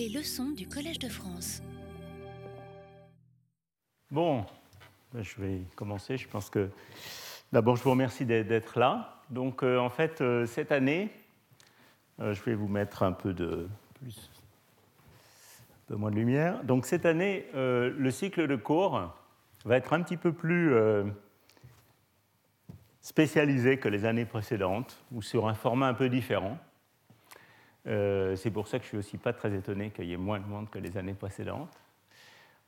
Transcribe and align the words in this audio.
Les 0.00 0.08
leçons 0.08 0.52
du 0.52 0.66
Collège 0.66 0.98
de 0.98 1.10
France. 1.10 1.62
Bon, 4.10 4.46
ben, 5.12 5.22
je 5.22 5.38
vais 5.38 5.60
commencer. 5.76 6.16
Je 6.16 6.26
pense 6.26 6.48
que 6.48 6.70
d'abord, 7.52 7.76
je 7.76 7.82
vous 7.82 7.90
remercie 7.90 8.24
d'être 8.24 8.78
là. 8.78 9.20
Donc, 9.28 9.62
euh, 9.62 9.76
en 9.76 9.90
fait, 9.90 10.22
euh, 10.22 10.46
cette 10.46 10.72
année, 10.72 11.10
euh, 12.18 12.32
je 12.32 12.42
vais 12.44 12.54
vous 12.54 12.66
mettre 12.66 13.02
un 13.02 13.12
peu 13.12 13.34
de 13.34 13.68
plus, 13.92 14.30
un 15.68 15.88
peu 15.88 15.96
moins 15.96 16.10
de 16.10 16.16
lumière. 16.16 16.64
Donc, 16.64 16.86
cette 16.86 17.04
année, 17.04 17.44
le 17.52 18.10
cycle 18.10 18.48
de 18.48 18.56
cours 18.56 19.14
va 19.66 19.76
être 19.76 19.92
un 19.92 20.00
petit 20.00 20.16
peu 20.16 20.32
plus 20.32 20.72
spécialisé 23.02 23.76
que 23.76 23.90
les 23.90 24.06
années 24.06 24.24
précédentes, 24.24 25.04
ou 25.12 25.20
sur 25.20 25.46
un 25.46 25.52
format 25.52 25.88
un 25.88 25.94
peu 25.94 26.08
différent. 26.08 26.56
C'est 27.84 28.50
pour 28.52 28.68
ça 28.68 28.78
que 28.78 28.84
je 28.84 28.88
suis 28.88 28.98
aussi 28.98 29.18
pas 29.18 29.32
très 29.32 29.52
étonné 29.54 29.90
qu'il 29.90 30.04
y 30.04 30.12
ait 30.12 30.18
moins 30.18 30.38
de 30.38 30.46
monde 30.46 30.68
que 30.70 30.78
les 30.78 30.96
années 30.96 31.14
précédentes. 31.14 31.72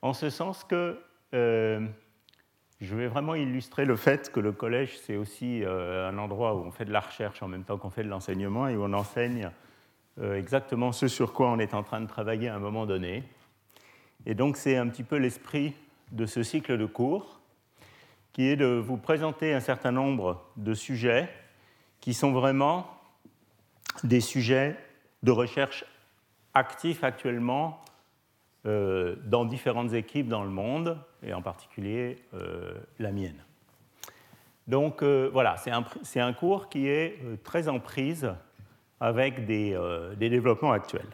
En 0.01 0.13
ce 0.13 0.31
sens 0.31 0.65
que 0.65 0.99
je 2.83 2.97
vais 2.97 3.07
vraiment 3.07 3.37
illustrer 3.37 3.85
le 3.85 3.95
fait 3.95 4.33
que 4.33 4.41
le 4.41 4.51
collège, 4.51 4.99
c'est 4.99 5.15
aussi 5.15 5.63
euh, 5.63 6.09
un 6.09 6.19
endroit 6.19 6.57
où 6.57 6.65
on 6.65 6.73
fait 6.73 6.85
de 6.85 6.91
la 6.91 6.99
recherche 6.99 7.41
en 7.41 7.47
même 7.47 7.63
temps 7.63 7.79
qu'on 7.79 7.91
fait 7.91 8.03
de 8.03 8.09
l'enseignement 8.09 8.67
et 8.67 8.77
où 8.77 8.83
on 8.83 8.93
enseigne 8.93 9.51
euh, 10.21 10.37
exactement 10.37 10.91
ce 10.91 11.07
sur 11.07 11.33
quoi 11.33 11.49
on 11.51 11.61
est 11.61 11.75
en 11.75 11.85
train 11.85 12.01
de 12.01 12.09
travailler 12.09 12.49
à 12.49 12.57
un 12.57 12.59
moment 12.59 12.85
donné. 12.85 13.23
Et 14.27 14.35
donc 14.35 14.57
c'est 14.57 14.77
un 14.77 14.89
petit 14.89 15.05
peu 15.05 15.17
l'esprit 15.17 15.75
de 16.11 16.27
ce 16.27 16.43
cycle 16.43 16.77
de 16.77 16.85
cours, 16.85 17.41
qui 18.33 18.49
est 18.49 18.57
de 18.57 18.67
vous 18.67 18.97
présenter 18.97 19.55
un 19.55 19.61
certain 19.61 19.93
nombre 19.93 20.45
de 20.57 20.75
sujets 20.75 21.29
qui 22.01 22.15
sont 22.15 22.33
vraiment 22.33 22.89
des 24.03 24.21
sujets 24.21 24.77
de 25.23 25.31
recherche 25.31 25.85
actifs 26.55 27.05
actuellement 27.05 27.81
euh, 28.65 29.17
dans 29.25 29.45
différentes 29.45 29.93
équipes 29.93 30.29
dans 30.29 30.45
le 30.45 30.51
monde, 30.51 30.97
et 31.25 31.35
en 31.35 31.43
particulier 31.43 32.19
euh, 32.35 32.75
la 32.99 33.11
mienne. 33.11 33.43
Donc 34.69 35.03
euh, 35.03 35.29
voilà, 35.33 35.57
c'est 35.57 36.21
un, 36.21 36.33
cours 36.33 36.69
qui 36.69 36.87
est 36.87 37.19
très 37.43 37.69
en 37.69 37.81
prise 37.81 38.33
avec 39.01 39.47
des, 39.47 39.77
développements 40.17 40.71
actuels. 40.71 41.09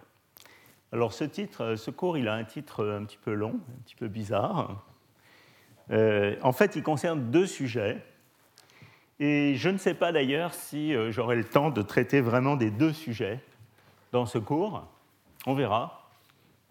Alors 0.93 1.15
ce 1.15 1.25
titre, 1.25 1.77
ce 1.77 1.91
cours, 1.91 2.19
il 2.19 2.29
a 2.29 2.35
un 2.35 2.45
titre 2.45 2.87
un 2.87 3.05
petit 3.05 3.17
peu 3.17 3.33
long, 3.33 3.55
un 3.55 3.83
petit 3.83 3.97
peu 3.97 4.09
bizarre. 4.09 4.85
en 5.91 6.53
fait, 6.53 6.77
il 6.77 6.83
concerne 6.83 7.31
deux 7.31 7.47
sujets. 7.47 8.05
Et 9.21 9.55
je 9.57 9.71
ne 9.71 9.79
sais 9.79 9.95
pas 9.95 10.13
d'ailleurs 10.13 10.53
si 10.53 10.95
j'aurai 11.11 11.37
le 11.37 11.45
temps 11.45 11.71
de 11.71 11.81
traiter 11.81 12.21
vraiment 12.21 12.57
des 12.57 12.71
deux 12.71 12.93
sujets 12.93 13.41
dans 14.13 14.27
ce 14.27 14.39
cours. 14.39 14.87
On 15.47 15.55
verra. 15.55 16.11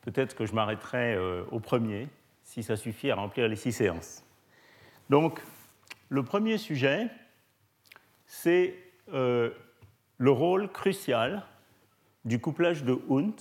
Peut-être 0.02 0.36
que 0.36 0.46
je 0.46 0.54
m'arrêterai 0.54 1.16
euh, 1.16 1.44
au 1.52 1.60
premier, 1.60 2.08
si 2.44 2.64
ça 2.64 2.76
suffit 2.76 3.12
à 3.12 3.16
remplir 3.16 3.48
les 3.48 3.56
six 3.56 3.72
séances. 3.72 4.24
Donc, 5.10 5.42
le 6.10 6.24
premier 6.24 6.58
sujet, 6.58 7.10
c'est 8.26 8.76
euh, 9.14 9.52
le 10.18 10.32
rôle 10.32 10.72
crucial 10.72 11.44
du 12.26 12.40
couplage 12.40 12.84
de 12.84 13.00
Hund 13.10 13.40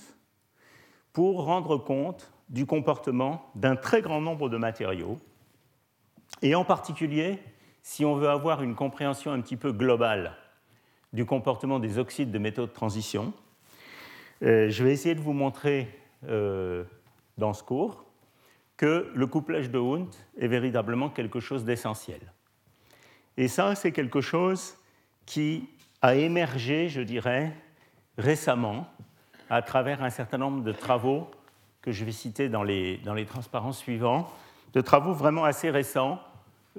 pour 1.13 1.45
rendre 1.45 1.77
compte 1.77 2.31
du 2.49 2.65
comportement 2.65 3.49
d'un 3.55 3.75
très 3.75 4.01
grand 4.01 4.21
nombre 4.21 4.49
de 4.49 4.57
matériaux, 4.57 5.19
et 6.41 6.55
en 6.55 6.63
particulier 6.63 7.39
si 7.81 8.03
on 8.03 8.15
veut 8.15 8.29
avoir 8.29 8.61
une 8.61 8.75
compréhension 8.75 9.31
un 9.31 9.39
petit 9.39 9.55
peu 9.55 9.71
globale 9.71 10.35
du 11.13 11.25
comportement 11.25 11.79
des 11.79 11.99
oxydes 11.99 12.31
de 12.31 12.37
métaux 12.37 12.65
de 12.65 12.71
transition. 12.71 13.33
Euh, 14.43 14.69
je 14.69 14.83
vais 14.83 14.91
essayer 14.91 15.15
de 15.15 15.21
vous 15.21 15.33
montrer 15.33 15.87
euh, 16.27 16.83
dans 17.37 17.53
ce 17.53 17.63
cours 17.63 18.05
que 18.75 19.11
le 19.15 19.27
couplage 19.27 19.71
de 19.71 19.79
Hund 19.79 20.09
est 20.37 20.47
véritablement 20.47 21.09
quelque 21.09 21.39
chose 21.39 21.65
d'essentiel. 21.65 22.19
Et 23.35 23.47
ça, 23.47 23.73
c'est 23.73 23.91
quelque 23.91 24.21
chose 24.21 24.75
qui 25.25 25.67
a 26.01 26.15
émergé, 26.15 26.87
je 26.87 27.01
dirais, 27.01 27.51
récemment 28.17 28.87
à 29.49 29.61
travers 29.63 30.03
un 30.03 30.11
certain 30.11 30.37
nombre 30.37 30.63
de 30.63 30.71
travaux 30.71 31.27
que 31.81 31.91
je 31.91 32.05
vais 32.05 32.11
citer 32.11 32.49
dans 32.49 32.63
les, 32.63 32.97
dans 32.97 33.15
les 33.15 33.25
transparences 33.25 33.79
suivants, 33.79 34.31
de 34.73 34.81
travaux 34.81 35.13
vraiment 35.13 35.45
assez 35.45 35.71
récents, 35.71 36.19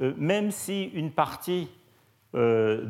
euh, 0.00 0.14
même 0.16 0.52
si 0.52 0.84
une 0.84 1.10
partie 1.10 1.68
de, 2.34 2.84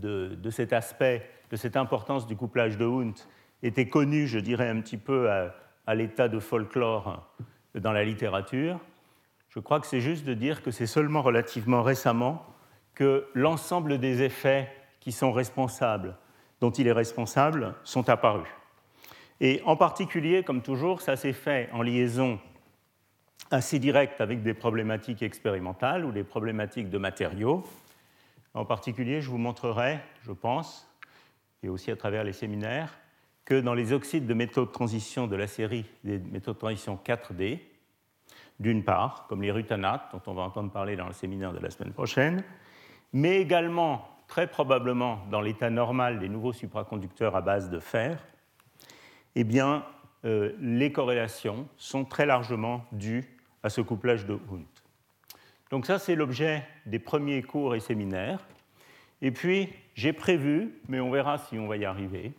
de, 0.00 0.34
de, 0.34 0.50
cet 0.50 0.72
aspect, 0.72 1.28
de 1.50 1.56
cette 1.56 1.76
importance 1.76 2.26
du 2.26 2.36
couplage 2.36 2.76
de 2.76 2.84
Hund 2.84 3.14
était 3.62 3.88
connu, 3.88 4.26
je 4.26 4.38
dirais, 4.38 4.68
un 4.68 4.80
petit 4.80 4.96
peu 4.96 5.30
à, 5.30 5.94
l'état 5.94 6.28
de 6.28 6.38
folklore 6.38 7.26
dans 7.74 7.92
la 7.92 8.04
littérature. 8.04 8.78
Je 9.48 9.58
crois 9.58 9.80
que 9.80 9.86
c'est 9.86 10.02
juste 10.02 10.24
de 10.26 10.34
dire 10.34 10.62
que 10.62 10.70
c'est 10.70 10.86
seulement 10.86 11.22
relativement 11.22 11.82
récemment 11.82 12.44
que 12.94 13.26
l'ensemble 13.32 13.98
des 13.98 14.22
effets 14.22 14.70
qui 15.00 15.12
sont 15.12 15.32
responsables, 15.32 16.16
dont 16.60 16.70
il 16.70 16.86
est 16.86 16.92
responsable, 16.92 17.74
sont 17.84 18.08
apparus. 18.10 18.48
Et 19.40 19.62
en 19.64 19.76
particulier, 19.76 20.42
comme 20.42 20.62
toujours, 20.62 21.00
ça 21.00 21.16
s'est 21.16 21.32
fait 21.32 21.70
en 21.72 21.82
liaison 21.82 22.38
assez 23.50 23.78
directe 23.78 24.20
avec 24.20 24.42
des 24.42 24.52
problématiques 24.52 25.22
expérimentales 25.22 26.04
ou 26.04 26.12
des 26.12 26.24
problématiques 26.24 26.90
de 26.90 26.98
matériaux. 26.98 27.64
En 28.52 28.64
particulier, 28.64 29.22
je 29.22 29.30
vous 29.30 29.38
montrerai, 29.38 30.00
je 30.22 30.32
pense, 30.32 30.88
et 31.62 31.68
aussi 31.68 31.90
à 31.90 31.96
travers 31.96 32.24
les 32.24 32.32
séminaires, 32.32 32.98
que 33.44 33.60
dans 33.60 33.74
les 33.74 33.92
oxydes 33.92 34.26
de 34.26 34.34
métaux 34.34 34.66
de 34.66 34.70
transition 34.70 35.26
de 35.26 35.36
la 35.36 35.46
série 35.46 35.86
des 36.04 36.18
métaux 36.18 36.52
de 36.52 36.58
transition 36.58 36.98
4D, 37.02 37.60
d'une 38.60 38.84
part, 38.84 39.26
comme 39.28 39.42
les 39.42 39.50
rutanates, 39.50 40.10
dont 40.12 40.22
on 40.26 40.34
va 40.34 40.42
entendre 40.42 40.70
parler 40.70 40.96
dans 40.96 41.06
le 41.06 41.12
séminaire 41.12 41.52
de 41.52 41.58
la 41.58 41.70
semaine 41.70 41.92
prochaine, 41.92 42.42
mais 43.12 43.40
également, 43.40 44.06
très 44.26 44.46
probablement, 44.46 45.20
dans 45.30 45.40
l'état 45.40 45.70
normal 45.70 46.18
des 46.18 46.28
nouveaux 46.28 46.52
supraconducteurs 46.52 47.36
à 47.36 47.40
base 47.40 47.70
de 47.70 47.78
fer, 47.78 48.22
eh 49.34 49.44
bien, 49.44 49.84
euh, 50.24 50.52
les 50.60 50.92
corrélations 50.92 51.68
sont 51.76 52.04
très 52.04 52.26
largement 52.26 52.84
dues 52.92 53.38
à 53.62 53.70
ce 53.70 53.80
couplage 53.80 54.26
de 54.26 54.34
Hund. 54.34 54.66
Donc 55.70 55.86
ça, 55.86 55.98
c'est 55.98 56.14
l'objet 56.14 56.66
des 56.86 56.98
premiers 56.98 57.42
cours 57.42 57.74
et 57.74 57.80
séminaires. 57.80 58.46
Et 59.22 59.30
puis, 59.30 59.68
j'ai 59.98 60.12
prévu, 60.12 60.80
mais 60.86 61.00
on 61.00 61.10
verra 61.10 61.38
si 61.38 61.58
on 61.58 61.66
va 61.66 61.76
y 61.76 61.84
arriver, 61.84 62.32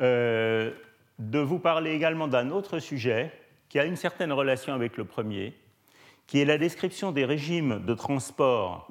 euh, 0.00 0.72
de 1.20 1.38
vous 1.38 1.60
parler 1.60 1.92
également 1.92 2.26
d'un 2.26 2.50
autre 2.50 2.80
sujet 2.80 3.30
qui 3.68 3.78
a 3.78 3.84
une 3.84 3.94
certaine 3.94 4.32
relation 4.32 4.74
avec 4.74 4.96
le 4.96 5.04
premier, 5.04 5.54
qui 6.26 6.40
est 6.40 6.44
la 6.44 6.58
description 6.58 7.12
des 7.12 7.24
régimes 7.24 7.84
de 7.86 7.94
transport 7.94 8.90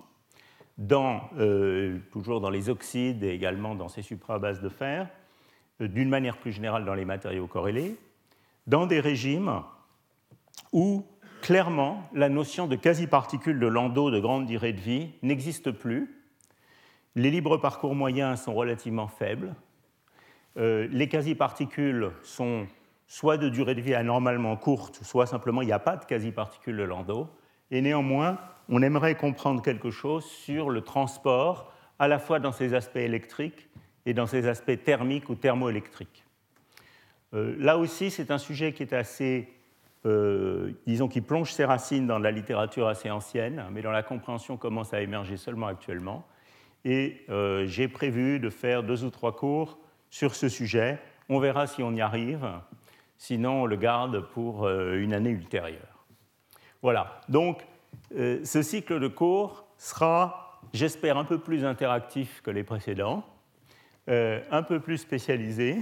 dans, 0.78 1.30
euh, 1.38 2.00
toujours 2.14 2.40
dans 2.40 2.50
les 2.50 2.70
oxydes 2.70 3.26
et 3.26 3.32
également 3.32 3.76
dans 3.76 3.90
ces 3.90 4.04
suprabases 4.04 4.62
de 4.62 4.70
fer, 4.70 5.10
euh, 5.82 5.90
d'une 5.90 6.08
manière 6.08 6.38
plus 6.38 6.54
générale 6.54 6.86
dans 6.86 6.96
les 6.96 7.04
matériaux 7.04 7.48
corrélés, 7.48 7.98
dans 8.68 8.88
des 8.88 9.02
régimes 9.02 9.64
où 10.72 11.06
clairement 11.42 12.10
la 12.14 12.30
notion 12.30 12.68
de 12.68 12.78
quasi-particules 12.78 13.60
de 13.60 13.68
Landau 13.68 14.12
de 14.12 14.20
grande 14.22 14.46
durée 14.46 14.72
de 14.72 14.80
vie 14.80 15.10
n'existe 15.24 15.72
plus. 15.72 16.25
Les 17.16 17.32
libres 17.32 17.58
parcours 17.58 17.96
moyens 17.96 18.42
sont 18.42 18.54
relativement 18.54 19.08
faibles, 19.08 19.56
euh, 20.58 20.88
les 20.92 21.08
quasi-particules 21.08 22.12
sont 22.24 22.68
soit 23.08 23.38
de 23.38 23.50
durée 23.50 23.76
de 23.76 23.82
vie 23.82 23.94
anormalement 23.94 24.56
courte, 24.58 25.04
soit 25.04 25.26
simplement 25.26 25.62
il 25.62 25.66
n'y 25.66 25.72
a 25.72 25.80
pas 25.80 25.96
de 25.96 26.06
quasi-particules 26.06 26.78
de 26.78 26.84
Landau. 26.84 27.30
Et 27.72 27.82
néanmoins, 27.82 28.38
on 28.70 28.82
aimerait 28.82 29.16
comprendre 29.16 29.62
quelque 29.62 29.92
chose 29.92 30.26
sur 30.26 30.70
le 30.70 30.82
transport, 30.82 31.72
à 32.00 32.08
la 32.08 32.20
fois 32.20 32.40
dans 32.40 32.52
ses 32.52 32.74
aspects 32.74 32.98
électriques 32.98 33.70
et 34.06 34.14
dans 34.14 34.26
ses 34.26 34.48
aspects 34.48 34.84
thermiques 34.84 35.30
ou 35.30 35.36
thermoélectriques. 35.36 36.26
Euh, 37.34 37.56
là 37.60 37.78
aussi, 37.78 38.12
c'est 38.12 38.32
un 38.32 38.38
sujet 38.38 38.74
qui 38.74 38.84
est 38.84 38.94
assez, 38.94 39.48
euh, 40.06 40.72
disons, 40.86 41.08
qui 41.08 41.22
plonge 41.22 41.54
ses 41.54 41.66
racines 41.66 42.08
dans 42.08 42.20
la 42.20 42.32
littérature 42.32 42.88
assez 42.88 43.10
ancienne, 43.10 43.64
mais 43.72 43.82
dont 43.82 43.92
la 43.92 44.04
compréhension 44.04 44.58
commence 44.58 44.94
à 44.94 45.02
émerger 45.02 45.38
seulement 45.38 45.68
actuellement. 45.68 46.26
Et 46.86 47.26
j'ai 47.66 47.88
prévu 47.88 48.40
de 48.40 48.50
faire 48.50 48.84
deux 48.84 49.04
ou 49.04 49.10
trois 49.10 49.36
cours 49.36 49.80
sur 50.12 50.36
ce 50.36 50.48
sujet. 50.48 51.00
On 51.28 51.40
verra 51.40 51.68
si 51.68 51.82
on 51.84 51.92
y 51.94 52.02
arrive, 52.02 52.48
sinon 53.18 53.64
on 53.64 53.66
le 53.66 53.76
garde 53.76 54.22
pour 54.30 54.66
euh, 54.66 54.96
une 55.02 55.14
année 55.14 55.32
ultérieure. 55.32 56.06
Voilà, 56.82 57.20
donc 57.30 57.66
euh, 58.16 58.40
ce 58.46 58.62
cycle 58.62 59.00
de 59.00 59.08
cours 59.08 59.66
sera, 59.78 60.62
j'espère, 60.74 61.18
un 61.18 61.26
peu 61.26 61.40
plus 61.40 61.66
interactif 61.66 62.42
que 62.42 62.52
les 62.52 62.64
précédents, 62.64 63.26
euh, 64.08 64.40
un 64.52 64.62
peu 64.62 64.80
plus 64.80 65.00
spécialisé, 65.00 65.80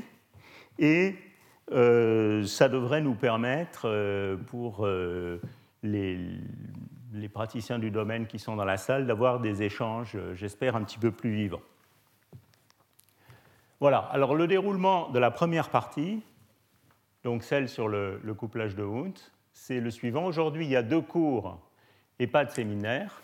et 0.80 1.16
ça 1.70 2.70
devrait 2.70 3.02
nous 3.02 3.16
permettre, 3.16 4.38
pour 4.48 4.86
les, 5.82 6.18
les 7.14 7.30
praticiens 7.30 7.80
du 7.80 7.92
domaine 7.92 8.28
qui 8.28 8.40
sont 8.40 8.56
dans 8.56 8.66
la 8.66 8.78
salle, 8.78 9.06
d'avoir 9.06 9.40
des 9.40 9.64
échanges, 9.64 10.18
j'espère, 10.34 10.76
un 10.76 10.84
petit 10.84 10.98
peu 10.98 11.12
plus 11.12 11.34
vivants. 11.34 11.62
Voilà, 13.80 14.00
alors 14.12 14.36
le 14.36 14.48
déroulement 14.48 15.10
de 15.10 15.20
la 15.20 15.30
première 15.30 15.70
partie, 15.70 16.24
donc 17.24 17.44
celle 17.44 17.70
sur 17.70 17.88
le, 17.88 18.20
couplage 18.38 18.76
de 18.76 18.84
Hund, 18.84 19.18
c'est 19.52 19.80
le 19.80 19.92
suivant. 19.92 20.26
Aujourd'hui, 20.26 20.66
il 20.66 20.72
y 20.72 20.76
a 20.76 20.84
deux 20.84 21.02
cours 21.02 21.60
et 22.20 22.28
pas 22.28 22.46
de 22.46 22.52
séminaire. 22.52 23.22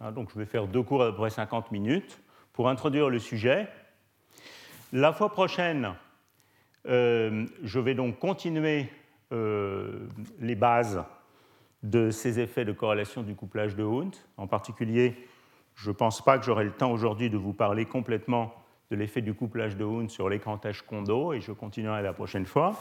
Hein, 0.00 0.12
donc 0.12 0.30
je 0.32 0.38
vais 0.38 0.44
faire 0.44 0.66
deux 0.66 0.82
cours 0.82 1.02
à 1.02 1.10
peu 1.10 1.16
près 1.16 1.30
50 1.30 1.70
minutes 1.70 2.20
pour 2.52 2.68
introduire 2.68 3.08
le 3.08 3.18
sujet. 3.18 3.68
La 4.92 5.12
fois 5.12 5.30
prochaine, 5.30 5.94
euh, 6.88 7.46
je 7.62 7.78
vais 7.78 7.94
donc 7.94 8.18
continuer 8.18 8.90
euh, 9.32 10.08
les 10.40 10.54
bases 10.54 11.02
de 11.82 12.10
ces 12.10 12.38
effets 12.40 12.64
de 12.64 12.72
corrélation 12.72 13.22
du 13.22 13.34
couplage 13.34 13.74
de 13.74 13.84
Hund. 13.84 14.14
En 14.36 14.46
particulier, 14.46 15.16
je 15.74 15.90
ne 15.90 15.94
pense 15.94 16.22
pas 16.22 16.38
que 16.38 16.44
j'aurai 16.44 16.64
le 16.64 16.72
temps 16.72 16.92
aujourd'hui 16.92 17.30
de 17.30 17.36
vous 17.36 17.52
parler 17.52 17.86
complètement 17.86 18.54
de 18.90 18.96
l'effet 18.96 19.22
du 19.22 19.34
couplage 19.34 19.76
de 19.76 19.84
Hund 19.84 20.10
sur 20.10 20.28
l'écran 20.28 20.58
tâche 20.58 20.82
Kondo, 20.82 21.32
et 21.32 21.40
je 21.40 21.52
continuerai 21.52 22.02
la 22.02 22.12
prochaine 22.12 22.46
fois. 22.46 22.78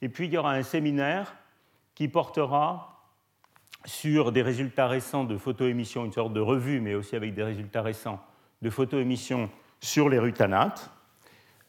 Et 0.00 0.08
puis, 0.08 0.26
il 0.26 0.32
y 0.32 0.38
aura 0.38 0.52
un 0.52 0.62
séminaire 0.62 1.34
qui 1.94 2.08
portera 2.08 3.02
sur 3.84 4.32
des 4.32 4.42
résultats 4.42 4.88
récents 4.88 5.24
de 5.24 5.36
photoémission, 5.36 6.04
une 6.04 6.12
sorte 6.12 6.32
de 6.32 6.40
revue, 6.40 6.80
mais 6.80 6.94
aussi 6.94 7.14
avec 7.14 7.34
des 7.34 7.42
résultats 7.42 7.82
récents 7.82 8.20
de 8.62 8.70
photoémission 8.70 9.50
sur 9.80 10.08
les 10.08 10.18
rutanates. 10.18 10.90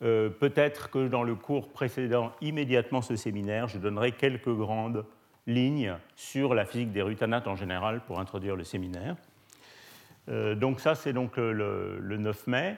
Euh, 0.01 0.29
peut-être 0.29 0.89
que 0.89 1.07
dans 1.07 1.23
le 1.23 1.35
cours 1.35 1.71
précédent, 1.71 2.31
immédiatement 2.41 3.01
ce 3.01 3.15
séminaire, 3.15 3.67
je 3.67 3.77
donnerai 3.77 4.13
quelques 4.13 4.53
grandes 4.53 5.05
lignes 5.49 5.95
sur 6.15 6.53
la 6.53 6.65
physique 6.65 6.91
des 6.91 7.01
rutanates 7.01 7.47
en 7.47 7.55
général 7.55 8.01
pour 8.05 8.19
introduire 8.19 8.55
le 8.55 8.63
séminaire. 8.63 9.15
Euh, 10.29 10.55
donc 10.55 10.79
ça, 10.79 10.95
c'est 10.95 11.13
donc 11.13 11.37
le, 11.37 11.99
9 12.01 12.47
mai. 12.47 12.77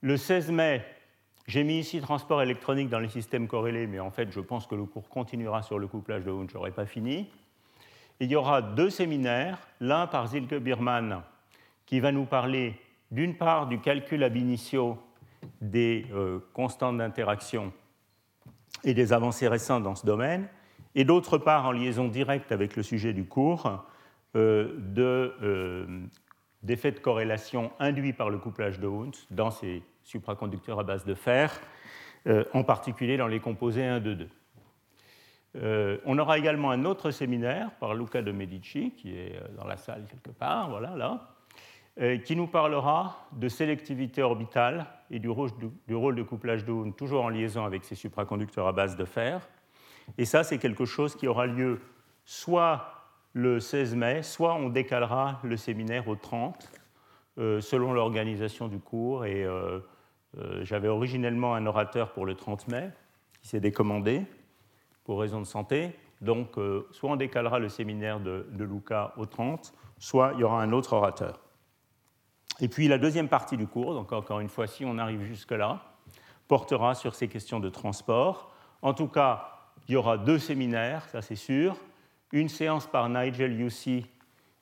Le 0.00 0.16
16 0.16 0.50
mai, 0.50 0.84
j'ai 1.46 1.64
mis 1.64 1.78
ici 1.78 2.00
transport 2.00 2.42
électronique 2.42 2.88
dans 2.88 2.98
les 2.98 3.08
systèmes 3.08 3.46
corrélés, 3.46 3.86
mais 3.86 4.00
en 4.00 4.10
fait, 4.10 4.30
je 4.32 4.40
pense 4.40 4.66
que 4.66 4.74
le 4.74 4.84
cours 4.84 5.08
continuera 5.08 5.62
sur 5.62 5.78
le 5.78 5.86
couplage 5.86 6.24
de 6.24 6.30
Hund, 6.30 6.50
je 6.50 6.54
n'aurai 6.54 6.72
pas 6.72 6.86
fini. 6.86 7.30
il 8.20 8.30
y 8.30 8.36
aura 8.36 8.62
deux 8.62 8.90
séminaires, 8.90 9.58
l'un 9.80 10.06
par 10.06 10.26
Zilke 10.26 10.54
Birman, 10.54 11.22
qui 11.86 12.00
va 12.00 12.12
nous 12.12 12.26
parler 12.26 12.74
d'une 13.10 13.36
part 13.36 13.66
du 13.66 13.80
calcul 13.80 14.22
ab 14.24 14.36
initio 14.36 14.98
des 15.60 16.06
euh, 16.12 16.40
constantes 16.52 16.98
d'interaction 16.98 17.72
et 18.84 18.92
des 18.92 19.12
avancées 19.12 19.48
récentes 19.48 19.84
dans 19.84 19.94
ce 19.94 20.04
domaine, 20.04 20.48
et 20.94 21.04
d'autre 21.04 21.38
part, 21.38 21.66
en 21.66 21.72
liaison 21.72 22.08
directe 22.08 22.52
avec 22.52 22.76
le 22.76 22.82
sujet 22.82 23.12
du 23.12 23.24
cours, 23.24 23.84
euh, 24.36 24.78
euh, 24.98 25.86
d'effets 26.62 26.92
de, 26.92 26.98
corrélation 26.98 27.72
induits 27.78 28.12
par 28.12 28.30
le 28.30 28.38
couplage 28.38 28.78
de 28.80 28.86
Hund 28.86 29.14
dans 29.30 29.50
ces 29.50 29.82
supraconducteurs 30.02 30.80
à 30.80 30.84
base 30.84 31.04
de 31.04 31.14
fer, 31.14 31.60
en 32.52 32.62
particulier 32.62 33.16
dans 33.16 33.26
les 33.26 33.40
composés 33.40 33.84
1, 33.84 34.00
2, 34.00 34.28
2. 35.54 36.00
on 36.04 36.18
aura 36.18 36.36
également 36.36 36.70
un 36.70 36.84
autre 36.84 37.10
séminaire 37.10 37.70
par 37.78 37.94
Luca 37.94 38.20
de 38.20 38.32
Medici, 38.32 38.92
qui 38.96 39.16
est 39.16 39.40
dans 39.56 39.66
la 39.66 39.76
salle 39.76 40.04
quelque 40.10 40.30
part, 40.30 40.68
voilà, 40.68 40.94
là, 40.96 41.38
euh, 42.00 42.16
qui 42.16 42.36
nous 42.36 42.46
parlera 42.46 43.26
de 43.32 43.48
sélectivité 43.48 44.22
orbitale 44.22 44.86
et 45.10 45.18
du 45.18 45.28
rôle 45.28 45.50
de 46.14 46.22
couplage 46.22 46.64
de 46.64 46.70
Hund, 46.70 46.94
toujours 46.94 47.24
en 47.24 47.28
liaison 47.28 47.64
avec 47.64 47.82
ces 47.82 47.96
supraconducteurs 47.96 48.68
à 48.68 48.72
base 48.72 48.94
de 48.94 49.04
fer. 49.04 49.48
Et 50.16 50.24
ça, 50.24 50.44
c'est 50.44 50.58
quelque 50.58 50.84
chose 50.84 51.14
qui 51.14 51.28
aura 51.28 51.46
lieu 51.46 51.80
soit 52.24 52.92
le 53.32 53.60
16 53.60 53.94
mai, 53.94 54.22
soit 54.22 54.54
on 54.54 54.68
décalera 54.68 55.40
le 55.42 55.56
séminaire 55.56 56.08
au 56.08 56.16
30, 56.16 56.70
euh, 57.38 57.60
selon 57.60 57.92
l'organisation 57.92 58.68
du 58.68 58.78
cours. 58.78 59.24
Et 59.24 59.44
euh, 59.44 59.80
j'avais 60.62 60.88
originellement 60.88 61.54
un 61.54 61.66
orateur 61.66 62.12
pour 62.12 62.26
le 62.26 62.34
30 62.34 62.68
mai, 62.68 62.90
qui 63.42 63.48
s'est 63.48 63.60
décommandé 63.60 64.24
pour 65.04 65.20
raison 65.20 65.40
de 65.40 65.46
santé. 65.46 65.94
Donc, 66.20 66.56
soit 66.90 67.10
on 67.10 67.16
décalera 67.16 67.60
le 67.60 67.68
séminaire 67.68 68.18
de, 68.18 68.46
de 68.50 68.64
Luca 68.64 69.14
au 69.16 69.24
30, 69.24 69.72
soit 69.98 70.32
il 70.34 70.40
y 70.40 70.44
aura 70.44 70.60
un 70.60 70.72
autre 70.72 70.94
orateur. 70.94 71.40
Et 72.60 72.68
puis 72.68 72.88
la 72.88 72.98
deuxième 72.98 73.28
partie 73.28 73.56
du 73.56 73.66
cours, 73.66 73.94
donc 73.94 74.12
encore 74.12 74.40
une 74.40 74.48
fois, 74.48 74.66
si 74.66 74.84
on 74.84 74.98
arrive 74.98 75.22
jusque-là, 75.22 75.82
portera 76.48 76.94
sur 76.94 77.14
ces 77.14 77.28
questions 77.28 77.60
de 77.60 77.68
transport. 77.68 78.52
En 78.82 78.94
tout 78.94 79.06
cas, 79.06 79.57
il 79.88 79.92
y 79.92 79.96
aura 79.96 80.18
deux 80.18 80.38
séminaires, 80.38 81.08
ça 81.08 81.22
c'est 81.22 81.36
sûr. 81.36 81.76
Une 82.32 82.48
séance 82.48 82.86
par 82.86 83.08
Nigel 83.08 83.58
Yusi, 83.58 84.06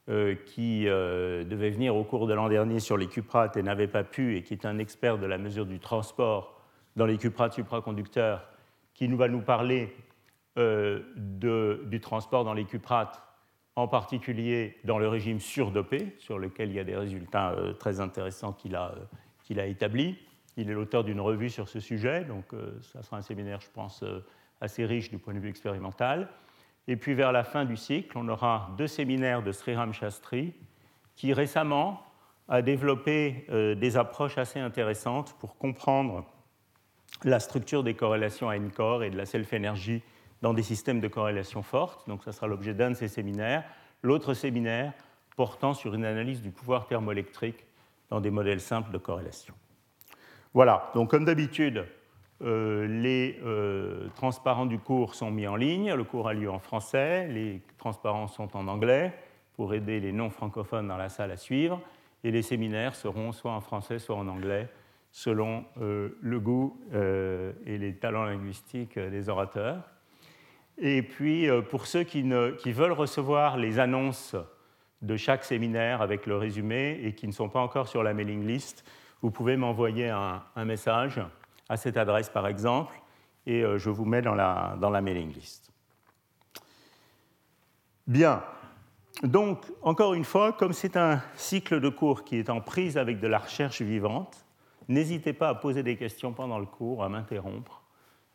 euh, 0.08 0.36
qui 0.46 0.86
euh, 0.86 1.42
devait 1.42 1.70
venir 1.70 1.96
au 1.96 2.04
cours 2.04 2.28
de 2.28 2.32
l'an 2.32 2.48
dernier 2.48 2.78
sur 2.78 2.96
les 2.96 3.08
cuprates 3.08 3.56
et 3.56 3.62
n'avait 3.64 3.88
pas 3.88 4.04
pu, 4.04 4.36
et 4.36 4.44
qui 4.44 4.54
est 4.54 4.64
un 4.64 4.78
expert 4.78 5.18
de 5.18 5.26
la 5.26 5.36
mesure 5.36 5.66
du 5.66 5.80
transport 5.80 6.60
dans 6.94 7.06
les 7.06 7.18
cuprates 7.18 7.54
supraconducteurs, 7.54 8.48
qui 8.94 9.08
nous 9.08 9.16
va 9.16 9.26
nous 9.26 9.40
parler 9.40 9.92
euh, 10.58 11.02
du 11.16 12.00
transport 12.00 12.44
dans 12.44 12.54
les 12.54 12.64
cuprates 12.64 13.20
en 13.74 13.88
particulier 13.88 14.76
dans 14.84 14.98
le 14.98 15.08
régime 15.08 15.40
surdopé, 15.40 16.14
sur 16.18 16.38
lequel 16.38 16.68
il 16.70 16.76
y 16.76 16.80
a 16.80 16.84
des 16.84 16.96
résultats 16.96 17.50
euh, 17.50 17.72
très 17.72 17.98
intéressants 17.98 18.52
qu'il 18.52 18.76
a, 18.76 18.94
qu'il 19.42 19.58
a 19.58 19.66
établis. 19.66 20.16
Il 20.56 20.70
est 20.70 20.74
l'auteur 20.74 21.02
d'une 21.02 21.20
revue 21.20 21.50
sur 21.50 21.68
ce 21.68 21.80
sujet, 21.80 22.24
donc 22.24 22.44
ça 22.80 23.02
sera 23.02 23.18
un 23.18 23.22
séminaire, 23.22 23.60
je 23.60 23.68
pense, 23.74 24.02
assez 24.60 24.84
riche 24.84 25.10
du 25.10 25.18
point 25.18 25.34
de 25.34 25.38
vue 25.38 25.48
expérimental. 25.48 26.28
Et 26.88 26.96
puis 26.96 27.14
vers 27.14 27.32
la 27.32 27.44
fin 27.44 27.64
du 27.64 27.76
cycle, 27.76 28.16
on 28.16 28.28
aura 28.28 28.70
deux 28.78 28.86
séminaires 28.86 29.42
de 29.42 29.52
Sriram 29.52 29.92
Shastri, 29.92 30.54
qui 31.14 31.32
récemment 31.32 32.02
a 32.48 32.62
développé 32.62 33.46
des 33.76 33.96
approches 33.96 34.38
assez 34.38 34.60
intéressantes 34.60 35.34
pour 35.40 35.56
comprendre 35.56 36.24
la 37.24 37.40
structure 37.40 37.82
des 37.82 37.94
corrélations 37.94 38.48
à 38.48 38.56
N-core 38.56 39.02
et 39.02 39.10
de 39.10 39.16
la 39.16 39.26
self-énergie 39.26 40.02
dans 40.42 40.54
des 40.54 40.62
systèmes 40.62 41.00
de 41.00 41.08
corrélation 41.08 41.62
forte. 41.62 42.08
Donc, 42.08 42.22
ça 42.22 42.30
sera 42.30 42.46
l'objet 42.46 42.74
d'un 42.74 42.90
de 42.90 42.94
ces 42.94 43.08
séminaires. 43.08 43.64
L'autre 44.02 44.34
séminaire 44.34 44.92
portant 45.34 45.74
sur 45.74 45.94
une 45.94 46.04
analyse 46.04 46.40
du 46.40 46.50
pouvoir 46.50 46.86
thermoélectrique 46.86 47.64
dans 48.10 48.20
des 48.20 48.30
modèles 48.30 48.60
simples 48.60 48.92
de 48.92 48.98
corrélation. 48.98 49.54
Voilà, 50.54 50.90
donc 50.94 51.10
comme 51.10 51.24
d'habitude, 51.24 51.86
euh, 52.42 52.86
les 52.86 53.38
euh, 53.44 54.08
transparents 54.14 54.66
du 54.66 54.78
cours 54.78 55.14
sont 55.14 55.30
mis 55.30 55.46
en 55.46 55.56
ligne. 55.56 55.92
Le 55.94 56.04
cours 56.04 56.28
a 56.28 56.34
lieu 56.34 56.50
en 56.50 56.58
français, 56.58 57.28
les 57.28 57.62
transparents 57.78 58.28
sont 58.28 58.56
en 58.56 58.68
anglais 58.68 59.12
pour 59.54 59.74
aider 59.74 60.00
les 60.00 60.12
non-francophones 60.12 60.88
dans 60.88 60.98
la 60.98 61.08
salle 61.08 61.30
à 61.30 61.36
suivre. 61.36 61.80
Et 62.24 62.30
les 62.30 62.42
séminaires 62.42 62.94
seront 62.94 63.32
soit 63.32 63.52
en 63.52 63.60
français, 63.60 63.98
soit 63.98 64.16
en 64.16 64.28
anglais, 64.28 64.68
selon 65.12 65.64
euh, 65.80 66.18
le 66.20 66.40
goût 66.40 66.78
et 66.92 67.78
les 67.78 67.94
talents 67.94 68.24
linguistiques 68.24 68.98
des 68.98 69.28
orateurs. 69.28 69.82
Et 70.78 71.02
puis, 71.02 71.48
euh, 71.48 71.62
pour 71.62 71.86
ceux 71.86 72.02
qui, 72.02 72.22
veulent 72.22 72.92
recevoir 72.92 73.56
les 73.56 73.78
annonces 73.78 74.36
de 75.02 75.16
chaque 75.16 75.44
séminaire 75.44 76.02
avec 76.02 76.26
le 76.26 76.36
résumé 76.36 77.00
et 77.02 77.14
qui 77.14 77.26
ne 77.26 77.32
sont 77.32 77.48
pas 77.48 77.60
encore 77.60 77.88
sur 77.88 78.02
la 78.02 78.12
mailing 78.12 78.46
list, 78.46 78.84
vous 79.22 79.30
pouvez 79.30 79.56
m'envoyer 79.56 80.10
un, 80.10 80.42
message 80.64 81.20
à 81.68 81.76
cette 81.76 81.96
adresse, 81.96 82.28
par 82.28 82.46
exemple, 82.46 83.00
et 83.46 83.62
euh, 83.62 83.78
je 83.78 83.90
vous 83.90 84.04
mets 84.04 84.22
dans 84.22 84.34
la, 84.34 85.00
mailing 85.00 85.32
list. 85.32 85.70
Bien. 88.06 88.42
Donc, 89.22 89.64
encore 89.82 90.14
une 90.14 90.24
fois, 90.24 90.52
comme 90.52 90.72
c'est 90.72 90.96
un 90.96 91.22
cycle 91.36 91.80
de 91.80 91.88
cours 91.88 92.24
qui 92.24 92.36
est 92.36 92.50
en 92.50 92.60
prise 92.60 92.98
avec 92.98 93.18
de 93.18 93.26
la 93.26 93.38
recherche 93.38 93.82
vivante, 93.82 94.44
n'hésitez 94.88 95.32
pas 95.32 95.48
à 95.48 95.54
poser 95.54 95.82
des 95.82 95.96
questions 95.96 96.32
pendant 96.32 96.58
le 96.58 96.66
cours, 96.66 97.02
à 97.02 97.08
m'interrompre. 97.08 97.82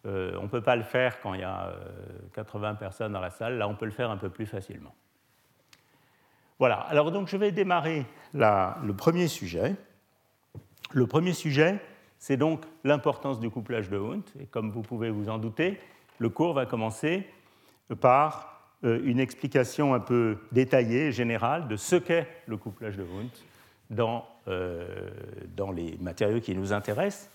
Euh, 0.08 0.36
on 0.40 0.44
ne 0.44 0.48
peut 0.48 0.62
pas 0.62 0.76
le 0.76 0.84
faire 0.84 1.22
quand 1.22 1.36
il 1.36 1.42
y 1.42 1.44
a 1.44 1.74
80 2.34 2.72
euh, 2.72 2.74
personnes 2.74 3.14
dans 3.14 3.20
la 3.20 3.30
salle, 3.30 3.60
là 3.60 3.68
on 3.68 3.76
peut 3.76 3.86
le 3.86 3.92
faire 3.92 4.10
un 4.10 4.18
peu 4.18 4.30
plus 4.30 4.48
facilement. 4.48 4.96
Voilà, 6.58 6.80
alors 6.80 7.12
donc 7.12 7.28
je 7.28 7.38
vais 7.38 7.52
démarrer 7.52 8.06
le 8.34 8.92
premier 8.94 9.28
sujet. 9.28 9.76
Le 10.92 11.08
premier 11.08 11.34
sujet, 11.34 11.80
c'est 12.22 12.38
donc 12.38 12.64
l'importance 12.84 13.40
du 13.40 13.50
couplage 13.50 13.90
de 13.90 13.98
Hund. 13.98 14.22
Et 14.40 14.46
comme 14.46 14.70
vous 14.70 14.84
pouvez 14.84 15.10
vous 15.10 15.28
en 15.28 15.40
douter, 15.40 15.80
le 16.20 16.30
cours 16.30 16.54
va 16.54 16.68
commencer 16.68 17.28
par 18.00 18.62
euh, 18.84 19.02
une 19.04 19.20
explication 19.20 19.96
un 19.96 20.00
peu 20.00 20.38
détaillée 20.52 21.08
et 21.08 21.12
générale 21.12 21.68
de 21.68 21.76
ce 21.76 21.96
qu'est 21.96 22.28
le 22.46 22.58
couplage 22.58 22.96
de 22.96 23.04
Hund 23.04 23.30
dans, 23.90 24.26
dans 25.58 25.72
les 25.72 25.98
matériaux 26.00 26.40
qui 26.40 26.56
nous 26.56 26.72
intéressent. 26.72 27.30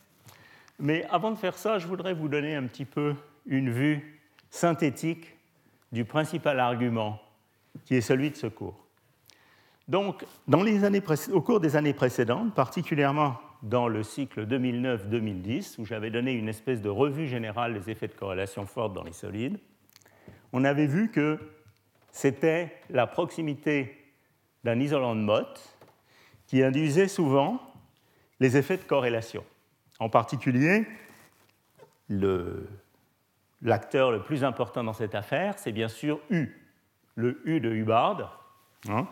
Mais 0.79 1.05
avant 1.11 1.33
de 1.33 1.37
faire 1.37 1.59
ça, 1.59 1.79
je 1.79 1.87
voudrais 1.87 2.15
vous 2.15 2.29
donner 2.29 2.55
un 2.55 2.63
petit 2.63 2.85
peu 2.85 3.15
une 3.45 3.71
vue 3.71 4.23
synthétique 4.51 5.37
du 5.93 6.05
principal 6.05 6.61
argument 6.61 7.21
qui 7.85 7.97
est 7.97 8.01
celui 8.01 8.31
de 8.31 8.37
ce 8.37 8.47
cours. 8.47 8.87
Donc, 9.89 10.25
au 11.33 11.41
cours 11.43 11.61
des 11.61 11.77
années 11.77 11.93
précédentes, 11.93 12.55
particulièrement 12.55 13.37
dans 13.63 13.89
le 13.89 14.03
cycle 14.03 14.47
2009-2010, 14.47 15.81
où 15.81 15.85
j'avais 15.85 16.11
donné 16.11 16.33
une 16.33 16.49
espèce 16.49 16.81
de 16.81 16.89
revue 16.89 17.27
générale 17.27 17.75
des 17.75 17.91
effets 17.91 18.09
de 18.09 18.15
corrélation 18.15 18.67
forte 18.67 18.93
dans 18.93 19.05
les 19.05 19.13
solides, 19.13 19.59
on 20.53 20.65
avait 20.65 20.87
vu 20.87 21.11
que 21.11 21.39
c'était 22.13 22.75
la 22.91 23.07
proximité 23.07 23.97
d'un 24.65 24.81
isolant 24.81 25.15
de 25.15 25.21
Mott 25.21 25.79
qui 26.47 26.63
induisait 26.63 27.09
souvent 27.09 27.61
les 28.41 28.57
effets 28.57 28.77
de 28.77 28.83
corrélation. 28.83 29.45
En 29.99 30.09
particulier, 30.09 30.87
l'acteur 33.63 34.13
le, 34.13 34.23
plus 34.23 34.45
important 34.45 34.85
dans 34.85 34.93
cette 34.93 35.15
affaire, 35.15 35.59
c'est 35.59 35.73
bien 35.73 35.89
sûr 35.89 36.21
U, 36.31 36.49
le 37.15 37.41
U 37.45 37.61
de 37.61 37.71
Hubbard, 37.71 38.45
hein, 38.89 39.09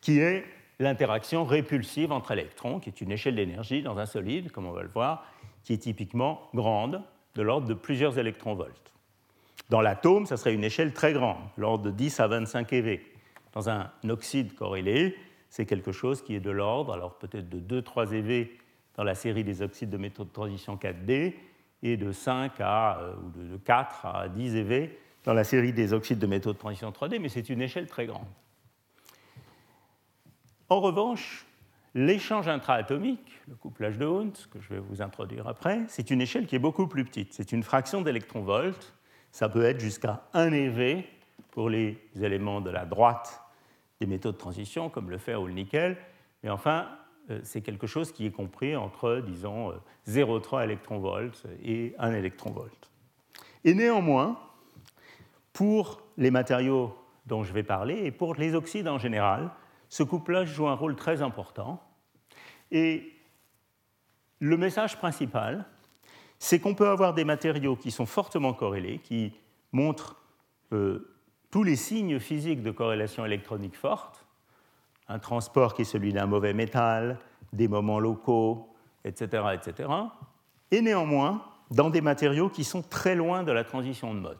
qui 0.00 0.20
est 0.20 0.44
l'interaction 0.78 1.44
répulsive 1.44 2.12
entre 2.12 2.32
électrons, 2.32 2.80
qui 2.80 2.88
est 2.88 3.00
une 3.00 3.10
échelle 3.10 3.36
d'énergie 3.36 3.82
dans 3.82 3.98
un 3.98 4.06
solide, 4.06 4.50
comme 4.50 4.66
on 4.66 4.72
va 4.72 4.82
le 4.82 4.88
voir, 4.88 5.24
qui 5.64 5.72
est 5.72 5.78
typiquement 5.78 6.48
grande, 6.54 7.02
de 7.34 7.42
l'ordre 7.42 7.66
de 7.66 7.74
plusieurs 7.74 8.18
électronvolts. 8.18 8.92
Dans 9.70 9.80
l'atome, 9.80 10.26
ça 10.26 10.36
serait 10.36 10.54
une 10.54 10.64
échelle 10.64 10.92
très 10.92 11.12
grande, 11.12 11.38
l'ordre 11.56 11.84
de 11.84 11.90
10 11.90 12.20
à 12.20 12.26
25 12.26 12.72
eV. 12.72 13.00
Dans 13.52 13.68
un 13.68 13.90
oxyde 14.08 14.54
corrélé, 14.54 15.16
c'est 15.50 15.66
quelque 15.66 15.92
chose 15.92 16.22
qui 16.22 16.34
est 16.34 16.40
de 16.40 16.50
l'ordre, 16.50 16.92
alors 16.92 17.18
peut-être 17.18 17.48
de 17.48 17.80
2-3 17.80 18.12
eV 18.14 18.48
dans 18.96 19.04
la 19.04 19.14
série 19.14 19.44
des 19.44 19.62
oxydes 19.62 19.90
de 19.90 19.96
métaux 19.96 20.24
de 20.24 20.30
transition 20.30 20.76
4D, 20.76 21.34
et 21.82 21.96
de 21.96 22.12
5 22.12 22.52
à, 22.60 22.98
euh, 22.98 23.14
ou 23.16 23.30
de 23.30 23.56
4 23.58 24.06
à 24.06 24.28
10 24.28 24.56
eV 24.56 24.90
dans 25.24 25.32
la 25.32 25.44
série 25.44 25.72
des 25.72 25.92
oxydes 25.92 26.18
de 26.18 26.26
métaux 26.26 26.52
de 26.52 26.58
transition 26.58 26.90
3D, 26.90 27.18
mais 27.20 27.28
c'est 27.28 27.48
une 27.48 27.60
échelle 27.60 27.86
très 27.86 28.06
grande. 28.06 28.26
En 30.70 30.80
revanche, 30.80 31.46
l'échange 31.94 32.46
intraatomique, 32.46 33.40
le 33.48 33.54
couplage 33.54 33.96
de 33.96 34.06
Hund, 34.06 34.36
que 34.50 34.60
je 34.60 34.74
vais 34.74 34.80
vous 34.80 35.00
introduire 35.00 35.48
après, 35.48 35.80
c'est 35.88 36.10
une 36.10 36.20
échelle 36.20 36.46
qui 36.46 36.56
est 36.56 36.60
beaucoup 36.60 36.86
plus 36.86 37.06
petite. 37.06 37.32
C'est 37.32 37.52
une 37.52 37.62
fraction 37.62 38.02
d'électronvolts. 38.02 38.94
Ça 39.32 39.48
peut 39.48 39.64
être 39.64 39.80
jusqu'à 39.80 40.24
1 40.34 40.52
eV 40.52 41.04
pour 41.52 41.70
les 41.70 41.98
éléments 42.20 42.60
de 42.60 42.70
la 42.70 42.84
droite 42.84 43.40
des 44.00 44.06
métaux 44.06 44.32
de 44.32 44.36
transition, 44.36 44.90
comme 44.90 45.10
le 45.10 45.16
fer 45.16 45.40
ou 45.40 45.46
le 45.46 45.54
nickel. 45.54 45.96
Mais 46.42 46.50
enfin, 46.50 46.86
euh, 47.30 47.40
c'est 47.42 47.62
quelque 47.62 47.86
chose 47.86 48.12
qui 48.12 48.26
est 48.26 48.30
compris 48.30 48.76
entre, 48.76 49.22
disons, 49.26 49.72
0,3 50.06 50.56
euh, 50.58 50.64
électronvolts 50.64 51.46
et 51.64 51.94
1 51.98 52.12
électronvolt. 52.12 52.90
Et 53.64 53.74
néanmoins, 53.74 54.38
pour 55.54 56.02
les 56.18 56.30
matériaux 56.30 56.94
dont 57.26 57.42
je 57.42 57.52
vais 57.54 57.62
parler 57.62 58.04
et 58.04 58.10
pour 58.10 58.34
les 58.34 58.54
oxydes 58.54 58.88
en 58.88 58.98
général, 58.98 59.50
ce 59.88 60.02
couplage 60.02 60.48
joue 60.48 60.68
un 60.68 60.74
rôle 60.74 60.96
très 60.96 61.22
important. 61.22 61.82
Et 62.70 63.12
le 64.40 64.56
message 64.56 64.96
principal, 64.96 65.64
c'est 66.38 66.60
qu'on 66.60 66.74
peut 66.74 66.88
avoir 66.88 67.14
des 67.14 67.24
matériaux 67.24 67.76
qui 67.76 67.90
sont 67.90 68.06
fortement 68.06 68.52
corrélés, 68.52 68.98
qui 68.98 69.32
montrent 69.72 70.16
euh, 70.72 71.16
tous 71.50 71.62
les 71.62 71.76
signes 71.76 72.18
physiques 72.18 72.62
de 72.62 72.70
corrélation 72.70 73.24
électronique 73.24 73.76
forte, 73.76 74.24
un 75.08 75.18
transport 75.18 75.74
qui 75.74 75.82
est 75.82 75.86
celui 75.86 76.12
d'un 76.12 76.26
mauvais 76.26 76.52
métal, 76.52 77.18
des 77.52 77.68
moments 77.68 77.98
locaux, 77.98 78.68
etc., 79.04 79.42
etc., 79.54 79.88
et 80.70 80.82
néanmoins 80.82 81.42
dans 81.70 81.90
des 81.90 82.02
matériaux 82.02 82.50
qui 82.50 82.64
sont 82.64 82.82
très 82.82 83.14
loin 83.14 83.42
de 83.42 83.52
la 83.52 83.64
transition 83.64 84.14
de 84.14 84.20
mode. 84.20 84.38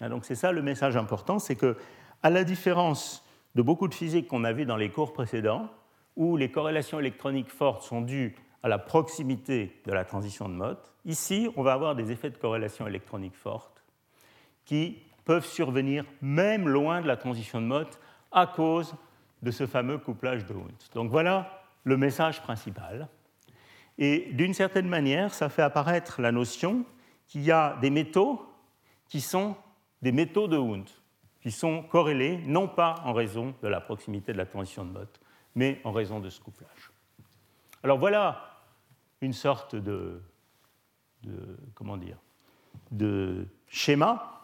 Ah, 0.00 0.08
donc 0.08 0.24
c'est 0.24 0.34
ça 0.34 0.52
le 0.52 0.62
message 0.62 0.96
important, 0.96 1.38
c'est 1.38 1.56
que, 1.56 1.76
à 2.22 2.30
la 2.30 2.44
différence 2.44 3.24
de 3.58 3.62
beaucoup 3.62 3.88
de 3.88 3.94
physique 3.94 4.28
qu'on 4.28 4.44
a 4.44 4.52
vu 4.52 4.66
dans 4.66 4.76
les 4.76 4.88
cours 4.88 5.12
précédents, 5.12 5.68
où 6.14 6.36
les 6.36 6.48
corrélations 6.48 7.00
électroniques 7.00 7.50
fortes 7.50 7.82
sont 7.82 8.02
dues 8.02 8.36
à 8.62 8.68
la 8.68 8.78
proximité 8.78 9.82
de 9.84 9.90
la 9.92 10.04
transition 10.04 10.48
de 10.48 10.54
mode, 10.54 10.78
ici, 11.04 11.48
on 11.56 11.64
va 11.64 11.72
avoir 11.72 11.96
des 11.96 12.12
effets 12.12 12.30
de 12.30 12.36
corrélation 12.36 12.86
électronique 12.86 13.34
forte 13.34 13.82
qui 14.64 14.98
peuvent 15.24 15.44
survenir 15.44 16.04
même 16.22 16.68
loin 16.68 17.00
de 17.00 17.08
la 17.08 17.16
transition 17.16 17.60
de 17.60 17.66
mode 17.66 17.88
à 18.30 18.46
cause 18.46 18.94
de 19.42 19.50
ce 19.50 19.66
fameux 19.66 19.98
couplage 19.98 20.46
de 20.46 20.54
Hund. 20.54 20.78
Donc 20.94 21.10
voilà 21.10 21.64
le 21.82 21.96
message 21.96 22.40
principal. 22.40 23.08
Et 23.98 24.28
d'une 24.34 24.54
certaine 24.54 24.88
manière, 24.88 25.34
ça 25.34 25.48
fait 25.48 25.62
apparaître 25.62 26.22
la 26.22 26.30
notion 26.30 26.84
qu'il 27.26 27.42
y 27.42 27.50
a 27.50 27.76
des 27.80 27.90
métaux 27.90 28.40
qui 29.08 29.20
sont 29.20 29.56
des 30.00 30.12
métaux 30.12 30.46
de 30.46 30.56
Hund, 30.56 30.88
sont 31.52 31.82
corrélés 31.82 32.38
non 32.46 32.68
pas 32.68 32.96
en 33.04 33.12
raison 33.12 33.54
de 33.62 33.68
la 33.68 33.80
proximité 33.80 34.32
de 34.32 34.38
la 34.38 34.46
transition 34.46 34.84
de 34.84 34.90
mode, 34.90 35.08
mais 35.54 35.80
en 35.84 35.92
raison 35.92 36.20
de 36.20 36.30
ce 36.30 36.40
couplage. 36.40 36.90
Alors 37.82 37.98
voilà 37.98 38.60
une 39.20 39.32
sorte 39.32 39.76
de, 39.76 40.20
comment 41.74 41.96
dire, 41.96 42.16
de 42.90 43.46
schéma 43.68 44.42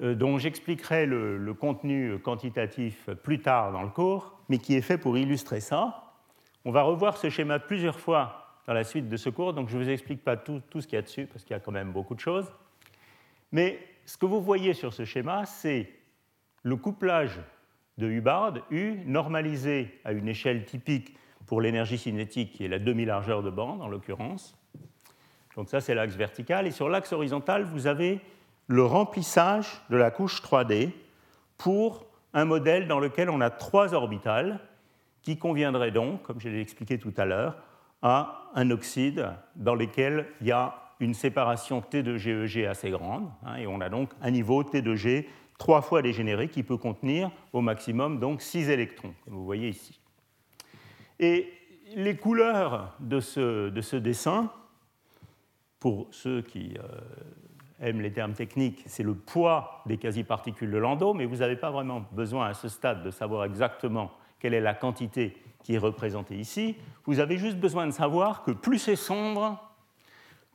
euh, 0.00 0.14
dont 0.14 0.38
j'expliquerai 0.38 1.06
le, 1.06 1.54
contenu 1.54 2.18
quantitatif 2.18 3.10
plus 3.22 3.40
tard 3.40 3.72
dans 3.72 3.82
le 3.82 3.90
cours, 3.90 4.38
mais 4.48 4.58
qui 4.58 4.74
est 4.74 4.82
fait 4.82 4.98
pour 4.98 5.16
illustrer 5.18 5.60
ça. 5.60 6.14
On 6.64 6.70
va 6.70 6.82
revoir 6.82 7.16
ce 7.16 7.30
schéma 7.30 7.58
plusieurs 7.58 8.00
fois 8.00 8.60
dans 8.66 8.72
la 8.72 8.84
suite 8.84 9.08
de 9.08 9.16
ce 9.16 9.28
cours, 9.28 9.52
donc 9.52 9.68
je 9.68 9.76
ne 9.76 9.82
vous 9.82 9.90
explique 9.90 10.22
pas 10.22 10.36
tout 10.36 10.62
ce 10.74 10.86
qu'il 10.86 10.96
y 10.96 10.98
a 10.98 11.02
dessus, 11.02 11.26
parce 11.26 11.44
qu'il 11.44 11.52
y 11.52 11.56
a 11.56 11.60
quand 11.60 11.72
même 11.72 11.92
beaucoup 11.92 12.14
de 12.14 12.20
choses. 12.20 12.52
Mais 13.50 13.78
ce 14.06 14.16
que 14.16 14.26
vous 14.26 14.40
voyez 14.40 14.72
sur 14.72 14.92
ce 14.92 15.04
schéma, 15.04 15.44
c'est 15.46 15.90
le 16.62 16.76
couplage 16.76 17.40
de 17.98 18.08
Hubbard, 18.08 18.54
U, 18.70 18.98
normalisé 19.06 20.00
à 20.04 20.12
une 20.12 20.28
échelle 20.28 20.64
typique 20.64 21.16
pour 21.46 21.60
l'énergie 21.60 21.98
cinétique, 21.98 22.52
qui 22.52 22.64
est 22.64 22.68
la 22.68 22.78
demi-largeur 22.78 23.42
de 23.42 23.50
bande 23.50 23.82
en 23.82 23.88
l'occurrence. 23.88 24.56
Donc 25.56 25.68
ça, 25.68 25.80
c'est 25.80 25.94
l'axe 25.94 26.14
vertical. 26.14 26.66
Et 26.66 26.70
sur 26.70 26.88
l'axe 26.88 27.12
horizontal, 27.12 27.64
vous 27.64 27.86
avez 27.86 28.20
le 28.68 28.84
remplissage 28.84 29.82
de 29.90 29.96
la 29.96 30.10
couche 30.10 30.40
3D 30.42 30.90
pour 31.58 32.06
un 32.32 32.44
modèle 32.44 32.88
dans 32.88 32.98
lequel 32.98 33.28
on 33.28 33.40
a 33.40 33.50
trois 33.50 33.92
orbitales 33.92 34.60
qui 35.20 35.38
conviendraient 35.38 35.90
donc, 35.90 36.22
comme 36.22 36.40
je 36.40 36.48
l'ai 36.48 36.60
expliqué 36.60 36.98
tout 36.98 37.12
à 37.16 37.24
l'heure, 37.24 37.56
à 38.00 38.50
un 38.54 38.70
oxyde 38.70 39.28
dans 39.56 39.74
lequel 39.74 40.26
il 40.40 40.48
y 40.48 40.52
a 40.52 40.74
une 41.00 41.14
séparation 41.14 41.80
T 41.80 42.02
de 42.02 42.16
GEG 42.16 42.64
assez 42.64 42.90
grande, 42.90 43.28
hein, 43.44 43.56
et 43.56 43.66
on 43.66 43.80
a 43.80 43.88
donc 43.88 44.10
un 44.20 44.30
niveau 44.30 44.62
T 44.62 44.82
de 44.82 44.94
G 44.94 45.28
trois 45.62 45.80
fois 45.80 46.02
dégénéré 46.02 46.48
qui 46.48 46.64
peut 46.64 46.76
contenir 46.76 47.30
au 47.52 47.60
maximum 47.60 48.18
donc 48.18 48.42
6 48.42 48.68
électrons, 48.68 49.14
comme 49.24 49.34
vous 49.34 49.44
voyez 49.44 49.68
ici. 49.68 50.00
Et 51.20 51.52
les 51.94 52.16
couleurs 52.16 52.96
de 52.98 53.20
ce, 53.20 53.68
de 53.68 53.80
ce 53.80 53.94
dessin, 53.94 54.50
pour 55.78 56.08
ceux 56.10 56.42
qui 56.42 56.76
euh, 56.76 56.98
aiment 57.80 58.00
les 58.00 58.10
termes 58.10 58.32
techniques, 58.32 58.82
c'est 58.86 59.04
le 59.04 59.14
poids 59.14 59.84
des 59.86 59.98
quasi-particules 59.98 60.68
de 60.68 60.78
Landau, 60.78 61.14
mais 61.14 61.26
vous 61.26 61.36
n'avez 61.36 61.54
pas 61.54 61.70
vraiment 61.70 62.04
besoin 62.10 62.48
à 62.48 62.54
ce 62.54 62.68
stade 62.68 63.04
de 63.04 63.12
savoir 63.12 63.44
exactement 63.44 64.10
quelle 64.40 64.54
est 64.54 64.60
la 64.60 64.74
quantité 64.74 65.36
qui 65.62 65.74
est 65.74 65.78
représentée 65.78 66.34
ici. 66.34 66.74
Vous 67.04 67.20
avez 67.20 67.36
juste 67.36 67.58
besoin 67.58 67.86
de 67.86 67.92
savoir 67.92 68.42
que 68.42 68.50
plus 68.50 68.80
c'est 68.80 68.96
sombre, 68.96 69.62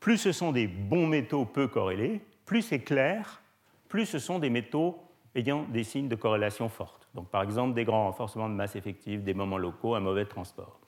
plus 0.02 0.18
ce 0.18 0.34
sont 0.34 0.52
des 0.52 0.68
bons 0.68 1.08
métaux 1.08 1.46
peu 1.46 1.70
corrélés, 1.70 2.20
plus 2.46 2.62
c'est 2.62 2.82
clair, 2.82 3.42
plus 3.88 4.06
ce 4.06 4.20
sont 4.20 4.40
des 4.40 4.50
métaux 4.50 5.00
ayant 5.36 5.64
des 5.64 5.84
signes 5.84 6.08
de 6.08 6.16
corrélation 6.16 6.70
forte. 6.70 7.08
Donc 7.14 7.30
par 7.30 7.44
exemple 7.44 7.74
des 7.74 7.84
grands 7.84 8.06
renforcements 8.06 8.50
de 8.50 8.54
masse 8.56 8.76
effective, 8.76 9.24
des 9.24 9.34
moments 9.34 9.58
locaux, 9.58 9.96
un 9.96 10.00
mauvais 10.00 10.26
transport. 10.26 10.80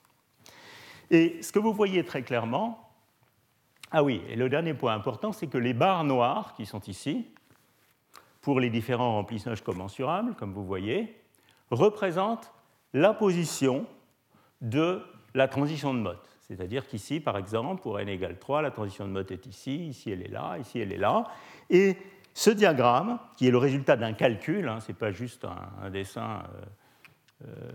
Et 1.10 1.42
ce 1.42 1.52
que 1.52 1.58
vous 1.58 1.72
voyez 1.72 2.04
très 2.04 2.22
clairement, 2.22 2.90
ah 3.90 4.04
oui, 4.04 4.22
et 4.28 4.36
le 4.36 4.48
dernier 4.48 4.74
point 4.74 4.94
important, 4.94 5.32
c'est 5.32 5.48
que 5.48 5.58
les 5.58 5.74
barres 5.74 6.04
noires 6.04 6.54
qui 6.54 6.66
sont 6.66 6.80
ici, 6.82 7.26
pour 8.40 8.60
les 8.60 8.70
différents 8.70 9.14
remplissages 9.14 9.62
commensurables, 9.62 10.34
comme 10.34 10.52
vous 10.52 10.64
voyez, 10.64 11.16
représentent 11.70 12.52
la 12.92 13.12
position 13.12 13.86
de 14.60 15.02
la 15.34 15.48
transition 15.48 15.92
de 15.94 15.98
mode. 15.98 16.18
C'est-à-dire 16.40 16.86
qu'ici, 16.86 17.20
par 17.20 17.36
exemple, 17.36 17.82
pour 17.82 18.00
n 18.00 18.08
égale 18.08 18.38
3, 18.38 18.62
la 18.62 18.70
transition 18.70 19.06
de 19.06 19.12
mode 19.12 19.30
est 19.30 19.46
ici, 19.46 19.88
ici 19.88 20.10
elle 20.10 20.22
est 20.22 20.30
là, 20.30 20.56
ici 20.58 20.80
elle 20.80 20.92
est 20.92 20.98
là. 20.98 21.24
Ce 22.40 22.48
diagramme, 22.48 23.18
qui 23.36 23.46
est 23.46 23.50
le 23.50 23.58
résultat 23.58 23.96
d'un 23.96 24.14
calcul, 24.14 24.66
hein, 24.66 24.80
ce 24.80 24.88
n'est 24.88 24.96
pas 24.96 25.12
juste 25.12 25.44
un, 25.44 25.90
dessin 25.90 26.42
euh, 27.44 27.48
euh, 27.48 27.70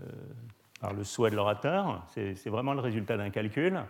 par 0.80 0.92
le 0.92 1.04
souhait 1.04 1.30
de 1.30 1.36
l'orateur, 1.36 2.04
c'est 2.12 2.48
vraiment 2.48 2.74
le 2.74 2.80
résultat 2.80 3.16
d'un 3.16 3.30
calcul. 3.30 3.80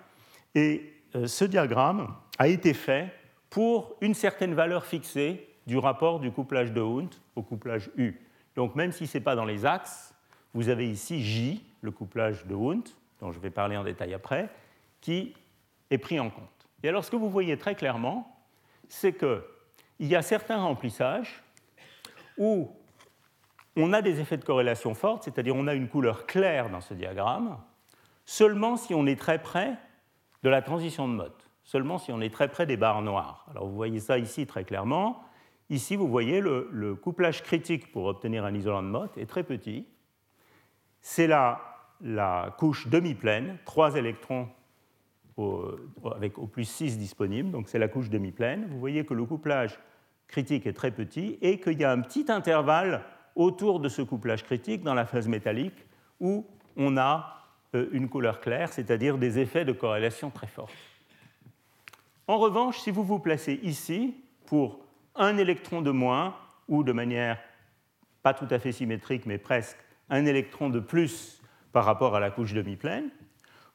Et 0.55 0.93
euh, 1.15 1.27
ce 1.29 1.47
diagramme 1.47 2.15
a 2.39 2.49
été 2.49 2.75
fait 2.75 3.11
pour 3.49 3.97
une 4.03 4.13
certaine 4.13 4.53
valeur 4.53 4.85
fixée 4.85 5.49
du 5.67 5.79
rapport 5.79 6.21
du 6.21 6.31
couplage 6.31 6.73
de 6.73 6.83
Hund 6.83 7.09
au 7.37 7.43
couplage 7.43 7.91
U. 7.97 8.21
Donc 8.55 8.75
même 8.75 8.93
si 8.93 9.07
ce 9.07 9.17
n'est 9.17 9.25
pas 9.25 9.35
dans 9.35 9.47
les 9.47 9.65
axes, 9.65 10.15
vous 10.53 10.69
avez 10.69 10.91
ici 10.91 11.23
J, 11.23 11.65
le 11.81 11.91
couplage 11.91 12.45
de 12.45 12.55
Hund, 12.55 12.87
dont 13.21 13.33
je 13.33 13.41
vais 13.41 13.49
parler 13.49 13.79
en 13.79 13.85
détail 13.85 14.13
après, 14.13 14.51
qui 15.01 15.35
est 15.89 15.97
pris 15.97 16.21
en 16.21 16.29
compte. 16.29 16.69
Et 16.83 16.91
alors 16.91 17.03
ce 17.03 17.11
que 17.11 17.17
vous 17.17 17.31
voyez 17.31 17.57
très 17.57 17.75
clairement, 17.75 18.47
c'est 18.91 19.15
qu'il 19.97 20.07
y 20.07 20.17
a 20.17 20.23
certains 20.23 20.63
remplissages 20.63 21.43
où 22.39 22.71
on 23.77 23.93
a 23.93 24.03
des 24.03 24.21
effets 24.21 24.37
de 24.37 24.45
corrélation 24.45 24.95
fortes, 24.95 25.25
c'est-à-dire 25.25 25.55
on 25.55 25.67
a 25.67 25.75
une 25.75 25.89
couleur 25.89 26.27
claire 26.27 26.71
dans 26.71 26.81
ce 26.81 26.95
diagramme, 26.95 27.59
seulement 28.25 28.77
si 28.77 28.95
on 28.95 29.07
est 29.07 29.19
très 29.19 29.41
près 29.41 29.77
de 30.43 30.49
la 30.49 30.63
transition 30.63 31.09
de 31.09 31.15
mode, 31.15 31.33
seulement 31.65 31.99
si 31.99 32.13
on 32.13 32.21
est 32.21 32.33
très 32.33 32.49
près 32.49 32.67
des 32.67 32.77
barres 32.77 33.03
noires. 33.03 33.47
Alors 33.51 33.67
vous 33.67 33.75
voyez 33.75 34.01
ça 34.01 34.19
ici 34.19 34.47
très 34.47 34.65
clairement. 34.65 35.23
Ici, 35.69 35.97
vous 35.97 36.07
voyez 36.07 36.41
le, 36.41 36.95
couplage 36.95 37.43
critique 37.43 37.91
pour 37.91 38.05
obtenir 38.05 38.45
un 38.45 38.55
isolant 38.55 38.83
de 38.83 38.89
mode 38.89 39.11
est 39.17 39.27
très 39.27 39.43
petit. 39.43 39.85
C'est 41.01 41.27
la, 41.27 41.61
la 42.01 42.55
couche 42.57 42.87
demi-pleine, 42.87 43.59
trois 43.65 43.97
électrons 43.97 44.49
avec 46.15 46.39
au 46.39 46.47
plus 46.47 46.65
6 46.65 46.99
disponible, 46.99 47.51
donc 47.51 47.69
c'est 47.69 47.79
la 47.79 47.89
couche 47.89 48.09
demi-pleine. 48.09 48.67
Vous 48.71 48.79
voyez 48.79 49.05
que 49.05 49.15
le 49.15 49.25
couplage 49.25 49.79
critique 50.29 50.67
est 50.67 50.73
très 50.73 50.91
petit 50.91 51.39
et 51.43 51.61
qu'il 51.61 51.79
y 51.79 51.85
a 51.85 51.93
un 51.93 52.01
petit 52.01 52.27
intervalle 52.29 53.05
autour 53.35 53.81
de 53.81 53.89
ce 53.89 54.03
couplage 54.03 54.45
critique 54.45 54.83
dans 54.83 54.95
la 54.95 55.05
phase 55.05 55.29
métallique 55.29 55.87
où 56.21 56.47
on 56.77 56.97
a 56.97 57.45
euh, 57.75 57.89
une 57.93 58.09
couleur 58.09 58.41
claire, 58.41 58.73
c'est-à-dire 58.73 59.19
des 59.19 59.39
effets 59.39 59.65
de 59.65 59.73
corrélation 59.73 60.31
très 60.31 60.47
forts. 60.47 60.71
En 62.29 62.39
revanche, 62.39 62.79
si 62.79 62.91
vous 62.91 63.05
vous 63.05 63.19
placez 63.19 63.61
ici 63.63 64.15
pour 64.47 64.81
un 65.15 65.37
électron 65.37 65.83
de 65.83 65.91
moins, 65.91 66.35
ou 66.69 66.83
de 66.83 66.93
manière 66.93 67.39
pas 68.23 68.35
tout 68.35 68.49
à 68.51 68.59
fait 68.59 68.73
symétrique, 68.73 69.27
mais 69.27 69.39
presque, 69.39 69.79
un 70.11 70.27
électron 70.27 70.69
de 70.69 70.81
plus 70.81 71.41
par 71.73 71.85
rapport 71.85 72.17
à 72.17 72.21
la 72.21 72.31
couche 72.31 72.55
demi-pleine, 72.55 73.11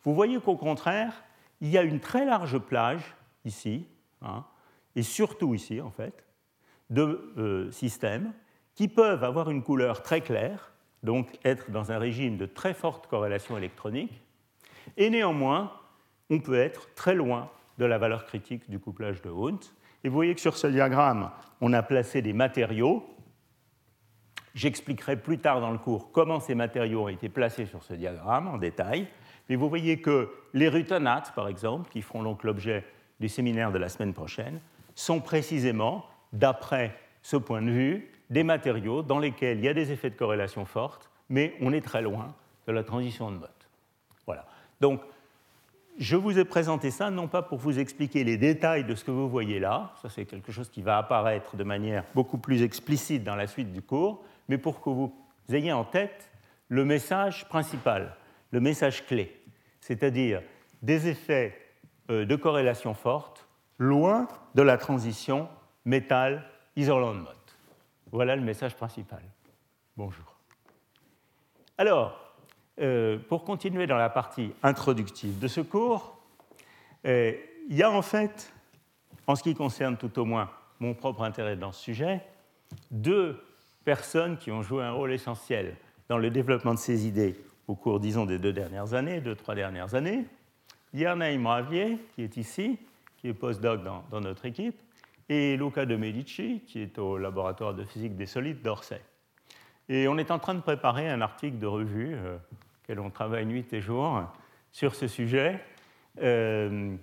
vous 0.03 0.13
voyez 0.13 0.39
qu'au 0.39 0.57
contraire, 0.57 1.23
il 1.61 1.69
y 1.69 1.77
a 1.77 1.83
une 1.83 1.99
très 1.99 2.25
large 2.25 2.57
plage 2.57 3.15
ici, 3.45 3.87
hein, 4.21 4.43
et 4.95 5.03
surtout 5.03 5.53
ici 5.53 5.79
en 5.79 5.91
fait, 5.91 6.25
de 6.89 7.33
euh, 7.37 7.71
systèmes 7.71 8.33
qui 8.75 8.87
peuvent 8.87 9.23
avoir 9.23 9.49
une 9.49 9.63
couleur 9.63 10.01
très 10.01 10.21
claire, 10.21 10.73
donc 11.03 11.39
être 11.45 11.71
dans 11.71 11.91
un 11.91 11.97
régime 11.97 12.37
de 12.37 12.45
très 12.45 12.73
forte 12.73 13.07
corrélation 13.07 13.57
électronique, 13.57 14.21
et 14.97 15.09
néanmoins, 15.09 15.71
on 16.29 16.39
peut 16.39 16.57
être 16.57 16.93
très 16.95 17.15
loin 17.15 17.49
de 17.77 17.85
la 17.85 17.97
valeur 17.97 18.25
critique 18.25 18.69
du 18.69 18.79
couplage 18.79 19.21
de 19.21 19.29
Hund. 19.29 19.59
Et 20.03 20.09
vous 20.09 20.15
voyez 20.15 20.33
que 20.35 20.41
sur 20.41 20.57
ce 20.57 20.67
diagramme, 20.67 21.31
on 21.59 21.73
a 21.73 21.83
placé 21.83 22.21
des 22.21 22.33
matériaux. 22.33 23.05
J'expliquerai 24.53 25.17
plus 25.17 25.39
tard 25.39 25.61
dans 25.61 25.71
le 25.71 25.77
cours 25.77 26.11
comment 26.11 26.39
ces 26.39 26.55
matériaux 26.55 27.03
ont 27.03 27.07
été 27.07 27.29
placés 27.29 27.65
sur 27.65 27.83
ce 27.83 27.93
diagramme 27.93 28.47
en 28.47 28.57
détail. 28.57 29.07
Mais 29.51 29.57
vous 29.57 29.67
voyez 29.67 29.99
que 29.99 30.29
les 30.53 30.69
rutanates, 30.69 31.35
par 31.35 31.49
exemple, 31.49 31.89
qui 31.91 32.01
feront 32.01 32.23
donc 32.23 32.45
l'objet 32.45 32.85
du 33.19 33.27
séminaire 33.27 33.73
de 33.73 33.77
la 33.77 33.89
semaine 33.89 34.13
prochaine, 34.13 34.61
sont 34.95 35.19
précisément, 35.19 36.05
d'après 36.31 36.95
ce 37.21 37.35
point 37.35 37.61
de 37.61 37.69
vue, 37.69 38.09
des 38.29 38.43
matériaux 38.43 39.03
dans 39.03 39.19
lesquels 39.19 39.57
il 39.57 39.65
y 39.65 39.67
a 39.67 39.73
des 39.73 39.91
effets 39.91 40.09
de 40.09 40.15
corrélation 40.15 40.63
fortes, 40.63 41.09
mais 41.27 41.53
on 41.59 41.73
est 41.73 41.81
très 41.81 42.01
loin 42.01 42.33
de 42.65 42.71
la 42.71 42.85
transition 42.85 43.29
de 43.29 43.39
mode. 43.39 43.49
Voilà. 44.25 44.45
Donc, 44.79 45.01
je 45.99 46.15
vous 46.15 46.39
ai 46.39 46.45
présenté 46.45 46.89
ça 46.89 47.11
non 47.11 47.27
pas 47.27 47.41
pour 47.41 47.57
vous 47.57 47.77
expliquer 47.77 48.23
les 48.23 48.37
détails 48.37 48.85
de 48.85 48.95
ce 48.95 49.03
que 49.03 49.11
vous 49.11 49.27
voyez 49.27 49.59
là, 49.59 49.91
ça 50.01 50.07
c'est 50.07 50.23
quelque 50.23 50.53
chose 50.53 50.69
qui 50.69 50.81
va 50.81 50.97
apparaître 50.97 51.57
de 51.57 51.65
manière 51.65 52.05
beaucoup 52.15 52.37
plus 52.37 52.61
explicite 52.61 53.25
dans 53.25 53.35
la 53.35 53.47
suite 53.47 53.73
du 53.73 53.81
cours, 53.81 54.23
mais 54.47 54.57
pour 54.57 54.79
que 54.79 54.89
vous 54.89 55.13
ayez 55.51 55.73
en 55.73 55.83
tête 55.83 56.31
le 56.69 56.85
message 56.85 57.49
principal, 57.49 58.15
le 58.51 58.61
message 58.61 59.05
clé, 59.05 59.40
c'est-à-dire 59.81 60.41
des 60.81 61.09
effets 61.09 61.57
euh, 62.09 62.25
de 62.25 62.35
corrélation 62.35 62.93
forte 62.93 63.47
loin 63.77 64.27
de 64.55 64.61
la 64.61 64.77
transition 64.77 65.49
métal-isolant 65.85 67.15
de 67.15 67.19
mode. 67.19 67.35
Voilà 68.11 68.35
le 68.35 68.41
message 68.41 68.75
principal. 68.75 69.21
Bonjour. 69.97 70.37
Alors, 71.77 72.35
euh, 72.79 73.17
pour 73.27 73.43
continuer 73.43 73.87
dans 73.87 73.97
la 73.97 74.09
partie 74.09 74.53
introductive 74.63 75.39
de 75.39 75.47
ce 75.47 75.61
cours, 75.61 76.17
euh, 77.05 77.33
il 77.69 77.75
y 77.75 77.83
a 77.83 77.91
en 77.91 78.01
fait, 78.01 78.53
en 79.27 79.35
ce 79.35 79.43
qui 79.43 79.55
concerne 79.55 79.97
tout 79.97 80.19
au 80.19 80.25
moins 80.25 80.49
mon 80.79 80.93
propre 80.93 81.23
intérêt 81.23 81.55
dans 81.55 81.71
ce 81.71 81.81
sujet, 81.81 82.21
deux 82.91 83.43
personnes 83.83 84.37
qui 84.37 84.51
ont 84.51 84.61
joué 84.61 84.83
un 84.83 84.91
rôle 84.91 85.11
essentiel 85.11 85.75
dans 86.07 86.17
le 86.17 86.29
développement 86.29 86.73
de 86.73 86.79
ces 86.79 87.07
idées 87.07 87.35
au 87.67 87.75
cours, 87.75 87.99
disons, 87.99 88.25
des 88.25 88.39
deux 88.39 88.53
dernières 88.53 88.93
années, 88.93 89.21
deux, 89.21 89.35
trois 89.35 89.55
dernières 89.55 89.95
années. 89.95 90.25
Yernaim 90.93 91.47
Ravier, 91.47 91.99
qui 92.15 92.23
est 92.23 92.37
ici, 92.37 92.77
qui 93.17 93.29
est 93.29 93.33
postdoc 93.33 93.83
dans, 93.83 94.03
dans 94.11 94.19
notre 94.19 94.45
équipe, 94.45 94.79
et 95.29 95.55
Luca 95.55 95.85
de 95.85 95.95
Medici, 95.95 96.61
qui 96.67 96.81
est 96.81 96.97
au 96.97 97.17
laboratoire 97.17 97.73
de 97.73 97.85
physique 97.85 98.15
des 98.15 98.25
solides 98.25 98.61
d'Orsay. 98.61 99.01
Et 99.87 100.07
on 100.07 100.17
est 100.17 100.31
en 100.31 100.39
train 100.39 100.55
de 100.55 100.61
préparer 100.61 101.09
un 101.09 101.21
article 101.21 101.57
de 101.57 101.67
revue, 101.67 102.15
euh, 102.15 102.37
auquel 102.83 102.99
on 102.99 103.09
travaille 103.09 103.45
nuit 103.45 103.65
et 103.71 103.81
jour, 103.81 104.23
sur 104.71 104.95
ce 104.95 105.07
sujet. 105.07 105.63
Euh, 106.21 106.95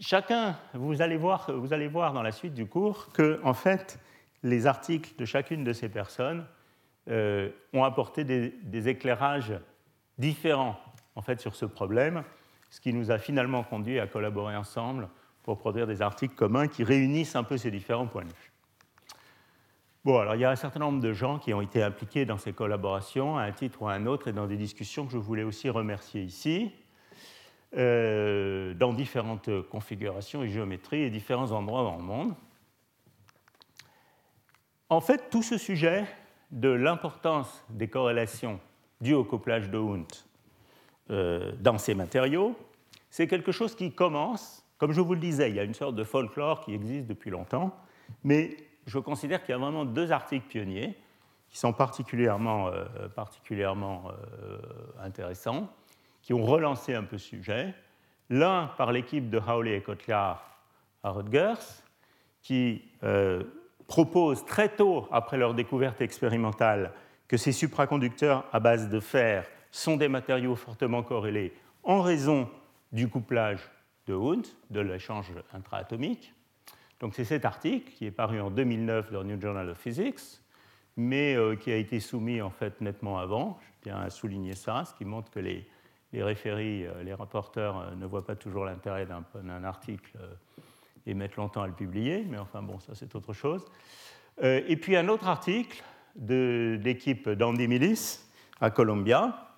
chacun, 0.00 0.56
vous 0.72 1.02
allez, 1.02 1.16
voir, 1.16 1.50
vous 1.52 1.72
allez 1.72 1.88
voir 1.88 2.12
dans 2.12 2.22
la 2.22 2.32
suite 2.32 2.54
du 2.54 2.66
cours 2.66 3.12
que, 3.12 3.40
en 3.44 3.54
fait, 3.54 4.00
les 4.42 4.66
articles 4.66 5.14
de 5.18 5.24
chacune 5.24 5.64
de 5.64 5.72
ces 5.72 5.88
personnes 5.88 6.44
euh, 7.10 7.50
ont 7.74 7.84
apporté 7.84 8.24
des, 8.24 8.88
éclairages 8.88 9.52
différents 10.16 10.76
en 11.16 11.20
fait, 11.20 11.40
sur 11.40 11.54
ce 11.54 11.66
problème, 11.66 12.24
ce 12.70 12.80
qui 12.80 12.92
nous 12.92 13.10
a 13.10 13.18
finalement 13.18 13.62
conduit 13.62 14.00
à 14.00 14.06
collaborer 14.06 14.56
ensemble 14.56 15.08
pour 15.42 15.58
produire 15.58 15.86
des 15.86 16.00
articles 16.00 16.34
communs 16.34 16.66
qui 16.66 16.82
réunissent 16.82 17.36
un 17.36 17.44
peu 17.44 17.58
ces 17.58 17.70
différents 17.70 18.06
points 18.06 18.24
de 18.24 18.28
vue. 18.28 18.52
Bon, 20.04 20.18
alors 20.18 20.34
il 20.34 20.40
y 20.40 20.44
a 20.44 20.50
un 20.50 20.56
certain 20.56 20.80
nombre 20.80 21.00
de 21.00 21.12
gens 21.12 21.38
qui 21.38 21.54
ont 21.54 21.60
été 21.60 21.82
impliqués 21.82 22.24
dans 22.24 22.38
ces 22.38 22.52
collaborations, 22.52 23.36
à 23.36 23.42
un 23.42 23.52
titre 23.52 23.82
ou 23.82 23.88
à 23.88 23.92
un 23.92 24.06
autre, 24.06 24.28
et 24.28 24.32
dans 24.32 24.46
des 24.46 24.56
discussions 24.56 25.06
que 25.06 25.12
je 25.12 25.18
voulais 25.18 25.44
aussi 25.44 25.68
remercier 25.68 26.22
ici, 26.22 26.72
euh, 27.76 28.72
dans 28.74 28.92
différentes 28.92 29.50
configurations 29.68 30.42
et 30.42 30.48
géométries 30.48 31.02
et 31.02 31.10
différents 31.10 31.52
endroits 31.52 31.82
dans 31.82 31.96
le 31.96 32.02
monde. 32.02 32.34
En 34.88 35.00
fait, 35.00 35.28
tout 35.30 35.42
ce 35.42 35.58
sujet 35.58 36.04
de 36.54 36.70
l'importance 36.70 37.62
des 37.68 37.88
corrélations 37.88 38.58
dues 39.02 39.14
au 39.14 39.24
couplage 39.24 39.68
de 39.68 39.78
Hund 39.78 40.06
euh, 41.10 41.52
dans 41.60 41.76
ces 41.76 41.94
matériaux, 41.94 42.56
c'est 43.10 43.26
quelque 43.26 43.52
chose 43.52 43.74
qui 43.74 43.92
commence 43.92 44.64
comme 44.78 44.92
je 44.92 45.00
vous 45.00 45.14
le 45.14 45.20
disais, 45.20 45.50
il 45.50 45.56
y 45.56 45.60
a 45.60 45.64
une 45.64 45.74
sorte 45.74 45.94
de 45.94 46.04
folklore 46.04 46.60
qui 46.60 46.74
existe 46.74 47.06
depuis 47.06 47.30
longtemps, 47.30 47.74
mais 48.22 48.56
je 48.86 48.98
considère 48.98 49.40
qu'il 49.42 49.52
y 49.52 49.54
a 49.54 49.58
vraiment 49.58 49.84
deux 49.84 50.12
articles 50.12 50.46
pionniers 50.46 50.94
qui 51.48 51.58
sont 51.58 51.72
particulièrement, 51.72 52.68
euh, 52.68 53.08
particulièrement 53.08 54.10
euh, 54.42 54.58
intéressants, 55.00 55.68
qui 56.22 56.34
ont 56.34 56.44
relancé 56.44 56.94
un 56.94 57.04
peu 57.04 57.18
ce 57.18 57.28
sujet. 57.28 57.74
L'un 58.30 58.66
par 58.76 58.90
l'équipe 58.90 59.30
de 59.30 59.38
Howley 59.38 59.76
et 59.76 59.80
Kotlar 59.80 60.60
à 61.02 61.10
Rutgers, 61.10 61.82
qui 62.42 62.82
euh, 63.84 63.86
propose 63.86 64.44
très 64.44 64.68
tôt, 64.68 65.06
après 65.10 65.36
leur 65.36 65.54
découverte 65.54 66.00
expérimentale, 66.00 66.92
que 67.28 67.36
ces 67.36 67.52
supraconducteurs 67.52 68.44
à 68.52 68.60
base 68.60 68.88
de 68.88 69.00
fer 69.00 69.46
sont 69.70 69.96
des 69.96 70.08
matériaux 70.08 70.56
fortement 70.56 71.02
corrélés 71.02 71.52
en 71.82 72.00
raison 72.00 72.48
du 72.92 73.08
couplage 73.08 73.60
de 74.06 74.14
Hund, 74.14 74.46
de 74.70 74.80
l'échange 74.80 75.32
intraatomique. 75.52 76.32
Donc 77.00 77.14
c'est 77.14 77.24
cet 77.24 77.44
article 77.44 77.92
qui 77.92 78.06
est 78.06 78.10
paru 78.10 78.40
en 78.40 78.50
2009 78.50 79.10
dans 79.10 79.24
New 79.24 79.40
Journal 79.40 79.68
of 79.70 79.78
Physics, 79.78 80.40
mais 80.96 81.34
euh, 81.34 81.56
qui 81.56 81.72
a 81.72 81.76
été 81.76 82.00
soumis 82.00 82.40
en 82.40 82.50
fait 82.50 82.80
nettement 82.80 83.18
avant. 83.18 83.58
Je 83.60 83.90
tiens 83.90 84.00
à 84.00 84.10
souligner 84.10 84.54
ça, 84.54 84.84
ce 84.84 84.94
qui 84.94 85.04
montre 85.04 85.30
que 85.30 85.40
les, 85.40 85.66
les 86.12 86.22
référis, 86.22 86.86
euh, 86.86 87.02
les 87.02 87.14
rapporteurs 87.14 87.80
euh, 87.80 87.94
ne 87.96 88.06
voient 88.06 88.24
pas 88.24 88.36
toujours 88.36 88.64
l'intérêt 88.64 89.06
d'un 89.06 89.64
article 89.64 90.16
et 91.06 91.14
mettent 91.14 91.36
longtemps 91.36 91.62
à 91.62 91.66
le 91.66 91.72
publier, 91.72 92.24
mais 92.28 92.38
enfin 92.38 92.62
bon, 92.62 92.78
ça 92.80 92.94
c'est 92.94 93.14
autre 93.14 93.32
chose. 93.32 93.64
et 94.42 94.76
puis 94.76 94.96
un 94.96 95.08
autre 95.08 95.28
article 95.28 95.82
de 96.16 96.78
l'équipe 96.82 97.28
d'Andy 97.28 97.68
Millis 97.68 98.20
à 98.60 98.70
Columbia, 98.70 99.50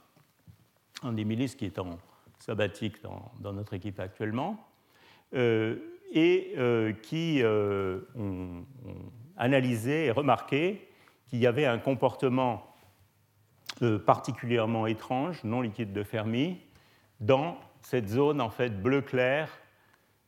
Andy 1.03 1.25
Millis 1.25 1.55
qui 1.57 1.67
est 1.67 1.79
en 1.79 1.99
sabbatique 2.39 2.97
dans, 3.03 3.53
notre 3.53 3.75
équipe 3.75 4.01
actuellement, 4.01 4.69
euh, 5.35 5.77
et 6.13 6.55
euh, 6.57 6.93
qui 6.93 7.43
euh, 7.43 8.01
ont, 8.17 8.65
analysé 9.37 10.07
et 10.07 10.11
remarqué 10.11 10.89
qu'il 11.27 11.41
y 11.41 11.47
avait 11.47 11.67
un 11.67 11.79
comportement 11.79 12.73
particulièrement 14.07 14.87
étrange, 14.87 15.45
non 15.45 15.61
liquide 15.61 15.93
de 15.93 16.03
Fermi, 16.03 16.59
dans 17.21 17.59
cette 17.83 18.09
zone 18.09 18.41
en 18.41 18.49
fait 18.49 18.71
bleu 18.81 19.03
clair 19.03 19.51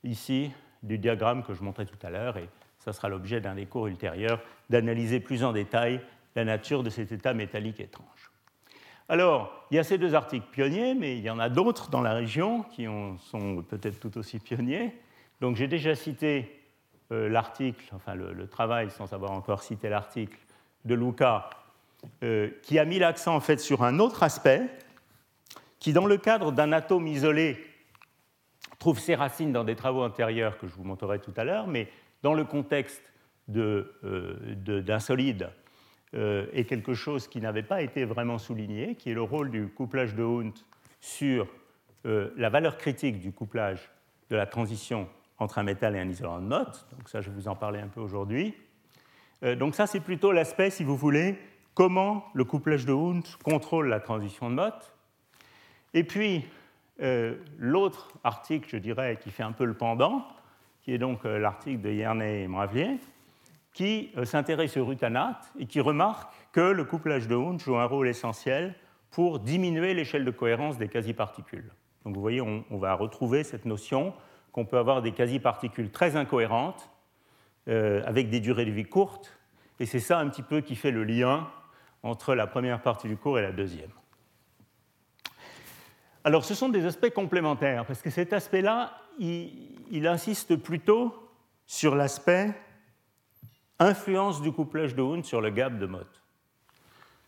ici 0.04 0.50
du 0.82 0.98
diagramme 0.98 1.42
que 1.42 1.54
je 1.54 1.62
montrais 1.62 1.86
tout 1.86 1.98
à 2.06 2.10
l'heure, 2.10 2.36
et 2.36 2.48
ça 2.78 2.92
sera 2.92 3.08
l'objet 3.08 3.40
d'un 3.40 3.54
des 3.54 3.66
cours 3.66 3.86
ultérieurs 3.86 4.40
d'analyser 4.70 5.20
plus 5.20 5.44
en 5.44 5.52
détail 5.52 6.00
la 6.36 6.44
nature 6.44 6.82
de 6.82 6.90
cet 6.90 7.12
état 7.12 7.34
métallique 7.34 7.80
étrange. 7.80 8.30
Alors, 9.08 9.66
il 9.70 9.76
y 9.76 9.78
a 9.78 9.84
ces 9.84 9.96
deux 9.96 10.14
articles 10.14 10.46
pionniers, 10.50 10.94
mais 10.94 11.16
il 11.16 11.24
y 11.24 11.30
en 11.30 11.38
a 11.38 11.48
d'autres 11.48 11.88
dans 11.88 12.02
la 12.02 12.12
région 12.12 12.62
qui 12.62 12.86
sont 13.18 13.64
peut-être 13.68 13.98
tout 13.98 14.18
aussi 14.18 14.38
pionniers. 14.38 14.94
Donc, 15.40 15.56
j'ai 15.56 15.66
déjà 15.66 15.94
cité 15.94 16.62
euh, 17.10 17.28
l'article, 17.28 17.86
enfin 17.94 18.14
le, 18.14 18.46
travail, 18.46 18.90
sans 18.90 19.14
avoir 19.14 19.30
encore 19.32 19.62
cité 19.62 19.88
l'article 19.88 20.38
de 20.84 20.94
Luca, 20.94 21.48
euh, 22.22 22.50
qui 22.62 22.78
a 22.78 22.84
mis 22.84 22.98
l'accent 22.98 23.34
en 23.34 23.40
fait 23.40 23.58
sur 23.58 23.82
un 23.82 23.98
autre 23.98 24.22
aspect, 24.22 24.62
qui, 25.78 25.94
dans 25.94 26.06
le 26.06 26.18
cadre 26.18 26.52
d'un 26.52 26.72
atome 26.72 27.06
isolé, 27.06 27.64
trouve 28.78 28.98
ses 28.98 29.14
racines 29.14 29.52
dans 29.52 29.64
des 29.64 29.76
travaux 29.76 30.02
antérieurs 30.02 30.58
que 30.58 30.66
je 30.66 30.74
vous 30.74 30.84
montrerai 30.84 31.18
tout 31.18 31.34
à 31.36 31.44
l'heure, 31.44 31.66
mais 31.66 31.88
dans 32.22 32.34
le 32.34 32.44
contexte 32.44 33.02
euh, 33.56 33.84
d'un 34.54 34.98
solide 34.98 35.50
euh, 36.14 36.46
est 36.52 36.64
quelque 36.64 36.94
chose 36.94 37.28
qui 37.28 37.40
n'avait 37.40 37.62
pas 37.62 37.82
été 37.82 38.04
vraiment 38.04 38.38
souligné, 38.38 38.94
qui 38.94 39.10
est 39.10 39.14
le 39.14 39.22
rôle 39.22 39.50
du 39.50 39.68
couplage 39.68 40.14
de 40.14 40.22
Hund 40.22 40.54
sur 41.00 41.46
euh, 42.06 42.30
la 42.36 42.48
valeur 42.48 42.78
critique 42.78 43.20
du 43.20 43.30
couplage 43.30 43.90
de 44.30 44.36
la 44.36 44.46
transition 44.46 45.06
entre 45.38 45.58
un 45.58 45.64
métal 45.64 45.96
et 45.96 45.98
un 45.98 46.08
isolant 46.08 46.40
de 46.40 46.46
Mott. 46.46 46.86
Donc 46.96 47.10
ça, 47.10 47.20
je 47.20 47.28
vais 47.28 47.36
vous 47.36 47.48
en 47.48 47.56
parler 47.56 47.80
un 47.80 47.88
peu 47.88 48.00
aujourd'hui. 48.00 48.54
Euh, 49.42 49.54
donc 49.54 49.74
ça, 49.74 49.86
c'est 49.86 50.00
plutôt 50.00 50.32
l'aspect, 50.32 50.70
si 50.70 50.82
vous 50.82 50.96
voulez, 50.96 51.38
comment 51.74 52.24
le 52.32 52.44
couplage 52.44 52.86
de 52.86 52.92
Hund 52.92 53.24
contrôle 53.44 53.88
la 53.88 54.00
transition 54.00 54.48
de 54.48 54.54
Mott. 54.54 54.94
Et 55.92 56.04
puis, 56.04 56.44
euh, 57.00 57.36
l'autre 57.58 58.12
article, 58.24 58.68
je 58.70 58.76
dirais, 58.76 59.18
qui 59.20 59.30
fait 59.30 59.42
un 59.42 59.52
peu 59.52 59.64
le 59.64 59.74
pendant, 59.74 60.26
qui 60.82 60.92
est 60.92 60.98
donc 60.98 61.24
l'article 61.24 61.80
de 61.82 61.90
Yerney 61.90 62.42
et 62.42 62.48
Mravlier, 62.48 62.98
qui 63.72 64.10
s'intéresse 64.24 64.76
au 64.76 64.84
rutanate 64.84 65.52
et 65.58 65.66
qui 65.66 65.80
remarque 65.80 66.32
que 66.52 66.60
le 66.60 66.84
couplage 66.84 67.28
de 67.28 67.36
Hund 67.36 67.60
joue 67.60 67.76
un 67.76 67.84
rôle 67.84 68.08
essentiel 68.08 68.74
pour 69.10 69.38
diminuer 69.38 69.94
l'échelle 69.94 70.24
de 70.24 70.30
cohérence 70.30 70.78
des 70.78 70.88
quasi-particules. 70.88 71.70
Donc 72.04 72.14
vous 72.14 72.20
voyez, 72.20 72.40
on, 72.40 72.64
va 72.70 72.94
retrouver 72.94 73.44
cette 73.44 73.64
notion 73.64 74.14
qu'on 74.52 74.64
peut 74.64 74.78
avoir 74.78 75.02
des 75.02 75.12
quasi-particules 75.12 75.90
très 75.90 76.16
incohérentes, 76.16 76.88
euh, 77.68 78.02
avec 78.06 78.30
des 78.30 78.40
durées 78.40 78.64
de 78.64 78.70
vie 78.70 78.84
courtes, 78.84 79.38
et 79.78 79.86
c'est 79.86 80.00
ça 80.00 80.18
un 80.18 80.28
petit 80.28 80.42
peu 80.42 80.60
qui 80.60 80.74
fait 80.74 80.90
le 80.90 81.04
lien 81.04 81.48
entre 82.02 82.34
la 82.34 82.46
première 82.46 82.80
partie 82.80 83.08
du 83.08 83.16
cours 83.16 83.38
et 83.38 83.42
la 83.42 83.52
deuxième. 83.52 83.90
Alors 86.24 86.44
ce 86.44 86.54
sont 86.54 86.68
des 86.68 86.84
aspects 86.84 87.10
complémentaires, 87.10 87.84
parce 87.86 88.02
que 88.02 88.10
cet 88.10 88.32
aspect-là, 88.32 88.92
il, 89.18 90.06
insiste 90.06 90.56
plutôt 90.56 91.14
sur 91.66 91.94
l'aspect 91.94 92.52
influence 93.78 94.42
du 94.42 94.52
couplage 94.52 94.94
de 94.94 95.02
Hund 95.02 95.24
sur 95.24 95.40
le 95.40 95.50
gap 95.50 95.78
de 95.78 95.86
Mott. 95.86 96.22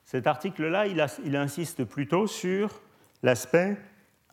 Cet 0.05 0.27
article-là, 0.27 0.87
il, 0.87 1.37
insiste 1.37 1.85
plutôt 1.85 2.27
sur 2.27 2.81
l'aspect 3.23 3.77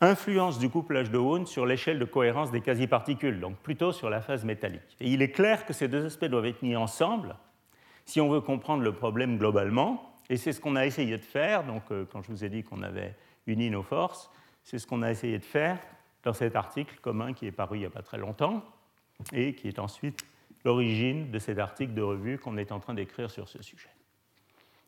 influence 0.01 0.59
du 0.59 0.69
couplage 0.69 1.11
de 1.11 1.17
Hund 1.17 1.47
sur 1.47 1.65
l'échelle 1.65 1.99
de 1.99 2.05
cohérence 2.05 2.51
des 2.51 2.61
quasi-particules, 2.61 3.39
donc 3.39 3.57
plutôt 3.57 3.91
sur 3.91 4.09
la 4.09 4.21
phase 4.21 4.43
métallique. 4.43 4.95
Et 4.99 5.09
il 5.09 5.21
est 5.21 5.31
clair 5.31 5.65
que 5.65 5.73
ces 5.73 5.87
deux 5.87 6.05
aspects 6.05 6.25
doivent 6.25 6.45
être 6.45 6.61
mis 6.61 6.75
ensemble 6.75 7.35
si 8.05 8.21
on 8.21 8.29
veut 8.29 8.41
comprendre 8.41 8.83
le 8.83 8.93
problème 8.93 9.37
globalement, 9.37 10.13
et 10.29 10.37
c'est 10.37 10.53
ce 10.53 10.61
qu'on 10.61 10.75
a 10.75 10.85
essayé 10.85 11.17
de 11.17 11.23
faire, 11.23 11.63
donc 11.63 11.83
euh, 11.91 12.05
quand 12.11 12.21
je 12.21 12.31
vous 12.31 12.43
ai 12.43 12.49
dit 12.49 12.63
qu'on 12.63 12.81
avait 12.81 13.15
uni 13.47 13.69
nos 13.69 13.83
forces, 13.83 14.29
c'est 14.67 14.79
ce 14.79 14.85
qu'on 14.85 15.01
a 15.01 15.09
essayé 15.09 15.39
de 15.39 15.45
faire 15.45 15.79
dans 16.23 16.33
cet 16.33 16.57
article 16.57 16.99
commun 16.99 17.31
qui 17.31 17.45
est 17.47 17.53
paru 17.53 17.77
il 17.77 17.79
n'y 17.79 17.85
a 17.85 17.89
pas 17.89 18.01
très 18.01 18.17
longtemps, 18.17 18.65
et 19.31 19.55
qui 19.55 19.69
est 19.69 19.79
ensuite 19.79 20.25
l'origine 20.65 21.31
de 21.31 21.39
cet 21.39 21.57
article 21.57 21.93
de 21.93 22.01
revue 22.01 22.37
qu'on 22.37 22.57
est 22.57 22.73
en 22.73 22.81
train 22.81 22.93
d'écrire 22.93 23.31
sur 23.31 23.47
ce 23.47 23.63
sujet. 23.63 23.87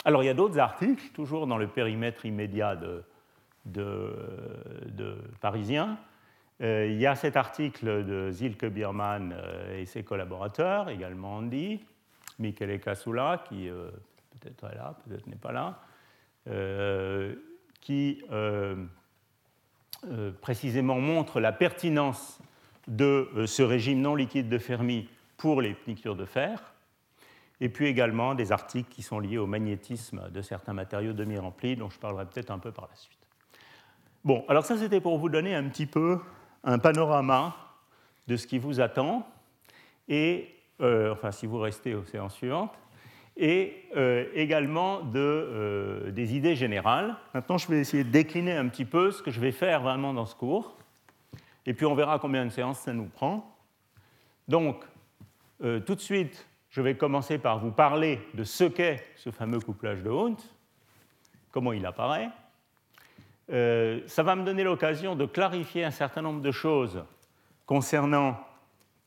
Alors 0.04 0.22
il 0.22 0.26
y 0.26 0.30
a 0.30 0.34
d'autres 0.34 0.60
articles, 0.60 1.13
toujours 1.13 1.48
dans 1.48 1.58
le 1.58 1.68
périmètre 1.70 2.26
immédiat 2.26 2.76
de, 2.76 3.06
de, 3.63 5.15
Parisien. 5.39 5.98
Euh, 6.60 6.88
il 6.88 7.00
y 7.00 7.08
a 7.08 7.15
cet 7.15 7.38
article 7.38 8.04
de 8.04 8.32
Zilke 8.32 8.65
Biermann 8.65 9.34
euh, 9.34 9.80
et 9.80 9.86
ses 9.86 10.04
collaborateurs, 10.04 10.89
également 10.89 11.38
Andy, 11.38 11.80
Michele 12.38 12.82
Casula, 12.82 13.46
qui 13.48 13.70
euh, 13.70 13.92
peut-être 14.42 14.65
est 14.65 14.76
là, 14.76 14.98
peut-être 15.06 15.26
n'est 15.28 15.38
pas 15.38 15.54
là, 15.54 15.80
qui 17.80 18.22
précisément 20.41 20.99
montre 20.99 21.39
la 21.39 21.52
pertinence 21.52 22.39
de 22.88 23.30
ce 23.45 23.62
régime 23.62 24.02
non 24.02 24.15
liquide 24.15 24.49
de 24.49 24.58
Fermi 24.58 25.10
pour 25.38 25.62
les 25.62 25.73
piqûres 25.73 26.15
de 26.15 26.25
fer 26.25 26.73
et 27.62 27.69
puis 27.69 27.88
également 27.88 28.36
des 28.36 28.52
articles 28.52 28.89
qui 28.89 29.02
sont 29.02 29.19
liés 29.19 29.38
au 29.38 29.47
magnétisme 29.47 30.30
de 30.32 30.41
certains 30.41 30.73
matériaux 30.73 31.13
demi-remplis, 31.13 31.75
dont 31.75 31.89
je 31.89 31.99
parlerai 31.99 32.25
peut-être 32.25 32.52
un 32.52 32.60
peu 32.60 32.71
par 32.71 32.88
la 32.89 32.95
suite. 32.95 33.19
Bon, 34.23 34.45
alors 34.47 34.65
ça 34.65 34.78
c'était 34.78 35.02
pour 35.02 35.17
vous 35.17 35.30
donner 35.30 35.56
un 35.56 35.67
petit 35.67 35.86
peu 35.86 36.19
un 36.63 36.80
panorama 36.80 37.56
de 38.28 38.38
ce 38.38 38.47
qui 38.47 38.60
vous 38.60 38.80
attend, 38.80 39.28
et, 40.08 40.56
euh, 40.82 41.13
enfin 41.13 41.32
si 41.32 41.45
vous 41.45 41.60
restez 41.60 41.95
aux 41.95 42.06
séances 42.06 42.36
suivantes, 42.36 42.73
et 43.39 43.86
euh, 43.95 44.25
également 44.36 44.99
de, 44.99 45.17
euh, 45.17 46.12
des 46.12 46.36
idées 46.36 46.56
générales. 46.56 47.15
Maintenant 47.34 47.58
je 47.58 47.67
vais 47.67 47.80
essayer 47.80 48.04
de 48.04 48.12
décliner 48.12 48.52
un 48.52 48.67
petit 48.67 48.86
peu 48.86 49.12
ce 49.12 49.23
que 49.23 49.32
je 49.32 49.39
vais 49.39 49.52
faire 49.52 49.82
vraiment 49.82 50.13
dans 50.13 50.28
ce 50.28 50.36
cours, 50.36 50.75
et 51.65 51.73
puis 51.73 51.88
on 51.88 51.95
verra 51.95 52.19
combien 52.19 52.45
de 52.45 52.52
séances 52.52 52.80
ça 52.80 52.93
nous 52.93 53.06
prend. 53.06 53.56
Donc, 54.47 54.84
tout 55.60 55.95
de 55.95 55.99
suite, 55.99 56.47
je 56.69 56.82
vais 56.82 56.95
commencer 56.95 57.38
par 57.38 57.60
vous 57.60 57.71
parler 57.71 58.19
de 58.34 58.43
ce 58.43 58.63
qu'est 58.63 59.04
ce 59.15 59.32
fameux 59.32 59.60
couplage 59.60 60.02
de 60.04 60.10
Hund, 60.10 60.38
comment 61.52 61.73
il 61.73 61.86
apparaît. 61.86 62.30
Euh, 63.52 64.02
ça 64.06 64.21
va 64.21 64.36
me 64.36 64.45
donner 64.45 64.63
l'occasion 64.63 65.15
de 65.15 65.25
clarifier 65.25 65.84
un 65.84 65.91
certain 65.91 66.21
nombre 66.21 66.41
de 66.41 66.52
choses 66.52 67.04
concernant 67.65 68.39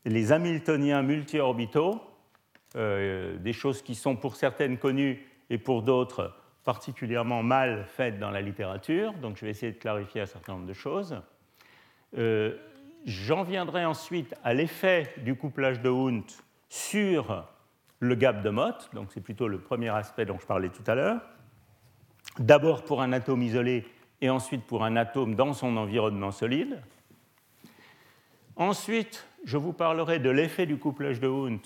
les 0.04 0.32
Hamiltoniens 0.32 1.02
multiorbitaux, 1.02 2.00
euh, 2.76 3.36
des 3.38 3.52
choses 3.52 3.82
qui 3.82 3.94
sont 3.94 4.16
pour 4.16 4.36
certaines 4.36 4.78
connues 4.78 5.26
et 5.50 5.58
pour 5.58 5.82
d'autres 5.82 6.34
particulièrement 6.64 7.42
mal 7.42 7.84
faites 7.88 8.18
dans 8.18 8.30
la 8.30 8.40
littérature. 8.40 9.12
Donc 9.14 9.36
je 9.36 9.44
vais 9.44 9.50
essayer 9.50 9.72
de 9.72 9.78
clarifier 9.78 10.20
un 10.22 10.26
certain 10.26 10.52
nombre 10.54 10.66
de 10.66 10.72
choses. 10.72 11.20
Euh, 12.16 12.56
j'en 13.04 13.42
viendrai 13.42 13.84
ensuite 13.84 14.34
à 14.44 14.54
l'effet 14.54 15.12
du 15.18 15.34
couplage 15.34 15.80
de 15.80 15.90
Hund 15.90 16.24
sur 16.68 17.44
le 17.98 18.14
gap 18.14 18.42
de 18.42 18.50
Mott, 18.50 18.90
donc 18.94 19.10
c'est 19.12 19.20
plutôt 19.20 19.48
le 19.48 19.58
premier 19.58 19.88
aspect 19.88 20.24
dont 20.24 20.38
je 20.38 20.46
parlais 20.46 20.70
tout 20.70 20.82
à 20.86 20.94
l'heure. 20.94 21.20
D'abord 22.38 22.84
pour 22.84 23.02
un 23.02 23.12
atome 23.12 23.42
isolé 23.42 23.84
et 24.20 24.30
ensuite 24.30 24.64
pour 24.64 24.84
un 24.84 24.96
atome 24.96 25.34
dans 25.34 25.52
son 25.52 25.76
environnement 25.76 26.30
solide. 26.30 26.80
Ensuite, 28.56 29.26
je 29.44 29.56
vous 29.56 29.72
parlerai 29.72 30.18
de 30.18 30.30
l'effet 30.30 30.66
du 30.66 30.78
couplage 30.78 31.20
de 31.20 31.28
Hund 31.28 31.60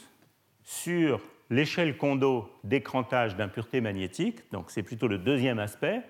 sur 0.66 1.20
l'échelle 1.48 1.96
Kondo 1.96 2.50
d'écrantage 2.64 3.36
d'impureté 3.36 3.80
magnétique, 3.80 4.40
donc 4.50 4.70
c'est 4.70 4.82
plutôt 4.82 5.06
le 5.06 5.16
deuxième 5.16 5.60
aspect, 5.60 6.02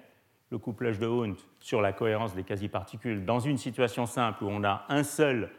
le 0.51 0.57
couplage 0.57 0.99
de 0.99 1.07
Hund 1.07 1.37
sur 1.61 1.83
la 1.83 1.93
cohérence 1.93 2.35
des 2.35 2.43
quasi-particules 2.43 3.27
dans 3.27 3.39
une 3.39 3.59
situation 3.59 4.07
simple 4.07 4.45
où 4.45 4.49
on 4.49 4.65
a 4.65 4.87
un 4.89 5.03
seul 5.03 5.51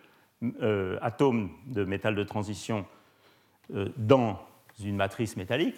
euh, 0.61 0.97
atome 1.01 1.51
de 1.67 1.85
métal 1.85 2.15
de 2.15 2.23
transition 2.23 2.87
euh, 3.75 3.89
dans 3.97 4.39
une 4.83 4.95
matrice 4.95 5.37
métallique. 5.37 5.77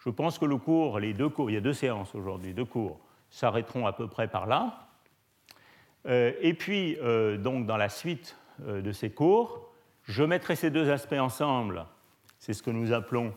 Je 0.00 0.10
pense 0.10 0.38
que 0.38 0.44
le 0.44 0.56
cours, 0.56 0.98
les 0.98 1.14
deux 1.14 1.28
cours, 1.28 1.50
il 1.50 1.54
y 1.54 1.56
a 1.56 1.60
deux 1.60 1.72
séances 1.72 2.16
aujourd'hui, 2.16 2.52
deux 2.52 2.64
cours, 2.64 2.98
s'arrêteront 3.30 3.86
à 3.86 3.92
peu 3.92 4.08
près 4.08 4.26
par 4.26 4.46
là. 4.46 4.88
Euh, 6.06 6.32
et 6.40 6.54
puis, 6.54 6.98
donc, 7.38 7.66
dans 7.66 7.76
la 7.76 7.88
suite 7.88 8.36
de 8.58 8.92
ces 8.92 9.10
cours, 9.10 9.72
je 10.02 10.24
mettrai 10.24 10.56
ces 10.56 10.70
deux 10.70 10.90
aspects 10.90 11.14
ensemble. 11.14 11.86
C'est 12.44 12.52
ce 12.52 12.62
que 12.62 12.70
nous 12.70 12.92
appelons 12.92 13.32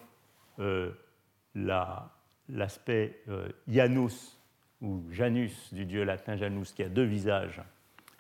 l'aspect 1.55 3.23
Janus 3.65 4.37
ou 4.81 5.01
Janus 5.11 5.73
du 5.73 5.85
dieu 5.85 6.03
latin 6.03 6.35
Janus, 6.35 6.73
qui 6.73 6.83
a 6.83 6.89
deux 6.89 7.05
visages 7.05 7.61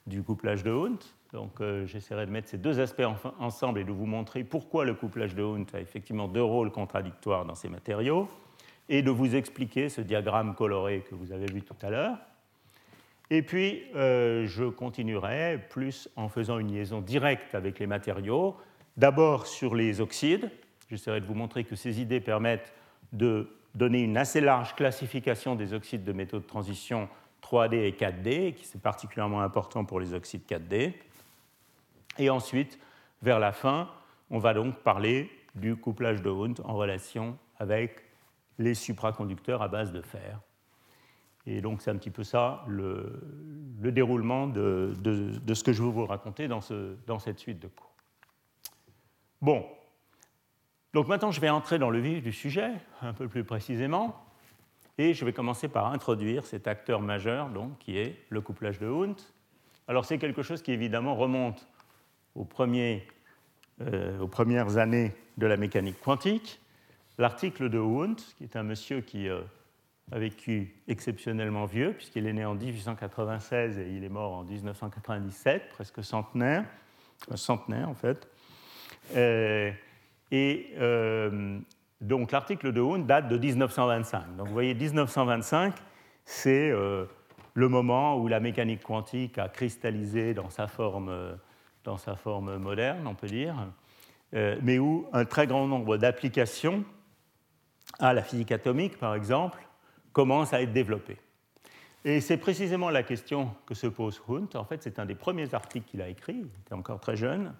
du 0.05 0.23
couplage 0.23 0.63
de 0.63 0.71
Hund. 0.71 1.03
Donc 1.33 1.59
euh, 1.59 1.85
j'essaierai 1.85 2.25
de 2.25 2.31
mettre 2.31 2.47
ces 2.47 2.57
deux 2.57 2.79
aspects 2.79 3.03
ensemble 3.37 3.81
et 3.81 3.83
de 3.83 3.91
vous 3.91 4.05
montrer 4.05 4.45
pourquoi 4.45 4.85
le 4.85 4.93
couplage 4.93 5.35
de 5.35 5.43
Hund 5.43 5.67
a 5.73 5.81
effectivement 5.81 6.29
deux 6.29 6.41
rôles 6.41 6.71
contradictoires 6.71 7.43
dans 7.43 7.55
ces 7.55 7.67
matériaux, 7.67 8.29
et 8.87 9.01
de 9.01 9.11
vous 9.11 9.35
expliquer 9.35 9.89
ce 9.89 9.99
diagramme 9.99 10.55
coloré 10.55 11.03
que 11.09 11.15
vous 11.15 11.33
avez 11.33 11.47
vu 11.47 11.63
tout 11.63 11.75
à 11.81 11.89
l'heure. 11.89 12.17
Et 13.29 13.41
puis 13.41 13.83
euh, 13.93 14.47
je 14.47 14.63
continuerai 14.63 15.59
plus 15.69 16.07
en 16.15 16.29
faisant 16.29 16.59
une 16.59 16.71
liaison 16.71 17.01
directe 17.01 17.55
avec 17.55 17.77
les 17.79 17.87
matériaux, 17.87 18.55
d'abord 18.95 19.47
sur 19.47 19.75
les 19.75 19.99
oxydes. 19.99 20.49
J'essaierai 20.89 21.21
de 21.21 21.25
vous 21.25 21.33
montrer 21.33 21.63
que 21.63 21.75
ces 21.75 22.01
idées 22.01 22.21
permettent 22.21 22.73
de 23.11 23.49
donner 23.75 24.01
une 24.01 24.17
assez 24.17 24.41
large 24.41 24.75
classification 24.75 25.55
des 25.55 25.73
oxydes 25.73 26.03
de 26.03 26.13
métaux 26.13 26.39
de 26.39 26.45
transition 26.45 27.09
3D 27.43 27.75
et 27.75 27.91
4D, 27.91 28.53
qui 28.53 28.65
c'est 28.65 28.81
particulièrement 28.81 29.41
important 29.41 29.85
pour 29.85 29.99
les 29.99 30.13
oxydes 30.13 30.43
4D. 30.47 30.93
Et 32.17 32.29
ensuite, 32.29 32.79
vers 33.21 33.39
la 33.39 33.51
fin, 33.51 33.89
on 34.29 34.39
va 34.39 34.53
donc 34.53 34.75
parler 34.77 35.29
du 35.55 35.75
couplage 35.75 36.21
de 36.21 36.29
Hund 36.29 36.59
en 36.63 36.75
relation 36.75 37.37
avec 37.59 38.03
les 38.57 38.73
supraconducteurs 38.73 39.61
à 39.61 39.67
base 39.67 39.91
de 39.91 40.01
fer. 40.01 40.39
Et 41.45 41.61
donc 41.61 41.81
c'est 41.81 41.91
un 41.91 41.95
petit 41.95 42.09
peu 42.09 42.23
ça 42.23 42.63
le, 42.67 43.21
déroulement 43.79 44.47
de, 44.47 44.93
ce 45.53 45.63
que 45.63 45.71
je 45.71 45.81
veux 45.81 45.89
vous 45.89 46.05
raconter 46.05 46.47
dans, 46.47 46.59
dans 47.05 47.19
cette 47.19 47.39
suite 47.39 47.59
de 47.59 47.67
cours. 47.67 47.93
Bon, 49.41 49.65
donc 50.93 51.07
maintenant 51.07 51.31
je 51.31 51.41
vais 51.41 51.49
entrer 51.49 51.79
dans 51.79 51.89
le 51.89 51.99
vif 51.99 52.23
du 52.23 52.31
sujet, 52.31 52.71
un 53.01 53.13
peu 53.13 53.27
plus 53.27 53.43
précisément, 53.43 54.23
et 54.97 55.13
je 55.13 55.25
vais 55.25 55.33
commencer 55.33 55.67
par 55.67 55.87
introduire 55.91 56.45
cet 56.45 56.67
acteur 56.67 57.01
majeur 57.01 57.49
donc, 57.49 57.77
qui 57.79 57.97
est 57.97 58.15
le 58.29 58.41
couplage 58.41 58.79
de 58.79 58.87
Hund. 58.87 59.15
Alors 59.87 60.05
c'est 60.05 60.17
quelque 60.17 60.41
chose 60.41 60.61
qui 60.61 60.71
évidemment 60.71 61.15
remonte 61.15 61.67
euh, 62.35 64.19
aux, 64.19 64.27
premières 64.27 64.77
années 64.77 65.13
de 65.37 65.45
la 65.45 65.57
mécanique 65.57 65.99
quantique, 66.01 66.59
l'article 67.17 67.69
de 67.69 67.79
Wundt, 67.79 68.23
qui 68.37 68.43
est 68.43 68.55
un 68.55 68.63
monsieur 68.63 69.01
qui 69.01 69.29
euh, 69.29 69.41
a 70.11 70.19
vécu 70.19 70.75
exceptionnellement 70.87 71.65
vieux, 71.65 71.93
puisqu'il 71.93 72.25
est 72.27 72.33
né 72.33 72.45
en 72.45 72.55
1896 72.55 73.77
et 73.77 73.89
il 73.89 74.03
est 74.03 74.09
mort 74.09 74.33
en 74.33 74.43
1997, 74.43 75.69
presque 75.69 76.03
centenaire, 76.03 76.65
un 77.29 77.37
centenaire 77.37 77.89
en 77.89 77.95
fait. 77.95 78.27
Euh, 79.15 79.71
et 80.31 80.73
euh, 80.77 81.59
donc 82.01 82.31
l'article 82.31 82.71
de 82.71 82.81
Hund 82.81 83.05
date 83.05 83.27
de 83.27 83.37
1925. 83.37 84.35
Donc 84.37 84.47
vous 84.47 84.53
voyez, 84.53 84.73
1925, 84.73 85.73
c'est 86.25 86.69
euh, 86.69 87.05
le 87.53 87.69
moment 87.69 88.17
où 88.17 88.27
la 88.27 88.39
mécanique 88.39 88.83
quantique 88.83 89.37
a 89.37 89.49
cristallisé 89.49 90.33
dans 90.33 90.49
sa 90.49 90.67
forme, 90.67 91.37
dans 91.83 91.97
sa 91.97 92.15
forme 92.15 92.57
moderne, 92.57 93.07
on 93.07 93.15
peut 93.15 93.27
dire, 93.27 93.55
mais 94.33 94.77
où 94.77 95.07
un 95.13 95.25
très 95.25 95.47
grand 95.47 95.65
nombre 95.65 95.97
d'applications 95.97 96.83
à 97.99 98.13
la 98.13 98.21
physique 98.21 98.51
atomique, 98.51 98.97
par 98.97 99.15
exemple, 99.15 99.59
commencent 100.13 100.53
à 100.53 100.61
être 100.61 100.73
développées. 100.73 101.17
Et 102.05 102.21
c'est 102.21 102.37
précisément 102.37 102.89
la 102.89 103.03
question 103.03 103.51
que 103.65 103.73
se 103.73 103.87
pose 103.87 104.21
Hunt. 104.29 104.47
En 104.55 104.63
fait, 104.63 104.81
c'est 104.83 104.99
un 104.99 105.05
des 105.05 105.15
premiers 105.15 105.53
articles 105.53 105.89
qu'il 105.89 106.01
a 106.01 106.07
écrit, 106.07 106.35
il 106.35 106.61
était 106.61 106.73
encore 106.73 106.99
très 106.99 107.15
jeune. 107.15 107.53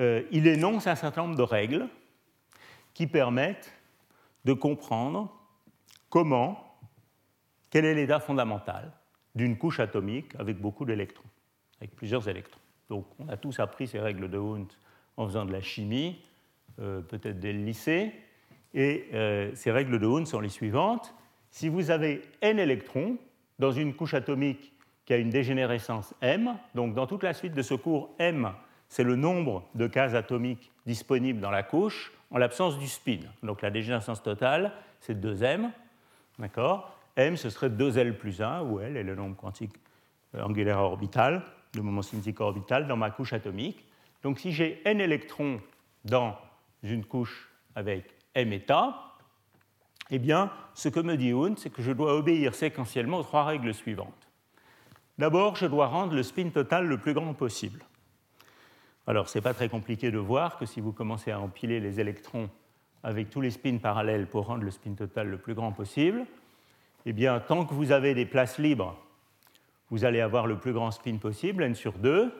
Euh, 0.00 0.22
il 0.30 0.46
énonce 0.46 0.86
un 0.86 0.94
certain 0.94 1.22
nombre 1.22 1.36
de 1.36 1.42
règles 1.42 1.88
qui 2.94 3.06
permettent 3.06 3.72
de 4.44 4.54
comprendre 4.54 5.30
comment, 6.08 6.78
quel 7.68 7.84
est 7.84 7.94
l'état 7.94 8.18
fondamental 8.18 8.92
d'une 9.34 9.58
couche 9.58 9.78
atomique 9.78 10.34
avec 10.38 10.58
beaucoup 10.58 10.84
d'électrons, 10.84 11.28
avec 11.80 11.94
plusieurs 11.94 12.28
électrons. 12.28 12.60
Donc, 12.88 13.06
on 13.18 13.28
a 13.28 13.36
tous 13.36 13.60
appris 13.60 13.86
ces 13.86 14.00
règles 14.00 14.30
de 14.30 14.38
Hunt 14.38 14.66
en 15.16 15.26
faisant 15.26 15.44
de 15.44 15.52
la 15.52 15.60
chimie, 15.60 16.20
euh, 16.80 17.00
peut-être 17.02 17.38
dès 17.38 17.52
le 17.52 17.62
lycée. 17.62 18.12
Et 18.72 19.06
euh, 19.12 19.54
ces 19.54 19.70
règles 19.70 19.98
de 19.98 20.06
Hund 20.06 20.26
sont 20.26 20.40
les 20.40 20.48
suivantes. 20.48 21.14
Si 21.50 21.68
vous 21.68 21.90
avez 21.90 22.22
n 22.40 22.58
électrons 22.58 23.18
dans 23.58 23.72
une 23.72 23.94
couche 23.94 24.14
atomique 24.14 24.72
qui 25.04 25.12
a 25.12 25.18
une 25.18 25.30
dégénérescence 25.30 26.14
m, 26.22 26.56
donc 26.74 26.94
dans 26.94 27.06
toute 27.06 27.22
la 27.22 27.34
suite 27.34 27.52
de 27.52 27.62
ce 27.62 27.74
cours, 27.74 28.14
m, 28.18 28.52
c'est 28.90 29.04
le 29.04 29.16
nombre 29.16 29.64
de 29.74 29.86
cases 29.86 30.14
atomiques 30.14 30.70
disponibles 30.84 31.40
dans 31.40 31.50
la 31.50 31.62
couche 31.62 32.12
en 32.30 32.38
l'absence 32.38 32.78
du 32.78 32.88
spin. 32.88 33.20
Donc 33.42 33.62
la 33.62 33.70
dégénérescence 33.70 34.22
totale, 34.22 34.72
c'est 35.00 35.18
2m. 35.18 35.70
D'accord? 36.38 36.94
M, 37.16 37.36
ce 37.36 37.50
serait 37.50 37.68
2L 37.68 38.14
plus 38.14 38.42
1, 38.42 38.62
où 38.62 38.80
L 38.80 38.96
est 38.96 39.02
le 39.02 39.14
nombre 39.14 39.36
quantique 39.36 39.74
euh, 40.34 40.42
angulaire 40.42 40.78
orbital, 40.78 41.42
le 41.74 41.82
moment 41.82 42.02
cinétique 42.02 42.40
orbital, 42.40 42.86
dans 42.86 42.96
ma 42.96 43.10
couche 43.10 43.32
atomique. 43.32 43.84
Donc 44.22 44.38
si 44.38 44.52
j'ai 44.52 44.82
n 44.84 45.00
électrons 45.00 45.60
dans 46.04 46.36
une 46.82 47.04
couche 47.04 47.48
avec 47.74 48.04
m 48.34 48.52
état, 48.52 49.16
eh 50.10 50.18
bien, 50.18 50.50
ce 50.74 50.88
que 50.88 51.00
me 51.00 51.16
dit 51.16 51.30
Hund, 51.30 51.58
c'est 51.58 51.70
que 51.70 51.82
je 51.82 51.92
dois 51.92 52.14
obéir 52.14 52.54
séquentiellement 52.54 53.18
aux 53.18 53.22
trois 53.22 53.44
règles 53.44 53.72
suivantes. 53.72 54.28
D'abord, 55.18 55.54
je 55.54 55.66
dois 55.66 55.86
rendre 55.86 56.14
le 56.14 56.22
spin 56.22 56.48
total 56.48 56.86
le 56.86 56.98
plus 56.98 57.14
grand 57.14 57.34
possible. 57.34 57.84
Alors, 59.10 59.28
ce 59.28 59.36
n'est 59.36 59.42
pas 59.42 59.54
très 59.54 59.68
compliqué 59.68 60.12
de 60.12 60.18
voir 60.18 60.56
que 60.56 60.64
si 60.64 60.80
vous 60.80 60.92
commencez 60.92 61.32
à 61.32 61.40
empiler 61.40 61.80
les 61.80 61.98
électrons 61.98 62.48
avec 63.02 63.28
tous 63.28 63.40
les 63.40 63.50
spins 63.50 63.78
parallèles 63.78 64.28
pour 64.28 64.46
rendre 64.46 64.62
le 64.62 64.70
spin 64.70 64.92
total 64.92 65.26
le 65.26 65.36
plus 65.36 65.54
grand 65.54 65.72
possible, 65.72 66.26
eh 67.06 67.12
bien, 67.12 67.40
tant 67.40 67.66
que 67.66 67.74
vous 67.74 67.90
avez 67.90 68.14
des 68.14 68.24
places 68.24 68.58
libres, 68.58 68.96
vous 69.90 70.04
allez 70.04 70.20
avoir 70.20 70.46
le 70.46 70.60
plus 70.60 70.72
grand 70.72 70.92
spin 70.92 71.16
possible, 71.16 71.64
n 71.64 71.74
sur 71.74 71.94
2. 71.94 72.32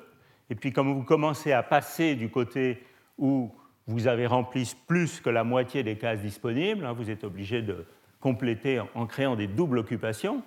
Et 0.48 0.54
puis, 0.54 0.72
comme 0.72 0.94
vous 0.94 1.02
commencez 1.02 1.50
à 1.50 1.64
passer 1.64 2.14
du 2.14 2.30
côté 2.30 2.80
où 3.18 3.52
vous 3.88 4.06
avez 4.06 4.28
rempli 4.28 4.72
plus 4.87 5.20
que 5.20 5.28
la 5.28 5.42
moitié 5.42 5.83
des 5.83 5.98
cases 5.98 6.20
disponibles, 6.20 6.85
hein, 6.85 6.92
vous 6.92 7.11
êtes 7.11 7.24
obligé 7.24 7.62
de 7.62 7.85
compléter 8.20 8.80
en 8.94 9.06
créant 9.06 9.35
des 9.35 9.48
doubles 9.48 9.78
occupations. 9.78 10.40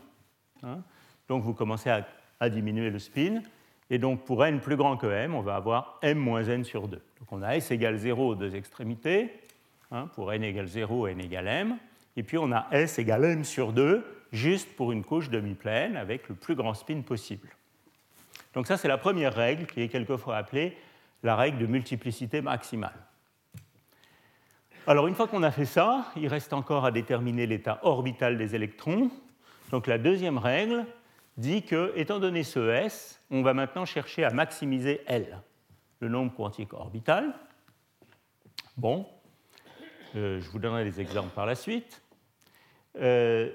Hein. 0.63 0.83
donc 1.27 1.43
vous 1.43 1.53
commencez 1.53 1.89
à, 1.89 2.49
diminuer 2.49 2.91
le 2.91 2.99
spin. 2.99 3.41
Et 3.89 3.97
donc 3.97 4.25
pour 4.25 4.45
n 4.45 4.59
plus 4.59 4.75
grand 4.75 4.97
que 4.97 5.07
m, 5.07 5.35
on 5.35 5.41
va 5.41 5.55
avoir 5.55 5.99
m 6.01 6.17
moins 6.17 6.43
n 6.43 6.63
sur 6.63 6.87
2. 6.87 6.97
Donc 7.19 7.31
on 7.31 7.41
a 7.41 7.55
s 7.55 7.71
égale 7.71 7.97
0 7.97 8.29
aux 8.29 8.35
deux 8.35 8.55
extrémités, 8.55 9.31
hein, 9.91 10.07
pour 10.15 10.31
n 10.33 10.43
égale 10.43 10.67
0, 10.67 11.07
n 11.07 11.19
égale 11.19 11.47
m. 11.47 11.77
Et 12.15 12.23
puis 12.23 12.37
on 12.37 12.51
a 12.51 12.67
s 12.71 12.99
égale 12.99 13.25
m 13.25 13.43
sur 13.43 13.73
2, 13.73 14.05
juste 14.31 14.75
pour 14.75 14.91
une 14.91 15.03
couche 15.03 15.29
demi-pleine 15.29 15.95
avec 15.95 16.29
le 16.29 16.35
plus 16.35 16.55
grand 16.55 16.73
spin 16.73 17.01
possible. 17.01 17.49
Donc 18.53 18.67
ça 18.67 18.77
c'est 18.77 18.87
la 18.87 18.97
première 18.97 19.33
règle 19.33 19.65
qui 19.65 19.81
est 19.81 19.89
quelquefois 19.89 20.37
appelée 20.37 20.77
la 21.23 21.35
règle 21.35 21.57
de 21.57 21.65
multiplicité 21.65 22.41
maximale. 22.41 22.97
Alors 24.85 25.07
une 25.07 25.15
fois 25.15 25.27
qu'on 25.27 25.43
a 25.43 25.51
fait 25.51 25.65
ça, 25.65 26.11
il 26.17 26.27
reste 26.27 26.51
encore 26.51 26.83
à 26.83 26.91
déterminer 26.91 27.47
l'état 27.47 27.79
orbital 27.83 28.37
des 28.37 28.53
électrons. 28.53 29.09
Donc 29.71 29.87
la 29.87 29.97
deuxième 29.97 30.37
règle 30.37 30.85
dit 31.37 31.63
que, 31.63 31.91
étant 31.95 32.19
donné 32.19 32.43
ce 32.43 32.69
S, 32.69 33.21
on 33.31 33.41
va 33.41 33.53
maintenant 33.53 33.85
chercher 33.85 34.23
à 34.23 34.29
maximiser 34.29 35.01
L, 35.07 35.41
le 35.99 36.09
nombre 36.09 36.33
quantique 36.33 36.73
orbital. 36.73 37.33
Bon, 38.77 39.07
euh, 40.15 40.39
je 40.39 40.49
vous 40.49 40.59
donnerai 40.59 40.83
des 40.83 41.01
exemples 41.01 41.33
par 41.33 41.45
la 41.45 41.55
suite. 41.55 42.01
Euh, 42.99 43.51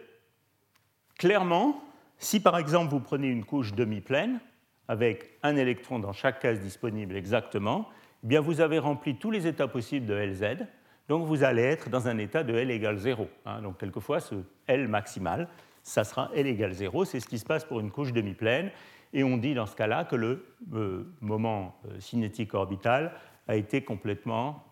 clairement, 1.16 1.82
si 2.18 2.40
par 2.40 2.58
exemple 2.58 2.90
vous 2.90 3.00
prenez 3.00 3.28
une 3.28 3.44
couche 3.44 3.72
demi-pleine, 3.74 4.40
avec 4.88 5.38
un 5.42 5.54
électron 5.56 5.98
dans 5.98 6.12
chaque 6.12 6.40
case 6.40 6.60
disponible 6.60 7.14
exactement, 7.14 7.88
eh 8.24 8.26
bien 8.26 8.40
vous 8.40 8.60
avez 8.60 8.78
rempli 8.78 9.16
tous 9.16 9.30
les 9.30 9.46
états 9.46 9.68
possibles 9.68 10.06
de 10.06 10.14
LZ, 10.14 10.64
donc 11.08 11.26
vous 11.26 11.44
allez 11.44 11.62
être 11.62 11.90
dans 11.90 12.08
un 12.08 12.18
état 12.18 12.42
de 12.42 12.54
L 12.54 12.70
égale 12.70 12.96
0. 12.96 13.28
Hein. 13.46 13.62
donc 13.62 13.78
quelquefois, 13.78 14.20
ce 14.20 14.34
L 14.66 14.88
maximal, 14.88 15.48
ça 15.88 16.05
sera 16.05 16.31
L 16.35 16.46
égale 16.46 16.72
0. 16.72 17.05
C'est 17.05 17.20
ce 17.20 17.27
qui 17.27 17.38
se 17.38 17.44
passe 17.44 17.64
pour 17.64 17.81
une 17.81 17.90
couche 17.90 18.12
demi-pleine. 18.12 18.70
Et 19.14 19.24
on 19.24 19.38
dit 19.38 19.55
dans 19.55 19.66
ce 19.66 19.74
cas-là 19.74 20.05
que 20.05 20.16
le 20.16 20.44
euh, 20.74 21.05
moment 21.20 21.81
euh, 21.87 21.98
cinétique 21.98 22.53
orbital 22.53 23.14
a 23.46 23.57
été 23.57 23.83
complètement, 23.83 24.64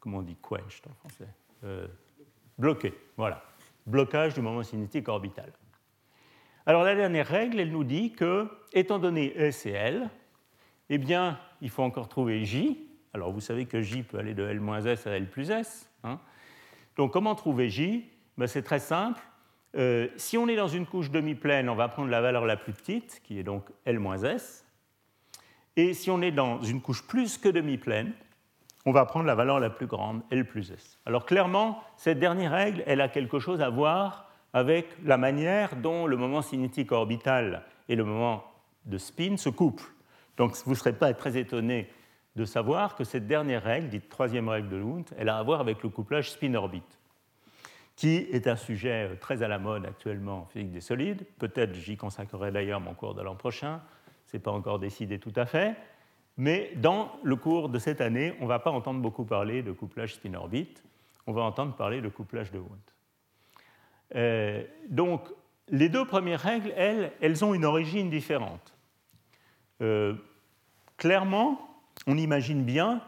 comment 0.00 0.18
on 0.18 0.22
dit, 0.22 0.36
quenched 0.36 0.86
en 0.90 0.94
français, 0.94 1.28
euh, 1.64 1.86
bloqué. 2.56 2.94
Voilà, 3.18 3.44
blocage 3.86 4.32
du 4.32 4.40
moment 4.40 4.62
cinétique 4.62 5.08
orbital. 5.08 5.52
Alors 6.64 6.82
la 6.82 6.94
dernière 6.94 7.28
règle, 7.28 7.60
elle 7.60 7.70
nous 7.70 7.84
dit 7.84 8.12
que, 8.12 8.48
étant 8.72 8.98
donné 8.98 9.36
S 9.36 9.66
et 9.66 9.72
L, 9.72 10.08
eh 10.88 10.96
bien, 10.96 11.38
il 11.60 11.68
faut 11.68 11.82
encore 11.82 12.08
trouver 12.08 12.42
J, 12.46 12.88
alors 13.12 13.32
vous 13.32 13.40
savez 13.40 13.66
que 13.66 13.82
J 13.82 14.02
peut 14.02 14.18
aller 14.18 14.32
de 14.32 14.46
L-S 14.46 15.06
à 15.06 15.10
L 15.10 15.28
plus 15.28 15.50
S. 15.50 15.90
Hein. 16.04 16.18
Donc 16.96 17.12
comment 17.12 17.34
trouver 17.34 17.68
J? 17.68 18.10
Ben, 18.38 18.46
C'est 18.46 18.62
très 18.62 18.78
simple. 18.78 19.20
Euh, 19.76 20.08
si 20.16 20.38
on 20.38 20.46
est 20.46 20.56
dans 20.56 20.68
une 20.68 20.86
couche 20.86 21.10
demi-pleine, 21.10 21.68
on 21.68 21.74
va 21.74 21.88
prendre 21.88 22.10
la 22.10 22.20
valeur 22.20 22.46
la 22.46 22.56
plus 22.56 22.72
petite, 22.72 23.20
qui 23.24 23.38
est 23.38 23.42
donc 23.42 23.64
L-S. 23.84 24.64
Et 25.76 25.94
si 25.94 26.10
on 26.10 26.22
est 26.22 26.30
dans 26.30 26.62
une 26.62 26.80
couche 26.80 27.04
plus 27.06 27.38
que 27.38 27.48
demi-pleine, 27.48 28.12
on 28.86 28.92
va 28.92 29.06
prendre 29.06 29.26
la 29.26 29.34
valeur 29.34 29.58
la 29.60 29.70
plus 29.70 29.86
grande, 29.86 30.22
L 30.30 30.46
plus 30.46 30.70
S. 30.70 30.98
Alors 31.06 31.26
clairement, 31.26 31.82
cette 31.96 32.18
dernière 32.18 32.52
règle, 32.52 32.82
elle 32.86 33.00
a 33.00 33.08
quelque 33.08 33.38
chose 33.38 33.60
à 33.60 33.70
voir 33.70 34.30
avec 34.52 34.86
la 35.04 35.16
manière 35.16 35.74
dont 35.76 36.06
le 36.06 36.16
moment 36.16 36.42
cinétique 36.42 36.92
orbital 36.92 37.64
et 37.88 37.96
le 37.96 38.04
moment 38.04 38.44
de 38.84 38.98
spin 38.98 39.36
se 39.36 39.48
couplent. 39.48 39.92
Donc 40.36 40.54
vous 40.64 40.72
ne 40.72 40.76
serez 40.76 40.92
pas 40.92 41.12
très 41.14 41.36
étonné 41.36 41.88
de 42.36 42.44
savoir 42.44 42.94
que 42.94 43.04
cette 43.04 43.26
dernière 43.26 43.62
règle, 43.62 43.88
dite 43.88 44.08
troisième 44.08 44.48
règle 44.48 44.68
de 44.68 44.76
Lund, 44.76 45.04
elle 45.16 45.28
a 45.28 45.38
à 45.38 45.42
voir 45.42 45.60
avec 45.60 45.82
le 45.82 45.88
couplage 45.88 46.30
spin-orbite, 46.30 46.98
qui 47.96 48.16
est 48.16 48.46
un 48.46 48.56
sujet 48.56 49.08
euh, 49.10 49.16
très 49.16 49.42
à 49.42 49.48
la 49.48 49.58
mode 49.58 49.86
actuellement 49.86 50.42
en 50.42 50.46
physique 50.46 50.72
des 50.72 50.80
solides. 50.80 51.24
Peut-être 51.38 51.74
j'y 51.74 51.96
consacrerai 51.96 52.50
d'ailleurs 52.50 52.80
mon 52.80 52.94
cours 52.94 53.14
de 53.14 53.22
l'an 53.22 53.36
prochain, 53.36 53.80
ce 54.26 54.36
n'est 54.36 54.42
pas 54.42 54.50
encore 54.50 54.78
décidé 54.78 55.18
tout 55.18 55.32
à 55.36 55.46
fait. 55.46 55.76
Mais 56.36 56.72
dans 56.76 57.12
le 57.22 57.36
cours 57.36 57.68
de 57.68 57.78
cette 57.78 58.00
année, 58.00 58.34
on 58.40 58.44
ne 58.44 58.48
va 58.48 58.58
pas 58.58 58.70
entendre 58.70 59.00
beaucoup 59.00 59.24
parler 59.24 59.62
de 59.62 59.70
couplage 59.70 60.14
spin-orbite, 60.14 60.82
on 61.26 61.32
va 61.32 61.42
entendre 61.42 61.74
parler 61.74 62.00
de 62.00 62.08
couplage 62.08 62.50
de 62.50 62.58
Wundt. 62.58 62.92
Euh, 64.16 64.64
donc, 64.88 65.28
les 65.68 65.88
deux 65.88 66.04
premières 66.04 66.40
règles, 66.40 66.72
elles, 66.76 67.12
elles 67.20 67.44
ont 67.44 67.54
une 67.54 67.64
origine 67.64 68.10
différente. 68.10 68.74
Euh, 69.80 70.14
clairement, 70.96 71.60
on 72.06 72.18
imagine 72.18 72.64
bien 72.64 73.00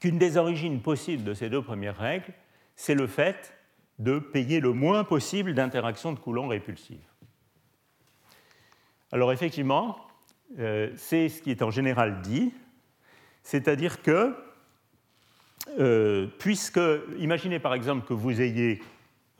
qu'une 0.00 0.18
des 0.18 0.36
origines 0.36 0.80
possibles 0.80 1.24
de 1.24 1.32
ces 1.32 1.48
deux 1.48 1.62
premières 1.62 1.96
règles, 1.96 2.32
c'est 2.74 2.94
le 2.94 3.06
fait 3.06 3.55
de 3.98 4.18
payer 4.18 4.60
le 4.60 4.72
moins 4.72 5.04
possible 5.04 5.54
d'interactions 5.54 6.12
de 6.12 6.18
Coulomb 6.18 6.48
répulsives. 6.48 6.98
Alors 9.12 9.32
effectivement, 9.32 9.96
euh, 10.58 10.90
c'est 10.96 11.28
ce 11.28 11.42
qui 11.42 11.50
est 11.50 11.62
en 11.62 11.70
général 11.70 12.20
dit, 12.22 12.52
c'est-à-dire 13.42 14.02
que, 14.02 14.34
euh, 15.78 16.26
puisque, 16.38 16.80
imaginez 17.18 17.58
par 17.58 17.74
exemple 17.74 18.06
que 18.06 18.14
vous 18.14 18.40
ayez 18.40 18.82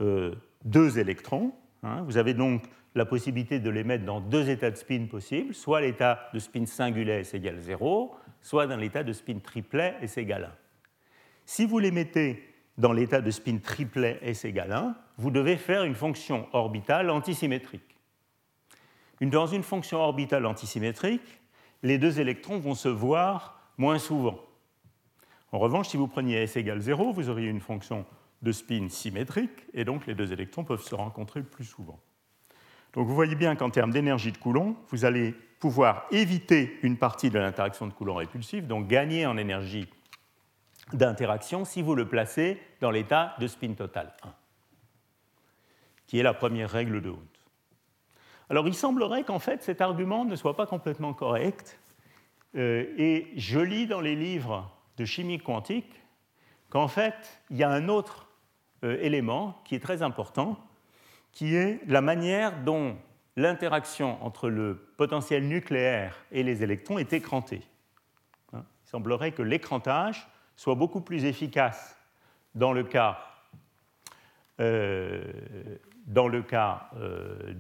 euh, 0.00 0.34
deux 0.64 0.98
électrons, 0.98 1.52
hein, 1.82 2.02
vous 2.02 2.16
avez 2.16 2.34
donc 2.34 2.62
la 2.94 3.04
possibilité 3.04 3.60
de 3.60 3.68
les 3.68 3.84
mettre 3.84 4.04
dans 4.04 4.20
deux 4.20 4.48
états 4.48 4.70
de 4.70 4.76
spin 4.76 5.06
possibles, 5.10 5.54
soit 5.54 5.82
l'état 5.82 6.30
de 6.32 6.38
spin 6.38 6.64
singulaire 6.64 7.20
est 7.20 7.34
égal 7.34 7.60
0, 7.60 8.16
soit 8.40 8.66
dans 8.66 8.76
l'état 8.76 9.02
de 9.02 9.12
spin 9.12 9.38
triplet 9.38 9.96
et 10.00 10.06
c'est 10.06 10.22
égal 10.22 10.44
1. 10.44 10.50
Si 11.44 11.66
vous 11.66 11.78
les 11.78 11.90
mettez 11.90 12.42
dans 12.78 12.92
l'état 12.92 13.20
de 13.20 13.30
spin 13.30 13.58
triplet 13.58 14.18
S 14.22 14.44
égale 14.44 14.72
1, 14.72 14.96
vous 15.18 15.30
devez 15.30 15.56
faire 15.56 15.84
une 15.84 15.94
fonction 15.94 16.46
orbitale 16.52 17.10
antisymétrique. 17.10 17.96
Dans 19.20 19.46
une 19.46 19.62
fonction 19.62 19.98
orbitale 19.98 20.44
antisymétrique, 20.44 21.40
les 21.82 21.98
deux 21.98 22.20
électrons 22.20 22.58
vont 22.58 22.74
se 22.74 22.88
voir 22.88 23.58
moins 23.78 23.98
souvent. 23.98 24.38
En 25.52 25.58
revanche, 25.58 25.88
si 25.88 25.96
vous 25.96 26.08
preniez 26.08 26.42
S 26.42 26.56
égale 26.56 26.80
0, 26.80 27.12
vous 27.12 27.30
auriez 27.30 27.48
une 27.48 27.60
fonction 27.60 28.04
de 28.42 28.52
spin 28.52 28.88
symétrique, 28.90 29.66
et 29.72 29.84
donc 29.84 30.06
les 30.06 30.14
deux 30.14 30.32
électrons 30.32 30.64
peuvent 30.64 30.82
se 30.82 30.94
rencontrer 30.94 31.42
plus 31.42 31.64
souvent. 31.64 31.98
Donc 32.92 33.06
vous 33.06 33.14
voyez 33.14 33.34
bien 33.34 33.56
qu'en 33.56 33.70
termes 33.70 33.92
d'énergie 33.92 34.32
de 34.32 34.38
Coulomb, 34.38 34.76
vous 34.90 35.04
allez 35.04 35.34
pouvoir 35.60 36.06
éviter 36.10 36.78
une 36.82 36.98
partie 36.98 37.30
de 37.30 37.38
l'interaction 37.38 37.86
de 37.86 37.92
Coulomb 37.92 38.16
répulsif, 38.16 38.66
donc 38.66 38.86
gagner 38.86 39.24
en 39.26 39.38
énergie 39.38 39.88
d'interaction 40.92 41.64
si 41.64 41.82
vous 41.82 41.94
le 41.94 42.08
placez 42.08 42.60
dans 42.80 42.90
l'état 42.90 43.34
de 43.38 43.46
spin 43.46 43.74
total 43.74 44.12
1, 44.22 44.34
qui 46.06 46.18
est 46.18 46.22
la 46.22 46.34
première 46.34 46.70
règle 46.70 47.00
de 47.00 47.10
Hund. 47.10 47.18
Alors 48.48 48.68
il 48.68 48.74
semblerait 48.74 49.24
qu'en 49.24 49.40
fait 49.40 49.62
cet 49.62 49.80
argument 49.80 50.24
ne 50.24 50.36
soit 50.36 50.56
pas 50.56 50.66
complètement 50.66 51.12
correct, 51.12 51.78
euh, 52.54 52.84
et 52.96 53.32
je 53.36 53.58
lis 53.58 53.86
dans 53.86 54.00
les 54.00 54.14
livres 54.14 54.70
de 54.96 55.04
chimie 55.04 55.38
quantique 55.38 56.02
qu'en 56.70 56.88
fait 56.88 57.42
il 57.50 57.56
y 57.56 57.64
a 57.64 57.70
un 57.70 57.88
autre 57.88 58.28
euh, 58.84 58.98
élément 59.00 59.60
qui 59.64 59.74
est 59.74 59.80
très 59.80 60.02
important, 60.02 60.58
qui 61.32 61.56
est 61.56 61.80
la 61.86 62.00
manière 62.00 62.62
dont 62.62 62.96
l'interaction 63.36 64.24
entre 64.24 64.48
le 64.48 64.76
potentiel 64.96 65.46
nucléaire 65.46 66.16
et 66.30 66.42
les 66.42 66.62
électrons 66.62 66.98
est 66.98 67.12
écrantée. 67.12 67.62
Hein, 68.52 68.64
il 68.84 68.88
semblerait 68.88 69.32
que 69.32 69.42
l'écrantage 69.42 70.26
soit 70.56 70.74
beaucoup 70.74 71.00
plus 71.00 71.24
efficace 71.24 71.96
dans 72.54 72.72
le 72.72 72.82
cas, 72.82 73.18
euh, 74.60 75.22
dans 76.06 76.28
le 76.28 76.42
cas 76.42 76.90
euh, 76.96 77.54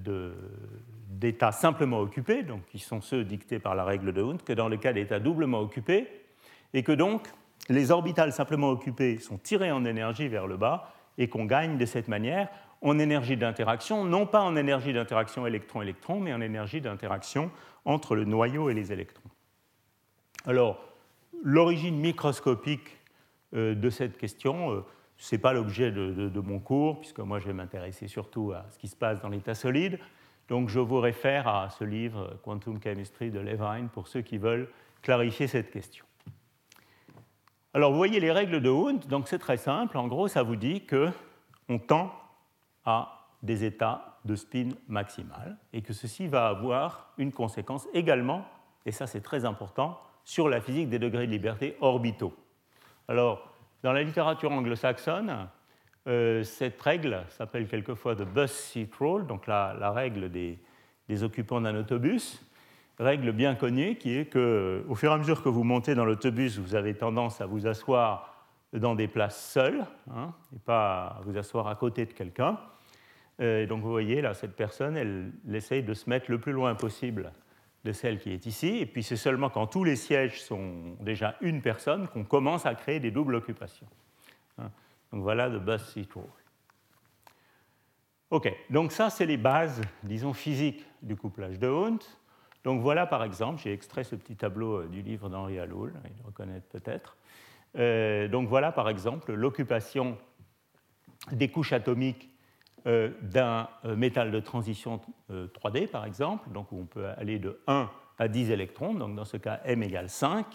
d'états 1.08 1.52
simplement 1.52 2.00
occupés, 2.00 2.42
donc 2.42 2.64
qui 2.66 2.78
sont 2.78 3.00
ceux 3.00 3.24
dictés 3.24 3.58
par 3.58 3.74
la 3.74 3.84
règle 3.84 4.12
de 4.12 4.22
Hund, 4.22 4.42
que 4.42 4.52
dans 4.52 4.68
le 4.68 4.76
cas 4.76 4.92
d'états 4.92 5.20
doublement 5.20 5.60
occupés, 5.60 6.08
et 6.72 6.82
que 6.82 6.92
donc 6.92 7.28
les 7.68 7.90
orbitales 7.90 8.32
simplement 8.32 8.70
occupées 8.70 9.18
sont 9.18 9.38
tirées 9.38 9.72
en 9.72 9.84
énergie 9.84 10.28
vers 10.28 10.46
le 10.46 10.56
bas 10.56 10.92
et 11.18 11.28
qu'on 11.28 11.44
gagne 11.44 11.78
de 11.78 11.86
cette 11.86 12.08
manière 12.08 12.48
en 12.82 12.98
énergie 12.98 13.36
d'interaction, 13.36 14.04
non 14.04 14.26
pas 14.26 14.42
en 14.42 14.54
énergie 14.54 14.92
d'interaction 14.92 15.46
électron-électron, 15.46 16.20
mais 16.20 16.32
en 16.32 16.40
énergie 16.40 16.80
d'interaction 16.80 17.50
entre 17.84 18.14
le 18.14 18.24
noyau 18.24 18.68
et 18.68 18.74
les 18.74 18.92
électrons. 18.92 19.30
Alors, 20.44 20.78
l'origine 21.42 21.96
microscopique 21.96 22.96
euh, 23.54 23.74
de 23.74 23.90
cette 23.90 24.18
question, 24.18 24.72
euh, 24.72 24.84
ce 25.16 25.34
n'est 25.34 25.40
pas 25.40 25.52
l'objet 25.52 25.90
de, 25.90 26.40
mon 26.40 26.58
cours, 26.58 27.00
puisque 27.00 27.20
moi 27.20 27.38
je 27.38 27.46
vais 27.46 27.52
m'intéresser 27.52 28.08
surtout 28.08 28.52
à 28.52 28.66
ce 28.70 28.78
qui 28.78 28.88
se 28.88 28.96
passe 28.96 29.20
dans 29.22 29.28
l'état 29.28 29.54
solide. 29.54 29.98
Donc 30.48 30.68
je 30.68 30.78
vous 30.78 31.00
réfère 31.00 31.48
à 31.48 31.70
ce 31.70 31.84
livre 31.84 32.38
Quantum 32.42 32.80
Chemistry 32.82 33.30
de 33.30 33.40
Levine 33.40 33.88
pour 33.92 34.08
ceux 34.08 34.20
qui 34.20 34.38
veulent 34.38 34.68
clarifier 35.02 35.46
cette 35.46 35.70
question. 35.70 36.04
Alors 37.72 37.90
vous 37.90 37.96
voyez 37.96 38.20
les 38.20 38.32
règles 38.32 38.60
de 38.60 38.70
Hund, 38.70 39.06
donc 39.06 39.28
c'est 39.28 39.38
très 39.38 39.56
simple. 39.56 39.98
En 39.98 40.06
gros, 40.06 40.28
ça 40.28 40.42
vous 40.42 40.56
dit 40.56 40.86
qu'on 40.86 41.78
tend 41.78 42.12
à 42.84 43.28
des 43.42 43.64
états 43.64 44.18
de 44.24 44.34
spin 44.34 44.70
maximal 44.88 45.56
et 45.72 45.82
que 45.82 45.92
ceci 45.92 46.26
va 46.26 46.48
avoir 46.48 47.12
une 47.18 47.32
conséquence 47.32 47.86
également, 47.94 48.44
et 48.84 48.92
ça 48.92 49.06
c'est 49.06 49.20
très 49.20 49.44
important, 49.44 50.00
sur 50.26 50.48
la 50.48 50.60
physique 50.60 50.90
des 50.90 50.98
degrés 50.98 51.26
de 51.26 51.30
liberté 51.30 51.76
orbitaux. 51.80 52.34
Alors, 53.06 53.48
dans 53.84 53.92
la 53.92 54.02
littérature 54.02 54.50
anglo-saxonne, 54.50 55.48
euh, 56.08 56.42
cette 56.42 56.82
règle 56.82 57.22
s'appelle 57.28 57.68
quelquefois 57.68 58.16
the 58.16 58.22
bus 58.24 58.50
seat 58.50 58.92
rule, 58.96 59.24
donc 59.28 59.46
la, 59.46 59.92
règle 59.92 60.28
des, 60.28 60.58
occupants 61.22 61.60
d'un 61.60 61.76
autobus, 61.76 62.44
règle 62.98 63.30
bien 63.30 63.54
connue 63.54 63.94
qui 63.94 64.18
est 64.18 64.24
que, 64.24 64.84
au 64.88 64.96
fur 64.96 65.12
et 65.12 65.14
à 65.14 65.18
mesure 65.18 65.44
que 65.44 65.48
vous 65.48 65.62
montez 65.62 65.94
dans 65.94 66.04
l'autobus, 66.04 66.58
vous 66.58 66.74
avez 66.74 66.94
tendance 66.94 67.40
à 67.40 67.46
vous 67.46 67.68
asseoir 67.68 68.34
dans 68.72 68.96
des 68.96 69.06
places 69.06 69.52
seules, 69.52 69.84
hein, 70.12 70.34
et 70.52 70.58
pas 70.58 71.18
à 71.18 71.20
vous 71.24 71.38
asseoir 71.38 71.68
à 71.68 71.76
côté 71.76 72.04
de 72.04 72.12
quelqu'un. 72.12 72.58
Euh, 73.40 73.64
donc 73.66 73.80
vous 73.80 73.90
voyez 73.90 74.22
là, 74.22 74.34
cette 74.34 74.56
personne, 74.56 74.96
elle, 74.96 75.30
elle 75.48 75.54
essaye 75.54 75.84
de 75.84 75.94
se 75.94 76.10
mettre 76.10 76.32
le 76.32 76.40
plus 76.40 76.52
loin 76.52 76.74
possible 76.74 77.32
de 77.86 77.92
celle 77.92 78.18
qui 78.18 78.32
est 78.32 78.44
ici. 78.44 78.78
Et 78.78 78.86
puis 78.86 79.02
c'est 79.02 79.16
seulement 79.16 79.48
quand 79.48 79.66
tous 79.66 79.84
les 79.84 79.96
sièges 79.96 80.42
sont 80.42 80.96
déjà 81.00 81.36
une 81.40 81.62
personne 81.62 82.08
qu'on 82.08 82.24
commence 82.24 82.66
à 82.66 82.74
créer 82.74 83.00
des 83.00 83.10
doubles 83.10 83.36
occupations. 83.36 83.86
Hein. 84.58 84.70
Donc 85.12 85.22
voilà 85.22 85.48
le 85.48 85.58
bus 85.58 85.82
seat 85.82 86.12
rule. 86.12 86.24
OK, 88.30 88.52
donc 88.70 88.92
ça 88.92 89.08
c'est 89.08 89.24
les 89.24 89.36
bases, 89.36 89.80
disons, 90.02 90.32
physiques 90.32 90.84
du 91.00 91.16
couplage 91.16 91.58
de 91.58 91.68
Hund. 91.68 92.02
Donc 92.64 92.82
voilà 92.82 93.06
par 93.06 93.22
exemple, 93.22 93.62
j'ai 93.62 93.72
extrait 93.72 94.02
ce 94.02 94.16
petit 94.16 94.34
tableau 94.34 94.80
euh, 94.80 94.88
du 94.88 95.00
livre 95.00 95.28
d'Henri 95.28 95.60
Alloul, 95.60 95.94
il 96.04 96.10
le 96.18 96.26
reconnaître 96.26 96.66
peut-être. 96.66 97.16
Euh, 97.78 98.26
donc 98.26 98.48
voilà 98.48 98.72
par 98.72 98.88
exemple 98.88 99.32
l'occupation 99.32 100.18
des 101.30 101.48
couches 101.48 101.72
atomiques 101.72 102.30
d'un 103.22 103.68
euh, 103.84 103.96
métal 103.96 104.30
de 104.30 104.38
transition 104.38 105.00
3D, 105.30 105.84
euh, 105.84 105.86
par 105.88 106.04
exemple, 106.04 106.48
donc 106.50 106.70
où 106.70 106.78
on 106.78 106.86
peut 106.86 107.06
aller 107.18 107.38
de 107.38 107.60
1 107.66 107.90
à 108.18 108.28
10 108.28 108.50
électrons, 108.52 108.94
donc 108.94 109.16
dans 109.16 109.24
ce 109.24 109.36
cas 109.36 109.60
m 109.64 109.82
égale 109.82 110.08
5, 110.08 110.46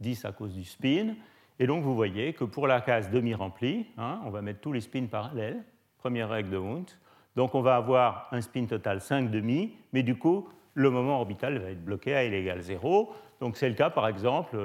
10 0.00 0.24
à 0.24 0.32
cause 0.32 0.54
du 0.54 0.64
spin. 0.64 1.14
Et 1.58 1.66
donc 1.66 1.82
vous 1.82 1.94
voyez 1.94 2.32
que 2.32 2.44
pour 2.44 2.66
la 2.66 2.80
case 2.80 3.10
demi-remplie, 3.10 3.86
hein, 3.98 4.20
on 4.24 4.30
va 4.30 4.40
mettre 4.40 4.60
tous 4.60 4.72
les 4.72 4.80
spins 4.80 5.06
parallèles, 5.06 5.64
première 5.98 6.28
règle 6.28 6.50
de 6.50 6.58
Wundt, 6.58 6.94
donc 7.36 7.54
on 7.54 7.60
va 7.60 7.76
avoir 7.76 8.28
un 8.30 8.40
spin 8.40 8.66
total 8.66 9.00
5 9.00 9.30
demi, 9.30 9.72
mais 9.92 10.02
du 10.02 10.16
coup 10.16 10.48
le 10.74 10.90
moment 10.90 11.18
orbital 11.18 11.58
va 11.58 11.70
être 11.70 11.84
bloqué 11.84 12.14
à 12.14 12.24
L 12.24 12.34
égale 12.34 12.60
0. 12.60 13.12
Donc 13.40 13.56
c'est 13.56 13.68
le 13.68 13.74
cas 13.74 13.90
par 13.90 14.06
exemple 14.06 14.56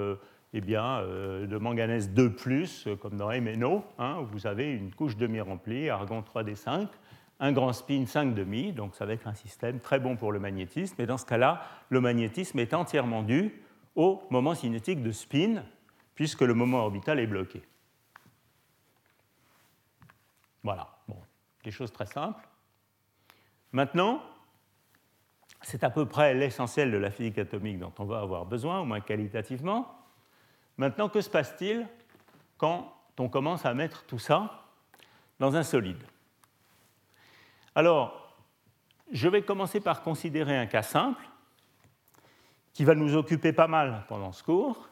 eh 0.53 0.61
bien, 0.61 1.01
de 1.01 1.57
manganèse 1.57 2.09
2, 2.11 2.35
comme 2.99 3.17
dans 3.17 3.29
MNO, 3.29 3.83
hein, 3.97 4.17
où 4.21 4.25
vous 4.25 4.47
avez 4.47 4.71
une 4.73 4.93
couche 4.93 5.15
demi-remplie, 5.15 5.89
argon 5.89 6.21
3D5, 6.21 6.87
un 7.39 7.51
grand 7.51 7.71
spin 7.71 8.03
5,5, 8.03 8.73
donc 8.73 8.95
ça 8.95 9.05
va 9.05 9.13
être 9.13 9.27
un 9.27 9.33
système 9.33 9.79
très 9.79 9.99
bon 9.99 10.15
pour 10.15 10.31
le 10.31 10.39
magnétisme. 10.39 10.99
Et 10.99 11.05
dans 11.05 11.17
ce 11.17 11.25
cas-là, 11.25 11.61
le 11.89 12.01
magnétisme 12.01 12.59
est 12.59 12.73
entièrement 12.73 13.23
dû 13.23 13.61
au 13.95 14.23
moment 14.29 14.55
cinétique 14.55 15.03
de 15.03 15.11
spin, 15.11 15.63
puisque 16.15 16.41
le 16.41 16.53
moment 16.53 16.79
orbital 16.79 17.19
est 17.19 17.27
bloqué. 17.27 17.61
Voilà, 20.63 20.89
bon, 21.07 21.17
des 21.63 21.71
choses 21.71 21.91
très 21.91 22.07
simples. 22.07 22.45
Maintenant, 23.71 24.21
c'est 25.61 25.83
à 25.83 25.89
peu 25.89 26.05
près 26.05 26.33
l'essentiel 26.33 26.91
de 26.91 26.97
la 26.97 27.11
physique 27.11 27.37
atomique 27.37 27.79
dont 27.79 27.93
on 27.99 28.05
va 28.05 28.19
avoir 28.19 28.45
besoin, 28.45 28.79
au 28.79 28.85
moins 28.85 28.99
qualitativement. 28.99 29.95
Maintenant, 30.79 31.09
que 31.09 31.19
se 31.19 31.29
passe-t-il 31.29 31.85
quand 32.57 32.95
on 33.19 33.27
commence 33.27 33.65
à 33.65 33.73
mettre 33.73 34.05
tout 34.05 34.17
ça 34.17 34.63
dans 35.37 35.57
un 35.57 35.63
solide? 35.63 36.01
Alors, 37.75 38.33
je 39.11 39.27
vais 39.27 39.41
commencer 39.41 39.81
par 39.81 40.01
considérer 40.03 40.57
un 40.57 40.67
cas 40.67 40.81
simple 40.81 41.21
qui 42.71 42.85
va 42.85 42.95
nous 42.95 43.17
occuper 43.17 43.51
pas 43.51 43.67
mal 43.67 44.05
pendant 44.07 44.31
ce 44.31 44.41
cours, 44.41 44.87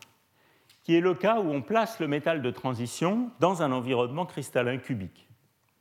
qui 0.83 0.93
est 0.93 0.99
le 0.99 1.13
cas 1.13 1.39
où 1.39 1.49
on 1.51 1.61
place 1.61 2.01
le 2.01 2.09
métal 2.09 2.41
de 2.41 2.51
transition 2.51 3.31
dans 3.39 3.61
un 3.61 3.71
environnement 3.71 4.25
cristallin 4.25 4.79
cubique. 4.79 5.29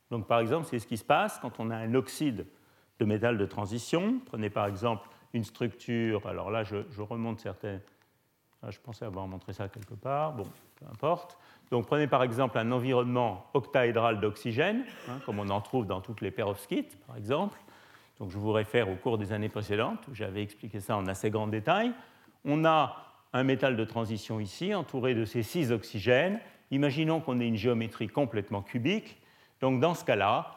Donc, 0.09 0.25
par 0.25 0.39
exemple, 0.39 0.67
c'est 0.69 0.79
ce 0.79 0.87
qui 0.87 0.95
se 0.95 1.03
passe 1.03 1.37
quand 1.39 1.59
on 1.59 1.69
a 1.69 1.75
un 1.75 1.93
oxyde 1.95 2.47
de 2.99 3.03
métal 3.03 3.37
de 3.37 3.45
transition. 3.45 4.21
Prenez 4.27 4.49
par 4.49 4.67
exemple 4.67 5.09
une 5.33 5.43
structure, 5.43 6.27
alors 6.27 6.49
là, 6.49 6.63
je, 6.63 6.77
remonte 7.01 7.41
certaines. 7.41 7.81
Ah, 8.63 8.71
je 8.71 8.79
pensais 8.79 9.05
avoir 9.05 9.27
montré 9.27 9.53
ça 9.53 9.69
quelque 9.69 9.93
part, 9.93 10.33
bon, 10.33 10.45
peu 10.79 10.85
importe. 10.91 11.37
Donc 11.69 11.85
prenez 11.85 12.07
par 12.07 12.23
exemple 12.23 12.57
un 12.57 12.71
environnement 12.71 13.45
octaédral 13.53 14.19
d'oxygène, 14.19 14.83
hein, 15.09 15.19
comme 15.25 15.39
on 15.39 15.49
en 15.49 15.61
trouve 15.61 15.85
dans 15.85 16.01
toutes 16.01 16.21
les 16.21 16.31
perovskites, 16.31 16.97
par 17.05 17.17
exemple. 17.17 17.59
Donc 18.19 18.31
je 18.31 18.37
vous 18.37 18.51
réfère 18.51 18.89
au 18.89 18.95
cours 18.95 19.19
des 19.19 19.31
années 19.31 19.49
précédentes, 19.49 20.07
où 20.07 20.15
j'avais 20.15 20.41
expliqué 20.41 20.79
ça 20.79 20.97
en 20.97 21.05
assez 21.07 21.29
grand 21.29 21.47
détail. 21.47 21.91
On 22.45 22.65
a 22.65 22.95
un 23.33 23.43
métal 23.43 23.77
de 23.77 23.83
transition 23.83 24.39
ici, 24.39 24.73
entouré 24.73 25.13
de 25.13 25.25
ces 25.25 25.43
six 25.43 25.71
oxygènes. 25.71 26.39
Imaginons 26.71 27.19
qu'on 27.19 27.39
ait 27.39 27.47
une 27.47 27.55
géométrie 27.55 28.07
complètement 28.07 28.63
cubique. 28.63 29.21
Donc 29.61 29.79
dans 29.79 29.93
ce 29.93 30.03
cas-là, 30.03 30.55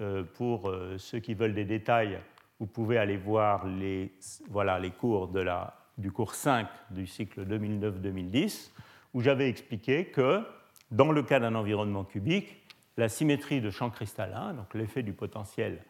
euh, 0.00 0.22
pour 0.22 0.68
euh, 0.68 0.98
ceux 0.98 1.20
qui 1.20 1.32
veulent 1.32 1.54
des 1.54 1.64
détails, 1.64 2.18
vous 2.60 2.66
pouvez 2.66 2.98
aller 2.98 3.16
voir 3.16 3.66
les, 3.66 4.12
voilà, 4.50 4.78
les 4.78 4.90
cours 4.90 5.28
de 5.28 5.40
la, 5.40 5.77
du 5.98 6.10
cours 6.10 6.34
5 6.34 6.66
du 6.90 7.06
cycle 7.06 7.44
2009-2010 7.46 8.70
où 9.14 9.20
j'avais 9.20 9.48
expliqué 9.48 10.06
que 10.06 10.42
dans 10.90 11.12
le 11.12 11.22
cas 11.22 11.40
d'un 11.40 11.54
environnement 11.54 12.04
cubique, 12.04 12.56
la 12.96 13.08
symétrie 13.08 13.60
de 13.60 13.70
champ 13.70 13.90
cristallin, 13.90 14.54
donc 14.54 14.74
l'effet 14.74 15.02
du 15.02 15.12
potentiel 15.12 15.82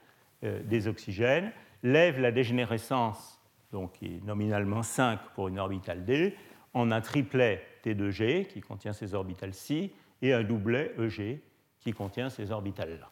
euh, 0.44 0.62
des 0.62 0.88
oxygènes, 0.88 1.52
lève 1.82 2.20
la 2.20 2.32
dégénérescence, 2.32 3.40
donc 3.72 3.92
qui 3.92 4.06
est 4.06 4.24
nominalement 4.24 4.82
5 4.82 5.20
pour 5.34 5.48
une 5.48 5.58
orbitale 5.58 6.04
D, 6.04 6.34
en 6.74 6.90
un 6.90 7.00
triplet 7.00 7.64
T2G 7.84 8.46
qui 8.46 8.60
contient 8.60 8.92
ces 8.92 9.14
orbitales 9.14 9.54
ci 9.54 9.92
et 10.20 10.32
un 10.32 10.42
doublet 10.42 10.94
EG 10.98 11.40
qui 11.80 11.92
contient 11.92 12.28
ces 12.28 12.50
orbitales-là. 12.50 13.10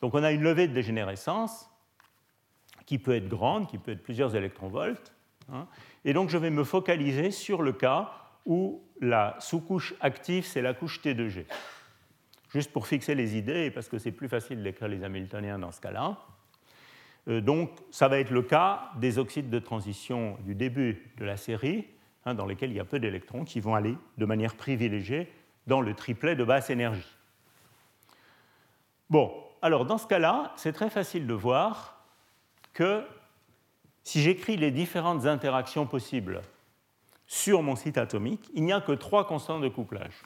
Donc 0.00 0.14
on 0.14 0.22
a 0.22 0.32
une 0.32 0.42
levée 0.42 0.68
de 0.68 0.74
dégénérescence 0.74 1.70
qui 2.86 2.98
peut 2.98 3.14
être 3.14 3.28
grande, 3.28 3.68
qui 3.68 3.78
peut 3.78 3.92
être 3.92 4.02
plusieurs 4.02 4.36
électronvolts. 4.36 5.13
Hein. 5.52 5.66
et 6.04 6.12
donc 6.12 6.30
je 6.30 6.38
vais 6.38 6.50
me 6.50 6.64
focaliser 6.64 7.30
sur 7.30 7.62
le 7.62 7.72
cas 7.72 8.12
où 8.46 8.82
la 9.00 9.36
sous-couche 9.40 9.94
active, 10.00 10.44
c'est 10.44 10.62
la 10.62 10.74
couche 10.74 11.00
T2G. 11.00 11.46
Juste 12.50 12.72
pour 12.72 12.86
fixer 12.86 13.14
les 13.14 13.36
idées, 13.36 13.70
parce 13.70 13.88
que 13.88 13.98
c'est 13.98 14.12
plus 14.12 14.28
facile 14.28 14.62
d'écrire 14.62 14.88
les 14.88 15.02
Hamiltoniens 15.02 15.58
dans 15.58 15.72
ce 15.72 15.80
cas-là. 15.80 16.18
Euh, 17.28 17.40
donc 17.40 17.70
ça 17.90 18.08
va 18.08 18.18
être 18.18 18.30
le 18.30 18.42
cas 18.42 18.90
des 18.96 19.18
oxydes 19.18 19.50
de 19.50 19.58
transition 19.58 20.38
du 20.44 20.54
début 20.54 21.12
de 21.18 21.24
la 21.24 21.36
série, 21.36 21.86
hein, 22.24 22.34
dans 22.34 22.46
lesquels 22.46 22.70
il 22.70 22.76
y 22.76 22.80
a 22.80 22.84
peu 22.84 22.98
d'électrons 22.98 23.44
qui 23.44 23.60
vont 23.60 23.74
aller 23.74 23.96
de 24.18 24.24
manière 24.24 24.54
privilégiée 24.54 25.32
dans 25.66 25.80
le 25.80 25.94
triplet 25.94 26.36
de 26.36 26.44
basse 26.44 26.70
énergie. 26.70 27.16
Bon, 29.10 29.32
alors 29.62 29.86
dans 29.86 29.98
ce 29.98 30.06
cas-là, 30.06 30.52
c'est 30.56 30.72
très 30.72 30.90
facile 30.90 31.26
de 31.26 31.34
voir 31.34 32.04
que 32.72 33.04
si 34.04 34.20
j'écris 34.20 34.56
les 34.56 34.70
différentes 34.70 35.26
interactions 35.26 35.86
possibles 35.86 36.42
sur 37.26 37.62
mon 37.62 37.74
site 37.74 37.98
atomique, 37.98 38.50
il 38.54 38.64
n'y 38.64 38.72
a 38.72 38.80
que 38.80 38.92
trois 38.92 39.26
constantes 39.26 39.62
de 39.62 39.68
couplage. 39.68 40.22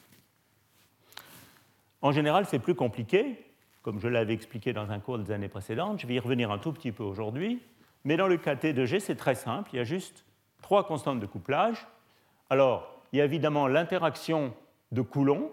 En 2.03 2.13
général, 2.13 2.45
c'est 2.47 2.59
plus 2.59 2.75
compliqué, 2.75 3.45
comme 3.83 4.01
je 4.01 4.09
l'avais 4.09 4.35
expliqué 4.35 4.73
dans 4.73 4.91
un 4.91 5.01
cours 5.01 5.19
des 5.19 5.33
années 5.33 5.49
précédentes. 5.49 6.01
Je 6.01 6.07
vais 6.07 6.15
y 6.15 6.19
revenir 6.19 6.51
un 6.51 6.59
tout 6.59 6.73
petit 6.73 6.93
peu 6.93 7.03
aujourd'hui. 7.03 7.63
Mais 8.05 8.17
dans 8.17 8.29
le 8.29 8.37
cas 8.37 8.55
T2G, 8.55 9.01
c'est 9.01 9.17
très 9.17 9.35
simple. 9.35 9.71
Il 9.73 9.77
y 9.77 9.81
a 9.81 9.85
juste 9.85 10.25
trois 10.63 10.87
constantes 10.87 11.21
de 11.21 11.27
couplage. 11.27 11.87
Alors, 12.51 13.03
il 13.13 13.19
y 13.19 13.23
a 13.23 13.25
évidemment 13.25 13.67
l'interaction 13.67 14.55
de 14.93 15.03
Coulomb 15.03 15.51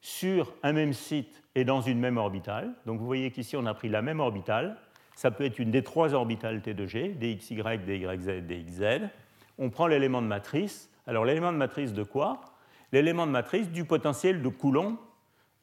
sur 0.00 0.54
un 0.62 0.72
même 0.72 0.92
site 0.92 1.42
et 1.54 1.64
dans 1.64 1.80
une 1.80 1.98
même 1.98 2.18
orbitale. 2.18 2.72
Donc 2.86 3.00
vous 3.00 3.06
voyez 3.06 3.30
qu'ici, 3.30 3.56
on 3.56 3.66
a 3.66 3.74
pris 3.74 3.88
la 3.88 4.02
même 4.02 4.20
orbitale. 4.20 4.76
Ça 5.18 5.32
peut 5.32 5.44
être 5.44 5.58
une 5.58 5.72
des 5.72 5.82
trois 5.82 6.14
orbitales 6.14 6.60
T2G, 6.60 7.18
DXY, 7.18 7.56
DYZ, 7.56 8.46
DXZ. 8.46 9.10
On 9.58 9.68
prend 9.68 9.88
l'élément 9.88 10.22
de 10.22 10.28
matrice. 10.28 10.92
Alors 11.08 11.24
l'élément 11.24 11.50
de 11.50 11.56
matrice 11.56 11.92
de 11.92 12.04
quoi? 12.04 12.40
L'élément 12.92 13.26
de 13.26 13.32
matrice 13.32 13.68
du 13.68 13.84
potentiel 13.84 14.42
de 14.42 14.48
Coulomb 14.48 14.96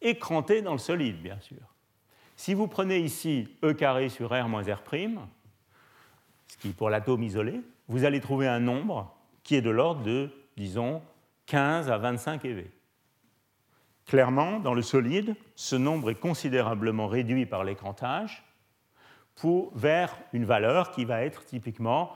écranté 0.01 0.61
dans 0.61 0.73
le 0.73 0.77
solide, 0.77 1.21
bien 1.21 1.39
sûr. 1.39 1.61
Si 2.35 2.53
vous 2.53 2.67
prenez 2.67 2.99
ici 2.99 3.47
E 3.63 3.71
carré 3.71 4.09
sur 4.09 4.37
R 4.37 4.49
moins 4.49 4.63
R', 4.63 4.83
ce 6.47 6.57
qui 6.57 6.67
est 6.67 6.73
pour 6.73 6.89
l'atome 6.89 7.23
isolé, 7.23 7.61
vous 7.87 8.03
allez 8.03 8.19
trouver 8.19 8.49
un 8.49 8.59
nombre 8.59 9.15
qui 9.43 9.55
est 9.55 9.61
de 9.61 9.69
l'ordre 9.69 10.03
de, 10.03 10.31
disons, 10.57 11.01
15 11.45 11.89
à 11.89 11.97
25 11.97 12.43
eV. 12.43 12.69
Clairement, 14.05 14.59
dans 14.59 14.73
le 14.73 14.81
solide, 14.81 15.33
ce 15.55 15.77
nombre 15.77 16.09
est 16.09 16.19
considérablement 16.19 17.07
réduit 17.07 17.45
par 17.45 17.63
l'écrantage 17.63 18.44
vers 19.73 20.15
une 20.33 20.45
valeur 20.45 20.91
qui 20.91 21.05
va 21.05 21.23
être 21.23 21.45
typiquement 21.45 22.11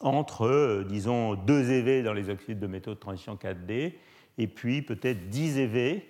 entre, 0.00 0.46
euh, 0.46 0.84
disons, 0.84 1.34
2 1.34 1.70
eV 1.70 2.02
dans 2.02 2.12
les 2.12 2.28
oxydes 2.28 2.58
de 2.58 2.66
métaux 2.66 2.94
de 2.94 2.98
transition 2.98 3.36
4D 3.36 3.94
et 4.38 4.46
puis 4.46 4.82
peut-être 4.82 5.28
10 5.28 5.58
eV 5.58 6.02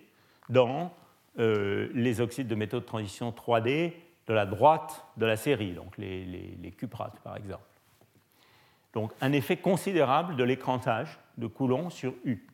dans 0.48 0.92
euh, 1.38 1.88
les 1.94 2.20
oxydes 2.20 2.48
de 2.48 2.54
métaux 2.54 2.80
de 2.80 2.84
transition 2.84 3.30
3D 3.30 3.92
de 4.26 4.32
la 4.34 4.46
droite 4.46 5.04
de 5.16 5.26
la 5.26 5.36
série, 5.36 5.72
donc 5.72 5.98
les, 5.98 6.24
les 6.24 6.70
cuprates 6.70 7.20
par 7.20 7.36
exemple. 7.36 7.62
Donc 8.92 9.12
un 9.20 9.32
effet 9.32 9.56
considérable 9.56 10.36
de 10.36 10.44
l'écrantage 10.44 11.18
de 11.38 11.46
Coulomb 11.46 11.90
sur 11.90 12.14
U. 12.24 12.46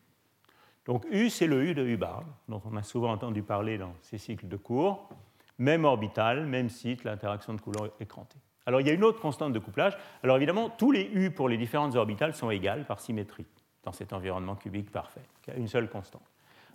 Donc 0.87 1.05
U, 1.11 1.29
c'est 1.29 1.47
le 1.47 1.63
U 1.65 1.75
de 1.75 1.85
Hubbard, 1.85 2.25
dont 2.49 2.63
on 2.65 2.77
a 2.77 2.83
souvent 2.83 3.13
entendu 3.13 3.43
parler 3.43 3.77
dans 3.77 3.95
ces 4.01 4.17
cycles 4.17 4.49
de 4.49 4.57
cours. 4.57 5.11
Même 5.59 5.85
orbital, 5.85 6.47
même 6.47 6.69
site, 6.69 7.05
l'interaction 7.05 7.55
de 7.55 7.61
Coulomb 7.61 7.91
écrantée. 8.01 8.39
Alors 8.67 8.81
il 8.81 8.87
y 8.87 8.91
a 8.91 8.93
une 8.93 9.05
autre 9.05 9.21
constante 9.21 9.53
de 9.53 9.59
couplage. 9.59 9.97
Alors 10.23 10.37
évidemment, 10.37 10.69
tous 10.69 10.93
les 10.93 11.11
U 11.15 11.31
pour 11.31 11.49
les 11.49 11.57
différentes 11.57 11.97
orbitales 11.97 12.35
sont 12.35 12.51
égales 12.51 12.85
par 12.85 13.01
symétrie 13.01 13.47
dans 13.83 13.93
cet 13.93 14.13
environnement 14.13 14.57
cubique 14.57 14.91
parfait. 14.91 15.23
Il 15.47 15.55
y 15.55 15.57
a 15.57 15.59
une 15.59 15.69
seule 15.69 15.89
constante. 15.89 16.23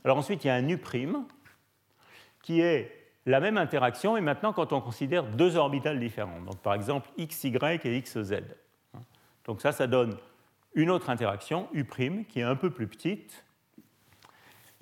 Alors 0.03 0.17
ensuite, 0.17 0.43
il 0.43 0.47
y 0.47 0.49
a 0.49 0.55
un 0.55 0.67
U' 0.67 0.81
qui 2.41 2.61
est 2.61 2.91
la 3.25 3.39
même 3.39 3.57
interaction, 3.57 4.17
et 4.17 4.21
maintenant 4.21 4.53
quand 4.53 4.73
on 4.73 4.81
considère 4.81 5.23
deux 5.23 5.55
orbitales 5.55 5.99
différentes, 5.99 6.43
donc 6.43 6.57
par 6.57 6.73
exemple 6.73 7.09
XY 7.17 7.57
et 7.83 8.01
XZ. 8.01 8.41
Donc 9.45 9.61
ça, 9.61 9.71
ça 9.71 9.87
donne 9.87 10.17
une 10.73 10.89
autre 10.89 11.09
interaction, 11.09 11.69
U', 11.73 11.85
qui 12.27 12.39
est 12.39 12.43
un 12.43 12.55
peu 12.55 12.71
plus 12.71 12.87
petite. 12.87 13.45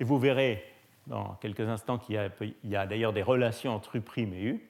Et 0.00 0.04
vous 0.04 0.18
verrez 0.18 0.64
dans 1.06 1.34
quelques 1.40 1.68
instants 1.68 1.98
qu'il 1.98 2.14
y 2.64 2.76
a, 2.76 2.86
d'ailleurs 2.86 3.12
des 3.12 3.22
relations 3.22 3.74
entre 3.74 3.96
U' 3.96 4.02
et 4.16 4.44
U. 4.44 4.68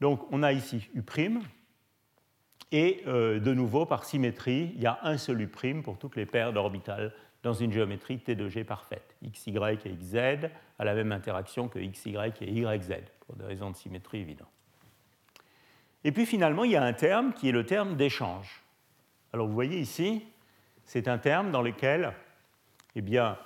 Donc 0.00 0.26
on 0.30 0.42
a 0.42 0.52
ici 0.52 0.88
U', 0.94 1.02
et 2.72 3.02
euh, 3.06 3.40
de 3.40 3.52
nouveau, 3.52 3.84
par 3.84 4.04
symétrie, 4.04 4.72
il 4.76 4.80
y 4.80 4.86
a 4.86 4.98
un 5.02 5.18
seul 5.18 5.40
U' 5.40 5.82
pour 5.82 5.98
toutes 5.98 6.16
les 6.16 6.26
paires 6.26 6.52
d'orbitales 6.52 7.12
dans 7.42 7.52
une 7.52 7.72
géométrie 7.72 8.18
T2G 8.18 8.64
parfaite. 8.64 9.16
XY 9.24 9.56
et 9.84 9.96
XZ 9.96 10.50
a 10.78 10.84
la 10.84 10.94
même 10.94 11.10
interaction 11.10 11.68
que 11.68 11.78
XY 11.78 12.16
et 12.42 12.52
YZ, 12.52 12.92
pour 13.26 13.36
des 13.36 13.44
raisons 13.44 13.70
de 13.70 13.76
symétrie 13.76 14.20
évidentes. 14.20 14.48
Et 16.04 16.12
puis 16.12 16.26
finalement, 16.26 16.64
il 16.64 16.70
y 16.70 16.76
a 16.76 16.82
un 16.82 16.92
terme 16.92 17.32
qui 17.32 17.48
est 17.48 17.52
le 17.52 17.64
terme 17.64 17.96
d'échange. 17.96 18.62
Alors 19.32 19.46
vous 19.46 19.54
voyez 19.54 19.78
ici, 19.78 20.24
c'est 20.84 21.08
un 21.08 21.18
terme 21.18 21.50
dans 21.50 21.62
lequel 21.62 22.12
eh 22.96 23.02
bien, 23.02 23.38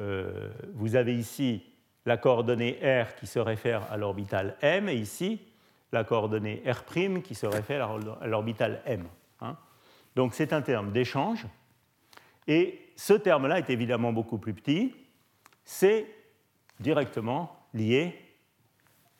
euh, 0.00 0.50
vous 0.74 0.96
avez 0.96 1.14
ici 1.14 1.64
la 2.04 2.16
coordonnée 2.16 2.78
R 2.82 3.14
qui 3.14 3.26
se 3.26 3.38
réfère 3.38 3.90
à 3.92 3.96
l'orbital 3.96 4.56
M, 4.60 4.88
et 4.88 4.96
ici 4.96 5.40
la 5.92 6.04
coordonnée 6.04 6.62
R' 6.66 7.22
qui 7.22 7.34
se 7.34 7.46
réfère 7.46 7.90
à 8.20 8.26
l'orbital 8.26 8.82
M. 8.86 9.06
Hein. 9.40 9.56
Donc 10.16 10.34
c'est 10.34 10.52
un 10.52 10.62
terme 10.62 10.90
d'échange, 10.92 11.46
et 12.48 12.80
ce 12.96 13.12
terme-là 13.12 13.58
est 13.58 13.70
évidemment 13.70 14.12
beaucoup 14.12 14.38
plus 14.38 14.54
petit, 14.54 14.94
c'est 15.64 16.06
directement 16.80 17.56
lié 17.74 18.18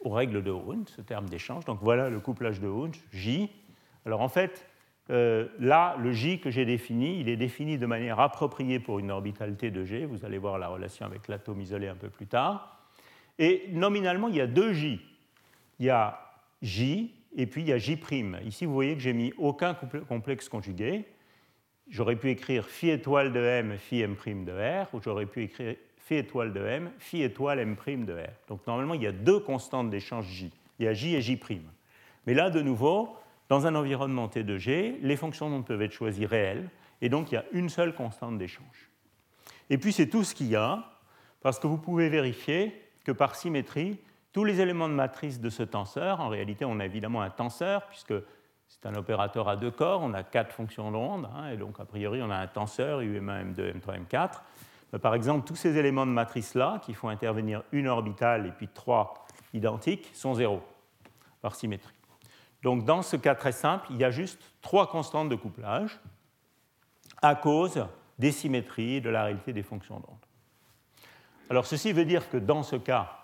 aux 0.01 0.11
règles 0.11 0.43
de 0.43 0.51
Hund, 0.51 0.89
ce 0.89 1.01
terme 1.01 1.29
d'échange. 1.29 1.64
Donc 1.64 1.79
voilà 1.81 2.11
le 2.11 2.20
couplage 2.20 2.61
de 2.61 2.68
Hund, 2.68 2.97
J. 3.12 3.51
Alors 4.05 4.20
en 4.20 4.29
fait, 4.29 4.66
euh, 5.11 5.48
là, 5.59 5.96
le 5.98 6.12
J 6.12 6.40
que 6.40 6.50
j'ai 6.50 6.64
défini, 6.64 7.20
il 7.20 7.28
est 7.28 7.36
défini 7.36 7.76
de 7.76 7.86
manière 7.86 8.20
appropriée 8.20 8.78
pour 8.78 8.98
une 8.98 9.11
orbitale 9.11 9.57
T 9.57 9.70
de 9.70 9.84
G. 9.84 10.07
Vous 10.07 10.24
allez 10.24 10.38
voir 10.38 10.59
la 10.59 10.68
relation 10.68 11.05
avec 11.05 11.28
l'atome 11.28 11.61
isolé 11.61 11.88
un 11.88 11.96
peu 11.96 12.09
plus 12.09 12.26
tard. 12.26 12.78
Et 13.38 13.68
nominalement, 13.72 14.28
il 14.28 14.36
y 14.36 14.40
a 14.40 14.46
deux 14.46 14.72
J. 14.72 15.00
Il 15.80 15.86
y 15.86 15.90
a 15.90 16.20
J 16.62 17.12
et 17.36 17.46
puis 17.46 17.62
il 17.62 17.68
y 17.68 17.72
a 17.72 17.78
J'. 17.78 17.98
Ici, 18.44 18.66
vous 18.66 18.74
voyez 18.74 18.94
que 18.94 19.00
j'ai 19.00 19.12
mis 19.12 19.32
aucun 19.38 19.74
complexe 20.09 20.48
conjugué. 20.48 21.05
J'aurais 21.88 22.16
pu 22.16 22.30
écrire 22.30 22.66
phi 22.66 22.90
étoile 22.90 23.32
de 23.32 23.40
M, 23.40 23.76
phi 23.78 24.00
M' 24.00 24.16
de 24.44 24.53
R, 24.53 24.94
ou 24.94 25.00
j'aurais 25.03 25.26
pu 25.26 25.42
écrire 25.42 25.74
phi 25.98 26.14
étoile 26.16 26.53
de 26.53 26.64
M, 26.64 26.90
phi 26.98 27.22
étoile 27.22 27.59
M' 27.59 27.76
de 28.05 28.12
R. 28.12 28.30
Donc 28.48 28.66
normalement, 28.66 28.94
il 28.94 29.03
y 29.03 29.07
a 29.07 29.12
deux 29.12 29.40
constantes 29.40 29.90
d'échange 29.90 30.26
J. 30.26 30.53
Il 30.78 30.84
y 30.84 30.88
a 30.88 30.94
J 30.94 31.16
et 31.16 31.20
J'. 31.20 31.38
Mais 32.26 32.34
là, 32.34 32.50
de 32.50 32.61
nouveau, 32.61 33.16
dans 33.53 33.66
un 33.66 33.74
environnement 33.74 34.28
T 34.28 34.44
de 34.44 34.57
G, 34.57 34.98
les 35.03 35.14
fonctions 35.14 35.50
d'onde 35.50 35.66
peuvent 35.66 35.82
être 35.82 35.92
choisies 35.92 36.24
réelles, 36.24 36.70
et 37.03 37.11
donc 37.11 37.30
il 37.30 37.34
y 37.34 37.36
a 37.36 37.44
une 37.53 37.68
seule 37.68 37.94
constante 37.94 38.38
d'échange. 38.38 38.88
Et 39.68 39.76
puis 39.76 39.92
c'est 39.92 40.07
tout 40.07 40.24
ce 40.24 40.34
qu'il 40.34 40.46
y 40.46 40.57
a, 40.57 40.82
parce 41.42 41.59
que 41.59 41.66
vous 41.66 41.76
pouvez 41.76 42.09
vérifier 42.09 42.74
que 43.05 43.12
par 43.12 43.34
symétrie, 43.34 44.00
tous 44.32 44.44
les 44.44 44.62
éléments 44.62 44.88
de 44.88 44.94
matrice 44.94 45.38
de 45.38 45.50
ce 45.50 45.62
tenseur, 45.62 46.20
en 46.20 46.30
réalité 46.30 46.64
on 46.64 46.80
a 46.80 46.86
évidemment 46.86 47.20
un 47.20 47.28
tenseur, 47.28 47.86
puisque 47.88 48.14
c'est 48.68 48.86
un 48.86 48.94
opérateur 48.94 49.50
à 49.50 49.57
deux 49.57 49.70
corps, 49.70 50.00
on 50.00 50.14
a 50.14 50.22
quatre 50.22 50.55
fonctions 50.55 50.90
d'onde, 50.90 51.28
hein, 51.36 51.50
et 51.50 51.59
donc 51.59 51.78
a 51.78 51.84
priori 51.84 52.22
on 52.22 52.30
a 52.30 52.36
un 52.36 52.46
tenseur, 52.46 53.03
UM1, 53.03 53.53
M2, 53.53 53.74
M3, 53.78 54.07
M4. 54.09 54.98
par 54.98 55.14
exemple, 55.14 55.46
tous 55.46 55.57
ces 55.57 55.76
éléments 55.76 56.07
de 56.07 56.12
matrice-là, 56.12 56.80
qui 56.82 56.94
font 56.94 57.11
intervenir 57.11 57.64
une 57.72 57.88
orbitale 57.88 58.46
et 58.46 58.53
puis 58.53 58.68
trois 58.68 59.26
identiques, 59.53 60.11
sont 60.14 60.32
zéro, 60.32 60.62
par 61.42 61.55
symétrie. 61.55 61.92
Donc 62.62 62.84
dans 62.84 63.02
ce 63.02 63.16
cas 63.16 63.34
très 63.34 63.52
simple, 63.52 63.86
il 63.90 63.96
y 63.96 64.04
a 64.04 64.10
juste 64.10 64.40
trois 64.60 64.88
constantes 64.88 65.28
de 65.28 65.34
couplage 65.34 65.98
à 67.20 67.34
cause 67.34 67.86
des 68.18 68.32
symétries 68.32 69.00
de 69.00 69.10
la 69.10 69.24
réalité 69.24 69.52
des 69.52 69.62
fonctions 69.62 70.00
d'onde. 70.00 70.26
Alors 71.50 71.66
ceci 71.66 71.92
veut 71.92 72.04
dire 72.04 72.30
que 72.30 72.36
dans 72.36 72.62
ce 72.62 72.76
cas 72.76 73.18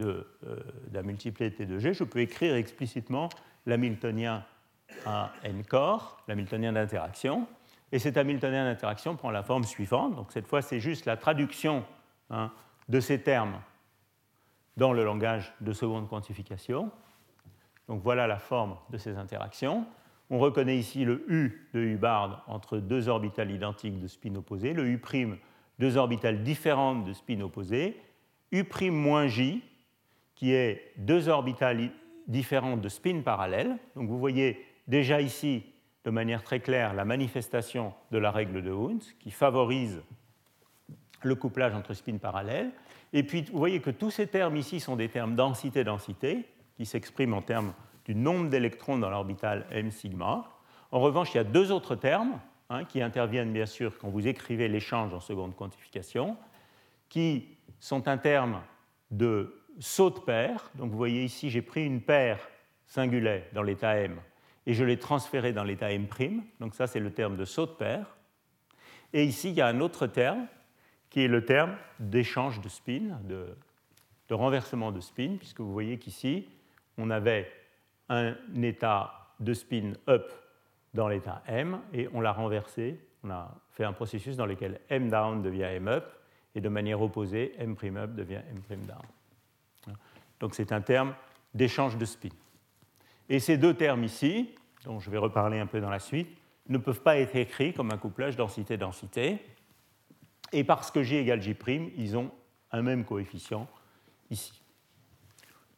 euh, 0.00 0.24
d'un 0.88 1.02
multiplet 1.02 1.50
T 1.50 1.66
de 1.66 1.78
G, 1.78 1.94
je 1.94 2.04
peux 2.04 2.20
écrire 2.20 2.54
explicitement 2.54 3.28
l'hamiltonien 3.66 4.44
à 5.04 5.32
n 5.42 5.64
corps, 5.64 6.18
l'hamiltonien 6.28 6.72
d'interaction, 6.72 7.46
et 7.92 7.98
cet 7.98 8.16
hamiltonien 8.16 8.64
d'interaction 8.64 9.16
prend 9.16 9.30
la 9.30 9.42
forme 9.42 9.64
suivante. 9.64 10.14
Donc 10.14 10.32
cette 10.32 10.46
fois, 10.46 10.62
c'est 10.62 10.80
juste 10.80 11.06
la 11.06 11.16
traduction 11.16 11.84
hein, 12.30 12.50
de 12.88 13.00
ces 13.00 13.20
termes 13.20 13.60
dans 14.76 14.92
le 14.92 15.04
langage 15.04 15.52
de 15.60 15.72
seconde 15.72 16.08
quantification. 16.08 16.90
Donc 17.88 18.02
voilà 18.02 18.26
la 18.26 18.38
forme 18.38 18.76
de 18.90 18.98
ces 18.98 19.16
interactions. 19.16 19.86
On 20.28 20.38
reconnaît 20.38 20.76
ici 20.76 21.04
le 21.04 21.24
U 21.28 21.68
de 21.72 21.80
Hubbard 21.80 22.42
entre 22.48 22.78
deux 22.78 23.08
orbitales 23.08 23.50
identiques 23.50 24.00
de 24.00 24.08
spin 24.08 24.34
opposés, 24.34 24.72
le 24.72 24.88
U', 24.88 25.00
deux 25.78 25.96
orbitales 25.96 26.42
différentes 26.42 27.04
de 27.04 27.12
spin 27.12 27.40
opposés, 27.40 28.00
U' 28.52 28.90
moins 28.90 29.28
J, 29.28 29.62
qui 30.34 30.52
est 30.52 30.92
deux 30.96 31.28
orbitales 31.28 31.90
différentes 32.26 32.80
de 32.80 32.88
spin 32.88 33.20
parallèles. 33.20 33.76
Donc 33.94 34.08
vous 34.08 34.18
voyez 34.18 34.64
déjà 34.88 35.20
ici, 35.20 35.64
de 36.04 36.10
manière 36.10 36.42
très 36.42 36.60
claire, 36.60 36.94
la 36.94 37.04
manifestation 37.04 37.94
de 38.10 38.18
la 38.18 38.30
règle 38.30 38.62
de 38.62 38.70
Hund, 38.70 39.02
qui 39.20 39.30
favorise 39.30 40.02
le 41.22 41.34
couplage 41.34 41.74
entre 41.74 41.94
spins 41.94 42.18
parallèles. 42.18 42.70
Et 43.12 43.22
puis 43.22 43.42
vous 43.52 43.58
voyez 43.58 43.80
que 43.80 43.90
tous 43.90 44.10
ces 44.10 44.26
termes 44.26 44.56
ici 44.56 44.80
sont 44.80 44.96
des 44.96 45.08
termes 45.08 45.36
densité-densité, 45.36 46.46
qui 46.76 46.86
s'expriment 46.86 47.34
en 47.34 47.42
termes 47.42 47.72
du 48.04 48.14
nombre 48.14 48.48
d'électrons 48.48 48.98
dans 48.98 49.10
l'orbital 49.10 49.66
m 49.70 49.90
sigma. 49.90 50.44
En 50.92 51.00
revanche, 51.00 51.34
il 51.34 51.38
y 51.38 51.40
a 51.40 51.44
deux 51.44 51.72
autres 51.72 51.96
termes 51.96 52.38
hein, 52.70 52.84
qui 52.84 53.02
interviennent 53.02 53.52
bien 53.52 53.66
sûr 53.66 53.98
quand 53.98 54.08
vous 54.08 54.28
écrivez 54.28 54.68
l'échange 54.68 55.12
en 55.12 55.20
seconde 55.20 55.56
quantification, 55.56 56.36
qui 57.08 57.48
sont 57.80 58.08
un 58.08 58.18
terme 58.18 58.62
de 59.10 59.62
saut 59.78 60.10
de 60.10 60.20
paire. 60.20 60.70
Donc 60.74 60.90
vous 60.90 60.96
voyez 60.96 61.24
ici, 61.24 61.50
j'ai 61.50 61.62
pris 61.62 61.84
une 61.84 62.00
paire 62.00 62.38
singulière 62.86 63.44
dans 63.52 63.62
l'état 63.62 63.96
M 63.96 64.20
et 64.66 64.74
je 64.74 64.84
l'ai 64.84 64.98
transférée 64.98 65.52
dans 65.52 65.64
l'état 65.64 65.92
M'. 65.92 66.06
Donc 66.60 66.74
ça, 66.74 66.86
c'est 66.86 67.00
le 67.00 67.12
terme 67.12 67.36
de 67.36 67.44
saut 67.44 67.66
de 67.66 67.72
paire. 67.72 68.16
Et 69.12 69.24
ici, 69.24 69.50
il 69.50 69.54
y 69.54 69.60
a 69.60 69.68
un 69.68 69.80
autre 69.80 70.06
terme 70.06 70.46
qui 71.08 71.22
est 71.22 71.28
le 71.28 71.44
terme 71.44 71.76
d'échange 72.00 72.60
de 72.60 72.68
spin, 72.68 73.20
de, 73.24 73.56
renversement 74.28 74.90
de 74.90 75.00
spin, 75.00 75.36
puisque 75.38 75.60
vous 75.60 75.72
voyez 75.72 75.98
qu'ici, 75.98 76.48
on 76.98 77.10
avait 77.10 77.50
un 78.08 78.34
état 78.62 79.34
de 79.40 79.52
spin 79.52 79.92
up 80.08 80.32
dans 80.94 81.08
l'état 81.08 81.42
M 81.46 81.80
et 81.92 82.08
on 82.12 82.20
l'a 82.20 82.32
renversé, 82.32 83.00
on 83.22 83.30
a 83.30 83.54
fait 83.70 83.84
un 83.84 83.92
processus 83.92 84.36
dans 84.36 84.46
lequel 84.46 84.80
M 84.88 85.10
down 85.10 85.42
devient 85.42 85.62
M 85.62 85.88
up 85.88 86.04
et 86.54 86.60
de 86.60 86.68
manière 86.68 87.02
opposée, 87.02 87.54
M' 87.58 87.76
up 87.96 88.14
devient 88.14 88.40
M' 88.70 88.86
down. 88.86 89.96
Donc 90.40 90.54
c'est 90.54 90.72
un 90.72 90.80
terme 90.80 91.14
d'échange 91.54 91.96
de 91.96 92.04
spin. 92.04 92.30
Et 93.28 93.40
ces 93.40 93.58
deux 93.58 93.74
termes 93.74 94.04
ici, 94.04 94.54
dont 94.84 94.98
je 94.98 95.10
vais 95.10 95.18
reparler 95.18 95.58
un 95.58 95.66
peu 95.66 95.80
dans 95.80 95.90
la 95.90 95.98
suite, 95.98 96.28
ne 96.68 96.78
peuvent 96.78 97.02
pas 97.02 97.18
être 97.18 97.36
écrits 97.36 97.72
comme 97.72 97.90
un 97.90 97.98
couplage 97.98 98.36
densité-densité. 98.36 99.38
Et 100.52 100.64
parce 100.64 100.90
que 100.90 101.02
J 101.02 101.16
égale 101.16 101.42
J', 101.42 101.56
ils 101.96 102.16
ont 102.16 102.30
un 102.72 102.82
même 102.82 103.04
coefficient 103.04 103.68
ici. 104.30 104.62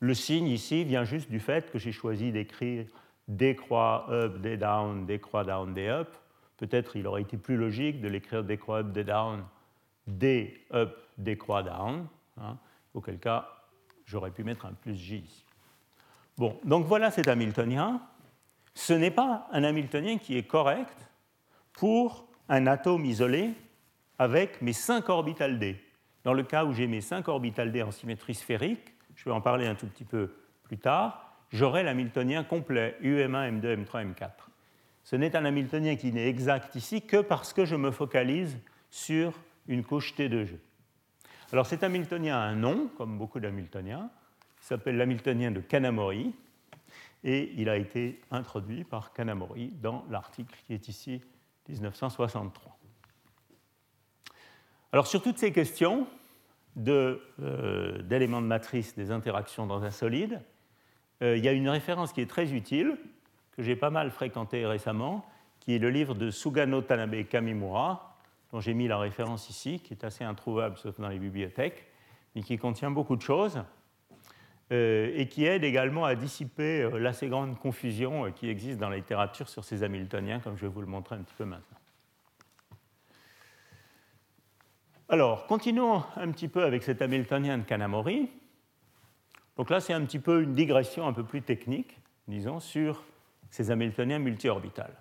Le 0.01 0.15
signe 0.15 0.49
ici 0.49 0.85
vient 0.85 1.05
juste 1.05 1.31
du 1.31 1.41
fait 1.41 1.71
que 1.71 1.79
j'ai 1.79 1.93
choisi 1.93 2.31
d'écrire 2.31 2.87
D 3.27 3.57
croix 3.57 4.07
up, 4.11 4.41
D 4.41 4.57
down, 4.57 5.07
D 5.07 5.19
croix 5.19 5.45
down, 5.45 5.75
D 5.75 5.89
up. 5.89 6.15
Peut-être 6.57 6.97
il 6.97 7.07
aurait 7.07 7.23
été 7.23 7.37
plus 7.37 7.57
logique 7.57 8.01
de 8.01 8.09
l'écrire 8.09 8.45
D 8.45 8.57
croix 8.57 8.79
up, 8.79 8.93
D 8.93 9.05
down, 9.05 9.45
D 10.07 10.65
up, 10.73 10.97
D 11.19 11.37
croix 11.37 11.63
down. 11.63 12.07
Hein, 12.41 12.57
auquel 12.95 13.19
cas, 13.19 13.49
j'aurais 14.07 14.31
pu 14.31 14.45
mettre 14.45 14.67
un 14.67 14.73
plus 14.73 14.95
J 14.95 15.19
ici. 15.19 15.45
Bon, 16.37 16.59
donc 16.65 16.87
voilà 16.87 17.11
cet 17.11 17.27
Hamiltonien. 17.27 18.01
Ce 18.75 18.93
n'est 18.93 19.11
pas 19.11 19.49
un 19.51 19.65
Hamiltonien 19.65 20.19
qui 20.19 20.39
est 20.39 20.45
correct 20.45 20.97
pour 21.73 22.29
un 22.49 22.67
atome 22.69 23.05
isolé 23.05 23.51
avec 24.19 24.63
mes 24.63 24.73
5 24.73 25.09
orbitales 25.09 25.59
D. 25.59 25.81
Dans 26.23 26.33
le 26.33 26.45
cas 26.45 26.65
où 26.65 26.73
j'ai 26.73 26.87
mes 26.87 27.01
5 27.01 27.27
orbitales 27.27 27.73
D 27.73 27.83
en 27.83 27.91
symétrie 27.91 28.35
sphérique, 28.35 28.95
je 29.19 29.25
vais 29.25 29.33
en 29.33 29.41
parler 29.41 29.67
un 29.67 29.75
tout 29.75 29.87
petit 29.87 30.05
peu 30.05 30.33
plus 30.63 30.79
tard, 30.79 31.35
j'aurai 31.51 31.83
l'Hamiltonien 31.83 32.45
complet, 32.45 32.97
UM1, 33.03 33.61
M2, 33.61 33.85
M3, 33.85 34.15
M4. 34.15 34.31
Ce 35.03 35.17
n'est 35.17 35.35
un 35.35 35.45
Hamiltonien 35.45 35.97
qui 35.97 36.13
n'est 36.13 36.29
exact 36.29 36.77
ici 36.77 37.03
que 37.03 37.21
parce 37.21 37.53
que 37.53 37.65
je 37.65 37.75
me 37.75 37.91
focalise 37.91 38.59
sur 38.91 39.33
une 39.67 39.83
couche 39.83 40.15
T2G. 40.15 40.59
Alors 41.53 41.67
cet 41.67 41.83
Hamiltonien 41.83 42.37
a 42.37 42.43
un 42.43 42.55
nom, 42.55 42.89
comme 42.97 43.19
beaucoup 43.19 43.41
d'Hamiltoniens, 43.41 44.09
il 44.61 44.65
s'appelle 44.65 44.97
l'Hamiltonien 44.97 45.51
de 45.51 45.61
Kanamori, 45.61 46.35
et 47.25 47.53
il 47.57 47.69
a 47.69 47.77
été 47.77 48.21
introduit 48.31 48.85
par 48.85 49.13
Kanamori 49.13 49.73
dans 49.83 50.05
l'article 50.11 50.57
qui 50.67 50.75
est 50.75 50.87
ici 50.87 51.21
1963. 51.69 52.79
Alors 54.93 55.09
sur 55.09 55.23
toutes 55.23 55.39
ces 55.39 55.53
questions 55.53 56.07
d'éléments 56.79 58.41
de, 58.41 58.47
matrice 58.47 58.95
des 58.95 59.11
interactions 59.11 59.67
dans 59.67 59.83
un 59.83 59.91
solide, 59.91 60.41
euh, 61.23 61.37
il 61.37 61.45
y 61.45 61.49
a 61.49 61.53
une 61.53 61.69
référence 61.69 62.13
qui 62.13 62.21
est 62.21 62.31
très 62.31 62.53
utile, 62.53 62.97
que 63.53 63.63
j'ai 63.63 63.77
pas 63.77 63.91
mal 63.91 64.11
fréquentée 64.11 64.65
récemment, 64.67 65.27
qui 65.61 65.75
est 65.75 65.79
le 65.79 65.91
livre 65.91 66.15
de 66.15 66.31
Sugano 66.31 66.81
Tanabe 66.81 67.25
Kamimura, 67.25 68.17
dont 68.53 68.61
j'ai 68.61 68.75
mis 68.75 68.89
la 68.89 68.99
référence 68.99 69.51
ici, 69.51 69.81
qui 69.81 69.95
est 69.95 70.05
assez 70.05 70.25
introuvable 70.25 70.77
sauf 70.77 70.99
dans 71.01 71.09
les 71.09 71.19
bibliothèques, 71.19 71.87
mais 72.35 72.43
qui 72.43 72.57
contient 72.57 72.91
beaucoup 72.91 73.17
de 73.17 73.23
choses, 73.23 73.63
euh, 74.71 75.13
et 75.15 75.29
qui 75.29 75.45
aide 75.45 75.65
également 75.65 76.05
à 76.05 76.15
dissiper 76.15 76.89
l'assez 76.95 77.29
grande 77.29 77.59
confusion 77.59 78.31
qui 78.33 78.49
existe 78.49 78.79
dans 78.79 78.89
la 78.89 78.97
littérature 78.97 79.49
sur 79.49 79.65
ces 79.65 79.83
Hamiltoniens, 79.83 80.41
comme 80.41 80.57
je 80.57 80.63
vais 80.63 80.73
vous 80.73 80.81
le 80.81 80.87
montrer 80.87 81.17
un 81.17 81.23
petit 81.23 81.35
peu 81.35 81.45
maintenant. 81.45 81.78
Alors, 85.11 85.47
continuons 85.47 86.03
un 86.17 86.31
petit 86.33 86.49
peu 86.49 86.65
avec 86.65 86.83
cet 86.83 87.01
Hamiltonien 87.01 87.57
de 87.57 87.63
Kanamori. 87.63 88.29
Donc 89.57 89.71
là, 89.71 89.81
c'est 89.81 89.95
un 89.95 90.05
petit 90.05 90.19
peu 90.19 90.43
une 90.43 90.55
digression 90.55 91.07
un 91.07 91.15
peu 91.15 91.25
plus 91.25 91.41
technique, 91.41 91.99
disons, 92.27 92.61
sur 92.61 93.05
ces 93.49 93.71
Hamiltoniens 93.71 94.19
multi-orbitales. 94.19 94.95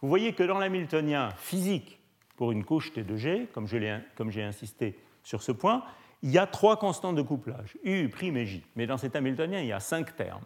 Vous 0.00 0.08
voyez 0.08 0.34
que 0.34 0.44
dans 0.44 0.58
l'Hamiltonien 0.58 1.30
physique 1.36 1.98
pour 2.36 2.52
une 2.52 2.64
couche 2.64 2.92
T2G, 2.92 3.48
comme 3.52 4.30
j'ai 4.30 4.42
insisté 4.42 4.96
sur 5.24 5.42
ce 5.42 5.50
point, 5.50 5.82
il 6.22 6.30
y 6.30 6.38
a 6.38 6.46
trois 6.46 6.78
constantes 6.78 7.16
de 7.16 7.22
couplage, 7.22 7.76
U, 7.82 8.08
prime 8.08 8.36
et 8.36 8.46
J. 8.46 8.62
Mais 8.76 8.86
dans 8.86 8.98
cet 8.98 9.16
Hamiltonien, 9.16 9.58
il 9.60 9.66
y 9.66 9.72
a 9.72 9.80
cinq 9.80 10.14
termes. 10.14 10.44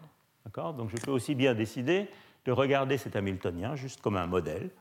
Donc 0.55 0.89
je 0.89 0.97
peux 0.97 1.11
aussi 1.11 1.35
bien 1.35 1.53
décider 1.53 2.09
de 2.45 2.51
regarder 2.51 2.97
cet 2.97 3.15
Hamiltonien 3.15 3.75
juste 3.75 4.01
comme 4.01 4.17
un 4.17 4.25
modèle, 4.25 4.71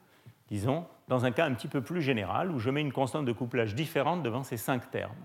disons, 0.49 0.87
dans 1.09 1.25
un 1.25 1.31
cas 1.31 1.47
un 1.47 1.55
petit 1.55 1.69
peu 1.69 1.81
plus 1.81 2.03
général, 2.03 2.51
où 2.51 2.59
je 2.59 2.71
mets 2.71 2.83
une 2.83 2.93
constante 2.93 3.25
de 3.25 3.33
couplage 3.33 3.75
différente 3.75 4.23
devant 4.23 4.43
ces 4.43 4.57
cinq 4.57 4.91
termes. 4.91 5.17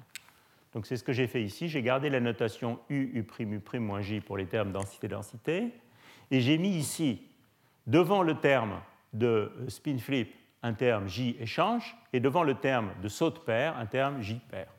Donc 0.74 0.88
c'est 0.88 0.98
ce 0.98 1.04
que 1.04 1.14
j'ai 1.14 1.28
fait 1.28 1.44
ici. 1.44 1.68
J'ai 1.68 1.84
gardé 1.84 2.10
la 2.10 2.20
notation 2.20 2.80
U, 2.90 3.12
U', 3.14 3.28
U', 3.40 3.80
moins 3.80 4.02
J 4.02 4.22
pour 4.22 4.38
les 4.38 4.46
termes 4.46 4.72
densité-densité. 4.72 5.72
Et 6.32 6.42
j'ai 6.42 6.58
mis 6.58 6.76
ici, 6.76 7.22
devant 7.86 8.24
le 8.24 8.36
terme 8.36 8.80
de 9.14 9.52
spin 9.68 9.98
flip, 9.98 10.34
un 10.64 10.74
terme 10.74 11.08
J 11.08 11.36
échange, 11.40 11.96
et 12.14 12.20
devant 12.20 12.44
le 12.44 12.56
terme 12.56 12.92
de 13.02 13.08
saut 13.08 13.30
de 13.30 13.40
paire, 13.40 13.78
un 13.78 13.86
terme 13.86 14.22
J 14.22 14.40
paire. 14.50 14.72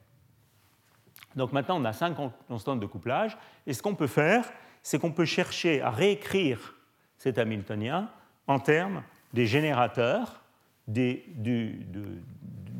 Donc 1.36 1.52
maintenant, 1.52 1.80
on 1.80 1.84
a 1.84 1.92
cinq 1.92 2.16
constantes 2.48 2.80
de 2.80 2.86
couplage. 2.86 3.36
Et 3.66 3.72
ce 3.72 3.82
qu'on 3.82 3.94
peut 3.94 4.06
faire, 4.06 4.50
c'est 4.82 4.98
qu'on 4.98 5.12
peut 5.12 5.24
chercher 5.24 5.82
à 5.82 5.90
réécrire 5.90 6.74
cet 7.18 7.38
Hamiltonien 7.38 8.08
en 8.46 8.58
termes 8.58 9.02
des 9.32 9.46
générateurs 9.46 10.43
du, 10.86 11.86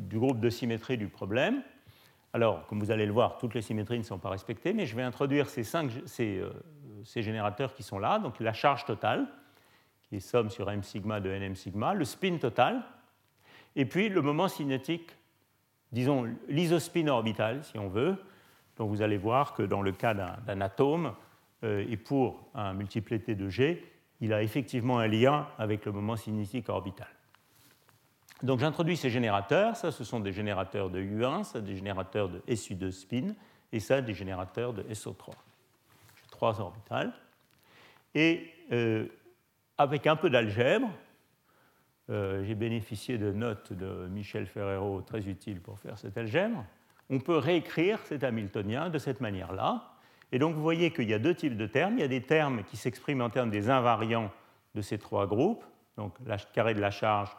groupe 0.09 0.39
de 0.39 0.49
symétrie 0.49 0.97
du 0.97 1.07
problème. 1.07 1.61
Alors, 2.33 2.65
comme 2.67 2.79
vous 2.79 2.91
allez 2.91 3.05
le 3.05 3.11
voir, 3.11 3.37
toutes 3.37 3.53
les 3.53 3.61
symétries 3.61 3.97
ne 3.97 4.03
sont 4.03 4.19
pas 4.19 4.29
respectées, 4.29 4.73
mais 4.73 4.85
je 4.85 4.95
vais 4.95 5.03
introduire 5.03 5.49
ces, 5.49 5.63
cinq, 5.63 5.91
euh, 6.19 6.51
ces, 7.03 7.21
générateurs 7.23 7.73
qui 7.73 7.83
sont 7.83 7.99
là, 7.99 8.19
donc 8.19 8.39
la 8.39 8.53
charge 8.53 8.85
totale, 8.85 9.27
qui 10.03 10.17
est 10.17 10.19
somme 10.19 10.49
sur 10.49 10.69
m 10.69 10.83
sigma 10.83 11.19
de 11.19 11.29
nm 11.29 11.55
sigma, 11.55 11.93
le 11.93 12.05
spin 12.05 12.37
total, 12.37 12.83
et 13.75 13.85
puis 13.85 14.09
le 14.09 14.21
moment 14.21 14.47
cinétique, 14.47 15.11
disons 15.91 16.25
l'isospin 16.47 17.07
orbital, 17.07 17.63
si 17.63 17.77
on 17.77 17.87
veut. 17.87 18.17
Donc 18.77 18.89
vous 18.89 19.01
allez 19.01 19.17
voir 19.17 19.53
que 19.53 19.63
dans 19.63 19.81
le 19.81 19.93
cas 19.93 20.13
d'un 20.13 20.61
atome, 20.61 21.13
euh, 21.63 21.85
et 21.89 21.97
pour 21.97 22.49
un 22.53 22.73
multiplet 22.73 23.19
de 23.19 23.49
G, 23.49 23.83
il 24.21 24.33
a 24.33 24.43
effectivement 24.43 24.99
un 24.99 25.07
lien 25.07 25.47
avec 25.57 25.85
le 25.85 25.91
moment 25.91 26.15
cinétique 26.15 26.69
orbital. 26.69 27.07
Donc 28.43 28.59
j'introduis 28.59 28.97
ces 28.97 29.09
générateurs, 29.09 29.77
ça 29.77 29.91
ce 29.91 30.03
sont 30.03 30.19
des 30.19 30.33
générateurs 30.33 30.89
de 30.89 31.01
U1, 31.01 31.43
ça 31.43 31.61
des 31.61 31.75
générateurs 31.75 32.29
de 32.29 32.39
SU2 32.47 32.91
spin, 32.91 33.33
et 33.71 33.79
ça 33.79 34.01
des 34.01 34.13
générateurs 34.13 34.73
de 34.73 34.83
SO3. 34.83 35.31
J'ai 36.15 36.29
trois 36.29 36.59
orbitales. 36.59 37.13
Et 38.13 38.51
euh, 38.71 39.07
avec 39.77 40.07
un 40.07 40.15
peu 40.15 40.29
d'algèbre, 40.29 40.89
euh, 42.09 42.43
j'ai 42.43 42.55
bénéficié 42.55 43.17
de 43.17 43.31
notes 43.31 43.73
de 43.73 44.07
Michel 44.07 44.45
Ferrero 44.45 45.01
très 45.01 45.27
utiles 45.27 45.59
pour 45.59 45.79
faire 45.79 45.97
cet 45.97 46.17
algèbre, 46.17 46.63
on 47.09 47.19
peut 47.19 47.37
réécrire 47.37 47.99
cet 48.05 48.23
Hamiltonien 48.23 48.89
de 48.89 48.97
cette 48.97 49.21
manière-là. 49.21 49.91
Et 50.31 50.39
donc 50.39 50.55
vous 50.55 50.61
voyez 50.61 50.91
qu'il 50.91 51.09
y 51.09 51.13
a 51.13 51.19
deux 51.19 51.35
types 51.35 51.57
de 51.57 51.67
termes. 51.67 51.97
Il 51.97 52.01
y 52.01 52.03
a 52.03 52.07
des 52.07 52.21
termes 52.21 52.63
qui 52.63 52.77
s'expriment 52.77 53.21
en 53.21 53.29
termes 53.29 53.49
des 53.49 53.69
invariants 53.69 54.31
de 54.73 54.81
ces 54.81 54.97
trois 54.97 55.27
groupes, 55.27 55.63
donc 55.97 56.13
le 56.25 56.35
carré 56.53 56.73
de 56.73 56.81
la 56.81 56.91
charge, 56.91 57.35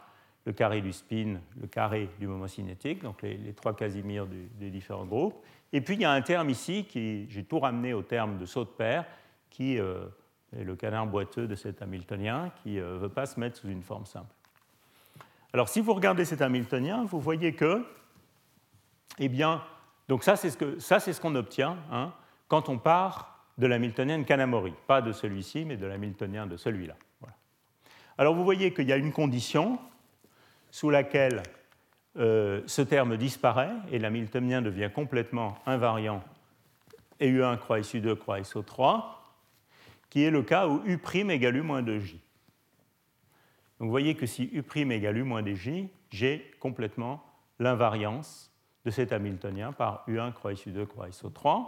le 0.47 0.53
carré 0.53 0.79
du 0.79 0.93
spin, 0.93 1.41
le 1.59 1.67
carré 1.67 2.09
du 2.19 2.25
moment 2.25 2.47
cinétique, 2.47 3.03
donc 3.03 3.21
les, 3.21 3.53
trois 3.53 3.75
Casimir 3.75 4.25
des 4.25 4.69
différents 4.69 5.05
groupes. 5.05 5.35
Et 5.73 5.81
puis 5.81 5.95
il 5.95 6.01
y 6.01 6.05
a 6.05 6.11
un 6.11 6.21
terme 6.21 6.49
ici, 6.49 6.85
qui 6.85 7.29
j'ai 7.29 7.43
tout 7.43 7.59
ramené 7.59 7.93
au 7.93 8.01
terme 8.01 8.37
de 8.37 8.45
saut 8.45 8.63
de 8.63 8.69
paire, 8.69 9.03
qui 9.49 9.77
euh, 9.77 10.05
est 10.57 10.63
le 10.63 10.77
canard 10.77 11.05
boiteux 11.05 11.47
de 11.47 11.55
cet 11.55 11.81
Hamiltonien, 11.81 12.49
qui 12.63 12.75
ne 12.75 12.81
euh, 12.81 12.97
veut 12.97 13.09
pas 13.09 13.25
se 13.25 13.37
mettre 13.37 13.57
sous 13.57 13.67
une 13.67 13.83
forme 13.83 14.05
simple. 14.05 14.33
Alors 15.51 15.67
si 15.67 15.81
vous 15.81 15.93
regardez 15.93 16.23
cet 16.23 16.41
Hamiltonien, 16.41 17.03
vous 17.03 17.19
voyez 17.19 17.53
que, 17.53 17.85
eh 19.19 19.27
bien, 19.27 19.61
Donc 20.07 20.23
ça, 20.23 20.37
c'est 20.37 20.49
ce 20.49 21.21
qu'on 21.21 21.35
obtient 21.35 21.75
hein, 21.91 22.13
quand 22.47 22.69
on 22.69 22.77
part 22.77 23.43
de 23.57 23.67
l'hamiltonien 23.67 24.17
de 24.17 24.23
Kanamori, 24.23 24.73
pas 24.87 25.01
de 25.01 25.11
celui-ci, 25.11 25.65
mais 25.65 25.75
de 25.75 25.85
l'hamiltonien 25.85 26.47
de 26.47 26.55
celui-là. 26.55 26.95
Alors 28.17 28.33
vous 28.33 28.45
voyez 28.45 28.73
qu'il 28.73 28.87
y 28.87 28.93
a 28.93 28.97
une 28.97 29.11
condition 29.11 29.77
sous 30.71 30.89
laquelle 30.89 31.43
euh, 32.17 32.61
ce 32.65 32.81
terme 32.81 33.17
disparaît 33.17 33.73
et 33.91 33.99
l'hamiltonien 33.99 34.61
devient 34.61 34.89
complètement 34.93 35.57
invariant 35.65 36.23
et 37.19 37.31
U1 37.31 37.57
croix 37.57 37.79
SU2 37.79 38.15
croix 38.15 38.39
SO3, 38.39 39.03
qui 40.09 40.23
est 40.23 40.31
le 40.31 40.43
cas 40.43 40.67
où 40.67 40.81
U' 40.85 40.99
égale 41.29 41.57
U 41.57 41.61
moins 41.61 41.81
2J. 41.81 42.13
Donc 43.79 43.87
vous 43.87 43.89
voyez 43.89 44.15
que 44.15 44.25
si 44.25 44.49
U' 44.53 44.63
égale 44.91 45.17
U 45.17 45.23
moins 45.23 45.41
2J, 45.41 45.89
j'ai 46.09 46.51
complètement 46.59 47.23
l'invariance 47.59 48.51
de 48.85 48.91
cet 48.91 49.11
Hamiltonien 49.11 49.73
par 49.73 50.03
U1 50.07 50.31
croix 50.33 50.53
SU2 50.53 50.85
croix 50.85 51.09
SO3. 51.09 51.65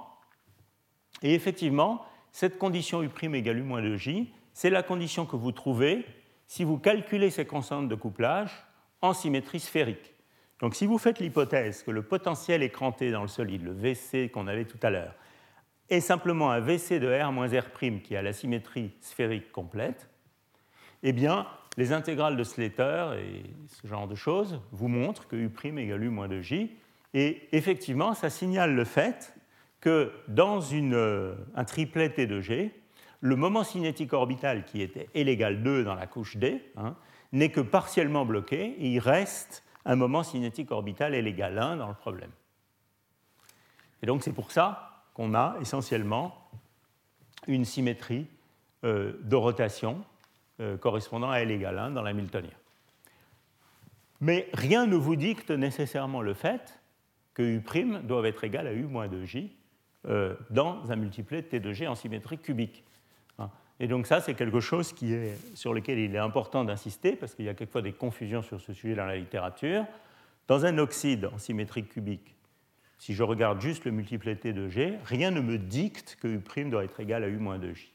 Et 1.21 1.33
effectivement, 1.33 2.05
cette 2.31 2.57
condition 2.57 3.03
U' 3.03 3.35
égale 3.35 3.59
U 3.59 3.63
moins 3.63 3.81
2J, 3.81 4.27
c'est 4.53 4.69
la 4.69 4.83
condition 4.83 5.25
que 5.25 5.35
vous 5.35 5.51
trouvez 5.51 6.05
si 6.47 6.63
vous 6.63 6.77
calculez 6.77 7.29
ces 7.29 7.45
constantes 7.45 7.89
de 7.89 7.95
couplage 7.95 8.51
en 9.01 9.13
symétrie 9.13 9.59
sphérique. 9.59 10.13
Donc 10.59 10.75
si 10.75 10.85
vous 10.85 10.97
faites 10.97 11.19
l'hypothèse 11.19 11.83
que 11.83 11.91
le 11.91 12.01
potentiel 12.01 12.63
écranté 12.63 13.11
dans 13.11 13.21
le 13.21 13.27
solide, 13.27 13.63
le 13.63 13.71
VC 13.71 14.29
qu'on 14.29 14.47
avait 14.47 14.65
tout 14.65 14.79
à 14.81 14.89
l'heure, 14.89 15.15
est 15.89 16.01
simplement 16.01 16.51
un 16.51 16.59
VC 16.59 16.99
de 16.99 17.11
R 17.11 17.31
moins 17.31 17.47
R' 17.47 18.01
qui 18.03 18.15
a 18.15 18.21
la 18.21 18.33
symétrie 18.33 18.91
sphérique 19.01 19.51
complète, 19.51 20.09
eh 21.01 21.13
bien, 21.13 21.47
les 21.77 21.93
intégrales 21.93 22.35
de 22.35 22.43
Slater 22.43 23.13
et 23.17 23.43
ce 23.67 23.87
genre 23.87 24.07
de 24.07 24.15
choses 24.15 24.61
vous 24.71 24.89
montrent 24.89 25.27
que 25.27 25.35
U' 25.35 25.51
égale 25.77 26.03
U 26.03 26.09
moins 26.09 26.27
2J. 26.27 26.69
Et 27.13 27.47
effectivement, 27.53 28.13
ça 28.13 28.29
signale 28.29 28.75
le 28.75 28.83
fait 28.83 29.33
que 29.79 30.11
dans 30.27 30.59
une, 30.59 31.35
un 31.55 31.63
triplet 31.63 32.09
T 32.09 32.27
de 32.27 32.41
G, 32.41 32.71
le 33.21 33.35
moment 33.35 33.63
cinétique 33.63 34.13
orbital 34.13 34.65
qui 34.65 34.81
était 34.81 35.07
L 35.15 35.29
égale 35.29 35.63
2 35.63 35.83
dans 35.83 35.95
la 35.95 36.05
couche 36.05 36.37
D 36.37 36.61
hein, 36.75 36.95
n'est 37.31 37.49
que 37.49 37.61
partiellement 37.61 38.25
bloqué 38.25 38.75
il 38.79 38.99
reste 38.99 39.63
un 39.85 39.95
moment 39.95 40.23
cinétique 40.23 40.71
orbital 40.71 41.13
L 41.13 41.27
égale 41.27 41.57
1 41.57 41.77
dans 41.77 41.87
le 41.87 41.93
problème. 41.93 42.31
Et 44.01 44.05
donc 44.05 44.23
c'est 44.23 44.33
pour 44.33 44.51
ça 44.51 45.03
qu'on 45.13 45.33
a 45.33 45.57
essentiellement 45.61 46.49
une 47.47 47.65
symétrie 47.65 48.27
euh, 48.83 49.13
de 49.23 49.35
rotation 49.35 50.03
euh, 50.61 50.77
correspondant 50.77 51.31
à 51.31 51.37
L 51.37 51.51
égale 51.51 51.79
1 51.79 51.91
dans 51.91 52.01
l'Hamiltonien. 52.01 52.49
Mais 54.21 54.49
rien 54.53 54.85
ne 54.85 54.95
vous 54.95 55.15
dicte 55.15 55.51
nécessairement 55.51 56.21
le 56.21 56.33
fait 56.33 56.79
que 57.33 57.43
U' 57.43 57.63
doit 58.03 58.27
être 58.27 58.43
égal 58.43 58.67
à 58.67 58.73
U 58.73 58.83
moins 58.83 59.07
2J 59.07 59.49
euh, 60.07 60.35
dans 60.49 60.91
un 60.91 60.95
multiplet 60.95 61.41
T 61.41 61.59
de 61.59 61.71
G 61.71 61.87
en 61.87 61.95
symétrie 61.95 62.37
cubique. 62.37 62.83
Et 63.79 63.87
donc 63.87 64.07
ça, 64.07 64.19
c'est 64.19 64.33
quelque 64.33 64.59
chose 64.59 64.91
qui 64.91 65.13
est, 65.13 65.37
sur 65.55 65.73
lequel 65.73 65.99
il 65.99 66.13
est 66.13 66.19
important 66.19 66.65
d'insister, 66.65 67.15
parce 67.15 67.33
qu'il 67.33 67.45
y 67.45 67.49
a 67.49 67.53
quelquefois 67.53 67.81
des 67.81 67.93
confusions 67.93 68.41
sur 68.41 68.59
ce 68.59 68.73
sujet 68.73 68.95
dans 68.95 69.05
la 69.05 69.15
littérature. 69.15 69.85
Dans 70.47 70.65
un 70.65 70.77
oxyde 70.77 71.29
en 71.33 71.37
symétrie 71.37 71.85
cubique, 71.85 72.35
si 72.97 73.13
je 73.13 73.23
regarde 73.23 73.61
juste 73.61 73.85
le 73.85 73.91
multiplété 73.91 74.51
de 74.51 74.67
G, 74.67 74.95
rien 75.05 75.31
ne 75.31 75.39
me 75.39 75.57
dicte 75.57 76.17
que 76.21 76.27
U' 76.27 76.69
doit 76.69 76.83
être 76.83 76.99
égal 76.99 77.23
à 77.23 77.29
U 77.29 77.37
moins 77.37 77.57
2J. 77.57 77.87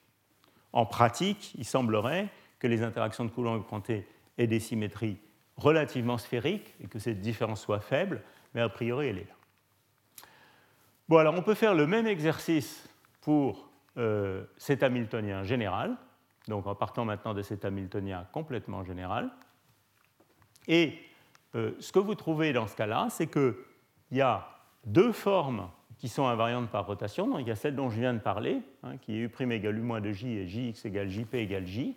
En 0.72 0.86
pratique, 0.86 1.54
il 1.58 1.66
semblerait 1.66 2.28
que 2.58 2.66
les 2.66 2.82
interactions 2.82 3.26
de 3.26 3.30
Coulomb 3.30 3.62
et 3.88 4.06
aient 4.38 4.46
des 4.46 4.60
symétries 4.60 5.18
relativement 5.56 6.16
sphériques 6.16 6.74
et 6.82 6.86
que 6.86 6.98
cette 6.98 7.20
différence 7.20 7.60
soit 7.60 7.80
faible, 7.80 8.22
mais 8.54 8.62
a 8.62 8.68
priori 8.68 9.08
elle 9.08 9.18
est 9.18 9.28
là. 9.28 10.26
Bon, 11.08 11.18
alors 11.18 11.34
on 11.34 11.42
peut 11.42 11.54
faire 11.54 11.74
le 11.74 11.86
même 11.86 12.06
exercice 12.06 12.88
pour 13.20 13.68
euh, 13.96 14.44
cet 14.56 14.82
Hamiltonien 14.82 15.44
général, 15.44 15.96
donc 16.48 16.66
en 16.66 16.74
partant 16.74 17.04
maintenant 17.04 17.34
de 17.34 17.42
cet 17.42 17.64
Hamiltonien 17.64 18.26
complètement 18.32 18.84
général. 18.84 19.30
Et 20.66 20.98
euh, 21.54 21.72
ce 21.78 21.92
que 21.92 21.98
vous 21.98 22.14
trouvez 22.14 22.52
dans 22.52 22.66
ce 22.66 22.76
cas-là, 22.76 23.08
c'est 23.10 23.26
qu'il 23.26 23.54
y 24.10 24.20
a 24.20 24.48
deux 24.84 25.12
formes 25.12 25.68
qui 25.98 26.08
sont 26.08 26.26
invariantes 26.26 26.70
par 26.70 26.86
rotation. 26.86 27.28
Donc, 27.28 27.40
il 27.40 27.48
y 27.48 27.52
a 27.52 27.56
celle 27.56 27.76
dont 27.76 27.88
je 27.88 28.00
viens 28.00 28.12
de 28.12 28.18
parler, 28.18 28.62
hein, 28.82 28.96
qui 28.98 29.14
est 29.14 29.20
U' 29.20 29.52
égale 29.52 29.78
U 29.78 29.82
moins 29.82 30.00
de 30.00 30.12
J 30.12 30.38
et 30.38 30.48
Jx 30.48 30.84
égale 30.84 31.08
Jp 31.08 31.34
égale 31.34 31.66
J. 31.66 31.96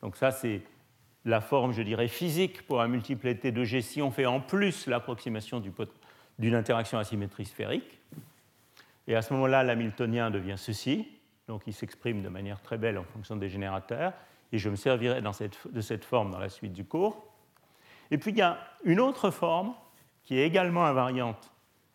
Donc 0.00 0.16
ça, 0.16 0.30
c'est 0.30 0.62
la 1.24 1.40
forme, 1.40 1.72
je 1.72 1.82
dirais, 1.82 2.08
physique 2.08 2.66
pour 2.66 2.80
un 2.80 2.88
multiplet 2.88 3.34
T 3.34 3.52
de 3.52 3.64
G 3.64 3.80
si 3.80 4.02
on 4.02 4.10
fait 4.10 4.26
en 4.26 4.40
plus 4.40 4.86
l'approximation 4.86 5.62
d'une 6.38 6.54
interaction 6.54 6.98
asymétrique 6.98 7.48
sphérique. 7.48 8.00
Et 9.08 9.16
à 9.16 9.22
ce 9.22 9.32
moment-là, 9.34 9.62
l'hamiltonien 9.64 10.30
devient 10.30 10.56
ceci, 10.56 11.08
donc 11.48 11.62
il 11.66 11.74
s'exprime 11.74 12.22
de 12.22 12.28
manière 12.28 12.60
très 12.62 12.78
belle 12.78 12.98
en 12.98 13.04
fonction 13.04 13.36
des 13.36 13.48
générateurs, 13.48 14.12
et 14.52 14.58
je 14.58 14.68
me 14.68 14.76
servirai 14.76 15.20
de 15.22 15.80
cette 15.80 16.04
forme 16.04 16.30
dans 16.30 16.38
la 16.38 16.48
suite 16.48 16.72
du 16.72 16.84
cours. 16.84 17.26
Et 18.10 18.18
puis 18.18 18.32
il 18.32 18.38
y 18.38 18.42
a 18.42 18.58
une 18.84 19.00
autre 19.00 19.30
forme 19.30 19.74
qui 20.22 20.38
est 20.38 20.46
également 20.46 20.84
invariante 20.84 21.52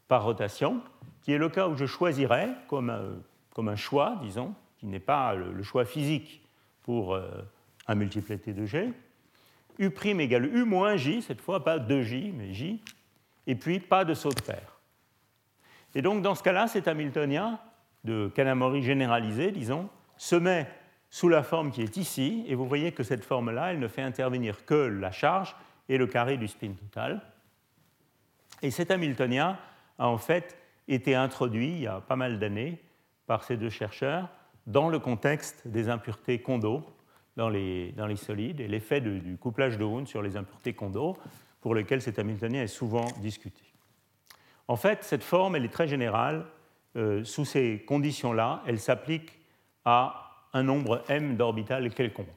par 0.07 0.23
rotation, 0.23 0.81
qui 1.21 1.31
est 1.31 1.37
le 1.37 1.49
cas 1.49 1.67
où 1.67 1.75
je 1.75 1.85
choisirais 1.85 2.49
comme 2.67 2.89
un, 2.89 3.19
comme 3.53 3.69
un 3.69 3.75
choix, 3.75 4.17
disons, 4.21 4.53
qui 4.77 4.85
n'est 4.87 4.99
pas 4.99 5.33
le, 5.33 5.63
choix 5.63 5.85
physique 5.85 6.41
pour 6.83 7.13
euh, 7.13 7.29
un 7.87 7.95
multiplet 7.95 8.37
de 8.37 8.65
G, 8.65 8.93
U' 9.79 9.91
égale 10.19 10.45
U 10.45 10.63
moins 10.63 10.95
J, 10.95 11.21
cette 11.21 11.41
fois 11.41 11.63
pas 11.63 11.77
2J, 11.77 12.33
mais 12.33 12.53
J, 12.53 12.81
et 13.45 13.55
puis 13.55 13.79
pas 13.79 14.05
de 14.05 14.13
saut 14.13 14.31
de 14.31 14.41
paire. 14.41 14.76
Et 15.97 16.03
donc, 16.03 16.21
dans 16.21 16.35
ce 16.35 16.43
cas-là, 16.43 16.67
cet 16.67 16.87
Hamiltonien 16.87 17.59
de 18.03 18.31
Kanamori 18.35 18.83
généralisé, 18.83 19.49
disons, 19.49 19.89
se 20.15 20.35
met 20.35 20.69
sous 21.09 21.27
la 21.27 21.41
forme 21.41 21.71
qui 21.71 21.81
est 21.81 21.97
ici, 21.97 22.45
et 22.47 22.53
vous 22.53 22.67
voyez 22.67 22.91
que 22.91 23.01
cette 23.01 23.23
forme-là, 23.25 23.71
elle 23.71 23.79
ne 23.79 23.87
fait 23.87 24.03
intervenir 24.03 24.63
que 24.63 24.75
la 24.75 25.11
charge 25.11 25.55
et 25.89 25.97
le 25.97 26.05
carré 26.05 26.37
du 26.37 26.47
spin 26.47 26.73
total. 26.73 27.23
Et 28.61 28.69
cet 28.69 28.91
Hamiltonien 28.91 29.57
a 29.97 30.07
en 30.07 30.19
fait 30.19 30.55
été 30.87 31.15
introduit 31.15 31.69
il 31.69 31.79
y 31.79 31.87
a 31.87 31.99
pas 31.99 32.15
mal 32.15 32.37
d'années 32.37 32.79
par 33.25 33.43
ces 33.43 33.57
deux 33.57 33.71
chercheurs 33.71 34.29
dans 34.67 34.89
le 34.89 34.99
contexte 34.99 35.67
des 35.67 35.89
impuretés 35.89 36.43
Kondo 36.43 36.85
dans 37.37 37.49
les, 37.49 37.95
solides 38.17 38.59
et 38.59 38.67
l'effet 38.67 39.01
du 39.01 39.35
couplage 39.39 39.79
de 39.79 39.83
Hund 39.83 40.07
sur 40.07 40.21
les 40.21 40.37
impuretés 40.37 40.73
Kondo, 40.73 41.17
pour 41.59 41.73
lequel 41.73 42.03
cet 42.03 42.19
Hamiltonien 42.19 42.61
est 42.61 42.67
souvent 42.67 43.07
discuté. 43.19 43.66
En 44.67 44.75
fait, 44.75 45.03
cette 45.03 45.23
forme, 45.23 45.55
elle 45.55 45.65
est 45.65 45.73
très 45.73 45.87
générale. 45.87 46.45
Euh, 46.95 47.23
sous 47.23 47.45
ces 47.45 47.83
conditions-là, 47.87 48.63
elle 48.65 48.79
s'applique 48.79 49.31
à 49.85 50.45
un 50.53 50.63
nombre 50.63 51.03
m 51.09 51.37
d'orbitales 51.37 51.93
quelconque. 51.93 52.27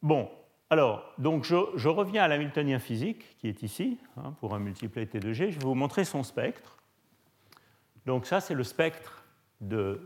Bon, 0.00 0.30
alors, 0.70 1.12
donc 1.18 1.44
je, 1.44 1.88
reviens 1.88 2.22
à 2.22 2.28
l'hamiltonien 2.28 2.78
physique, 2.78 3.36
qui 3.38 3.48
est 3.48 3.62
ici, 3.62 3.98
hein, 4.16 4.34
pour 4.38 4.54
un 4.54 4.58
multiplet 4.58 5.06
T 5.06 5.18
de 5.18 5.32
G. 5.32 5.50
Je 5.50 5.58
vais 5.58 5.64
vous 5.64 5.74
montrer 5.74 6.04
son 6.04 6.22
spectre. 6.22 6.76
Donc 8.06 8.26
ça, 8.26 8.40
c'est 8.40 8.54
le 8.54 8.64
spectre 8.64 9.24
de 9.60 10.00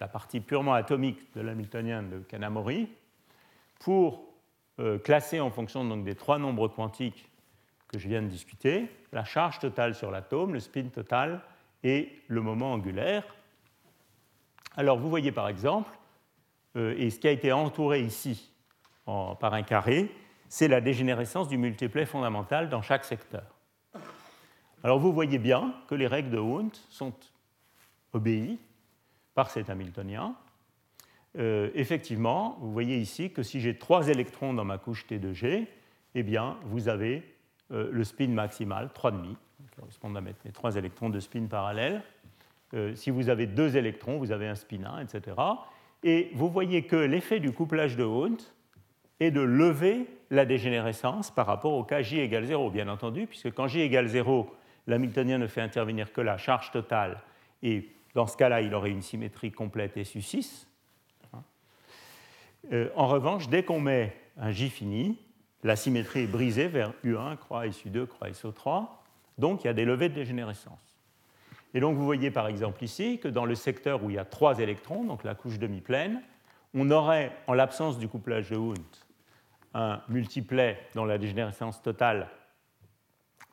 la 0.00 0.08
partie 0.08 0.40
purement 0.40 0.74
atomique 0.74 1.34
de 1.34 1.40
l'hamiltonien 1.40 2.02
de 2.02 2.18
Kanamori. 2.18 2.88
Pour 3.80 4.24
euh, 4.78 4.98
classer 4.98 5.40
en 5.40 5.50
fonction 5.50 5.84
donc, 5.84 6.04
des 6.04 6.14
trois 6.14 6.38
nombres 6.38 6.68
quantiques 6.68 7.28
que 7.92 7.98
je 7.98 8.08
viens 8.08 8.22
de 8.22 8.28
discuter, 8.28 8.88
la 9.12 9.24
charge 9.24 9.58
totale 9.58 9.94
sur 9.94 10.10
l'atome, 10.10 10.54
le 10.54 10.60
spin 10.60 10.84
total 10.84 11.42
et 11.84 12.10
le 12.26 12.40
moment 12.40 12.72
angulaire. 12.72 13.22
Alors 14.76 14.98
vous 14.98 15.10
voyez 15.10 15.30
par 15.30 15.48
exemple, 15.48 15.90
euh, 16.76 16.94
et 16.96 17.10
ce 17.10 17.18
qui 17.18 17.28
a 17.28 17.30
été 17.30 17.52
entouré 17.52 18.00
ici 18.00 18.50
par 19.04 19.52
un 19.52 19.62
carré, 19.62 20.10
c'est 20.48 20.68
la 20.68 20.80
dégénérescence 20.80 21.48
du 21.48 21.58
multiplet 21.58 22.06
fondamental 22.06 22.70
dans 22.70 22.80
chaque 22.82 23.04
secteur. 23.04 23.44
Alors 24.82 24.98
vous 24.98 25.12
voyez 25.12 25.38
bien 25.38 25.74
que 25.88 25.94
les 25.94 26.06
règles 26.06 26.30
de 26.30 26.38
Hund 26.38 26.74
sont 26.88 27.12
obéies 28.14 28.58
par 29.34 29.50
cet 29.50 29.68
Hamiltonien. 29.68 30.34
Euh, 31.38 31.70
effectivement, 31.74 32.56
vous 32.60 32.72
voyez 32.72 32.98
ici 32.98 33.32
que 33.32 33.42
si 33.42 33.60
j'ai 33.60 33.76
trois 33.76 34.08
électrons 34.08 34.54
dans 34.54 34.64
ma 34.64 34.78
couche 34.78 35.06
T 35.06 35.18
2 35.18 35.32
G, 35.32 35.68
eh 36.14 36.22
bien, 36.22 36.56
vous 36.64 36.88
avez 36.88 37.22
euh, 37.72 37.88
le 37.92 38.04
spin 38.04 38.28
maximal, 38.28 38.90
3,5, 38.94 39.22
qui 39.22 39.36
correspond 39.76 40.14
à 40.14 40.20
mettre 40.20 40.40
les 40.44 40.52
trois 40.52 40.76
électrons 40.76 41.10
de 41.10 41.20
spin 41.20 41.46
parallèles. 41.46 42.02
Euh, 42.74 42.94
si 42.94 43.10
vous 43.10 43.28
avez 43.28 43.46
deux 43.46 43.76
électrons, 43.76 44.18
vous 44.18 44.32
avez 44.32 44.48
un 44.48 44.54
spin 44.54 44.84
1, 44.84 45.00
etc. 45.00 45.36
Et 46.02 46.30
vous 46.34 46.48
voyez 46.48 46.82
que 46.82 46.96
l'effet 46.96 47.40
du 47.40 47.52
couplage 47.52 47.96
de 47.96 48.04
Hund 48.04 48.40
est 49.20 49.30
de 49.30 49.40
lever 49.40 50.06
la 50.30 50.44
dégénérescence 50.44 51.30
par 51.30 51.46
rapport 51.46 51.74
au 51.74 51.84
cas 51.84 52.02
J 52.02 52.20
égale 52.20 52.44
0, 52.44 52.70
bien 52.70 52.88
entendu, 52.88 53.26
puisque 53.26 53.52
quand 53.52 53.68
J 53.68 53.80
égale 53.80 54.08
0, 54.08 54.52
l'hamiltonien 54.86 55.38
ne 55.38 55.46
fait 55.46 55.60
intervenir 55.60 56.12
que 56.12 56.20
la 56.20 56.38
charge 56.38 56.70
totale, 56.70 57.20
et 57.62 57.88
dans 58.14 58.26
ce 58.26 58.36
cas-là, 58.36 58.60
il 58.60 58.74
aurait 58.74 58.90
une 58.90 59.02
symétrie 59.02 59.52
complète 59.52 59.96
SU6. 59.96 60.66
Euh, 62.72 62.90
en 62.94 63.06
revanche, 63.06 63.48
dès 63.48 63.64
qu'on 63.64 63.80
met 63.80 64.16
un 64.36 64.50
J 64.50 64.70
fini, 64.70 65.18
la 65.62 65.76
symétrie 65.76 66.22
est 66.22 66.26
brisée 66.26 66.68
vers 66.68 66.92
U1, 67.04 67.36
croix 67.36 67.66
SU2, 67.66 68.06
croix 68.06 68.28
SO3, 68.30 68.88
Donc 69.38 69.64
il 69.64 69.68
y 69.68 69.70
a 69.70 69.74
des 69.74 69.84
levées 69.84 70.08
de 70.08 70.14
dégénérescence. 70.14 70.98
Et 71.74 71.80
donc 71.80 71.96
vous 71.96 72.04
voyez 72.04 72.30
par 72.30 72.48
exemple 72.48 72.82
ici 72.84 73.18
que 73.18 73.28
dans 73.28 73.44
le 73.44 73.54
secteur 73.54 74.02
où 74.02 74.10
il 74.10 74.16
y 74.16 74.18
a 74.18 74.24
trois 74.24 74.58
électrons, 74.58 75.04
donc 75.04 75.24
la 75.24 75.34
couche 75.34 75.58
demi-pleine, 75.58 76.20
on 76.74 76.90
aurait, 76.90 77.32
en 77.46 77.54
l'absence 77.54 77.98
du 77.98 78.08
couplage 78.08 78.50
de 78.50 78.56
Hund, 78.56 78.78
un 79.74 80.02
multiplet 80.08 80.78
dont 80.94 81.04
la 81.04 81.18
dégénérescence 81.18 81.80
totale 81.82 82.28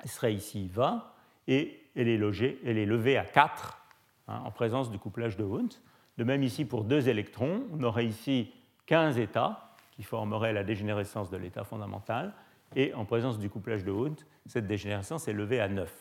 serait 0.05 0.33
ici 0.33 0.69
20, 0.73 1.03
et 1.47 1.81
elle 1.95 2.07
est, 2.07 2.17
logée, 2.17 2.59
elle 2.65 2.77
est 2.77 2.85
levée 2.85 3.17
à 3.17 3.25
4 3.25 3.81
hein, 4.27 4.41
en 4.45 4.51
présence 4.51 4.89
du 4.89 4.99
couplage 4.99 5.37
de 5.37 5.43
Hund. 5.43 5.73
De 6.17 6.23
même 6.23 6.43
ici 6.43 6.65
pour 6.65 6.83
deux 6.83 7.07
électrons, 7.09 7.63
on 7.73 7.83
aurait 7.83 8.05
ici 8.05 8.53
15 8.85 9.17
états 9.19 9.68
qui 9.99 10.03
formeraient 10.05 10.53
la 10.53 10.63
dégénérescence 10.63 11.29
de 11.29 11.35
l'état 11.35 11.65
fondamental, 11.65 12.33
et 12.73 12.93
en 12.93 13.03
présence 13.03 13.37
du 13.37 13.49
couplage 13.49 13.83
de 13.83 13.91
Hund, 13.91 14.17
cette 14.45 14.65
dégénérescence 14.65 15.27
est 15.27 15.33
levée 15.33 15.59
à 15.59 15.67
9. 15.67 15.93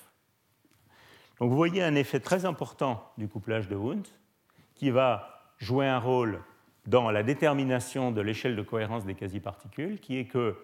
Donc 1.41 1.51
vous 1.51 1.57
voyez 1.57 1.83
un 1.83 1.97
effet 1.97 2.21
très 2.21 2.45
important 2.45 3.11
du 3.19 3.27
couplage 3.27 3.67
de 3.67 3.75
Hund 3.75 4.07
qui 4.77 4.91
va 4.91 5.51
jouer 5.59 5.89
un 5.89 5.99
rôle 5.99 6.39
dans 6.87 7.11
la 7.11 7.25
détermination 7.25 8.13
de 8.13 8.21
l'échelle 8.21 8.55
de 8.55 8.63
cohérence 8.63 9.05
des 9.05 9.17
quasi-particules, 9.17 9.99
qui 9.99 10.17
est 10.17 10.27
que 10.27 10.57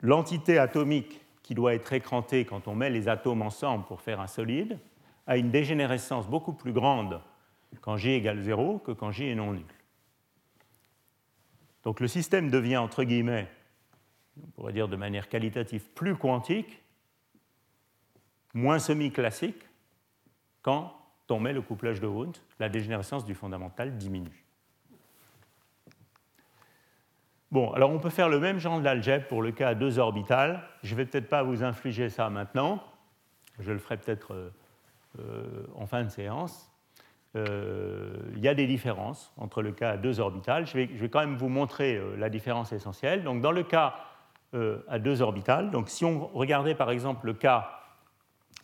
l'entité 0.00 0.60
atomique 0.60 1.20
qui 1.42 1.56
doit 1.56 1.74
être 1.74 1.92
écrantée 1.92 2.44
quand 2.44 2.68
on 2.68 2.76
met 2.76 2.90
les 2.90 3.08
atomes 3.08 3.42
ensemble 3.42 3.86
pour 3.86 4.02
faire 4.02 4.20
un 4.20 4.28
solide 4.28 4.78
a 5.26 5.36
une 5.36 5.50
dégénérescence 5.50 6.28
beaucoup 6.28 6.52
plus 6.52 6.72
grande 6.72 7.20
quand 7.80 7.96
J 7.96 8.10
égale 8.10 8.40
0 8.40 8.78
que 8.78 8.92
quand 8.92 9.10
J 9.10 9.30
est 9.30 9.34
non 9.34 9.50
nul. 9.50 9.64
Donc 11.84 12.00
le 12.00 12.08
système 12.08 12.50
devient, 12.50 12.76
entre 12.76 13.04
guillemets, 13.04 13.48
on 14.42 14.46
pourrait 14.50 14.72
dire 14.72 14.88
de 14.88 14.96
manière 14.96 15.28
qualitative, 15.28 15.84
plus 15.94 16.16
quantique, 16.16 16.82
moins 18.54 18.78
semi-classique, 18.78 19.68
quand 20.62 20.96
on 21.32 21.40
met 21.40 21.52
le 21.52 21.62
couplage 21.62 22.00
de 22.00 22.06
Hund, 22.06 22.36
la 22.58 22.68
dégénérescence 22.68 23.24
du 23.24 23.34
fondamental 23.34 23.96
diminue. 23.96 24.44
Bon, 27.50 27.70
alors 27.72 27.90
on 27.90 27.98
peut 27.98 28.10
faire 28.10 28.28
le 28.28 28.40
même 28.40 28.58
genre 28.58 28.80
d'algèbre 28.80 29.26
pour 29.28 29.42
le 29.42 29.52
cas 29.52 29.68
à 29.68 29.74
deux 29.74 29.98
orbitales. 29.98 30.62
Je 30.82 30.94
ne 30.94 30.98
vais 30.98 31.06
peut-être 31.06 31.28
pas 31.28 31.42
vous 31.42 31.62
infliger 31.62 32.08
ça 32.08 32.30
maintenant. 32.30 32.82
Je 33.58 33.72
le 33.72 33.78
ferai 33.78 33.98
peut-être 33.98 34.32
euh, 34.32 34.50
euh, 35.18 35.66
en 35.74 35.86
fin 35.86 36.02
de 36.02 36.08
séance. 36.08 36.71
Euh, 37.34 38.14
il 38.34 38.40
y 38.40 38.48
a 38.48 38.54
des 38.54 38.66
différences 38.66 39.32
entre 39.36 39.62
le 39.62 39.72
cas 39.72 39.90
à 39.90 39.96
deux 39.96 40.20
orbitales. 40.20 40.66
Je 40.66 40.78
vais, 40.78 41.08
quand 41.08 41.20
même 41.20 41.36
vous 41.36 41.48
montrer 41.48 42.00
la 42.18 42.28
différence 42.28 42.72
essentielle. 42.72 43.24
Donc, 43.24 43.40
dans 43.40 43.52
le 43.52 43.62
cas 43.62 43.94
à 44.88 44.98
deux 44.98 45.22
orbitales, 45.22 45.70
donc 45.70 45.88
si 45.88 46.04
on 46.04 46.26
regardait 46.26 46.74
par 46.74 46.90
exemple 46.90 47.24
le 47.24 47.32
cas 47.32 47.70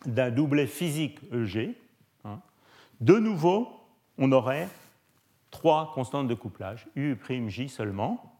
d'un 0.05 0.29
doublet 0.29 0.67
physique 0.67 1.19
EG, 1.33 1.75
hein, 2.25 2.39
de 3.01 3.15
nouveau, 3.15 3.67
on 4.19 4.31
aurait 4.31 4.67
trois 5.51 5.91
constantes 5.93 6.27
de 6.27 6.33
couplage, 6.35 6.87
U', 6.95 7.17
J 7.47 7.69
seulement. 7.69 8.35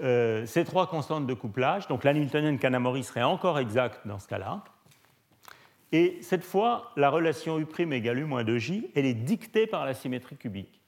Euh, 0.00 0.46
ces 0.46 0.64
trois 0.64 0.86
constantes 0.86 1.26
de 1.26 1.34
couplage, 1.34 1.86
donc 1.86 2.04
l'Hamiltonienne 2.04 2.58
Kanamori 2.58 3.04
serait 3.04 3.22
encore 3.22 3.58
exacte 3.58 4.06
dans 4.06 4.18
ce 4.18 4.26
cas-là. 4.28 4.64
Et 5.92 6.18
cette 6.22 6.44
fois, 6.44 6.90
la 6.96 7.10
relation 7.10 7.58
U' 7.58 7.92
égale 7.92 8.18
U 8.18 8.24
moins 8.24 8.44
2J, 8.44 8.88
elle 8.94 9.04
est 9.04 9.14
dictée 9.14 9.66
par 9.66 9.84
la 9.84 9.92
symétrie 9.92 10.36
cubique. 10.36 10.80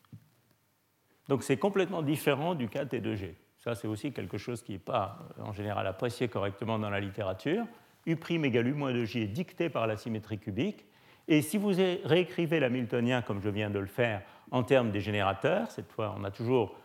Donc 1.28 1.42
c'est 1.42 1.58
complètement 1.58 2.02
différent 2.02 2.54
du 2.54 2.68
cas 2.68 2.84
T2G. 2.84 3.34
Ça, 3.58 3.74
c'est 3.74 3.86
aussi 3.88 4.12
quelque 4.12 4.38
chose 4.38 4.62
qui 4.62 4.72
n'est 4.72 4.78
pas 4.78 5.18
en 5.38 5.52
général 5.52 5.86
apprécié 5.86 6.28
correctement 6.28 6.78
dans 6.78 6.90
la 6.90 7.00
littérature. 7.00 7.64
U' 8.06 8.18
égale 8.44 8.68
U 8.68 8.72
moins 8.72 8.92
2J 8.92 9.22
est 9.22 9.26
dicté 9.26 9.68
par 9.68 9.86
la 9.86 9.96
symétrie 9.96 10.38
cubique. 10.38 10.86
Et 11.28 11.42
si 11.42 11.56
vous 11.56 11.72
réécrivez 12.04 12.60
l'Hamiltonien 12.60 13.22
comme 13.22 13.40
je 13.40 13.48
viens 13.48 13.70
de 13.70 13.78
le 13.78 13.86
faire 13.86 14.22
en 14.50 14.62
termes 14.62 14.90
des 14.90 15.00
générateurs, 15.00 15.70
cette 15.70 15.90
fois 15.90 16.14
on 16.18 16.24
a 16.24 16.30
toujours 16.30 16.76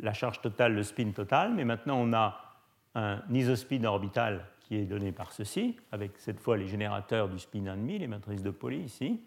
la 0.00 0.12
charge 0.12 0.40
totale, 0.42 0.74
le 0.74 0.82
spin 0.82 1.12
total, 1.12 1.54
mais 1.54 1.64
maintenant 1.64 1.98
on 1.98 2.12
a 2.12 2.56
un 2.94 3.22
isospin 3.30 3.84
orbital 3.84 4.44
qui 4.66 4.76
est 4.76 4.84
donné 4.84 5.12
par 5.12 5.32
ceci, 5.32 5.76
avec 5.92 6.12
cette 6.16 6.40
fois 6.40 6.56
les 6.56 6.66
générateurs 6.66 7.28
du 7.28 7.38
spin 7.38 7.62
1,5, 7.62 7.98
les 7.98 8.06
matrices 8.08 8.42
de 8.42 8.50
Pauli 8.50 8.78
ici. 8.78 9.20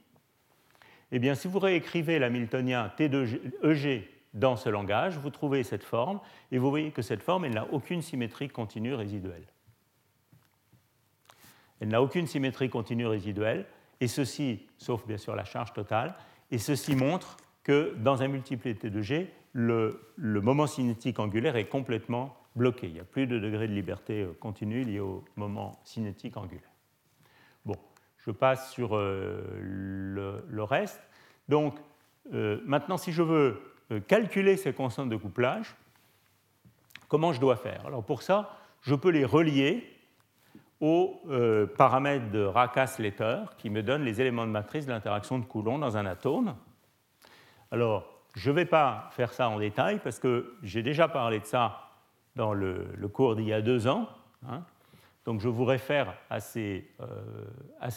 Eh 1.14 1.20
bien, 1.20 1.34
si 1.34 1.48
vous 1.48 1.60
réécrivez 1.60 2.20
l'hamiltonien 2.20 2.92
T2EG 2.98 4.04
dans 4.34 4.58
ce 4.58 4.68
langage, 4.68 5.18
vous 5.18 5.30
trouvez 5.30 5.64
cette 5.64 5.84
forme, 5.84 6.20
et 6.52 6.58
vous 6.58 6.70
voyez 6.70 6.92
que 6.92 7.02
cette 7.02 7.24
forme, 7.24 7.46
elle 7.46 7.54
n'a 7.54 7.72
aucune 7.72 8.02
symétrie 8.02 8.50
continue 8.50 8.94
résiduelle. 8.94 9.46
Elle 11.80 11.88
n'a 11.88 12.02
aucune 12.02 12.28
symétrie 12.28 12.70
continue 12.70 13.08
résiduelle, 13.08 13.66
et 14.02 14.10
ceci, 14.10 14.68
sauf 14.78 15.08
bien 15.08 15.18
sûr 15.18 15.36
la 15.36 15.46
charge 15.46 15.72
totale, 15.72 16.16
et 16.52 16.58
ceci 16.58 16.96
montre 16.96 17.38
que 17.64 17.96
dans 17.98 18.22
un 18.22 18.28
multiplet 18.28 18.74
T2G, 18.74 19.28
le, 19.54 20.02
moment 20.18 20.68
cinétique 20.68 21.18
angulaire 21.18 21.56
est 21.56 21.68
complètement 21.68 22.36
bloqué. 22.56 22.88
Il 22.88 22.94
n'y 22.94 23.00
a 23.00 23.06
plus 23.06 23.28
de 23.28 23.40
degré 23.40 23.68
de 23.68 23.74
liberté 23.74 24.24
euh, 24.24 24.38
continue 24.40 24.84
lié 24.84 25.00
au 25.00 25.24
moment 25.36 25.80
cinétique 25.84 26.38
angulaire. 26.38 26.70
Bon, 27.66 27.76
je 28.18 28.32
passe 28.32 28.72
sur 28.72 28.96
euh, 28.96 30.42
le, 30.48 30.64
reste. 30.64 31.02
Donc, 31.48 31.76
euh, 32.34 32.62
maintenant, 32.66 32.98
si 32.98 33.12
je 33.12 33.24
veux 33.24 33.62
calculer 34.08 34.56
ces 34.56 34.72
constantes 34.72 35.10
de 35.10 35.16
couplage, 35.16 35.76
comment 37.08 37.34
je 37.34 37.40
dois 37.40 37.56
faire? 37.56 37.86
Alors, 37.88 38.04
pour 38.04 38.22
ça, 38.22 38.56
je 38.82 38.94
peux 38.94 39.10
les 39.10 39.26
relier 39.26 39.84
aux 40.80 41.24
paramètres 41.76 42.30
de 42.30 42.44
Raka-Slater 42.44 43.46
qui 43.58 43.72
me 43.72 43.82
donnent 43.82 44.04
les 44.04 44.22
éléments 44.22 44.46
de 44.46 44.52
matrice 44.52 44.86
de 44.86 44.92
l'interaction 44.92 45.40
de 45.40 45.44
Coulomb 45.44 45.80
dans 45.80 45.98
un 45.98 46.06
atome. 46.06 46.56
Alors, 47.72 48.20
je 48.36 48.52
ne 48.52 48.56
vais 48.56 48.66
pas 48.66 49.10
faire 49.12 49.34
ça 49.34 49.50
en 49.50 49.60
détail 49.60 50.00
parce 50.04 50.20
que 50.20 50.56
j'ai 50.64 50.84
déjà 50.84 51.08
parlé 51.08 51.40
de 51.40 51.46
ça 51.46 51.89
dans 52.40 52.54
le, 52.54 52.88
cours 53.12 53.36
d'il 53.36 53.46
y 53.46 53.54
a 53.54 53.62
deux 53.62 53.86
ans. 53.88 54.08
Hein. 54.48 54.64
Donc 55.26 55.42
je 55.42 55.50
vous 55.50 55.66
réfère 55.66 56.16
à 56.30 56.40
ces, 56.40 56.90
euh, 57.02 57.06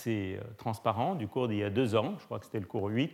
euh, 0.09 0.40
transparents 0.59 1.14
du 1.14 1.28
cours 1.28 1.47
d'il 1.47 1.59
y 1.59 1.62
a 1.62 1.70
deux 1.70 1.95
ans. 1.95 2.16
Je 2.18 2.24
crois 2.24 2.40
que 2.40 2.47
c'était 2.47 2.59
le 2.59 2.66
cours 2.66 2.88
8, 2.88 3.12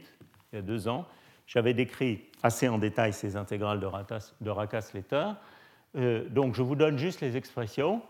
il 0.52 0.56
y 0.56 0.58
a 0.58 0.62
deux 0.62 0.88
ans. 0.88 1.06
J'avais 1.46 1.74
décrit 1.74 2.24
assez 2.42 2.66
en 2.66 2.78
détail 2.78 3.12
ces 3.12 3.36
intégrales 3.36 3.78
de, 3.78 4.50
Raka-Slater. 4.50 5.32
Euh, 5.96 6.26
donc 6.30 6.54
je 6.54 6.62
vous 6.62 6.76
donne 6.76 6.96
juste 6.96 7.20
les 7.20 7.36
expressions. 7.36 8.00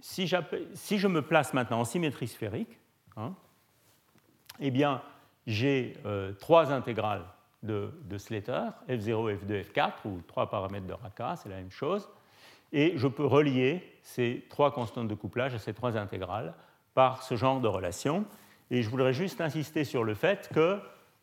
Si, 0.00 0.30
si, 0.74 0.98
je 0.98 1.08
me 1.08 1.22
place 1.22 1.52
maintenant 1.54 1.80
en 1.80 1.84
symétrie 1.84 2.28
sphérique, 2.28 2.78
hein, 3.16 3.34
eh 4.60 4.70
bien 4.70 5.02
j'ai 5.46 5.94
trois 6.38 6.72
intégrales 6.72 7.24
de, 7.62 7.92
Slater, 8.16 8.70
F0, 8.88 9.38
F2, 9.38 9.64
F4, 9.72 9.92
ou 10.06 10.20
trois 10.26 10.48
paramètres 10.48 10.86
de 10.86 10.92
Raka, 10.92 11.36
c'est 11.36 11.48
la 11.48 11.56
même 11.56 11.70
chose. 11.70 12.08
Et 12.72 12.96
je 12.96 13.08
peux 13.08 13.26
relier 13.26 13.82
ces 14.02 14.44
trois 14.48 14.72
constantes 14.72 15.08
de 15.08 15.14
couplage 15.14 15.54
à 15.54 15.58
ces 15.58 15.74
trois 15.74 15.96
intégrales 15.96 16.54
par 16.94 17.22
ce 17.22 17.36
genre 17.36 17.60
de 17.60 17.68
relation. 17.68 18.24
Et 18.70 18.82
je 18.82 18.90
voudrais 18.90 19.12
juste 19.12 19.40
insister 19.40 19.84
sur 19.84 20.04
le 20.04 20.14
fait 20.14 20.48
que 20.54 20.80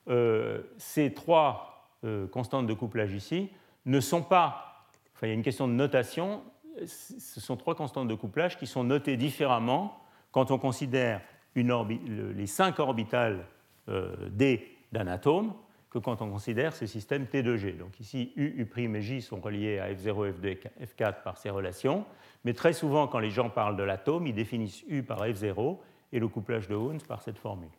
euh, 0.10 0.62
ces 0.78 1.14
trois 1.14 1.90
euh, 2.04 2.28
constantes 2.28 2.68
de 2.68 2.74
couplage 2.74 3.14
ici 3.14 3.50
ne 3.86 4.00
sont 4.00 4.22
pas, 4.22 4.86
enfin 5.16 5.28
il 5.28 5.30
y 5.30 5.32
a 5.32 5.36
une 5.36 5.44
question 5.44 5.68
de 5.68 5.74
notation, 5.74 6.44
ce 6.86 7.40
sont 7.40 7.58
trois 7.58 7.76
constantes 7.76 8.08
de 8.08 8.16
couplage 8.16 8.58
qui 8.58 8.68
sont 8.68 8.84
notées 8.84 9.18
différemment 9.18 10.00
quand 10.32 10.52
on 10.52 10.60
considère 10.60 11.22
les 11.56 12.48
cinq 12.48 12.80
orbitales 12.80 13.46
euh, 13.90 14.16
D 14.30 14.78
d'un 14.92 15.08
atome 15.08 15.54
quand 16.00 16.22
on 16.22 16.30
considère 16.30 16.74
ce 16.74 16.86
système 16.86 17.26
T2G. 17.26 17.78
Donc 17.78 18.00
ici, 18.00 18.32
U, 18.36 18.66
U' 18.66 18.96
et 18.96 19.02
J 19.02 19.22
sont 19.22 19.40
reliés 19.40 19.80
à 19.80 19.92
F0, 19.94 20.34
F2 20.34 20.46
et 20.48 20.60
F4 20.86 21.24
par 21.24 21.38
ces 21.38 21.50
relations, 21.50 22.06
mais 22.46 22.54
très 22.54 22.74
souvent, 22.74 23.08
quand 23.08 23.20
les 23.20 23.30
gens 23.30 23.50
parlent 23.50 23.78
de 23.78 23.84
l'atome, 23.84 24.28
ils 24.28 24.34
définissent 24.34 24.84
U 24.88 25.04
par 25.04 25.26
F0 25.26 25.78
et 26.14 26.20
le 26.20 26.28
couplage 26.28 26.68
de 26.68 26.76
Hund 26.76 27.04
par 27.06 27.22
cette 27.22 27.38
formule. 27.38 27.70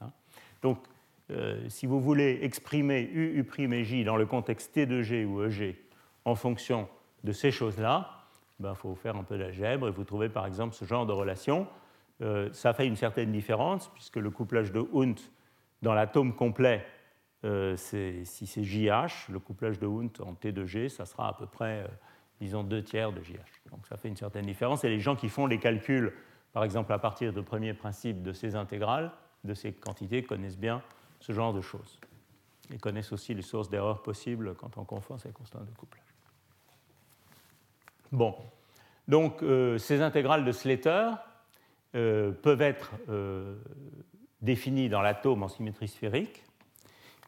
Hein. 0.00 0.10
Donc, 0.62 0.78
euh, 1.30 1.68
si 1.68 1.86
vous 1.86 2.00
voulez 2.00 2.40
exprimer 2.42 3.02
U, 3.02 3.40
U' 3.40 3.72
et 3.72 3.84
J 3.84 4.04
dans 4.04 4.16
le 4.16 4.26
contexte 4.26 4.76
T2G 4.76 5.24
ou 5.24 5.42
EG 5.42 5.76
en 6.24 6.34
fonction 6.34 6.88
de 7.22 7.32
ces 7.32 7.50
choses-là, 7.50 8.24
il 8.60 8.62
ben, 8.62 8.74
faut 8.74 8.94
faire 8.94 9.16
un 9.16 9.24
peu 9.24 9.38
d'algèbre 9.38 9.88
et 9.88 9.90
vous 9.90 10.04
trouvez 10.04 10.28
par 10.28 10.46
exemple 10.46 10.74
ce 10.74 10.84
genre 10.84 11.06
de 11.06 11.12
relation. 11.12 11.66
Euh, 12.22 12.48
ça 12.52 12.72
fait 12.72 12.86
une 12.86 12.96
certaine 12.96 13.32
différence 13.32 13.88
puisque 13.88 14.16
le 14.16 14.30
couplage 14.30 14.70
de 14.70 14.86
Hund 14.94 15.18
dans 15.82 15.94
l'atome 15.94 16.34
complet 16.34 16.84
si 17.76 18.46
c'est 18.46 18.64
JH, 18.64 19.28
le 19.30 19.38
couplage 19.38 19.78
de 19.78 19.86
Hund 19.86 20.10
en 20.20 20.32
T2G, 20.32 20.88
ça 20.88 21.04
sera 21.04 21.28
à 21.28 21.32
peu 21.34 21.46
près, 21.46 21.82
euh, 21.82 21.88
disons, 22.40 22.64
deux 22.64 22.82
tiers 22.82 23.12
de 23.12 23.20
JH. 23.20 23.62
Donc 23.70 23.86
ça 23.86 23.96
fait 23.96 24.08
une 24.08 24.16
certaine 24.16 24.46
différence. 24.46 24.84
Et 24.84 24.88
les 24.88 25.00
gens 25.00 25.14
qui 25.14 25.28
font 25.28 25.46
les 25.46 25.58
calculs, 25.58 26.12
par 26.52 26.64
exemple 26.64 26.92
à 26.92 26.98
partir 26.98 27.32
de 27.32 27.40
premiers 27.40 27.74
principes 27.74 28.22
de 28.22 28.32
ces 28.32 28.56
intégrales, 28.56 29.12
de 29.44 29.52
ces 29.52 29.72
quantités, 29.72 30.22
connaissent 30.22 30.58
bien 30.58 30.82
ce 31.20 31.32
genre 31.32 31.52
de 31.52 31.60
choses. 31.60 32.00
Ils 32.70 32.80
connaissent 32.80 33.12
aussi 33.12 33.34
les 33.34 33.42
sources 33.42 33.68
d'erreurs 33.68 34.02
possibles 34.02 34.54
quand 34.54 34.78
on 34.78 34.84
confond 34.84 35.18
ces 35.18 35.30
constantes 35.30 35.66
de 35.66 35.76
couplage. 35.76 36.02
Bon, 38.10 38.34
donc 39.06 39.42
euh, 39.42 39.76
ces 39.76 40.00
intégrales 40.00 40.44
de 40.44 40.52
Slater, 40.52 41.10
peuvent 41.92 42.60
être 42.60 42.90
définis 44.42 44.88
dans 44.88 45.00
l'atome 45.00 45.44
en 45.44 45.48
symétrie 45.48 45.86
sphérique, 45.86 46.42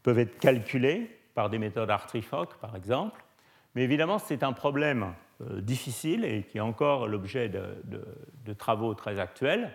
peuvent 0.07 0.21
être 0.21 0.39
calculés 0.39 1.11
par 1.35 1.51
des 1.51 1.59
méthodes 1.59 1.91
Hartree-Fock, 1.91 2.59
par 2.61 2.77
exemple. 2.77 3.25
Mais 3.75 3.83
évidemment, 3.83 4.21
c'est 4.21 4.45
un 4.45 4.53
problème 4.53 5.15
difficile 5.41 6.25
et 6.25 6.45
qui 6.45 6.59
est 6.59 6.61
encore 6.61 7.09
l'objet 7.09 7.49
de, 7.49 8.53
travaux 8.53 8.95
très 8.95 9.19
actuels 9.19 9.73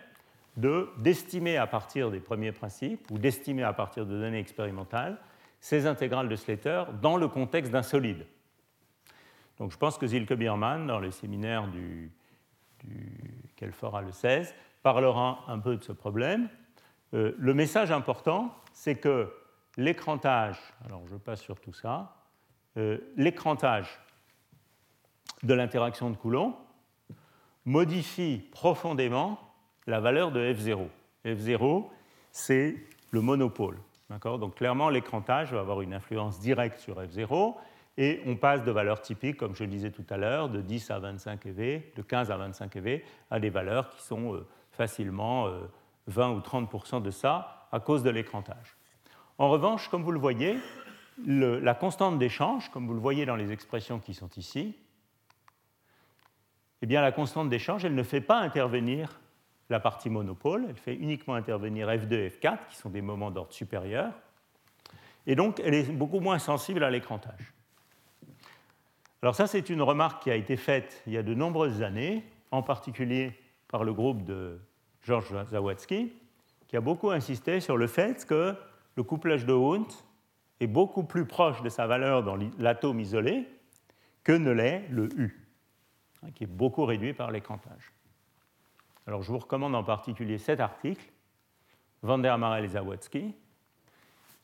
d'estimer 0.56 1.58
à 1.58 1.68
partir 1.68 2.10
des 2.12 2.22
premiers 2.22 2.54
principes 2.54 3.12
ou 3.12 3.18
d'estimer 3.18 3.64
à 3.64 3.74
partir 3.74 4.06
de 4.06 4.18
données 4.18 4.40
expérimentales 4.40 5.18
ces 5.60 5.86
intégrales 5.86 6.30
de 6.30 6.36
Slater 6.38 6.86
dans 7.02 7.18
le 7.18 7.28
contexte 7.28 7.74
d'un 7.74 7.84
solide. 7.84 8.26
Donc 9.58 9.74
je 9.74 9.78
pense 9.78 9.98
que 9.98 10.08
Zilke 10.08 10.34
Biermann, 10.34 10.88
dans 10.88 11.00
le 11.00 11.12
séminaire 11.12 11.68
du, 11.68 12.10
qu'elle 13.58 13.74
fera 13.74 14.02
le 14.02 14.14
16, 14.14 14.56
parlera 14.82 15.44
un 15.50 15.60
peu 15.60 15.76
de 15.76 15.84
ce 15.84 15.92
problème. 15.92 16.48
Euh, 17.14 17.36
le 17.38 17.54
message 17.54 17.92
important, 17.92 18.56
c'est 18.72 18.96
que 18.96 19.30
l'écrantage, 19.78 20.58
alors 20.86 21.02
je 21.08 21.16
passe 21.16 21.42
sur 21.42 21.60
tout 21.60 21.74
ça, 21.74 22.16
euh, 22.78 22.98
l'écrantage 23.16 24.00
de 25.44 25.54
l'interaction 25.54 26.10
de 26.10 26.18
Coulomb 26.18 26.56
modifie 27.66 28.44
profondément 28.52 29.40
la 29.88 30.00
valeur 30.00 30.32
de 30.32 30.54
F0. 30.54 30.88
F0, 31.26 31.88
c'est 32.32 32.76
le 33.12 33.22
monopôle. 33.22 33.78
Donc 34.10 34.56
clairement, 34.56 34.90
l'écrantage 34.90 35.54
va 35.54 35.62
avoir 35.62 35.82
une 35.82 35.94
influence 35.94 36.40
directe 36.40 36.80
sur 36.80 37.02
F0 37.02 37.56
et 37.98 38.22
on 38.26 38.36
passe 38.36 38.64
de 38.64 38.72
valeurs 38.72 39.02
typiques, 39.02 39.38
comme 39.38 39.56
je 39.56 39.64
le 39.64 39.70
disais 39.70 39.92
tout 39.92 40.06
à 40.10 40.18
l'heure, 40.18 40.50
de 40.50 40.62
10 40.62 40.92
à 40.92 41.00
25 41.00 41.46
EV, 41.46 41.94
de 41.96 42.02
15 42.02 42.32
à 42.32 42.38
25 42.38 42.76
EV, 42.78 43.04
à 43.30 43.40
des 43.40 43.50
valeurs 43.50 43.90
qui 43.90 44.02
sont 44.02 44.36
euh, 44.36 44.48
facilement 44.72 45.48
20 46.08 46.30
euh, 46.30 46.36
ou 46.36 46.42
30 46.42 47.04
de 47.04 47.12
ça 47.12 47.68
à 47.72 47.80
cause 47.80 48.04
de 48.04 48.10
l'écrantage. 48.10 48.76
En 49.42 49.50
revanche, 49.50 49.88
comme 49.88 50.04
vous 50.04 50.12
le 50.12 50.20
voyez, 50.20 50.56
la 51.26 51.74
constante 51.74 52.20
d'échange, 52.20 52.70
comme 52.70 52.86
vous 52.86 52.94
le 52.94 53.00
voyez 53.00 53.26
dans 53.26 53.36
les 53.36 53.52
expressions 53.52 53.98
qui 53.98 54.14
sont 54.14 54.30
ici, 54.38 54.76
eh 56.84 56.86
bien, 56.86 57.02
la 57.02 57.12
constante 57.12 57.50
d'échange, 57.50 57.84
elle 57.84 57.96
ne 57.96 58.04
fait 58.04 58.22
pas 58.22 58.38
intervenir 58.38 59.20
la 59.72 59.80
partie 59.80 60.12
monopôle, 60.12 60.68
elle 60.70 60.76
fait 60.76 60.94
uniquement 60.94 61.34
intervenir 61.34 61.88
F2 61.88 62.14
et 62.14 62.30
F4, 62.30 62.68
qui 62.70 62.76
sont 62.76 62.92
des 62.92 63.02
moments 63.02 63.32
d'ordre 63.32 63.52
supérieur, 63.52 64.14
et 65.26 65.34
donc 65.34 65.60
elle 65.66 65.74
est 65.74 65.92
beaucoup 65.92 66.20
moins 66.20 66.38
sensible 66.38 66.84
à 66.84 66.92
l'écrantage. 66.92 67.52
Alors 69.24 69.34
ça, 69.34 69.48
c'est 69.48 69.72
une 69.72 69.82
remarque 69.82 70.22
qui 70.22 70.30
a 70.30 70.36
été 70.36 70.56
faite 70.56 71.02
il 71.08 71.14
y 71.14 71.18
a 71.18 71.24
de 71.24 71.34
nombreuses 71.34 71.82
années, 71.82 72.24
en 72.52 72.62
particulier 72.62 73.34
par 73.70 73.86
le 73.86 73.94
groupe 73.94 74.24
de 74.24 74.60
Georges 75.02 75.34
Zawadzki, 75.50 76.14
qui 76.68 76.78
a 76.78 76.82
beaucoup 76.82 77.10
insisté 77.10 77.60
sur 77.60 77.76
le 77.76 77.88
fait 77.88 78.24
que 78.28 78.56
le 78.96 79.04
couplage 79.04 79.46
de 79.46 79.54
Hund 79.54 79.88
est 80.60 80.68
beaucoup 80.68 81.04
plus 81.04 81.26
proche 81.26 81.62
de 81.62 81.70
sa 81.70 81.88
valeur 81.88 82.24
dans 82.24 82.38
l'atome 82.60 83.00
isolé 83.00 83.48
que 84.24 84.32
ne 84.32 84.52
l'est 84.52 84.88
le 84.90 85.10
U, 85.18 85.48
hein, 86.24 86.32
qui 86.36 86.44
est 86.44 86.48
beaucoup 86.48 86.86
réduit 86.86 87.14
par 87.14 87.32
l'écrantage. 87.32 87.92
Alors 89.08 89.24
je 89.24 89.32
vous 89.32 89.40
recommande 89.40 89.76
en 89.76 89.84
particulier 89.84 90.38
cet 90.38 90.60
article, 90.60 91.06
Van 92.04 92.18
der 92.18 92.38
Marel 92.38 92.66
et 92.66 92.70
Zawadzki. 92.70 93.34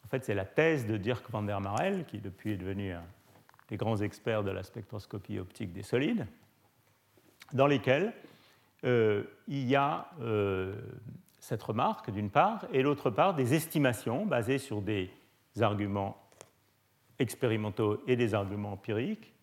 En 0.05 0.09
fait, 0.09 0.23
c'est 0.23 0.35
la 0.35 0.45
thèse 0.45 0.85
de 0.85 0.95
Dirk 0.95 1.29
van 1.29 1.43
der 1.43 1.59
Marel, 1.59 2.05
qui 2.05 2.19
depuis 2.19 2.51
est 2.51 2.57
devenu 2.57 2.93
un 2.93 3.03
des 3.67 3.77
grands 3.77 3.97
experts 3.97 4.43
de 4.43 4.51
la 4.51 4.63
spectroscopie 4.63 5.39
optique 5.39 5.73
des 5.73 5.83
solides, 5.83 6.25
dans 7.51 7.67
lesquels 7.67 8.13
euh, 8.85 9.23
il 9.47 9.67
y 9.67 9.75
a 9.75 10.09
euh, 10.21 10.79
cette 11.47 11.63
remarque 11.63 12.11
d'une 12.11 12.29
part, 12.29 12.65
et 12.73 12.83
d'autre 12.83 13.09
part 13.09 13.33
des 13.33 13.53
estimations 13.53 14.25
basées 14.25 14.57
sur 14.57 14.81
des 14.81 15.09
arguments 15.61 16.21
expérimentaux 17.19 18.03
et 18.05 18.17
des 18.17 18.33
arguments 18.33 18.73
empiriques, 18.73 19.33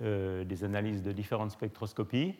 euh, 0.00 0.44
des 0.44 0.64
analyses 0.64 1.02
de 1.02 1.12
différentes 1.12 1.50
spectroscopies, 1.50 2.36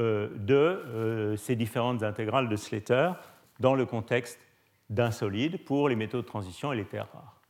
euh, 0.00 0.28
de 0.36 0.54
euh, 0.54 1.36
ces 1.36 1.56
différentes 1.56 2.02
intégrales 2.02 2.50
de 2.50 2.56
Slater 2.56 3.12
dans 3.58 3.74
le 3.74 3.86
contexte 3.86 4.38
d'un 4.90 5.12
solide 5.12 5.64
pour 5.64 5.88
les 5.88 5.96
métaux 5.96 6.20
de 6.20 6.26
transition 6.26 6.74
et 6.74 6.76
les 6.76 6.84
terres 6.84 7.08
rares. 7.14 7.40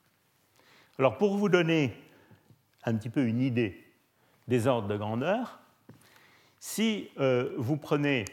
Alors 1.00 1.18
pour 1.18 1.36
vous 1.36 1.48
donner 1.48 1.94
un 2.84 2.94
petit 2.94 3.10
peu 3.10 3.26
une 3.26 3.40
idée 3.40 3.84
des 4.46 4.68
ordres 4.68 4.86
de 4.86 4.96
grandeur, 4.96 5.58
si 6.60 7.10
vous 7.58 7.76
prenez 7.76 8.24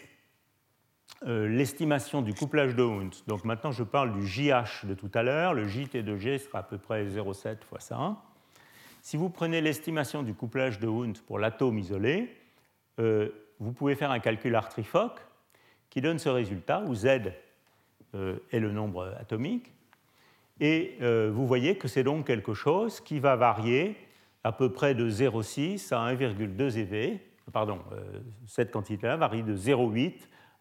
l'estimation 1.25 2.21
du 2.21 2.33
couplage 2.33 2.75
de 2.75 2.83
Hund, 2.83 3.13
donc 3.27 3.45
maintenant 3.45 3.71
je 3.71 3.83
parle 3.83 4.13
du 4.13 4.27
JH 4.27 4.85
de 4.85 4.93
tout 4.93 5.11
à 5.13 5.23
l'heure, 5.23 5.53
le 5.53 5.67
JT 5.67 6.03
de 6.03 6.17
G 6.17 6.37
sera 6.37 6.59
à 6.59 6.63
peu 6.63 6.77
près 6.77 7.05
0,7 7.05 7.63
fois 7.63 7.79
ça. 7.79 8.17
Si 9.01 9.17
vous 9.17 9.29
prenez 9.29 9.61
l'estimation 9.61 10.23
du 10.23 10.33
couplage 10.33 10.79
de 10.79 10.87
Hund 10.87 11.17
pour 11.19 11.39
l'atome 11.39 11.79
isolé, 11.79 12.35
vous 12.97 13.71
pouvez 13.71 13.95
faire 13.95 14.11
un 14.11 14.19
calcul 14.19 14.53
Hartree-Fock 14.55 15.21
qui 15.89 16.01
donne 16.01 16.19
ce 16.19 16.29
résultat, 16.29 16.81
où 16.87 16.95
Z 16.95 17.05
euh, 18.15 18.37
est 18.51 18.59
le 18.59 18.71
nombre 18.71 19.15
atomique. 19.19 19.71
Et 20.59 20.97
euh, 21.01 21.31
vous 21.31 21.45
voyez 21.45 21.77
que 21.77 21.87
c'est 21.87 22.03
donc 22.03 22.25
quelque 22.27 22.53
chose 22.55 22.99
qui 22.99 23.19
va 23.19 23.35
varier 23.35 23.95
à 24.43 24.51
peu 24.51 24.71
près 24.71 24.95
de 24.95 25.09
0,6 25.09 25.93
à 25.93 26.13
1,2 26.13 26.77
eV. 26.79 27.19
Pardon, 27.51 27.79
euh, 27.91 28.21
cette 28.47 28.71
quantité-là 28.71 29.17
varie 29.17 29.43
de 29.43 29.55
0,8 29.55 30.13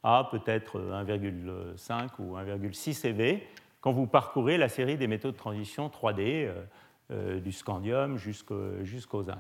à 0.02 0.28
peut-être 0.30 0.80
1,5 0.80 2.08
ou 2.18 2.36
1,6 2.36 3.06
eV 3.06 3.42
quand 3.80 3.92
vous 3.92 4.06
parcourez 4.06 4.58
la 4.58 4.68
série 4.68 4.96
des 4.96 5.06
métaux 5.06 5.30
de 5.30 5.36
transition 5.36 5.88
3D 5.88 6.50
du 7.40 7.52
scandium 7.52 8.16
jusqu'au 8.16 9.22
zinc. 9.22 9.38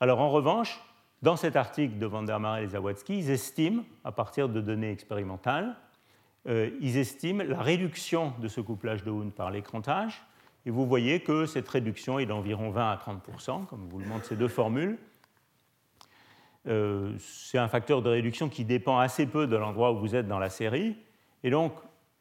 Alors 0.00 0.20
en 0.20 0.30
revanche, 0.30 0.80
dans 1.22 1.36
cet 1.36 1.56
article 1.56 1.98
de 1.98 2.06
Van 2.06 2.22
der 2.22 2.40
Marel 2.40 2.64
et 2.64 2.68
Zawadzki, 2.68 3.18
ils 3.18 3.30
estiment, 3.30 3.82
à 4.04 4.12
partir 4.12 4.48
de 4.48 4.60
données 4.62 4.90
expérimentales, 4.90 5.76
euh, 6.48 6.70
ils 6.80 6.96
estiment 6.96 7.44
la 7.44 7.60
réduction 7.60 8.32
de 8.40 8.48
ce 8.48 8.62
couplage 8.62 9.04
de 9.04 9.10
Hund 9.10 9.32
par 9.32 9.50
l'écrantage. 9.50 10.22
Et 10.64 10.70
vous 10.70 10.86
voyez 10.86 11.20
que 11.20 11.44
cette 11.44 11.68
réduction 11.68 12.18
est 12.18 12.24
d'environ 12.24 12.70
20 12.70 12.92
à 12.92 12.96
30 12.96 13.22
comme 13.68 13.86
vous 13.88 13.98
le 13.98 14.06
montrent 14.06 14.24
ces 14.24 14.36
deux 14.36 14.48
formules. 14.48 14.98
Euh, 16.66 17.14
c'est 17.18 17.58
un 17.58 17.68
facteur 17.68 18.02
de 18.02 18.10
réduction 18.10 18.48
qui 18.48 18.64
dépend 18.64 18.98
assez 18.98 19.26
peu 19.26 19.46
de 19.46 19.56
l'endroit 19.56 19.92
où 19.92 19.98
vous 19.98 20.14
êtes 20.14 20.28
dans 20.28 20.38
la 20.38 20.50
série. 20.50 20.96
Et 21.42 21.50
donc, 21.50 21.72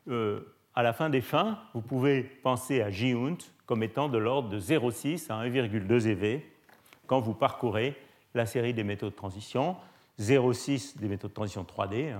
euh, 0.08 0.42
à 0.76 0.84
la 0.84 0.94
fin 0.94 1.10
des 1.10 1.22
fins, 1.22 1.60
vous 1.74 1.82
pouvez 1.82 2.24
penser 2.24 2.82
à 2.82 2.90
J 2.90 3.12
Hund 3.14 3.38
comme 3.66 3.84
étant 3.84 4.08
de 4.10 4.18
l'ordre 4.18 4.50
de 4.50 4.60
0,6 4.60 5.32
à 5.32 5.44
1,2 5.44 6.08
eV 6.08 6.42
quand 7.06 7.20
vous 7.20 7.34
parcourez 7.34 7.96
la 8.34 8.46
série 8.46 8.74
des 8.74 8.84
métaux 8.84 9.10
de 9.10 9.16
transition, 9.16 9.76
0,6 10.20 11.00
des 11.00 11.08
métaux 11.08 11.28
de 11.28 11.34
transition 11.34 11.64
3D, 11.64 12.14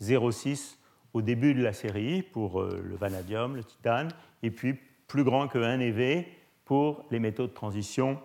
0,6 0.00 0.74
hein, 0.74 0.76
au 1.14 1.22
début 1.22 1.54
de 1.54 1.62
la 1.62 1.72
série 1.72 2.22
pour 2.22 2.60
euh, 2.60 2.82
le 2.84 2.96
vanadium, 2.96 3.56
le 3.56 3.64
titane, 3.64 4.08
et 4.42 4.50
puis 4.50 4.74
plus 5.06 5.24
grand 5.24 5.46
que 5.48 5.58
1 5.58 5.80
EV 5.80 6.26
pour 6.64 7.04
les 7.10 7.18
métaux 7.18 7.46
de 7.46 7.52
transition 7.52 8.18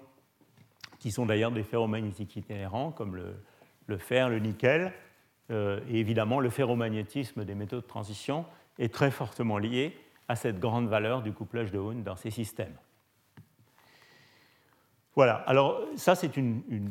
qui 0.99 1.11
sont 1.11 1.25
d'ailleurs 1.25 1.51
des 1.51 1.63
ferromagnétiques 1.63 2.35
itinérants 2.35 2.91
comme 2.91 3.15
le, 3.15 3.97
fer, 3.97 4.29
le 4.29 4.39
nickel. 4.39 4.93
Euh, 5.49 5.79
et 5.89 5.99
évidemment, 5.99 6.39
le 6.39 6.49
ferromagnétisme 6.49 7.45
des 7.45 7.55
métaux 7.55 7.77
de 7.77 7.87
transition 7.87 8.45
est 8.79 8.93
très 8.93 9.11
fortement 9.11 9.57
lié 9.57 9.97
à 10.27 10.35
cette 10.35 10.59
grande 10.59 10.87
valeur 10.87 11.21
du 11.21 11.31
couplage 11.31 11.71
de 11.71 11.79
Hund 11.79 12.03
dans 12.03 12.15
ces 12.15 12.31
systèmes. 12.31 12.75
Voilà, 15.15 15.35
alors 15.47 15.81
ça 15.95 16.13
c'est 16.13 16.29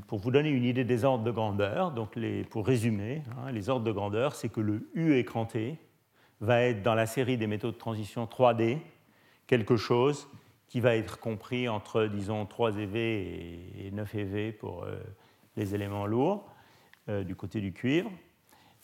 pour 0.08 0.18
vous 0.18 0.32
donner 0.32 0.48
une 0.48 0.64
idée 0.64 0.84
des 0.84 1.04
ordres 1.04 1.22
de 1.22 1.30
grandeur. 1.30 1.92
Donc 1.92 2.18
pour 2.50 2.66
résumer, 2.66 3.22
hein, 3.38 3.52
les 3.52 3.68
ordres 3.68 3.84
de 3.84 3.92
grandeur, 3.92 4.34
c'est 4.34 4.48
que 4.48 4.60
le 4.60 4.90
U 4.94 5.14
écranté 5.14 5.78
va 6.40 6.62
être 6.62 6.82
dans 6.82 6.94
la 6.94 7.06
série 7.06 7.36
des 7.36 7.46
métaux 7.46 7.70
de 7.70 7.76
transition 7.76 8.24
3D 8.24 8.78
quelque 9.46 9.76
chose 9.76 10.28
qui 10.68 10.80
va 10.80 10.96
être 10.96 11.18
compris 11.18 11.68
entre, 11.68 12.06
disons, 12.06 12.44
3 12.46 12.76
EV 12.78 13.86
et 13.86 13.90
9 13.92 14.14
EV 14.14 14.52
pour 14.52 14.84
euh, 14.84 14.96
les 15.56 15.74
éléments 15.74 16.06
lourds 16.06 16.52
euh, 17.08 17.22
du 17.22 17.36
côté 17.36 17.60
du 17.60 17.72
cuivre. 17.72 18.10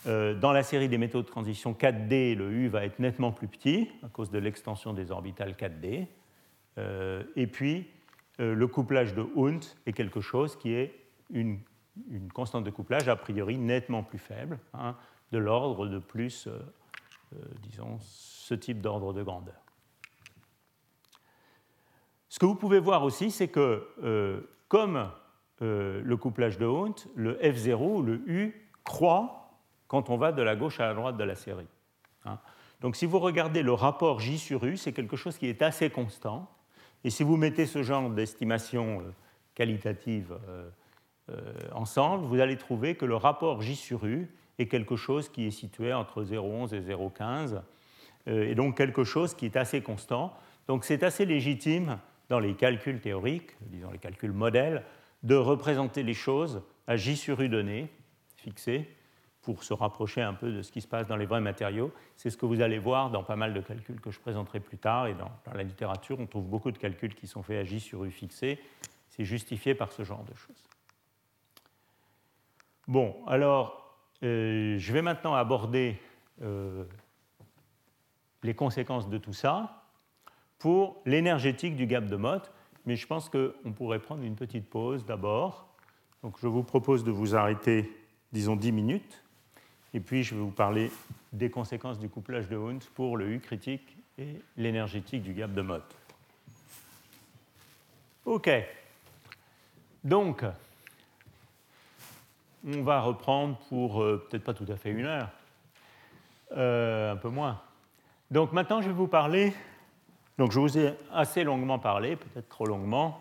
Euh, 0.06 0.34
dans 0.34 0.52
la 0.52 0.62
série 0.62 0.88
des 0.88 0.98
métaux 0.98 1.22
de 1.22 1.26
transition 1.26 1.72
4D, 1.72 2.34
le 2.36 2.50
U 2.50 2.68
va 2.68 2.84
être 2.84 2.98
nettement 2.98 3.32
plus 3.32 3.48
petit 3.48 3.88
à 4.02 4.08
cause 4.08 4.30
de 4.30 4.38
l'extension 4.38 4.92
des 4.92 5.10
orbitales 5.10 5.52
4D. 5.52 6.06
et 7.36 7.46
puis, 7.46 7.88
le 8.38 8.66
couplage 8.66 9.14
de 9.14 9.26
Hund 9.36 9.62
est 9.86 9.92
quelque 9.92 10.20
chose 10.20 10.56
qui 10.56 10.72
est 10.72 10.94
une, 11.30 11.60
constante 12.32 12.64
de 12.64 12.70
couplage 12.70 13.08
a 13.08 13.16
priori 13.16 13.58
nettement 13.58 14.02
plus 14.02 14.18
faible, 14.18 14.58
hein, 14.72 14.96
de 15.32 15.38
l'ordre 15.38 15.86
de 15.86 15.98
plus, 15.98 16.48
disons, 17.60 17.98
ce 18.00 18.54
type 18.54 18.80
d'ordre 18.80 19.12
de 19.12 19.22
grandeur. 19.22 19.61
Ce 22.32 22.38
que 22.38 22.46
vous 22.46 22.54
pouvez 22.54 22.78
voir 22.78 23.04
aussi, 23.04 23.30
c'est 23.30 23.48
que 23.48 23.86
comme 24.68 25.10
le 25.60 26.14
couplage 26.16 26.56
de 26.56 26.64
Hund, 26.64 26.94
le 27.14 27.34
F0 27.34 27.76
ou 27.76 28.00
le 28.00 28.22
U 28.26 28.70
croît 28.84 29.42
quand 29.86 30.08
on 30.08 30.16
va 30.16 30.32
de 30.32 30.40
la 30.40 30.56
gauche 30.56 30.80
à 30.80 30.86
la 30.86 30.94
droite 30.94 31.18
de 31.18 31.24
la 31.24 31.34
série. 31.34 31.68
Hein. 32.24 32.38
Donc 32.80 32.96
si 32.96 33.04
vous 33.04 33.18
regardez 33.18 33.62
le 33.62 33.74
rapport 33.74 34.20
J 34.20 34.38
sur 34.38 34.64
U, 34.64 34.78
c'est 34.78 34.92
quelque 34.92 35.16
chose 35.16 35.36
qui 35.36 35.48
est 35.48 35.60
assez 35.60 35.90
constant. 35.90 36.48
Et 37.04 37.10
si 37.10 37.22
vous 37.22 37.36
mettez 37.36 37.66
ce 37.66 37.82
genre 37.82 38.08
d'estimation 38.08 39.00
euh, 39.00 39.12
qualitative 39.54 40.34
euh, 40.48 40.70
euh, 41.28 41.52
ensemble, 41.72 42.24
vous 42.24 42.40
allez 42.40 42.56
trouver 42.56 42.94
que 42.94 43.04
le 43.04 43.16
rapport 43.16 43.60
J 43.60 43.76
sur 43.76 44.06
U 44.06 44.30
est 44.58 44.66
quelque 44.66 44.96
chose 44.96 45.28
qui 45.28 45.46
est 45.46 45.50
situé 45.50 45.92
entre 45.92 46.24
0,11 46.24 46.74
et 46.74 46.80
0,15, 46.80 47.60
et 48.26 48.54
donc 48.54 48.76
quelque 48.76 49.04
chose 49.04 49.34
qui 49.34 49.46
est 49.46 49.56
assez 49.56 49.82
constant. 49.82 50.32
Donc 50.68 50.84
c'est 50.84 51.02
assez 51.02 51.24
légitime 51.26 51.98
dans 52.28 52.38
les 52.38 52.54
calculs 52.54 53.00
théoriques, 53.00 53.56
disons 53.62 53.90
les 53.90 53.98
calculs 53.98 54.32
modèles, 54.32 54.84
de 55.22 55.34
représenter 55.34 56.02
les 56.02 56.14
choses 56.14 56.62
à 56.86 56.96
J 56.96 57.16
sur 57.16 57.40
U 57.40 57.48
données, 57.48 57.90
fixées, 58.36 58.88
pour 59.42 59.64
se 59.64 59.74
rapprocher 59.74 60.22
un 60.22 60.34
peu 60.34 60.52
de 60.52 60.62
ce 60.62 60.70
qui 60.70 60.80
se 60.80 60.86
passe 60.86 61.08
dans 61.08 61.16
les 61.16 61.26
vrais 61.26 61.40
matériaux. 61.40 61.92
C'est 62.16 62.30
ce 62.30 62.36
que 62.36 62.46
vous 62.46 62.60
allez 62.60 62.78
voir 62.78 63.10
dans 63.10 63.24
pas 63.24 63.34
mal 63.34 63.52
de 63.52 63.60
calculs 63.60 64.00
que 64.00 64.12
je 64.12 64.20
présenterai 64.20 64.60
plus 64.60 64.78
tard. 64.78 65.08
Et 65.08 65.14
dans, 65.14 65.30
la 65.52 65.64
littérature, 65.64 66.18
on 66.20 66.26
trouve 66.26 66.46
beaucoup 66.46 66.70
de 66.70 66.78
calculs 66.78 67.14
qui 67.14 67.26
sont 67.26 67.42
faits 67.42 67.58
à 67.58 67.64
J 67.64 67.80
sur 67.80 68.04
U 68.04 68.10
fixé. 68.10 68.60
C'est 69.08 69.24
justifié 69.24 69.74
par 69.74 69.90
ce 69.90 70.04
genre 70.04 70.24
de 70.24 70.34
choses. 70.36 70.68
Bon, 72.86 73.16
alors, 73.26 73.96
euh, 74.22 74.78
je 74.78 74.92
vais 74.92 75.02
maintenant 75.02 75.34
aborder 75.34 76.00
euh, 76.42 76.84
les 78.44 78.54
conséquences 78.54 79.08
de 79.08 79.18
tout 79.18 79.32
ça 79.32 79.81
pour 80.62 81.02
l'énergétique 81.06 81.74
du 81.74 81.88
gap 81.88 82.06
de 82.06 82.14
Mott. 82.14 82.52
Mais 82.86 82.94
je 82.94 83.04
pense 83.04 83.28
qu'on 83.28 83.72
pourrait 83.72 83.98
prendre 83.98 84.22
une 84.22 84.36
petite 84.36 84.70
pause 84.70 85.04
d'abord. 85.04 85.66
Donc, 86.22 86.36
je 86.40 86.46
vous 86.46 86.62
propose 86.62 87.02
de 87.02 87.10
vous 87.10 87.34
arrêter, 87.34 87.90
disons, 88.32 88.54
10 88.54 88.70
minutes. 88.70 89.24
Et 89.92 89.98
puis, 89.98 90.22
je 90.22 90.36
vais 90.36 90.40
vous 90.40 90.52
parler 90.52 90.92
des 91.32 91.50
conséquences 91.50 91.98
du 91.98 92.08
couplage 92.08 92.48
de 92.48 92.56
Hund 92.56 92.80
pour 92.94 93.16
le 93.16 93.28
U 93.28 93.40
critique 93.40 93.96
et 94.18 94.40
l'énergétique 94.56 95.24
du 95.24 95.34
gap 95.34 95.52
de 95.52 95.62
Mott. 95.62 95.82
OK. 98.24 98.48
Donc, 100.04 100.44
on 102.64 102.82
va 102.82 103.00
reprendre 103.00 103.58
pour 103.68 104.00
euh, 104.00 104.24
peut-être 104.30 104.44
pas 104.44 104.54
tout 104.54 104.66
à 104.68 104.76
fait 104.76 104.90
une 104.90 105.06
heure, 105.06 105.28
euh, 106.56 107.14
un 107.14 107.16
peu 107.16 107.30
moins. 107.30 107.60
Donc 108.30 108.52
maintenant, 108.52 108.80
je 108.80 108.86
vais 108.86 108.94
vous 108.94 109.08
parler, 109.08 109.52
donc 110.38 110.52
je 110.52 110.58
vous 110.58 110.78
ai 110.78 110.94
assez 111.12 111.44
longuement 111.44 111.78
parlé, 111.78 112.16
peut-être 112.16 112.48
trop 112.48 112.66
longuement, 112.66 113.20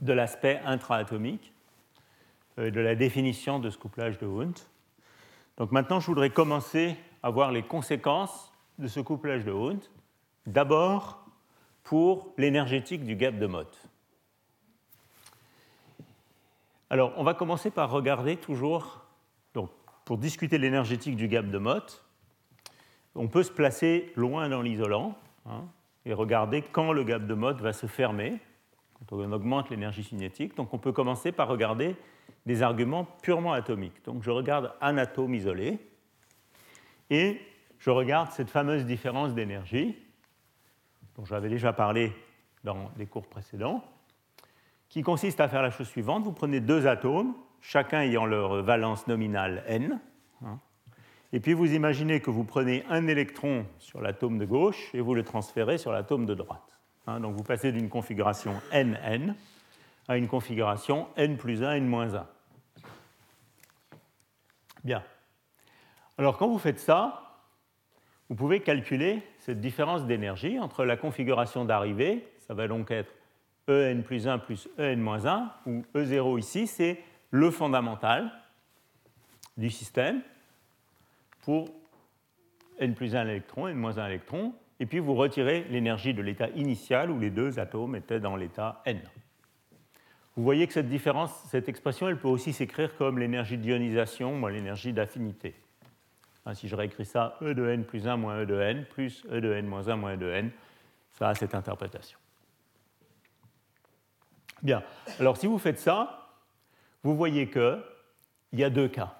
de 0.00 0.12
l'aspect 0.12 0.60
intraatomique, 0.64 1.52
euh, 2.58 2.70
de 2.70 2.80
la 2.80 2.94
définition 2.94 3.58
de 3.58 3.70
ce 3.70 3.78
couplage 3.78 4.18
de 4.18 4.26
Hund. 4.26 4.56
Donc 5.56 5.72
maintenant, 5.72 6.00
je 6.00 6.06
voudrais 6.06 6.30
commencer 6.30 6.96
à 7.22 7.30
voir 7.30 7.50
les 7.50 7.62
conséquences 7.62 8.52
de 8.78 8.86
ce 8.86 9.00
couplage 9.00 9.44
de 9.44 9.52
Hund. 9.52 9.80
D'abord, 10.46 11.24
pour 11.82 12.32
l'énergétique 12.38 13.04
du 13.04 13.16
gap 13.16 13.38
de 13.38 13.46
Mott. 13.46 13.88
Alors, 16.90 17.12
on 17.16 17.24
va 17.24 17.34
commencer 17.34 17.70
par 17.70 17.90
regarder 17.90 18.36
toujours, 18.36 19.04
donc, 19.52 19.70
pour 20.04 20.16
discuter 20.16 20.56
l'énergétique 20.56 21.16
du 21.16 21.28
gap 21.28 21.46
de 21.50 21.58
Mott, 21.58 22.04
on 23.14 23.28
peut 23.28 23.42
se 23.42 23.50
placer 23.50 24.12
loin 24.16 24.48
dans 24.48 24.62
l'isolant 24.62 25.18
hein, 25.48 25.64
et 26.04 26.12
regarder 26.12 26.62
quand 26.62 26.92
le 26.92 27.04
gap 27.04 27.26
de 27.26 27.34
Mott 27.34 27.60
va 27.60 27.72
se 27.72 27.86
fermer, 27.86 28.38
quand 28.94 29.16
on 29.16 29.32
augmente 29.32 29.70
l'énergie 29.70 30.04
cinétique. 30.04 30.56
Donc, 30.56 30.72
on 30.74 30.78
peut 30.78 30.92
commencer 30.92 31.32
par 31.32 31.48
regarder 31.48 31.96
des 32.46 32.62
arguments 32.62 33.04
purement 33.22 33.52
atomiques. 33.52 34.04
Donc 34.04 34.22
je 34.22 34.30
regarde 34.30 34.72
un 34.80 34.96
atome 34.96 35.34
isolé 35.34 35.78
et 37.10 37.40
je 37.78 37.90
regarde 37.90 38.30
cette 38.30 38.50
fameuse 38.50 38.84
différence 38.84 39.34
d'énergie 39.34 39.96
dont 41.16 41.24
j'avais 41.24 41.48
déjà 41.48 41.72
parlé 41.72 42.12
dans 42.64 42.90
les 42.96 43.06
cours 43.06 43.26
précédents, 43.26 43.84
qui 44.88 45.02
consiste 45.02 45.40
à 45.40 45.48
faire 45.48 45.62
la 45.62 45.70
chose 45.70 45.88
suivante. 45.88 46.24
Vous 46.24 46.32
prenez 46.32 46.60
deux 46.60 46.86
atomes, 46.86 47.34
chacun 47.60 48.00
ayant 48.02 48.24
leur 48.24 48.62
valence 48.62 49.06
nominale 49.06 49.62
n, 49.66 50.00
hein, 50.44 50.58
et 51.32 51.40
puis 51.40 51.52
vous 51.52 51.74
imaginez 51.74 52.20
que 52.20 52.30
vous 52.30 52.44
prenez 52.44 52.84
un 52.88 53.06
électron 53.06 53.66
sur 53.78 54.00
l'atome 54.00 54.38
de 54.38 54.46
gauche 54.46 54.90
et 54.94 55.00
vous 55.00 55.14
le 55.14 55.24
transférez 55.24 55.78
sur 55.78 55.92
l'atome 55.92 56.26
de 56.26 56.34
droite. 56.34 56.78
Hein. 57.06 57.20
donc 57.20 57.36
vous 57.36 57.42
passez 57.42 57.72
d'une 57.72 57.88
configuration 57.88 58.54
NN 58.72 59.34
à 60.08 60.16
une 60.16 60.26
configuration 60.26 61.08
n 61.16 61.36
plus 61.36 61.62
1, 61.62 61.72
n 61.72 61.86
moins 61.86 62.14
1. 62.14 62.26
Bien. 64.84 65.02
Alors 66.16 66.38
quand 66.38 66.48
vous 66.48 66.58
faites 66.58 66.80
ça, 66.80 67.28
vous 68.30 68.34
pouvez 68.34 68.60
calculer 68.60 69.22
cette 69.38 69.60
différence 69.60 70.06
d'énergie 70.06 70.58
entre 70.58 70.84
la 70.84 70.96
configuration 70.96 71.64
d'arrivée, 71.64 72.26
ça 72.46 72.54
va 72.54 72.68
donc 72.68 72.90
être 72.90 73.12
En 73.68 74.02
plus 74.02 74.26
1 74.26 74.38
plus 74.38 74.68
En 74.78 74.96
moins 74.96 75.26
1, 75.26 75.52
où 75.66 75.82
E0 75.94 76.38
ici, 76.38 76.66
c'est 76.66 77.02
le 77.30 77.50
fondamental 77.50 78.32
du 79.58 79.70
système 79.70 80.22
pour 81.48 81.70
N 82.78 82.94
plus 82.94 83.16
1 83.16 83.26
électron, 83.26 83.68
N 83.68 83.76
moins 83.78 83.96
1 83.96 84.06
électron, 84.08 84.52
et 84.80 84.84
puis 84.84 84.98
vous 84.98 85.14
retirez 85.14 85.64
l'énergie 85.70 86.12
de 86.12 86.20
l'état 86.20 86.50
initial 86.50 87.10
où 87.10 87.18
les 87.18 87.30
deux 87.30 87.58
atomes 87.58 87.96
étaient 87.96 88.20
dans 88.20 88.36
l'état 88.36 88.82
N. 88.84 89.00
Vous 90.36 90.42
voyez 90.42 90.66
que 90.66 90.74
cette 90.74 90.90
différence, 90.90 91.32
cette 91.48 91.70
expression, 91.70 92.06
elle 92.06 92.18
peut 92.18 92.28
aussi 92.28 92.52
s'écrire 92.52 92.94
comme 92.96 93.18
l'énergie 93.18 93.56
d'ionisation 93.56 94.34
moins 94.34 94.50
l'énergie 94.50 94.92
d'affinité. 94.92 95.54
Hein, 96.44 96.52
si 96.52 96.68
je 96.68 96.76
réécris 96.76 97.06
ça, 97.06 97.38
E 97.40 97.54
de 97.54 97.66
n 97.66 97.82
plus 97.82 98.06
1 98.06 98.18
moins 98.18 98.42
E 98.42 98.44
de 98.44 98.60
n 98.60 98.84
plus 98.84 99.24
E 99.32 99.40
de 99.40 99.50
n 99.50 99.66
moins 99.66 99.88
1 99.88 99.96
moins 99.96 100.16
E 100.16 100.18
de 100.18 100.28
n, 100.28 100.50
ça 101.12 101.30
a 101.30 101.34
cette 101.34 101.54
interprétation. 101.54 102.18
Bien, 104.62 104.82
alors 105.18 105.38
si 105.38 105.46
vous 105.46 105.58
faites 105.58 105.78
ça, 105.78 106.28
vous 107.02 107.16
voyez 107.16 107.48
qu'il 107.48 107.80
y 108.52 108.64
a 108.64 108.68
deux 108.68 108.88
cas. 108.88 109.14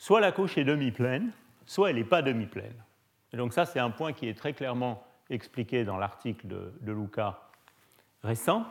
Soit 0.00 0.22
la 0.22 0.32
couche 0.32 0.56
est 0.56 0.64
demi-pleine, 0.64 1.30
soit 1.66 1.90
elle 1.90 1.96
n'est 1.96 2.04
pas 2.04 2.22
demi-pleine. 2.22 2.72
Et 3.34 3.36
donc 3.36 3.52
ça, 3.52 3.66
c'est 3.66 3.78
un 3.78 3.90
point 3.90 4.14
qui 4.14 4.28
est 4.28 4.34
très 4.34 4.54
clairement 4.54 5.04
expliqué 5.28 5.84
dans 5.84 5.98
l'article 5.98 6.48
de, 6.48 6.72
de 6.80 6.90
Luca 6.90 7.38
récent. 8.22 8.64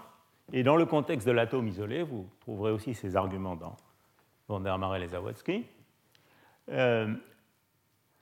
Et 0.53 0.63
dans 0.63 0.75
le 0.75 0.87
contexte 0.87 1.27
de 1.27 1.31
l'atome 1.31 1.67
isolé, 1.67 2.01
vous 2.01 2.27
trouverez 2.39 2.71
aussi 2.71 2.95
ces 2.95 3.15
arguments 3.15 3.55
dans 3.55 3.77
von 4.47 4.59
der 4.59 4.79
Marel 4.79 5.03
et 5.03 5.09
Zawadzki. 5.09 5.67
Euh, 6.69 7.13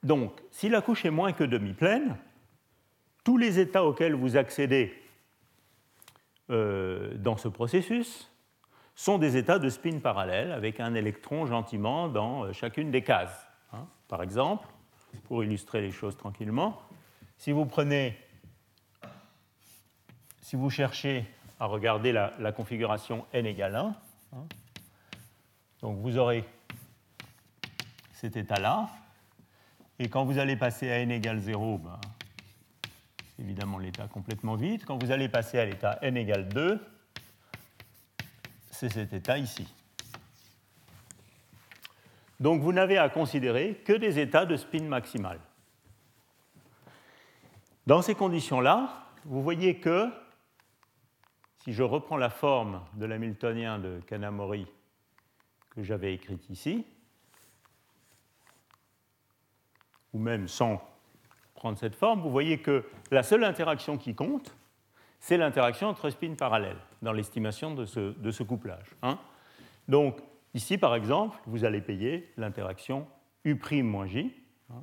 donc, 0.02 0.42
si 0.50 0.68
la 0.68 0.82
couche 0.82 1.06
est 1.06 1.10
moins 1.10 1.32
que 1.32 1.44
demi-pleine, 1.44 2.14
tous 3.24 3.38
les 3.38 3.58
états 3.58 3.86
auxquels 3.86 4.14
vous 4.14 4.36
accédez 4.36 4.92
euh, 6.50 7.14
dans 7.16 7.38
ce 7.38 7.48
processus 7.48 8.30
sont 8.98 9.18
des 9.18 9.36
états 9.36 9.60
de 9.60 9.68
spin 9.68 10.00
parallèle 10.00 10.50
avec 10.50 10.80
un 10.80 10.92
électron 10.96 11.46
gentiment 11.46 12.08
dans 12.08 12.42
euh, 12.42 12.52
chacune 12.52 12.90
des 12.90 13.04
cases. 13.04 13.46
Hein. 13.72 13.86
Par 14.08 14.24
exemple, 14.24 14.66
pour 15.28 15.44
illustrer 15.44 15.80
les 15.80 15.92
choses 15.92 16.16
tranquillement, 16.16 16.82
si 17.36 17.52
vous 17.52 17.64
prenez, 17.64 18.18
si 20.40 20.56
vous 20.56 20.68
cherchez 20.68 21.24
à 21.60 21.66
regarder 21.66 22.10
la, 22.10 22.50
configuration 22.50 23.24
n 23.32 23.46
égale 23.46 23.76
1. 23.76 23.94
Hein. 24.32 24.44
Donc 25.80 25.98
vous 25.98 26.18
aurez 26.18 26.44
cet 28.14 28.36
état-là. 28.36 28.88
Et 30.00 30.08
quand 30.08 30.24
vous 30.24 30.38
allez 30.40 30.56
passer 30.56 30.90
à 30.90 30.98
n 30.98 31.12
égale 31.12 31.38
0, 31.38 31.78
ben, 31.78 32.00
évidemment 33.38 33.78
l'état 33.78 34.08
complètement 34.08 34.56
vide. 34.56 34.84
Quand 34.84 35.00
vous 35.00 35.12
allez 35.12 35.28
passer 35.28 35.60
à 35.60 35.66
l'état 35.66 36.00
n 36.02 36.16
égale 36.16 36.48
2, 36.48 36.80
c'est 38.78 38.90
cet 38.90 39.12
état 39.12 39.36
ici. 39.36 39.66
Donc 42.38 42.62
vous 42.62 42.72
n'avez 42.72 42.96
à 42.96 43.08
considérer 43.08 43.74
que 43.84 43.92
des 43.92 44.20
états 44.20 44.46
de 44.46 44.56
spin 44.56 44.84
maximal. 44.84 45.40
Dans 47.88 48.02
ces 48.02 48.14
conditions-là, 48.14 49.06
vous 49.24 49.42
voyez 49.42 49.80
que 49.80 50.08
si 51.64 51.72
je 51.72 51.82
reprends 51.82 52.16
la 52.16 52.30
forme 52.30 52.80
de 52.94 53.04
l'hamiltonien 53.04 53.80
de 53.80 54.00
Kanamori 54.06 54.68
que 55.70 55.82
j'avais 55.82 56.14
écrite 56.14 56.48
ici, 56.48 56.86
ou 60.12 60.20
même 60.20 60.46
sans 60.46 60.80
prendre 61.54 61.78
cette 61.78 61.96
forme, 61.96 62.20
vous 62.20 62.30
voyez 62.30 62.60
que 62.60 62.88
la 63.10 63.24
seule 63.24 63.42
interaction 63.42 63.98
qui 63.98 64.14
compte, 64.14 64.54
c'est 65.18 65.36
l'interaction 65.36 65.88
entre 65.88 66.10
spins 66.10 66.36
parallèles 66.36 66.78
dans 67.02 67.12
l'estimation 67.12 67.74
de 67.74 67.84
ce, 67.84 68.42
couplage. 68.42 68.94
Hein. 69.02 69.18
Donc 69.88 70.20
ici, 70.54 70.78
par 70.78 70.94
exemple, 70.94 71.38
vous 71.46 71.64
allez 71.64 71.80
payer 71.80 72.30
l'interaction 72.36 73.06
U'-J 73.44 74.32
hein, 74.70 74.82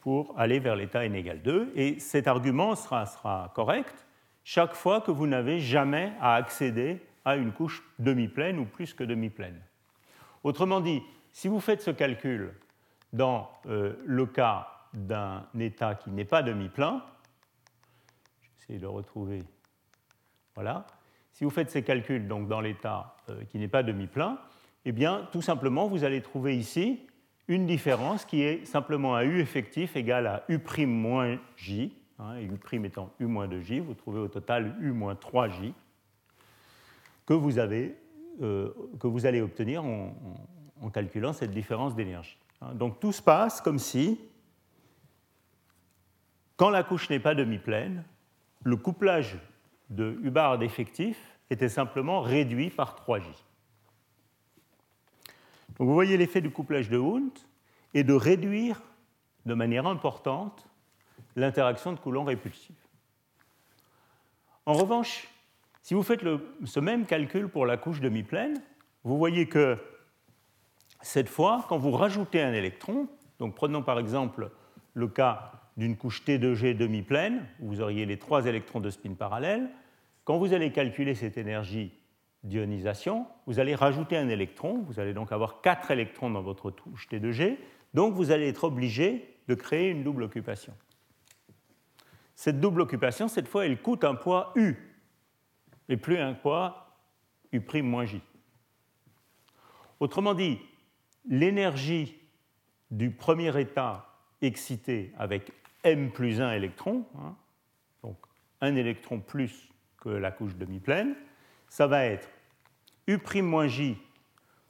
pour 0.00 0.38
aller 0.38 0.58
vers 0.58 0.76
l'état 0.76 1.04
n 1.04 1.14
égale 1.14 1.42
2, 1.42 1.72
et 1.74 1.98
cet 1.98 2.26
argument 2.26 2.74
sera 2.74 3.52
correct 3.54 4.06
chaque 4.44 4.74
fois 4.74 5.00
que 5.00 5.10
vous 5.10 5.26
n'avez 5.26 5.58
jamais 5.58 6.12
à 6.20 6.34
accéder 6.34 7.00
à 7.24 7.36
une 7.36 7.52
couche 7.52 7.82
demi-pleine 7.98 8.58
ou 8.60 8.64
plus 8.64 8.94
que 8.94 9.02
demi-pleine. 9.02 9.60
Autrement 10.44 10.80
dit, 10.80 11.02
Si 11.32 11.48
vous 11.48 11.58
faites 11.58 11.82
ce 11.82 11.90
calcul 11.90 12.54
dans 13.12 13.50
euh, 13.66 13.94
le 14.04 14.24
cas 14.26 14.68
d'un 14.94 15.44
état 15.58 15.96
qui 15.96 16.10
n'est 16.10 16.24
pas 16.24 16.42
demi-plein, 16.42 17.02
j'essaie 18.58 18.78
de 18.78 18.86
retrouver, 18.86 19.42
voilà, 20.54 20.86
si 21.36 21.44
vous 21.44 21.50
faites 21.50 21.70
ces 21.70 21.82
calculs 21.82 22.28
donc 22.28 22.48
dans 22.48 22.62
l'état 22.62 23.14
euh, 23.28 23.44
qui 23.50 23.58
n'est 23.58 23.68
pas 23.68 23.82
demi-plein, 23.82 24.38
eh 24.86 24.92
bien, 24.92 25.28
tout 25.32 25.42
simplement, 25.42 25.86
vous 25.86 26.02
allez 26.02 26.22
trouver 26.22 26.56
ici 26.56 27.00
une 27.46 27.66
différence 27.66 28.24
qui 28.24 28.40
est 28.40 28.64
simplement 28.64 29.16
un 29.16 29.22
U 29.22 29.38
effectif 29.38 29.96
égal 29.96 30.26
à 30.26 30.44
U' 30.48 30.86
moins 30.86 31.38
J, 31.58 31.94
hein, 32.18 32.36
et 32.38 32.44
U' 32.44 32.86
étant 32.86 33.12
U 33.20 33.26
moins 33.26 33.48
2J, 33.48 33.82
vous 33.82 33.92
trouvez 33.92 34.18
au 34.18 34.28
total 34.28 34.76
U 34.80 34.92
moins 34.92 35.12
3J, 35.12 35.74
que 37.26 37.34
vous, 37.34 37.58
avez, 37.58 37.94
euh, 38.40 38.72
que 38.98 39.06
vous 39.06 39.26
allez 39.26 39.42
obtenir 39.42 39.84
en, 39.84 40.16
en 40.80 40.88
calculant 40.88 41.34
cette 41.34 41.50
différence 41.50 41.94
d'énergie. 41.94 42.38
Hein. 42.62 42.74
Donc 42.74 42.98
tout 42.98 43.12
se 43.12 43.20
passe 43.20 43.60
comme 43.60 43.78
si, 43.78 44.18
quand 46.56 46.70
la 46.70 46.82
couche 46.82 47.10
n'est 47.10 47.20
pas 47.20 47.34
demi-pleine, 47.34 48.04
le 48.64 48.76
couplage 48.78 49.36
de 49.90 50.18
Hubbard 50.22 50.62
effectif 50.62 51.18
était 51.50 51.68
simplement 51.68 52.20
réduit 52.20 52.70
par 52.70 52.96
3J. 52.96 53.24
Donc 55.78 55.88
vous 55.88 55.94
voyez 55.94 56.16
l'effet 56.16 56.40
du 56.40 56.50
couplage 56.50 56.88
de 56.88 56.98
Hund 56.98 57.30
est 57.94 58.04
de 58.04 58.14
réduire 58.14 58.82
de 59.44 59.54
manière 59.54 59.86
importante 59.86 60.66
l'interaction 61.36 61.92
de 61.92 61.98
Coulomb 61.98 62.24
répulsive. 62.24 62.76
En 64.64 64.72
revanche, 64.72 65.28
si 65.82 65.94
vous 65.94 66.02
faites 66.02 66.24
ce 66.64 66.80
même 66.80 67.06
calcul 67.06 67.48
pour 67.48 67.66
la 67.66 67.76
couche 67.76 68.00
demi-pleine, 68.00 68.60
vous 69.04 69.18
voyez 69.18 69.48
que 69.48 69.78
cette 71.00 71.28
fois, 71.28 71.64
quand 71.68 71.78
vous 71.78 71.92
rajoutez 71.92 72.42
un 72.42 72.52
électron, 72.52 73.06
donc 73.38 73.54
prenons 73.54 73.82
par 73.82 73.98
exemple 73.98 74.50
le 74.94 75.06
cas 75.06 75.52
d'une 75.76 75.96
couche 75.96 76.22
T2G 76.24 76.76
demi-pleine, 76.76 77.46
où 77.60 77.68
vous 77.68 77.80
auriez 77.80 78.06
les 78.06 78.18
trois 78.18 78.46
électrons 78.46 78.80
de 78.80 78.90
spin 78.90 79.14
parallèle, 79.14 79.68
quand 80.24 80.38
vous 80.38 80.52
allez 80.52 80.72
calculer 80.72 81.14
cette 81.14 81.38
énergie 81.38 81.92
d'ionisation, 82.42 83.26
vous 83.46 83.60
allez 83.60 83.74
rajouter 83.74 84.16
un 84.16 84.28
électron, 84.28 84.82
vous 84.82 85.00
allez 85.00 85.12
donc 85.12 85.32
avoir 85.32 85.60
quatre 85.60 85.90
électrons 85.90 86.30
dans 86.30 86.42
votre 86.42 86.70
couche 86.70 87.08
T2G, 87.08 87.58
donc 87.94 88.14
vous 88.14 88.30
allez 88.30 88.48
être 88.48 88.64
obligé 88.64 89.36
de 89.48 89.54
créer 89.54 89.90
une 89.90 90.02
double 90.02 90.22
occupation. 90.22 90.74
Cette 92.34 92.60
double 92.60 92.82
occupation, 92.82 93.28
cette 93.28 93.48
fois, 93.48 93.66
elle 93.66 93.80
coûte 93.80 94.04
un 94.04 94.14
poids 94.14 94.52
U, 94.56 94.76
et 95.88 95.96
plus 95.96 96.18
un 96.18 96.34
poids 96.34 96.98
U' 97.52 97.82
moins 97.82 98.04
J. 98.04 98.20
Autrement 100.00 100.34
dit, 100.34 100.58
l'énergie 101.28 102.16
du 102.90 103.10
premier 103.10 103.58
état 103.58 104.06
excité 104.42 105.12
avec 105.16 105.52
M 105.86 106.10
plus 106.10 106.40
1 106.40 106.52
électron, 106.52 107.04
hein, 107.16 107.36
donc 108.02 108.16
un 108.60 108.74
électron 108.74 109.20
plus 109.20 109.70
que 110.00 110.08
la 110.08 110.32
couche 110.32 110.56
demi-pleine, 110.56 111.14
ça 111.68 111.86
va 111.86 112.04
être 112.04 112.28
U'-J 113.06 113.96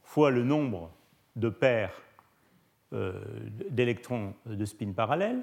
fois 0.02 0.30
le 0.30 0.44
nombre 0.44 0.92
de 1.34 1.48
paires 1.48 2.02
euh, 2.92 3.18
d'électrons 3.70 4.34
de 4.44 4.64
spin 4.66 4.92
parallèle, 4.92 5.42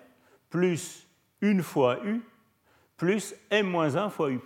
plus 0.51 1.07
une 1.41 1.63
fois 1.63 2.05
U, 2.05 2.21
plus 2.95 3.35
M-1 3.49 4.11
fois 4.11 4.31
U'. 4.31 4.39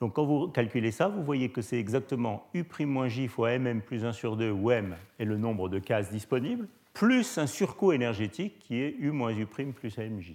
Donc 0.00 0.14
quand 0.14 0.24
vous 0.24 0.48
calculez 0.48 0.90
ça, 0.90 1.08
vous 1.08 1.22
voyez 1.22 1.50
que 1.50 1.60
c'est 1.60 1.78
exactement 1.78 2.48
U'-J 2.54 3.28
fois 3.28 3.58
MM 3.58 3.82
plus 3.82 4.06
1 4.06 4.12
sur 4.12 4.38
2, 4.38 4.50
où 4.50 4.70
M 4.70 4.96
est 5.18 5.26
le 5.26 5.36
nombre 5.36 5.68
de 5.68 5.78
cases 5.78 6.10
disponibles, 6.10 6.66
plus 6.96 7.36
un 7.36 7.46
surcoût 7.46 7.92
énergétique 7.92 8.58
qui 8.58 8.80
est 8.80 8.96
U 8.98 9.10
moins 9.10 9.30
U' 9.36 9.44
plus 9.44 9.98
AMJ. 9.98 10.32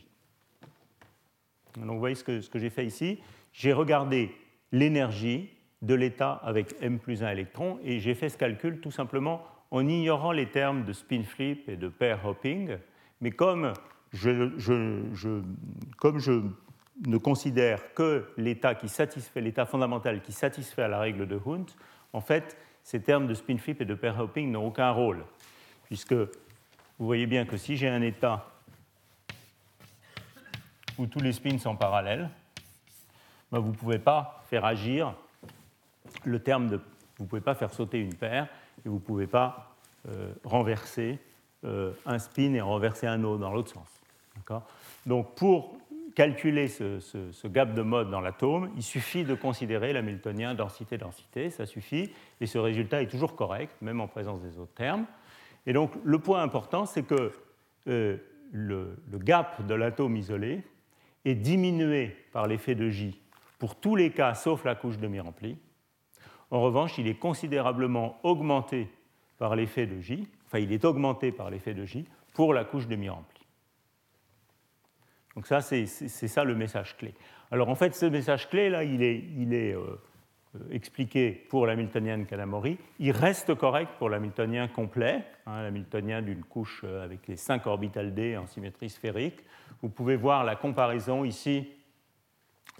Donc 1.75 1.93
vous 1.93 1.99
voyez 1.99 2.13
ce 2.13 2.23
que, 2.23 2.59
j'ai 2.59 2.69
fait 2.69 2.85
ici. 2.85 3.19
J'ai 3.51 3.73
regardé 3.73 4.29
l'énergie 4.71 5.49
de 5.81 5.95
l'état 5.95 6.33
avec 6.33 6.75
M 6.79 6.99
plus 6.99 7.23
1 7.23 7.31
électron 7.31 7.79
et 7.83 7.99
j'ai 7.99 8.13
fait 8.13 8.29
ce 8.29 8.37
calcul 8.37 8.79
tout 8.79 8.91
simplement 8.91 9.41
en 9.71 9.87
ignorant 9.87 10.31
les 10.31 10.51
termes 10.51 10.85
de 10.85 10.93
spin 10.93 11.23
flip 11.23 11.67
et 11.67 11.77
de 11.77 11.87
pair 11.87 12.23
hopping. 12.23 12.77
Mais 13.21 13.31
comme 13.31 13.73
je, 14.13 14.51
je 14.59 15.41
ne 17.07 17.17
considère 17.17 17.91
que 17.95 18.27
l'état 18.37 18.75
qui 18.75 18.87
satisfait, 18.87 19.41
l'état 19.41 19.65
fondamental 19.65 20.21
qui 20.21 20.31
satisfait 20.31 20.83
à 20.83 20.87
la 20.89 20.99
règle 20.99 21.25
de 21.25 21.39
Hund, 21.43 21.71
en 22.13 22.21
fait, 22.21 22.55
ces 22.83 23.01
termes 23.01 23.25
de 23.25 23.33
spin 23.33 23.57
flip 23.57 23.81
et 23.81 23.85
de 23.85 23.95
pair 23.95 24.19
hopping 24.19 24.51
n'ont 24.51 24.67
aucun 24.67 24.91
rôle, 24.91 25.25
puisque 25.85 26.13
vous 27.01 27.07
voyez 27.07 27.25
bien 27.25 27.45
que 27.45 27.57
si 27.57 27.77
j'ai 27.77 27.87
un 27.87 28.03
état 28.03 28.45
où 30.99 31.07
tous 31.07 31.19
les 31.19 31.33
spins 31.33 31.57
sont 31.57 31.75
parallèles, 31.75 32.29
ben 33.51 33.57
vous 33.57 33.71
ne 33.71 33.75
pouvez 33.75 33.97
pas 33.97 34.43
faire 34.51 34.65
agir 34.65 35.15
le 36.25 36.37
terme 36.37 36.67
de. 36.67 36.79
Vous 37.17 37.23
ne 37.23 37.27
pouvez 37.27 37.41
pas 37.41 37.55
faire 37.55 37.73
sauter 37.73 37.97
une 37.97 38.13
paire 38.13 38.47
et 38.85 38.89
vous 38.89 38.97
ne 38.97 38.99
pouvez 38.99 39.25
pas 39.25 39.73
euh, 40.09 40.31
renverser 40.43 41.17
euh, 41.65 41.91
un 42.05 42.19
spin 42.19 42.53
et 42.53 42.61
renverser 42.61 43.07
un 43.07 43.23
autre 43.23 43.39
dans 43.39 43.51
l'autre 43.51 43.73
sens. 43.73 44.59
Donc 45.07 45.33
pour 45.33 45.75
calculer 46.13 46.67
ce, 46.67 47.47
gap 47.47 47.73
de 47.73 47.81
mode 47.81 48.11
dans 48.11 48.21
l'atome, 48.21 48.69
il 48.75 48.83
suffit 48.83 49.23
de 49.23 49.33
considérer 49.33 49.91
l'hamiltonien 49.91 50.53
densité-densité, 50.53 51.49
ça 51.49 51.65
suffit, 51.65 52.11
et 52.39 52.45
ce 52.45 52.59
résultat 52.59 53.01
est 53.01 53.07
toujours 53.07 53.35
correct, 53.35 53.73
même 53.81 54.01
en 54.01 54.07
présence 54.07 54.39
des 54.43 54.59
autres 54.59 54.75
termes. 54.75 55.07
Et 55.65 55.73
donc 55.73 55.91
le 56.03 56.19
point 56.19 56.41
important, 56.41 56.85
c'est 56.85 57.03
que 57.03 57.31
euh, 57.87 58.17
le, 58.51 58.97
gap 59.13 59.65
de 59.65 59.73
l'atome 59.73 60.17
isolé 60.17 60.63
est 61.25 61.35
diminué 61.35 62.15
par 62.31 62.47
l'effet 62.47 62.75
de 62.75 62.89
J 62.89 63.19
pour 63.59 63.75
tous 63.75 63.95
les 63.95 64.11
cas 64.11 64.33
sauf 64.33 64.65
la 64.65 64.75
couche 64.75 64.97
demi-remplie. 64.97 65.57
En 66.49 66.61
revanche, 66.61 66.97
il 66.97 67.07
est 67.07 67.15
considérablement 67.15 68.19
augmenté 68.23 68.89
par 69.37 69.55
l'effet 69.55 69.85
de 69.85 69.99
J, 69.99 70.27
enfin 70.45 70.59
il 70.59 70.71
est 70.71 70.83
augmenté 70.83 71.31
par 71.31 71.49
l'effet 71.49 71.73
de 71.73 71.85
J 71.85 72.05
pour 72.33 72.53
la 72.53 72.65
couche 72.65 72.87
demi-remplie. 72.87 73.41
Donc 75.35 75.47
ça, 75.47 75.61
c'est 75.61 75.85
ça 75.85 76.43
le 76.43 76.55
message 76.55 76.97
clé. 76.97 77.13
Alors 77.51 77.69
en 77.69 77.75
fait, 77.75 77.95
ce 77.95 78.05
message 78.05 78.49
clé, 78.49 78.69
là, 78.69 78.83
il 78.83 79.01
est, 79.01 79.75
euh, 79.75 80.01
expliqué 80.71 81.31
pour 81.49 81.65
l'hamiltonien 81.65 82.23
Kanamori. 82.23 82.77
Il 82.99 83.11
reste 83.11 83.55
correct 83.55 83.93
pour 83.97 84.09
l'hamiltonien 84.09 84.67
complet, 84.67 85.23
hein, 85.45 85.63
l'hamiltonien 85.63 86.21
d'une 86.21 86.43
couche 86.43 86.81
euh, 86.83 87.03
avec 87.03 87.27
les 87.27 87.37
5 87.37 87.65
orbitales 87.67 88.13
d 88.13 88.37
en 88.37 88.47
symétrie 88.47 88.89
sphérique. 88.89 89.39
Vous 89.81 89.89
pouvez 89.89 90.15
voir 90.15 90.43
la 90.43 90.55
comparaison 90.55 91.23
ici 91.23 91.69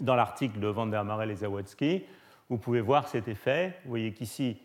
dans 0.00 0.14
l'article 0.14 0.60
de 0.60 0.66
Van 0.66 0.86
der 0.86 1.04
Marel 1.04 1.30
et 1.30 1.36
Zawadzki. 1.36 2.04
Vous 2.48 2.58
pouvez 2.58 2.80
voir 2.80 3.08
cet 3.08 3.28
effet. 3.28 3.78
Vous 3.84 3.90
voyez 3.90 4.12
qu'ici, 4.12 4.58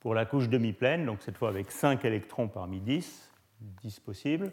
pour 0.00 0.14
la 0.14 0.24
couche 0.24 0.48
demi-pleine, 0.48 1.04
donc 1.04 1.22
cette 1.22 1.36
fois 1.36 1.50
avec 1.50 1.70
5 1.70 2.04
électrons 2.04 2.48
parmi 2.48 2.80
10, 2.80 3.30
10 3.82 4.00
possibles, 4.00 4.52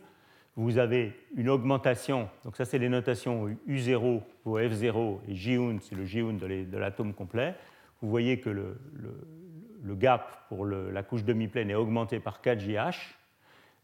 vous 0.58 0.78
avez 0.78 1.14
une 1.36 1.48
augmentation, 1.48 2.28
donc 2.44 2.58
ça 2.58 2.66
c'est 2.66 2.78
les 2.78 2.90
notations 2.90 3.48
U0 3.70 4.22
ou 4.44 4.58
F0 4.58 5.20
et 5.30 5.34
J1, 5.34 5.80
c'est 5.80 5.96
le 5.96 6.04
J1 6.04 6.38
de 6.70 6.78
l'atome 6.78 7.14
complet. 7.14 7.56
Vous 8.02 8.10
voyez 8.10 8.40
que 8.40 8.50
le, 8.50 9.96
gap 9.96 10.48
pour 10.48 10.66
la 10.66 11.04
couche 11.04 11.24
demi-pleine 11.24 11.70
est 11.70 11.76
augmenté 11.76 12.20
par 12.20 12.42
4JH. 12.42 12.96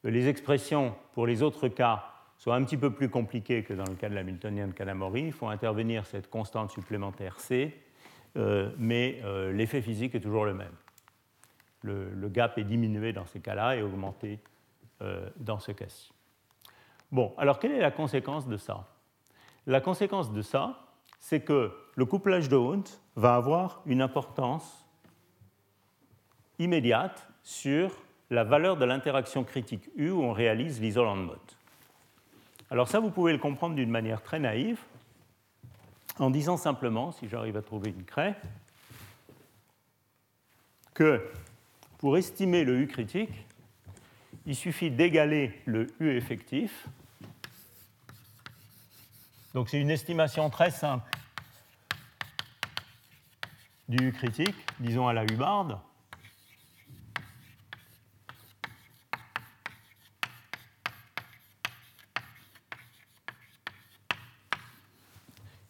Les 0.03 0.27
expressions 0.27 0.95
pour 1.13 1.27
les 1.27 1.43
autres 1.43 1.67
cas 1.67 2.05
sont 2.37 2.51
un 2.51 2.63
petit 2.63 2.77
peu 2.77 2.91
plus 2.91 3.09
compliquées 3.09 3.63
que 3.63 3.73
dans 3.73 3.85
le 3.85 3.95
cas 3.95 4.09
de 4.09 4.15
l'hamiltonien 4.15 4.67
de 4.67 4.73
Kanamori. 4.73 5.23
Il 5.23 5.31
faut 5.31 5.47
intervenir 5.47 6.05
cette 6.05 6.29
constante 6.29 6.71
supplémentaire 6.71 7.39
C, 7.39 7.75
euh, 8.37 8.71
mais 8.77 9.19
euh, 9.23 9.51
l'effet 9.51 9.81
physique 9.81 10.15
est 10.15 10.19
toujours 10.19 10.45
le 10.45 10.53
même. 10.53 10.73
Le, 11.83 12.27
gap 12.27 12.57
est 12.57 12.65
diminué 12.65 13.13
dans 13.13 13.25
ces 13.25 13.39
cas-là 13.39 13.77
et 13.77 13.81
augmenté 13.81 14.39
euh, 15.01 15.29
dans 15.37 15.59
ce 15.59 15.71
cas-ci. 15.71 16.11
Bon, 17.11 17.33
alors 17.37 17.59
quelle 17.59 17.71
est 17.71 17.79
la 17.79 17.91
conséquence 17.91 18.47
de 18.47 18.57
ça? 18.57 18.87
La 19.65 19.79
conséquence 19.79 20.33
de 20.33 20.41
ça, 20.41 20.87
c'est 21.19 21.41
que 21.41 21.71
le 21.97 22.05
couplage 22.05 22.47
de 22.47 22.55
Hund 22.55 22.87
va 23.15 23.35
avoir 23.35 23.81
une 23.87 24.03
importance 24.03 24.85
immédiate 26.59 27.27
sur 27.43 27.91
la 28.29 28.43
valeur 28.43 28.77
de 28.77 28.85
l'interaction 28.85 29.43
critique 29.43 29.89
U 29.95 30.11
où 30.11 30.21
on 30.21 30.31
réalise 30.31 30.79
l'isolant 30.79 31.15
mode. 31.15 31.39
Alors 32.69 32.87
ça, 32.87 32.99
vous 32.99 33.09
pouvez 33.09 33.31
le 33.31 33.39
comprendre 33.39 33.75
d'une 33.75 33.89
manière 33.89 34.21
très 34.21 34.37
naïve, 34.37 34.79
en 36.19 36.29
disant 36.29 36.55
simplement, 36.55 37.11
si 37.11 37.27
j'arrive 37.27 37.57
à 37.57 37.63
trouver 37.63 37.89
une 37.89 38.03
craie, 38.03 38.35
que 40.93 41.27
pour 41.97 42.15
estimer 42.15 42.63
le 42.63 42.79
U 42.79 42.87
critique, 42.87 43.47
il 44.45 44.55
suffit 44.55 44.91
d'égaler 44.91 45.59
le 45.65 45.87
U 45.99 46.15
effectif. 46.15 46.87
Donc 49.55 49.69
c'est 49.69 49.81
une 49.81 49.89
estimation 49.89 50.51
très 50.51 50.69
simple 50.69 51.16
du 53.87 54.11
critique, 54.11 54.55
disons 54.79 55.07
à 55.07 55.13
la 55.13 55.23
Hubbard. 55.23 55.83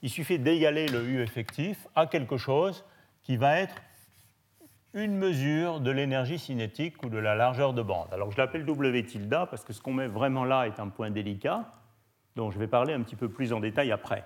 Il 0.01 0.09
suffit 0.09 0.39
d'égaler 0.39 0.87
le 0.87 1.03
U 1.03 1.21
effectif 1.21 1.87
à 1.95 2.07
quelque 2.07 2.37
chose 2.37 2.85
qui 3.23 3.35
va 3.35 3.59
être 3.59 3.75
une 4.93 5.15
mesure 5.15 5.79
de 5.79 5.91
l'énergie 5.91 6.39
cinétique 6.39 7.03
ou 7.03 7.09
de 7.09 7.17
la 7.17 7.35
largeur 7.35 7.73
de 7.73 7.81
bande. 7.81 8.07
Alors 8.11 8.31
je 8.31 8.37
l'appelle 8.37 8.65
W 8.65 9.03
tilde 9.03 9.29
parce 9.29 9.63
que 9.63 9.73
ce 9.73 9.81
qu'on 9.81 9.93
met 9.93 10.07
vraiment 10.07 10.45
là 10.45 10.65
est 10.65 10.79
un 10.79 10.87
point 10.89 11.11
délicat 11.11 11.73
dont 12.35 12.51
je 12.51 12.57
vais 12.57 12.67
parler 12.67 12.93
un 12.93 13.01
petit 13.01 13.15
peu 13.15 13.29
plus 13.29 13.53
en 13.53 13.59
détail 13.59 13.91
après. 13.91 14.25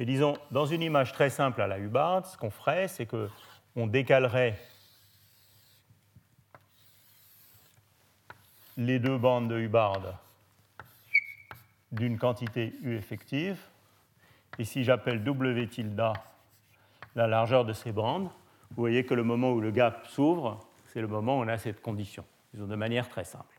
Mais 0.00 0.06
disons, 0.06 0.38
dans 0.50 0.64
une 0.64 0.80
image 0.80 1.12
très 1.12 1.28
simple 1.28 1.60
à 1.60 1.66
la 1.66 1.78
Hubbard, 1.78 2.24
ce 2.24 2.38
qu'on 2.38 2.48
ferait, 2.48 2.88
c'est 2.88 3.04
qu'on 3.04 3.86
décalerait 3.86 4.58
les 8.78 8.98
deux 8.98 9.18
bandes 9.18 9.48
de 9.48 9.58
Hubbard 9.58 10.00
d'une 11.92 12.16
quantité 12.16 12.72
U 12.80 12.96
effective. 12.96 13.58
Et 14.58 14.64
si 14.64 14.84
j'appelle 14.84 15.22
W 15.22 15.66
tilde 15.66 16.02
la 17.14 17.26
largeur 17.26 17.66
de 17.66 17.74
ces 17.74 17.92
bandes, 17.92 18.30
vous 18.70 18.80
voyez 18.80 19.04
que 19.04 19.12
le 19.12 19.22
moment 19.22 19.52
où 19.52 19.60
le 19.60 19.70
gap 19.70 20.06
s'ouvre, 20.06 20.66
c'est 20.86 21.02
le 21.02 21.08
moment 21.08 21.40
où 21.40 21.42
on 21.42 21.48
a 21.48 21.58
cette 21.58 21.82
condition, 21.82 22.24
de 22.54 22.74
manière 22.74 23.10
très 23.10 23.24
simple. 23.24 23.54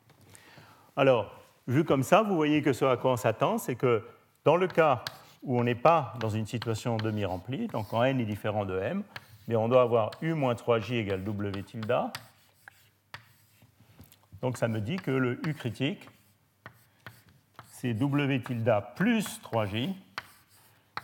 Alors, 0.98 1.40
vu 1.68 1.84
comme 1.84 2.02
ça, 2.02 2.24
vous 2.24 2.36
voyez 2.36 2.64
que 2.64 2.74
ce 2.74 2.86
à 2.86 2.98
quoi 2.98 3.12
on 3.12 3.18
s'attend, 3.18 3.60
c'est 3.60 3.76
que 3.76 4.04
dans 4.44 4.56
le 4.56 4.68
cas 4.68 5.04
où 5.44 5.60
on 5.60 5.64
n'est 5.64 5.76
pas 5.76 6.14
dans 6.20 6.30
une 6.30 6.46
situation 6.46 6.98
demi-remplie, 6.98 7.68
donc 7.68 7.90
quand 7.90 8.04
n 8.04 8.20
est 8.20 8.26
différent 8.26 8.66
de 8.66 8.78
m, 8.78 9.04
mais 9.48 9.56
on 9.56 9.68
doit 9.68 9.82
avoir 9.82 10.12
u 10.22 10.34
moins 10.34 10.54
3j 10.54 10.94
égale 10.94 11.24
w 11.24 11.64
tilde. 11.64 11.96
Donc 14.42 14.58
ça 14.58 14.68
me 14.68 14.80
dit 14.80 14.98
que 14.98 15.12
le 15.12 15.40
u 15.48 15.54
critique, 15.54 16.08
c'est 17.72 17.94
w 17.94 18.44
tilde 18.44 18.84
plus 18.96 19.42
3j, 19.42 19.94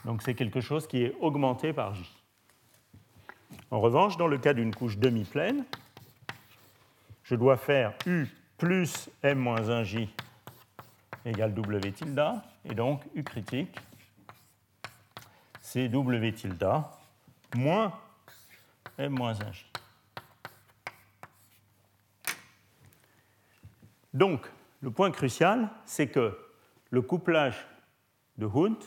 donc 0.06 0.22
c'est 0.22 0.36
quelque 0.36 0.62
chose 0.62 0.88
qui 0.88 1.04
est 1.04 1.16
augmenté 1.20 1.74
par 1.74 1.96
j. 1.96 2.04
En 3.72 3.80
revanche, 3.80 4.18
dans 4.18 4.28
le 4.28 4.38
cas 4.38 4.54
d'une 4.54 4.74
couche 4.74 4.98
demi-pleine, 4.98 5.66
je 7.24 7.36
dois 7.36 7.58
faire 7.58 7.94
u 8.06 8.28
plus 8.58 9.10
m-1j 9.24 10.08
égale 11.26 11.54
w 11.54 11.92
tilde, 11.92 12.24
et 12.66 12.74
donc 12.74 13.02
u 13.16 13.24
critique, 13.24 13.78
c'est 15.78 15.90
w 15.90 16.34
tilde 16.34 16.68
moins 17.56 17.94
m-1j. 18.98 19.66
Donc, 24.12 24.48
le 24.82 24.90
point 24.90 25.12
crucial, 25.12 25.70
c'est 25.86 26.08
que 26.08 26.36
le 26.90 27.02
couplage 27.04 27.68
de 28.40 28.48
Hund 28.48 28.84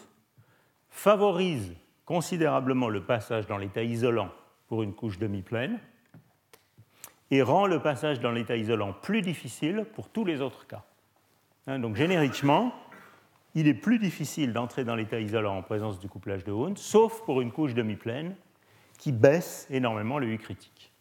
favorise 0.89 1.77
considérablement 2.05 2.89
le 2.89 3.05
passage 3.05 3.47
dans 3.47 3.59
l'état 3.59 3.85
isolant 3.85 4.33
pour 4.67 4.83
une 4.83 4.93
couche 4.93 5.19
demi-pleine 5.19 5.79
et 7.31 7.43
rend 7.43 7.69
le 7.69 7.79
passage 7.79 8.19
dans 8.19 8.33
l'état 8.33 8.57
isolant 8.57 8.95
plus 8.95 9.23
difficile 9.23 9.87
pour 9.95 10.09
tous 10.09 10.25
les 10.25 10.41
autres 10.41 10.67
cas. 10.67 10.83
Hein, 11.69 11.79
donc 11.79 11.95
génériquement, 11.95 12.75
il 13.55 13.67
est 13.67 13.75
plus 13.75 13.99
difficile 13.99 14.53
d'entrer 14.53 14.85
dans 14.85 14.95
l'état 14.95 15.21
isolant 15.21 15.57
en 15.57 15.63
présence 15.63 15.99
du 15.99 16.09
couplage 16.09 16.45
de 16.45 16.53
Hund, 16.53 16.79
sauf 16.79 17.23
pour 17.25 17.41
une 17.41 17.51
couche 17.51 17.75
demi-pleine 17.75 18.37
qui 18.99 19.13
baisse 19.13 19.67
énormément 19.71 20.19
le 20.19 20.29
U 20.29 20.39
critique. 20.39 20.93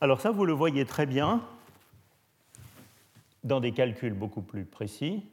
Alors 0.00 0.20
ça, 0.20 0.30
vous 0.30 0.44
le 0.44 0.52
voyez 0.52 0.84
très 0.84 1.06
bien 1.06 1.46
dans 3.44 3.60
des 3.60 3.72
calculs 3.72 4.14
beaucoup 4.14 4.42
plus 4.42 4.64
précis. 4.64 5.24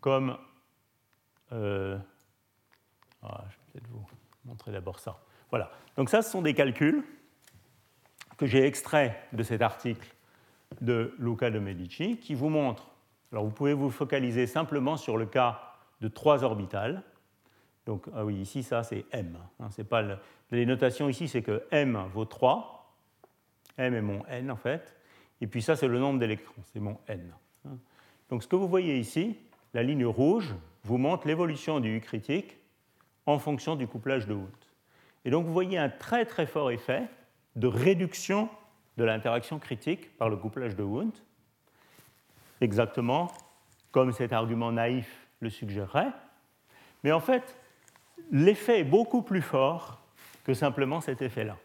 Comme... 0.00 0.38
Euh, 1.52 1.98
ah, 3.22 3.44
je 3.48 3.56
vais 3.56 3.62
peut-être 3.72 3.88
vous 3.88 4.06
montrer 4.44 4.72
d'abord 4.72 4.98
ça. 4.98 5.18
Voilà. 5.50 5.70
Donc 5.96 6.10
ça, 6.10 6.22
ce 6.22 6.30
sont 6.30 6.42
des 6.42 6.54
calculs 6.54 7.02
que 8.36 8.46
j'ai 8.46 8.64
extraits 8.64 9.14
de 9.32 9.42
cet 9.42 9.62
article 9.62 10.14
de 10.80 11.14
Luca 11.18 11.50
de 11.50 11.58
Medici 11.58 12.18
qui 12.18 12.34
vous 12.34 12.48
montre, 12.48 12.90
alors 13.32 13.44
vous 13.44 13.50
pouvez 13.50 13.74
vous 13.74 13.90
focaliser 13.90 14.46
simplement 14.46 14.96
sur 14.96 15.16
le 15.16 15.26
cas 15.26 15.60
de 16.00 16.08
trois 16.08 16.44
orbitales. 16.44 17.02
Donc, 17.86 18.06
ah 18.14 18.24
oui, 18.24 18.36
ici, 18.36 18.62
ça, 18.62 18.82
c'est 18.82 19.06
M. 19.12 19.38
Hein, 19.60 19.68
c'est 19.70 19.88
pas 19.88 20.04
Les 20.50 20.66
notations 20.66 21.08
ici, 21.08 21.26
c'est 21.26 21.42
que 21.42 21.64
M 21.70 21.98
vaut 22.12 22.26
3. 22.26 22.94
M 23.78 23.94
est 23.94 24.02
mon 24.02 24.24
N, 24.26 24.50
en 24.50 24.56
fait. 24.56 24.96
Et 25.40 25.46
puis 25.46 25.62
ça, 25.62 25.76
c'est 25.76 25.88
le 25.88 25.98
nombre 25.98 26.18
d'électrons, 26.18 26.62
c'est 26.72 26.80
mon 26.80 26.98
N. 27.06 27.32
Hein. 27.66 27.78
Donc, 28.28 28.42
ce 28.42 28.48
que 28.48 28.56
vous 28.56 28.68
voyez 28.68 28.98
ici, 28.98 29.38
la 29.72 29.82
ligne 29.82 30.04
rouge 30.04 30.54
vous 30.84 30.98
montre 30.98 31.26
l'évolution 31.26 31.80
du 31.80 31.96
U 31.96 32.00
critique 32.00 32.58
en 33.26 33.38
fonction 33.38 33.76
du 33.76 33.86
couplage 33.86 34.26
de 34.26 34.34
Hooft. 34.34 34.74
Et 35.24 35.30
donc, 35.30 35.46
vous 35.46 35.52
voyez 35.52 35.78
un 35.78 35.88
très, 35.88 36.24
très 36.26 36.46
fort 36.46 36.70
effet 36.70 37.04
de 37.56 37.66
réduction 37.66 38.48
de 38.98 39.04
l'interaction 39.04 39.60
critique 39.60 40.14
par 40.18 40.28
le 40.28 40.36
couplage 40.36 40.74
de 40.74 40.82
Wundt, 40.82 41.22
exactement 42.60 43.32
comme 43.92 44.10
cet 44.12 44.32
argument 44.32 44.72
naïf 44.72 45.28
le 45.38 45.50
suggérerait. 45.50 46.10
Mais 47.04 47.12
en 47.12 47.20
fait, 47.20 47.56
l'effet 48.32 48.80
est 48.80 48.84
beaucoup 48.84 49.22
plus 49.22 49.40
fort 49.40 50.00
que 50.42 50.52
simplement 50.52 51.00
cet 51.00 51.22
effet-là. 51.22 51.56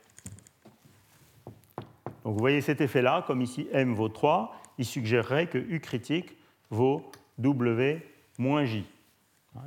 Donc 2.23 2.33
vous 2.33 2.39
voyez 2.39 2.61
cet 2.61 2.81
effet-là, 2.81 3.23
comme 3.25 3.41
ici 3.41 3.67
m 3.73 3.95
vaut 3.95 4.09
3, 4.09 4.55
il 4.77 4.85
suggérerait 4.85 5.47
que 5.47 5.57
U 5.57 5.79
critique 5.79 6.37
vaut 6.69 7.11
W 7.39 8.07
moins 8.37 8.63
J. 8.63 8.85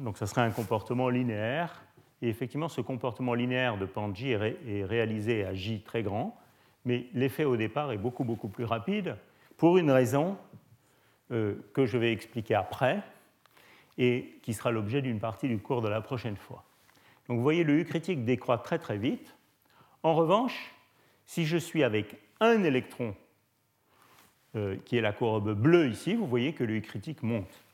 Donc 0.00 0.18
ça 0.18 0.28
serait 0.28 0.42
un 0.42 0.52
comportement 0.52 1.08
linéaire. 1.08 1.82
Et 2.22 2.28
effectivement, 2.28 2.68
ce 2.68 2.80
comportement 2.80 3.34
linéaire 3.34 3.76
de 3.76 3.86
pente 3.86 4.14
J 4.14 4.30
est 4.30 4.84
réalisé 4.84 5.44
à 5.44 5.52
J 5.52 5.80
très 5.80 6.04
grand 6.04 6.38
mais 6.86 7.06
l'effet 7.12 7.44
au 7.44 7.56
départ 7.56 7.92
est 7.92 7.98
beaucoup, 7.98 8.24
beaucoup 8.24 8.48
plus 8.48 8.64
rapide, 8.64 9.16
pour 9.58 9.76
une 9.76 9.90
raison 9.90 10.38
euh, 11.32 11.56
que 11.74 11.84
je 11.84 11.98
vais 11.98 12.12
expliquer 12.12 12.54
après, 12.54 13.02
et 13.98 14.38
qui 14.42 14.54
sera 14.54 14.70
l'objet 14.70 15.02
d'une 15.02 15.18
partie 15.18 15.48
du 15.48 15.58
cours 15.58 15.82
de 15.82 15.88
la 15.88 16.00
prochaine 16.00 16.36
fois. 16.36 16.64
Donc 17.28 17.38
vous 17.38 17.42
voyez, 17.42 17.64
le 17.64 17.80
U 17.80 17.84
critique 17.84 18.24
décroît 18.24 18.58
très 18.58 18.78
très 18.78 18.98
vite. 18.98 19.34
En 20.02 20.14
revanche, 20.14 20.74
si 21.24 21.44
je 21.44 21.56
suis 21.56 21.82
avec 21.82 22.16
un 22.40 22.62
électron, 22.62 23.14
euh, 24.54 24.76
qui 24.84 24.96
est 24.96 25.00
la 25.00 25.12
courbe 25.12 25.54
bleue 25.54 25.88
ici, 25.88 26.14
vous 26.14 26.26
voyez 26.26 26.52
que 26.52 26.62
le 26.62 26.76
U 26.76 26.82
critique 26.82 27.22
monte. 27.22 27.64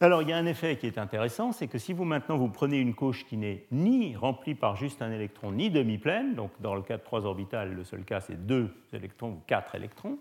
Alors 0.00 0.22
il 0.22 0.28
y 0.28 0.32
a 0.32 0.36
un 0.36 0.46
effet 0.46 0.76
qui 0.76 0.86
est 0.86 0.96
intéressant, 0.96 1.50
c'est 1.50 1.66
que 1.66 1.78
si 1.78 1.92
vous 1.92 2.04
maintenant 2.04 2.36
vous 2.36 2.48
prenez 2.48 2.78
une 2.78 2.94
couche 2.94 3.26
qui 3.26 3.36
n'est 3.36 3.64
ni 3.72 4.14
remplie 4.14 4.54
par 4.54 4.76
juste 4.76 5.02
un 5.02 5.10
électron, 5.10 5.50
ni 5.50 5.70
demi-pleine, 5.70 6.36
donc 6.36 6.52
dans 6.60 6.76
le 6.76 6.82
cas 6.82 6.98
de 6.98 7.02
trois 7.02 7.26
orbitales, 7.26 7.74
le 7.74 7.82
seul 7.82 8.04
cas 8.04 8.20
c'est 8.20 8.46
deux 8.46 8.72
électrons 8.92 9.30
ou 9.30 9.42
quatre 9.48 9.74
électrons, 9.74 10.16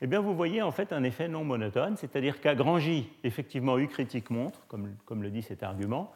eh 0.00 0.06
bien 0.06 0.20
vous 0.20 0.36
voyez 0.36 0.62
en 0.62 0.70
fait 0.70 0.92
un 0.92 1.02
effet 1.02 1.26
non 1.26 1.42
monotone, 1.42 1.96
c'est-à-dire 1.96 2.40
qu'à 2.40 2.54
grand 2.54 2.78
J, 2.78 3.10
effectivement 3.24 3.76
U 3.76 3.88
critique 3.88 4.30
monte, 4.30 4.62
comme, 4.68 4.94
comme 5.04 5.24
le 5.24 5.30
dit 5.30 5.42
cet 5.42 5.64
argument, 5.64 6.12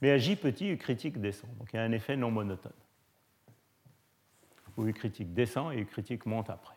mais 0.00 0.10
à 0.10 0.16
J 0.16 0.36
petit, 0.36 0.70
U 0.70 0.78
critique 0.78 1.20
descend. 1.20 1.50
Donc 1.58 1.68
il 1.74 1.76
y 1.76 1.78
a 1.78 1.82
un 1.82 1.92
effet 1.92 2.16
non 2.16 2.30
monotone. 2.30 2.72
Où 4.78 4.86
U 4.86 4.94
critique 4.94 5.34
descend 5.34 5.74
et 5.74 5.78
U 5.78 5.84
critique 5.84 6.24
monte 6.24 6.48
après. 6.48 6.76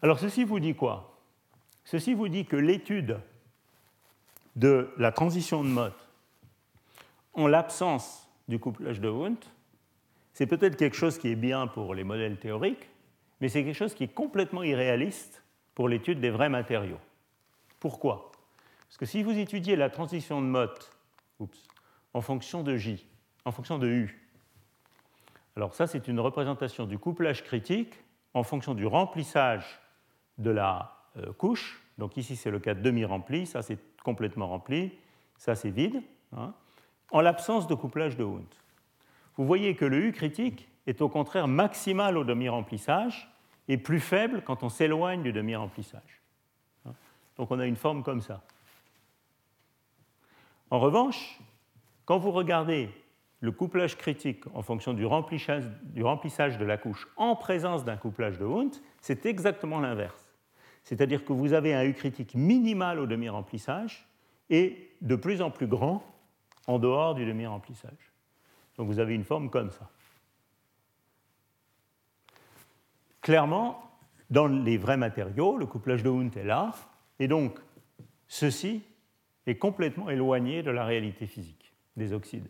Alors 0.00 0.18
ceci 0.18 0.44
vous 0.44 0.58
dit 0.58 0.74
quoi? 0.74 1.18
Ceci 1.84 2.14
vous 2.14 2.28
dit 2.28 2.46
que 2.46 2.56
l'étude 2.56 3.18
de 4.56 4.90
la 4.98 5.12
transition 5.12 5.62
de 5.62 5.68
mode 5.68 5.94
en 7.34 7.46
l'absence 7.46 8.28
du 8.48 8.58
couplage 8.58 9.00
de 9.00 9.08
Wundt, 9.08 9.46
c'est 10.32 10.46
peut-être 10.46 10.76
quelque 10.76 10.96
chose 10.96 11.18
qui 11.18 11.28
est 11.28 11.36
bien 11.36 11.66
pour 11.66 11.94
les 11.94 12.04
modèles 12.04 12.38
théoriques, 12.38 12.88
mais 13.40 13.48
c'est 13.48 13.64
quelque 13.64 13.76
chose 13.76 13.94
qui 13.94 14.04
est 14.04 14.14
complètement 14.14 14.62
irréaliste 14.62 15.42
pour 15.74 15.88
l'étude 15.88 16.20
des 16.20 16.30
vrais 16.30 16.48
matériaux. 16.48 17.00
Pourquoi? 17.80 18.32
Parce 18.88 18.98
que 18.98 19.06
si 19.06 19.22
vous 19.22 19.38
étudiez 19.38 19.76
la 19.76 19.90
transition 19.90 20.40
de 20.40 20.46
mode 20.46 20.78
en 22.14 22.20
fonction 22.20 22.62
de 22.62 22.76
J, 22.76 23.06
en 23.44 23.52
fonction 23.52 23.78
de 23.78 23.88
U, 23.88 24.28
alors 25.56 25.74
ça 25.74 25.86
c'est 25.86 26.08
une 26.08 26.20
représentation 26.20 26.86
du 26.86 26.98
couplage 26.98 27.42
critique 27.42 27.94
en 28.34 28.42
fonction 28.42 28.74
du 28.74 28.86
remplissage 28.86 29.80
de 30.38 30.50
la 30.50 30.96
euh, 31.16 31.32
couche. 31.32 31.82
Donc 31.98 32.16
ici 32.16 32.36
c'est 32.36 32.50
le 32.50 32.58
cas 32.58 32.74
demi-rempli, 32.74 33.46
ça 33.46 33.62
c'est 33.62 33.78
complètement 34.02 34.48
rempli, 34.48 34.92
ça 35.36 35.54
c'est 35.54 35.70
vide, 35.70 36.02
hein, 36.36 36.54
en 37.10 37.20
l'absence 37.20 37.66
de 37.66 37.74
couplage 37.74 38.16
de 38.16 38.24
Hund. 38.24 38.46
Vous 39.36 39.46
voyez 39.46 39.74
que 39.74 39.84
le 39.84 40.06
U 40.06 40.12
critique 40.12 40.68
est 40.86 41.00
au 41.00 41.08
contraire 41.08 41.48
maximal 41.48 42.16
au 42.16 42.24
demi-remplissage 42.24 43.30
et 43.68 43.76
plus 43.76 44.00
faible 44.00 44.42
quand 44.44 44.62
on 44.62 44.68
s'éloigne 44.68 45.22
du 45.22 45.32
demi-remplissage. 45.32 46.20
Hein. 46.86 46.92
Donc 47.36 47.50
on 47.50 47.58
a 47.58 47.66
une 47.66 47.76
forme 47.76 48.02
comme 48.02 48.20
ça. 48.20 48.42
En 50.70 50.80
revanche, 50.80 51.38
quand 52.04 52.18
vous 52.18 52.32
regardez 52.32 52.90
le 53.40 53.52
couplage 53.52 53.96
critique 53.96 54.44
en 54.54 54.62
fonction 54.62 54.94
du 54.94 55.04
remplissage, 55.04 55.66
de 55.94 56.64
la 56.64 56.76
couche 56.76 57.08
en 57.16 57.36
présence 57.36 57.84
d'un 57.84 57.96
couplage 57.96 58.38
de 58.38 58.44
Hund, 58.44 58.74
c'est 59.00 59.26
exactement 59.26 59.80
l'inverse. 59.80 60.21
C'est-à-dire 60.82 61.24
que 61.24 61.32
vous 61.32 61.52
avez 61.52 61.74
un 61.74 61.84
U 61.84 61.94
critique 61.94 62.34
minimal 62.34 62.98
au 62.98 63.06
demi-remplissage 63.06 64.06
et 64.50 64.90
de 65.00 65.16
plus 65.16 65.40
en 65.40 65.50
plus 65.50 65.66
grand 65.66 66.04
en 66.66 66.78
dehors 66.78 67.14
du 67.14 67.24
demi-remplissage. 67.24 68.12
Donc 68.76 68.88
vous 68.88 68.98
avez 68.98 69.14
une 69.14 69.24
forme 69.24 69.50
comme 69.50 69.70
ça. 69.70 69.88
Clairement, 73.20 73.80
dans 74.30 74.46
les 74.46 74.78
vrais 74.78 74.96
matériaux, 74.96 75.56
le 75.56 75.66
couplage 75.66 76.02
de 76.02 76.10
Hund 76.10 76.36
est 76.36 76.44
là, 76.44 76.72
et 77.18 77.28
donc 77.28 77.58
ceci 78.26 78.82
est 79.46 79.56
complètement 79.56 80.10
éloigné 80.10 80.62
de 80.62 80.70
la 80.70 80.84
réalité 80.84 81.26
physique 81.26 81.72
des 81.96 82.12
oxydes. 82.12 82.48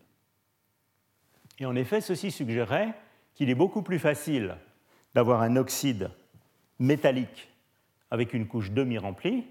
Et 1.58 1.66
en 1.66 1.76
effet, 1.76 2.00
ceci 2.00 2.30
suggérerait 2.30 2.94
qu'il 3.34 3.50
est 3.50 3.54
beaucoup 3.54 3.82
plus 3.82 3.98
facile 3.98 4.56
d'avoir 5.14 5.42
un 5.42 5.56
oxyde 5.56 6.10
métallique 6.78 7.51
avec 8.12 8.34
une 8.34 8.46
couche 8.46 8.70
demi-remplie 8.70 9.46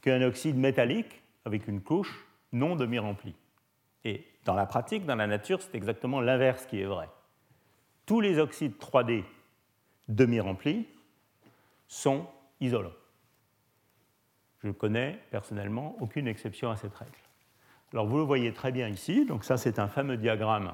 qu'un 0.00 0.22
oxyde 0.22 0.56
métallique 0.56 1.20
avec 1.44 1.66
une 1.66 1.80
couche 1.80 2.24
non 2.52 2.76
demi-remplie. 2.76 3.34
Et 4.04 4.24
dans 4.44 4.54
la 4.54 4.66
pratique, 4.66 5.04
dans 5.04 5.16
la 5.16 5.26
nature, 5.26 5.60
c'est 5.60 5.74
exactement 5.74 6.20
l'inverse 6.20 6.64
qui 6.66 6.80
est 6.80 6.84
vrai. 6.84 7.08
Tous 8.06 8.20
les 8.20 8.38
oxydes 8.38 8.76
3D 8.78 9.24
demi-remplis 10.06 10.86
sont 11.88 12.28
isolants. 12.60 12.94
Je 14.62 14.68
ne 14.68 14.72
connais 14.72 15.18
personnellement 15.32 15.96
aucune 15.98 16.28
exception 16.28 16.70
à 16.70 16.76
cette 16.76 16.94
règle. 16.94 17.18
Alors 17.92 18.06
vous 18.06 18.18
le 18.18 18.22
voyez 18.22 18.52
très 18.52 18.70
bien 18.70 18.86
ici, 18.86 19.26
donc 19.26 19.42
ça 19.42 19.56
c'est 19.56 19.80
un 19.80 19.88
fameux 19.88 20.16
diagramme 20.16 20.72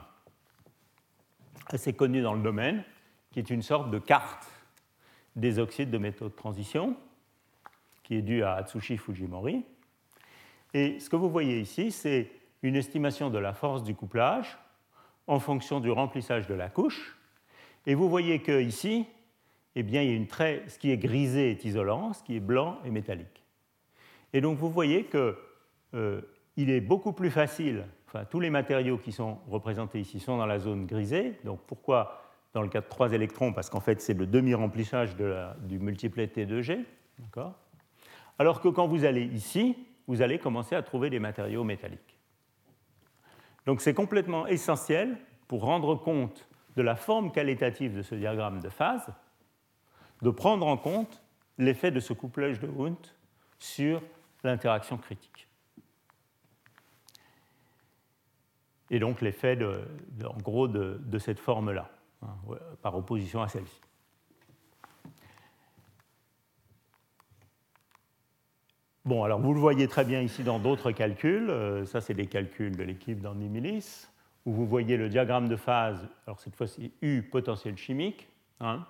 assez 1.68 1.94
connu 1.94 2.20
dans 2.20 2.34
le 2.34 2.42
domaine, 2.42 2.84
qui 3.30 3.38
est 3.38 3.48
une 3.48 3.62
sorte 3.62 3.90
de 3.90 3.98
carte 3.98 4.46
des 5.36 5.58
oxydes 5.58 5.90
de 5.90 5.98
métaux 5.98 6.28
de 6.28 6.34
transition, 6.34 6.96
qui 8.02 8.16
est 8.16 8.22
due 8.22 8.42
à 8.42 8.54
Atsushi 8.54 8.96
Fujimori. 8.96 9.64
Et 10.74 10.98
ce 11.00 11.08
que 11.08 11.16
vous 11.16 11.30
voyez 11.30 11.60
ici, 11.60 11.90
c'est 11.90 12.30
une 12.62 12.76
estimation 12.76 13.30
de 13.30 13.38
la 13.38 13.52
force 13.52 13.82
du 13.82 13.94
couplage 13.94 14.58
en 15.26 15.38
fonction 15.38 15.80
du 15.80 15.90
remplissage 15.90 16.46
de 16.46 16.54
la 16.54 16.68
couche. 16.68 17.16
Et 17.86 17.94
vous 17.94 18.08
voyez 18.08 18.40
qu'ici, 18.40 19.06
eh 19.74 19.82
bien, 19.82 20.02
il 20.02 20.08
y 20.08 20.12
a 20.12 20.16
une 20.16 20.26
très, 20.26 20.62
ce 20.68 20.78
qui 20.78 20.90
est 20.90 20.98
grisé 20.98 21.50
est 21.50 21.64
isolant, 21.64 22.12
ce 22.12 22.22
qui 22.22 22.36
est 22.36 22.40
blanc 22.40 22.78
est 22.84 22.90
métallique. 22.90 23.42
Et 24.32 24.40
donc 24.40 24.58
vous 24.58 24.70
voyez 24.70 25.04
qu'il 25.04 25.34
euh, 25.94 26.22
est 26.56 26.80
beaucoup 26.80 27.12
plus 27.12 27.30
facile, 27.30 27.84
enfin 28.06 28.24
tous 28.24 28.40
les 28.40 28.50
matériaux 28.50 28.98
qui 28.98 29.12
sont 29.12 29.38
représentés 29.48 30.00
ici 30.00 30.20
sont 30.20 30.38
dans 30.38 30.46
la 30.46 30.58
zone 30.58 30.86
grisée, 30.86 31.38
donc 31.44 31.60
pourquoi 31.66 32.21
dans 32.52 32.62
le 32.62 32.68
cas 32.68 32.80
de 32.80 32.88
3 32.88 33.12
électrons 33.12 33.52
Parce 33.52 33.70
qu'en 33.70 33.80
fait 33.80 34.00
c'est 34.00 34.14
le 34.14 34.26
demi-remplissage 34.26 35.16
du 35.60 35.78
multiplet 35.78 36.26
T2G, 36.26 36.84
alors 38.38 38.60
que 38.60 38.68
quand 38.68 38.86
vous 38.86 39.04
allez 39.04 39.24
ici, 39.24 39.76
vous 40.06 40.22
allez 40.22 40.38
commencer 40.38 40.74
à 40.74 40.82
trouver 40.82 41.10
des 41.10 41.20
matériaux 41.20 41.64
métalliques. 41.64 42.18
Donc 43.66 43.80
c'est 43.80 43.94
complètement 43.94 44.46
essentiel 44.46 45.16
pour 45.46 45.62
rendre 45.62 45.94
compte 45.94 46.48
de 46.76 46.82
la 46.82 46.96
forme 46.96 47.30
qualitative 47.30 47.96
de 47.96 48.02
ce 48.02 48.14
diagramme 48.14 48.60
de 48.60 48.68
phase, 48.68 49.12
de 50.22 50.30
prendre 50.30 50.66
en 50.66 50.76
compte 50.76 51.22
l'effet 51.58 51.90
de 51.90 52.00
ce 52.00 52.12
couplage 52.12 52.60
de 52.60 52.66
Hund 52.66 52.96
sur 53.58 54.02
l'interaction 54.42 54.96
critique. 54.96 55.48
Et 58.90 58.98
donc 58.98 59.20
l'effet, 59.20 59.58
en 60.24 60.36
gros, 60.38 60.68
de, 60.68 61.18
cette 61.18 61.38
forme-là, 61.38 61.90
par 62.82 62.96
opposition 62.96 63.42
à 63.42 63.48
celle-ci. 63.48 63.80
Bon, 69.04 69.24
alors 69.24 69.40
vous 69.40 69.52
le 69.52 69.58
voyez 69.58 69.88
très 69.88 70.04
bien 70.04 70.20
ici 70.20 70.44
dans 70.44 70.60
d'autres 70.60 70.92
calculs. 70.92 71.50
Euh, 71.50 71.84
ça, 71.84 72.00
c'est 72.00 72.14
des 72.14 72.26
calculs 72.26 72.76
de 72.76 72.84
l'équipe 72.84 73.20
d'Andy 73.20 73.48
où 74.46 74.52
vous 74.52 74.66
voyez 74.66 74.96
le 74.96 75.08
diagramme 75.08 75.48
de 75.48 75.56
phase, 75.56 76.08
alors 76.26 76.38
cette 76.38 76.54
fois-ci 76.54 76.92
U 77.02 77.22
potentiel 77.22 77.76
chimique. 77.76 78.28
Hein. 78.60 78.84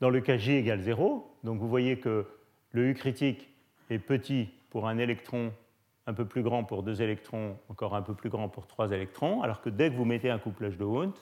Dans 0.00 0.10
le 0.10 0.20
cas 0.20 0.36
J 0.36 0.52
égale 0.52 0.80
0, 0.80 1.36
donc 1.44 1.58
vous 1.58 1.68
voyez 1.68 1.98
que 1.98 2.26
le 2.72 2.88
U 2.88 2.94
critique 2.94 3.48
est 3.90 3.98
petit 3.98 4.48
pour 4.70 4.88
un 4.88 4.98
électron, 4.98 5.52
un 6.06 6.14
peu 6.14 6.24
plus 6.24 6.42
grand 6.42 6.64
pour 6.64 6.82
deux 6.82 7.02
électrons, 7.02 7.56
encore 7.68 7.94
un 7.94 8.02
peu 8.02 8.14
plus 8.14 8.30
grand 8.30 8.48
pour 8.48 8.66
trois 8.66 8.92
électrons, 8.92 9.42
alors 9.42 9.60
que 9.60 9.70
dès 9.70 9.90
que 9.90 9.96
vous 9.96 10.04
mettez 10.04 10.30
un 10.30 10.38
couplage 10.38 10.76
de 10.76 10.84
Hund, 10.84 11.12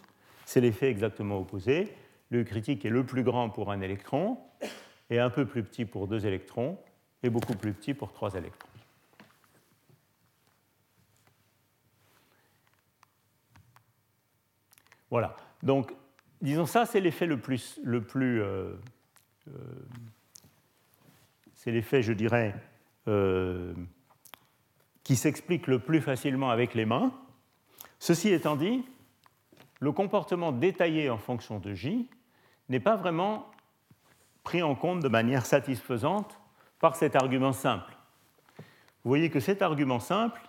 c'est 0.49 0.63
l'effet 0.63 0.89
exactement 0.89 1.39
opposé. 1.39 1.95
Le 2.31 2.43
critique 2.43 2.87
est 2.87 2.89
le 2.89 3.05
plus 3.05 3.23
grand 3.23 3.51
pour 3.51 3.71
un 3.71 3.83
électron 3.83 4.39
et 5.11 5.19
un 5.19 5.29
peu 5.29 5.45
plus 5.45 5.63
petit 5.63 5.85
pour 5.85 6.09
deux 6.09 6.25
électrons 6.25 6.79
et 7.23 7.29
beaucoup 7.29 7.55
plus 7.55 7.75
petit 7.75 7.93
pour 7.93 8.15
trois 8.15 8.33
électrons. 8.33 8.71
Voilà. 15.11 15.37
Donc, 15.63 15.93
disons 16.41 16.65
ça, 16.65 16.87
c'est 16.87 17.01
l'effet 17.01 17.27
le 17.27 17.39
plus, 17.39 17.79
le 17.85 18.03
plus 18.03 18.41
euh, 18.41 18.73
euh, 19.49 19.53
c'est 21.57 21.73
l'effet, 21.73 22.01
je 22.01 22.15
dirais, 22.15 22.55
euh, 23.07 23.75
qui 25.05 25.15
s'explique 25.15 25.67
le 25.67 25.79
plus 25.79 26.01
facilement 26.01 26.49
avec 26.49 26.73
les 26.73 26.87
mains. 26.87 27.13
Ceci 27.99 28.31
étant 28.31 28.57
dit, 28.57 28.83
le 29.81 29.93
comportement 29.93 30.53
détaillé 30.53 31.11
en 31.11 31.19
fonction 31.19 31.59
de 31.59 31.75
J 31.75 32.09
n'est 32.69 32.81
pas 32.81 32.97
vraiment 32.97 33.47
pris 34.43 34.63
en 34.63 34.75
compte 34.75 35.01
de 35.01 35.09
manière 35.09 35.47
satisfaisante 35.47 36.41
par 36.81 36.97
cet 36.97 37.17
argument 37.17 37.53
simple. 37.53 37.97
Vous 39.05 39.11
voyez 39.11 39.31
que 39.31 39.41
cet 39.41 39.63
argument 39.63 40.01
simple, 40.01 40.41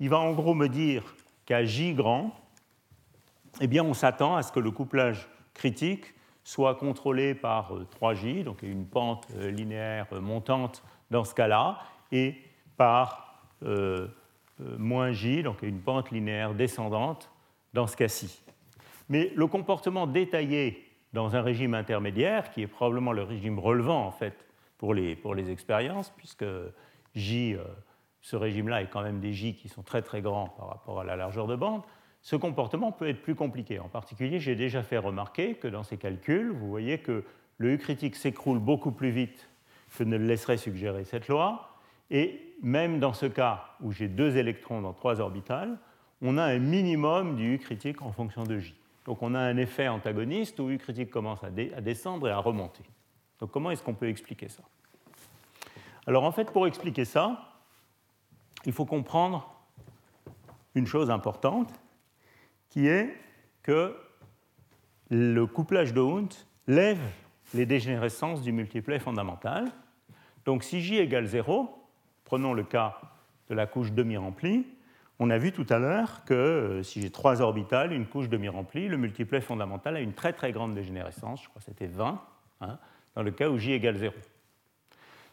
il 0.00 0.08
va 0.08 0.18
en 0.18 0.32
gros 0.32 0.54
me 0.54 0.68
dire 0.68 1.14
qu'à 1.44 1.64
J 1.64 1.94
grand, 1.94 2.32
eh 3.60 3.66
bien, 3.66 3.82
on 3.84 3.94
s'attend 3.94 4.36
à 4.36 4.42
ce 4.42 4.52
que 4.52 4.60
le 4.60 4.70
couplage 4.70 5.28
critique 5.54 6.14
soit 6.44 6.76
contrôlé 6.76 7.34
par 7.34 7.72
3J, 8.00 8.40
euh, 8.40 8.44
donc 8.44 8.62
une 8.62 8.86
pente 8.86 9.26
euh, 9.36 9.50
linéaire 9.50 10.06
euh, 10.12 10.20
montante 10.20 10.82
dans 11.10 11.24
ce 11.24 11.34
cas-là, 11.34 11.80
et 12.12 12.36
par 12.76 13.24
moins 14.78 15.10
J, 15.10 15.42
donc 15.42 15.62
une 15.62 15.80
pente 15.80 16.12
linéaire 16.12 16.54
descendante 16.54 17.28
dans 17.74 17.88
ce 17.88 17.96
cas-ci. 17.96 18.40
Mais 19.08 19.32
le 19.34 19.46
comportement 19.46 20.06
détaillé 20.06 20.84
dans 21.12 21.36
un 21.36 21.42
régime 21.42 21.74
intermédiaire, 21.74 22.50
qui 22.50 22.62
est 22.62 22.66
probablement 22.66 23.12
le 23.12 23.22
régime 23.22 23.58
relevant 23.58 24.06
en 24.06 24.10
fait 24.10 24.46
pour 24.76 24.94
les, 24.94 25.16
pour 25.16 25.34
les 25.34 25.50
expériences, 25.50 26.10
puisque 26.16 26.44
J, 27.14 27.56
ce 28.20 28.36
régime-là 28.36 28.82
est 28.82 28.90
quand 28.90 29.02
même 29.02 29.20
des 29.20 29.32
J 29.32 29.54
qui 29.54 29.68
sont 29.68 29.82
très 29.82 30.02
très 30.02 30.20
grands 30.20 30.48
par 30.48 30.68
rapport 30.68 31.00
à 31.00 31.04
la 31.04 31.16
largeur 31.16 31.46
de 31.46 31.56
bande, 31.56 31.82
ce 32.20 32.36
comportement 32.36 32.92
peut 32.92 33.08
être 33.08 33.22
plus 33.22 33.34
compliqué. 33.34 33.78
En 33.78 33.88
particulier, 33.88 34.38
j'ai 34.40 34.54
déjà 34.54 34.82
fait 34.82 34.98
remarquer 34.98 35.54
que 35.54 35.68
dans 35.68 35.82
ces 35.82 35.96
calculs, 35.96 36.50
vous 36.50 36.68
voyez 36.68 36.98
que 36.98 37.24
le 37.58 37.72
U 37.72 37.78
critique 37.78 38.16
s'écroule 38.16 38.58
beaucoup 38.58 38.92
plus 38.92 39.10
vite 39.10 39.48
que 39.96 40.04
ne 40.04 40.16
le 40.16 40.26
laisserait 40.26 40.58
suggérer 40.58 41.04
cette 41.04 41.28
loi. 41.28 41.80
Et 42.10 42.54
même 42.62 43.00
dans 43.00 43.12
ce 43.12 43.26
cas 43.26 43.64
où 43.80 43.92
j'ai 43.92 44.08
deux 44.08 44.36
électrons 44.36 44.80
dans 44.80 44.92
trois 44.92 45.20
orbitales, 45.20 45.78
on 46.22 46.38
a 46.38 46.44
un 46.44 46.58
minimum 46.58 47.36
du 47.36 47.54
U 47.54 47.58
critique 47.58 48.02
en 48.02 48.12
fonction 48.12 48.44
de 48.44 48.58
J. 48.58 48.74
Donc 49.08 49.22
on 49.22 49.34
a 49.34 49.40
un 49.40 49.56
effet 49.56 49.88
antagoniste 49.88 50.60
où 50.60 50.68
U 50.68 50.76
critique 50.76 51.08
commence 51.08 51.42
à, 51.42 51.48
descendre 51.48 52.28
et 52.28 52.30
à 52.30 52.36
remonter. 52.36 52.82
Donc 53.38 53.50
comment 53.50 53.70
est-ce 53.70 53.82
qu'on 53.82 53.94
peut 53.94 54.10
expliquer 54.10 54.50
ça? 54.50 54.62
Alors 56.06 56.24
en 56.24 56.30
fait, 56.30 56.52
pour 56.52 56.66
expliquer 56.66 57.06
ça, 57.06 57.56
il 58.66 58.72
faut 58.74 58.84
comprendre 58.84 59.50
une 60.74 60.86
chose 60.86 61.10
importante, 61.10 61.72
qui 62.68 62.86
est 62.86 63.16
que 63.62 63.96
le 65.08 65.46
couplage 65.46 65.94
de 65.94 66.02
Hund 66.02 66.34
lève 66.66 67.00
les 67.54 67.64
dégénérescences 67.64 68.42
du 68.42 68.52
multiplet 68.52 68.98
fondamental. 68.98 69.72
Donc 70.44 70.62
si 70.62 70.82
J 70.82 70.98
égale 70.98 71.24
0, 71.24 71.82
prenons 72.26 72.52
le 72.52 72.62
cas 72.62 73.00
de 73.48 73.54
la 73.54 73.66
couche 73.66 73.90
demi-remplie, 73.90 74.66
on 75.18 75.30
a 75.30 75.38
vu 75.38 75.52
tout 75.52 75.66
à 75.68 75.78
l'heure 75.78 76.24
que 76.24 76.34
euh, 76.34 76.82
si 76.82 77.00
j'ai 77.02 77.10
trois 77.10 77.40
orbitales, 77.40 77.92
une 77.92 78.06
couche 78.06 78.28
demi-remplie, 78.28 78.88
le 78.88 78.96
multiplet 78.96 79.40
fondamental 79.40 79.96
a 79.96 80.00
une 80.00 80.12
très 80.12 80.32
très 80.32 80.52
grande 80.52 80.74
dégénérescence, 80.74 81.42
je 81.42 81.48
crois 81.48 81.60
que 81.60 81.66
c'était 81.66 81.86
20, 81.86 82.20
hein, 82.60 82.78
dans 83.14 83.22
le 83.22 83.30
cas 83.30 83.48
où 83.48 83.58
J 83.58 83.72
égale 83.72 83.96
0. 83.96 84.14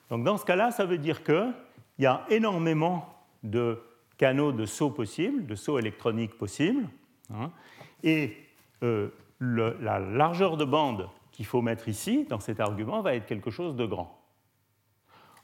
Donc 0.09 0.23
dans 0.23 0.37
ce 0.37 0.45
cas-là, 0.45 0.71
ça 0.71 0.85
veut 0.85 0.97
dire 0.97 1.23
qu'il 1.23 1.53
y 1.99 2.05
a 2.05 2.25
énormément 2.29 3.07
de 3.43 3.81
canaux 4.17 4.51
de 4.51 4.65
saut 4.65 4.91
possibles, 4.91 5.45
de 5.45 5.55
sauts 5.55 5.79
électroniques 5.79 6.37
possibles, 6.37 6.87
Hein. 7.33 7.51
Et 8.03 8.37
euh, 8.83 9.09
la 9.39 9.99
largeur 9.99 10.57
de 10.57 10.65
bande 10.65 11.09
qu'il 11.31 11.45
faut 11.45 11.61
mettre 11.61 11.89
ici, 11.89 12.25
dans 12.29 12.39
cet 12.39 12.59
argument, 12.59 13.01
va 13.01 13.15
être 13.15 13.25
quelque 13.25 13.51
chose 13.51 13.75
de 13.75 13.85
grand. 13.85 14.21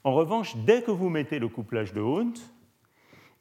En 0.04 0.14
revanche, 0.14 0.56
dès 0.56 0.82
que 0.82 0.90
vous 0.90 1.10
mettez 1.10 1.38
le 1.38 1.48
couplage 1.48 1.92
de 1.92 2.00
Hund, 2.00 2.38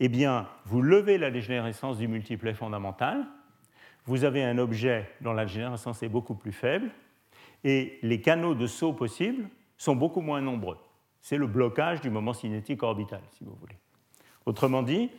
eh 0.03 0.10
bien, 0.10 0.48
vous 0.65 0.82
levez 0.82 1.19
la 1.19 1.30
dégénérescence 1.30 1.99
du 1.99 2.07
multiplet 2.07 2.56
fondamental, 2.56 3.23
vous 4.06 4.23
avez 4.23 4.44
un 4.44 4.57
objet 4.57 5.07
dont 5.22 5.32
la 5.32 5.45
dégénérescence 5.45 6.02
est 6.02 6.10
beaucoup 6.10 6.34
plus 6.34 6.52
faible, 6.52 6.90
et 7.64 7.99
les 8.02 8.19
canaux 8.19 8.56
de 8.56 8.65
saut 8.65 8.94
possibles 8.94 9.48
sont 9.78 9.95
beaucoup 9.95 10.22
moins 10.22 10.41
nombreux. 10.41 10.80
c'est 11.19 11.38
le 11.38 11.45
blocage 11.45 12.02
du 12.02 12.10
moment 12.10 12.34
cinétique 12.34 12.82
orbital, 12.82 13.22
si 13.30 13.44
vous 13.44 13.53
voulez. 13.53 13.78
Autrement 14.48 14.82
dit, 14.82 15.11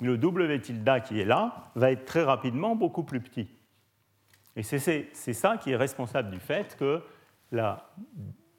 le 0.00 0.16
W 0.16 0.60
tilde 0.60 1.02
qui 1.02 1.18
est 1.18 1.24
là 1.24 1.72
va 1.74 1.90
être 1.90 2.04
très 2.04 2.22
rapidement 2.22 2.76
beaucoup 2.76 3.02
plus 3.02 3.20
petit. 3.20 3.48
Et 4.54 4.62
c'est 4.62 5.10
ça 5.12 5.56
qui 5.56 5.72
est 5.72 5.76
responsable 5.76 6.30
du 6.30 6.38
fait 6.38 6.76
que 6.76 7.02
la 7.50 7.90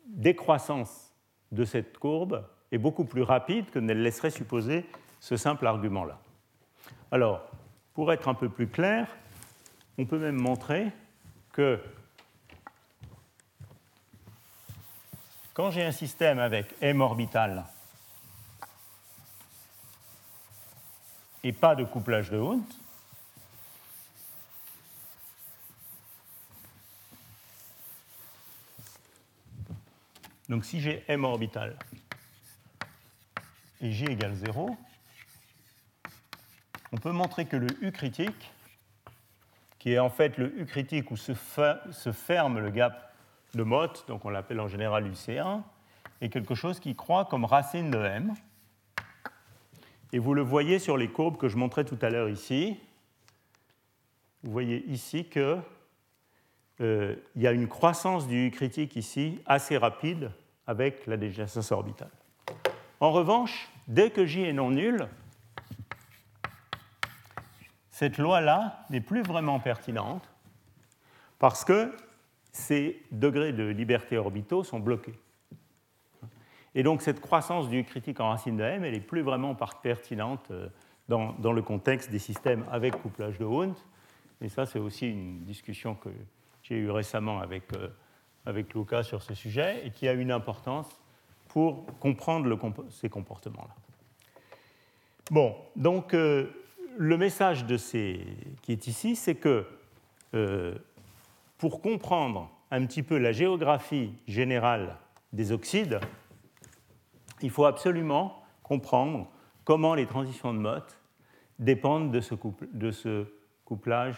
décroissance 0.06 1.16
de 1.54 1.64
cette 1.64 1.98
courbe 1.98 2.46
est 2.74 2.78
beaucoup 2.78 3.06
plus 3.06 3.22
rapide 3.22 3.70
que 3.70 3.80
ne 3.80 3.94
laisserait 3.94 4.32
supposer 4.32 4.86
ce 5.22 5.38
simple 5.38 5.68
argument-là. 5.68 6.20
Alors, 7.12 7.48
pour 7.94 8.12
être 8.12 8.28
un 8.28 8.34
peu 8.34 8.50
plus 8.50 8.68
clair, 8.68 9.08
on 9.98 10.06
peut 10.06 10.18
même 10.18 10.36
montrer 10.36 10.92
que 11.54 11.80
quand 15.54 15.70
j'ai 15.70 15.86
un 15.86 15.92
système 15.92 16.40
avec 16.40 16.74
m 16.82 17.02
orbital 17.02 17.66
et 21.44 21.54
pas 21.54 21.76
de 21.76 21.84
couplage 21.84 22.32
de 22.32 22.38
Hund, 22.38 22.64
donc 30.50 30.66
si 30.66 30.82
j'ai 30.82 31.04
m 31.08 31.26
orbital 31.26 31.78
et 33.82 33.92
j 33.92 34.06
égale 34.06 34.34
0, 34.34 34.76
on 36.92 36.98
peut 36.98 37.12
montrer 37.12 37.46
que 37.46 37.56
le 37.56 37.68
U 37.82 37.92
critique, 37.92 38.52
qui 39.80 39.94
est 39.94 40.00
en 40.00 40.10
fait 40.10 40.38
le 40.38 40.60
U 40.60 40.66
critique 40.66 41.12
où 41.12 41.18
se, 41.18 41.34
ferme 42.12 42.60
le 42.60 42.70
gap 42.70 43.14
de 43.54 43.64
Mott, 43.64 44.06
donc 44.08 44.26
on 44.26 44.30
l'appelle 44.30 44.60
en 44.60 44.68
général 44.68 45.10
UC1, 45.10 45.62
est 46.22 46.30
quelque 46.30 46.56
chose 46.56 46.80
qui 46.80 46.96
croît 46.96 47.26
comme 47.26 47.46
racine 47.46 47.90
de 47.90 47.98
M. 47.98 48.34
Et 50.14 50.20
vous 50.20 50.34
le 50.34 50.42
voyez 50.42 50.80
sur 50.80 50.98
les 50.98 51.08
courbes 51.08 51.38
que 51.38 51.48
je 51.48 51.58
montrais 51.58 51.86
tout 51.86 51.98
à 52.02 52.10
l'heure 52.10 52.30
ici. 52.30 52.78
Vous 54.44 54.52
voyez 54.52 54.86
ici 54.88 55.26
qu'il 55.26 55.62
euh, 56.82 57.16
y 57.36 57.48
a 57.48 57.52
une 57.52 57.68
croissance 57.68 58.28
du 58.28 58.48
U 58.48 58.52
critique 58.52 58.96
ici 58.96 59.40
assez 59.46 59.78
rapide 59.78 60.32
avec 60.68 61.08
la 61.08 61.18
déjacence 61.18 61.72
orbitale. 61.72 62.12
En 63.00 63.12
revanche, 63.12 63.70
dès 63.88 64.12
que 64.12 64.26
J 64.26 64.44
est 64.44 64.54
non 64.54 64.72
nul, 64.72 65.08
cette 68.02 68.18
loi-là 68.18 68.84
n'est 68.90 69.00
plus 69.00 69.22
vraiment 69.22 69.60
pertinente 69.60 70.28
parce 71.38 71.64
que 71.64 71.96
ces 72.52 73.00
degrés 73.12 73.54
de 73.54 73.66
liberté 73.66 74.18
orbitaux 74.18 74.64
sont 74.64 74.80
bloqués. 74.80 75.14
Et 76.74 76.82
donc 76.82 77.04
cette 77.04 77.20
croissance 77.20 77.70
du 77.70 77.84
critique 77.84 78.20
en 78.20 78.30
racine 78.30 78.58
de 78.58 78.64
m, 78.64 78.84
elle 78.84 78.94
n'est 78.94 79.02
plus 79.02 79.22
vraiment 79.22 79.56
pertinente 79.84 80.50
euh, 80.50 80.68
dans, 81.10 81.34
dans, 81.34 81.54
le 81.54 81.62
contexte 81.62 82.10
des 82.10 82.18
systèmes 82.18 82.66
avec 82.72 83.00
couplage 83.00 83.38
de 83.38 83.46
Hund. 83.46 83.76
Et 84.42 84.50
ça, 84.50 84.66
c'est 84.66 84.80
aussi 84.80 85.08
une 85.08 85.44
discussion 85.44 85.94
que 85.94 86.10
j'ai 86.64 86.78
eue 86.78 86.90
récemment 86.90 87.40
avec, 87.40 87.72
euh, 87.76 87.90
avec 88.48 88.74
Luca 88.74 89.04
sur 89.04 89.22
ce 89.22 89.36
sujet 89.36 89.86
et 89.86 89.92
qui 89.92 90.08
a 90.08 90.14
une 90.14 90.32
importance 90.32 90.90
pour 91.50 91.86
comprendre 92.00 92.58
ces 92.90 93.10
comportements-là. 93.10 93.76
Bon, 95.30 95.56
donc 95.76 96.16
euh, 96.16 96.52
le 96.98 97.18
message 97.18 97.66
de 97.66 97.78
ces, 97.78 98.26
qui 98.62 98.72
est 98.72 98.88
ici, 98.88 99.16
c'est 99.16 99.36
que 99.36 99.66
pour 101.58 101.82
comprendre 101.82 102.50
un 102.72 102.86
petit 102.86 103.04
peu 103.04 103.18
la 103.18 103.34
géographie 103.34 104.14
générale 104.28 104.98
des 105.34 105.52
oxydes, 105.52 106.00
il 107.42 107.50
faut 107.50 107.66
absolument 107.66 108.44
comprendre 108.64 109.30
comment 109.64 109.94
les 109.94 110.06
transitions 110.06 110.54
de 110.54 110.60
Mott 110.60 110.98
dépendent 111.60 112.12
de 112.12 112.22
ce, 112.22 112.36
de 112.74 112.92
ce 112.92 113.26
couplage, 113.66 114.18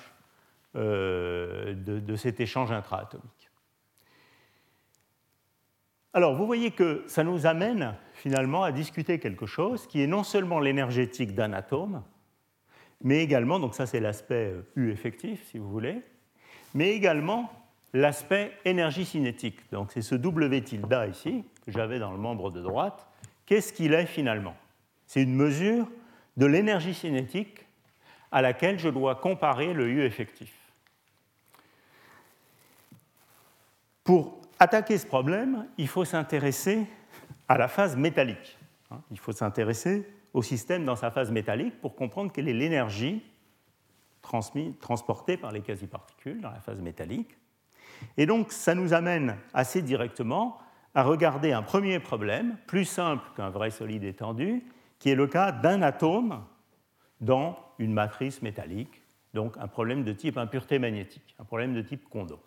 euh, 0.76 1.74
de, 1.74 2.00
de, 2.00 2.16
cet 2.16 2.40
échange 2.40 2.72
intraatomique. 2.72 3.50
Alors, 6.14 6.36
vous 6.36 6.46
voyez 6.46 6.72
que 6.72 7.04
ça 7.08 7.24
nous 7.24 7.46
amène 7.46 7.96
finalement 8.14 8.64
à 8.64 8.72
discuter 8.72 9.20
quelque 9.20 9.46
chose 9.46 9.88
qui 9.88 10.02
est 10.02 10.08
non 10.08 10.24
seulement 10.24 10.60
l'énergétique 10.60 11.34
d'un 11.34 11.54
atome, 11.54 12.04
mais 13.04 13.22
également, 13.22 13.60
donc 13.60 13.76
ça 13.76 13.86
c'est 13.86 14.00
l'aspect 14.00 14.54
U 14.76 14.92
effectif 14.92 15.46
si 15.50 15.58
vous 15.58 15.70
voulez, 15.70 16.02
mais 16.74 16.92
également 16.92 17.52
l'aspect 17.94 18.52
énergie 18.66 19.06
cinétique. 19.06 19.60
Donc 19.72 19.92
c'est 19.92 20.02
ce 20.02 20.16
W 20.16 20.62
tilde 20.62 20.98
ici, 21.10 21.46
que 21.66 21.72
j'avais 21.72 22.00
dans 22.00 22.12
le 22.12 22.18
membre 22.18 22.50
de 22.50 22.62
droite, 22.62 23.08
Qu'est-ce 23.46 23.74
qu'il 23.74 23.94
est 23.94 24.06
finalement? 24.06 24.56
C'est 25.06 25.22
une 25.22 25.36
mesure 25.36 25.88
de 26.38 26.46
l'énergie 26.46 26.94
cinétique 26.94 27.66
à 28.32 28.42
laquelle 28.42 28.80
je 28.80 28.90
dois 28.90 29.16
comparer 29.16 29.74
le 29.74 29.88
U 29.88 30.04
effectif. 30.04 30.54
Pour 34.04 34.42
attaquer 34.60 34.98
ce 34.98 35.06
problème, 35.06 35.68
il 35.78 35.88
faut 35.88 36.06
s'intéresser 36.06 36.86
à 37.48 37.58
la 37.58 37.68
phase 37.68 37.96
métallique. 37.96 38.58
Hein. 38.92 39.02
Il 39.12 39.20
faut 39.20 39.32
s'intéresser 39.32 40.08
au 40.34 40.42
système 40.42 40.86
dans 40.86 40.96
sa 40.96 41.12
phase 41.12 41.32
métallique 41.32 41.80
pour 41.80 41.96
comprendre 41.96 42.32
quelle 42.32 42.48
est 42.48 42.54
l'énergie 42.54 43.24
transportée 44.22 45.38
par 45.38 45.52
les 45.52 45.62
quasi-particules 45.62 46.42
dans 46.42 46.52
la 46.52 46.60
phase 46.60 46.82
métallique. 46.82 47.36
Et 48.18 48.26
donc, 48.26 48.52
ça 48.52 48.74
nous 48.74 48.94
amène 48.94 49.38
assez 49.54 49.82
directement 49.82 50.58
à 50.96 51.04
regarder 51.04 51.52
un 51.52 51.62
premier 51.62 52.00
problème, 52.00 52.58
plus 52.68 52.86
simple 52.86 53.24
qu'un 53.36 53.50
vrai 53.50 53.72
solide 53.72 54.04
étendu, 54.04 54.64
qui 55.00 55.10
est 55.10 55.16
le 55.16 55.28
cas 55.28 55.52
d'un 55.52 55.82
atome 55.82 56.44
dans 57.22 57.58
une 57.80 57.94
matrice 57.94 58.42
métallique, 58.42 59.02
donc 59.34 59.56
un 59.58 59.68
problème 59.68 60.04
de 60.04 60.14
type 60.14 60.38
impureté 60.38 60.80
magnétique, 60.80 61.36
un 61.40 61.44
problème 61.44 61.74
de 61.74 61.82
type 61.82 62.08
Kondo. 62.10 62.40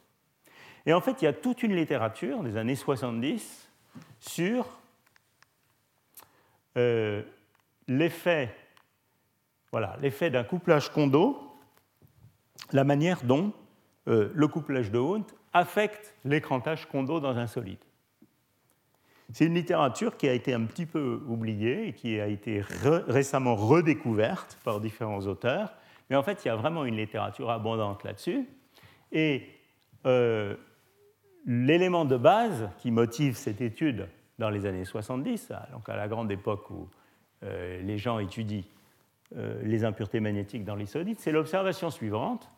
Et 0.87 0.93
en 0.93 1.01
fait, 1.01 1.21
il 1.21 1.25
y 1.25 1.29
a 1.29 1.33
toute 1.33 1.63
une 1.63 1.75
littérature 1.75 2.43
des 2.43 2.57
années 2.57 2.77
70 2.77 3.69
sur 4.21 4.67
euh, 6.77 7.23
l'effet 7.89 8.55
voilà, 9.73 9.99
d'un 10.31 10.45
couplage 10.45 10.91
Kondo, 10.91 11.39
la 12.73 12.85
manière 12.85 13.23
dont 13.25 13.53
euh, 14.09 14.31
le 14.35 14.49
couplage 14.49 14.91
de 14.91 14.99
Hund 14.99 15.25
affecte 15.53 16.15
l'écrantage 16.25 16.87
Kondo 16.87 17.21
dans 17.21 17.37
un 17.37 17.47
solide. 17.47 17.79
C'est 19.33 19.47
une 19.47 19.55
littérature 19.55 20.17
qui 20.17 20.29
a 20.29 20.33
été 20.33 20.55
un 20.55 20.65
petit 20.65 20.87
peu 20.87 21.21
oubliée 21.27 21.89
et 21.89 21.93
qui 21.93 22.21
a 22.21 22.29
été 22.29 22.63
récemment 23.09 23.57
redécouverte 23.57 24.57
par 24.65 24.81
différents 24.81 25.27
auteurs. 25.27 25.75
Mais 26.09 26.17
en 26.17 26.23
fait, 26.23 26.45
il 26.45 26.49
y 26.49 26.51
a 26.51 26.57
vraiment 26.57 26.85
une 26.85 26.97
littérature 26.97 27.51
abondante 27.51 28.05
là-dessus. 28.05 28.49
Et 29.11 29.49
euh, 30.07 30.55
l'élément 31.45 32.05
de 32.05 32.17
base 32.17 32.71
qui 32.79 32.93
motive 32.93 33.37
cette 33.37 33.61
étude 33.61 34.09
dans 34.39 34.51
les 34.51 34.65
années 34.65 34.85
70, 34.85 35.53
donc 35.73 35.89
à 35.89 35.97
la 35.97 36.07
grande 36.07 36.31
époque 36.31 36.71
où 36.71 36.89
euh, 37.47 37.81
les 37.83 37.99
gens 37.99 38.19
étudient 38.19 38.63
euh, 39.37 39.61
les 39.63 39.85
impuretés 39.85 40.21
magnétiques 40.21 40.65
dans 40.65 40.75
les 40.75 40.87
solides, 40.87 41.19
c'est 41.19 41.33
l'observation 41.33 41.91
suivante. 41.91 42.51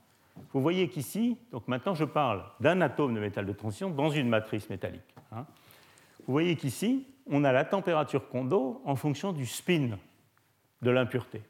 Vous 0.52 0.60
voyez 0.60 0.89
qu'ici, 0.89 1.39
donc 1.51 1.66
maintenant 1.66 1.94
je 1.94 2.05
parle 2.05 2.44
d'un 2.60 2.81
atome 2.81 3.15
de 3.15 3.20
métal 3.20 3.47
de 3.47 3.52
transition 3.52 3.90
dans 3.90 4.10
une 4.10 4.28
matrice 4.28 4.69
métallique. 4.70 5.15
Hein. 5.32 5.47
Vous 6.27 6.32
voyez 6.32 6.56
qu'ici, 6.56 7.06
on 7.27 7.44
a 7.44 7.52
la 7.52 7.65
température 7.65 8.28
Kondo 8.28 8.82
en 8.85 8.97
fonction 8.97 9.32
du 9.32 9.47
spin 9.47 9.98
de 10.82 10.90
l'impureté. 10.90 11.43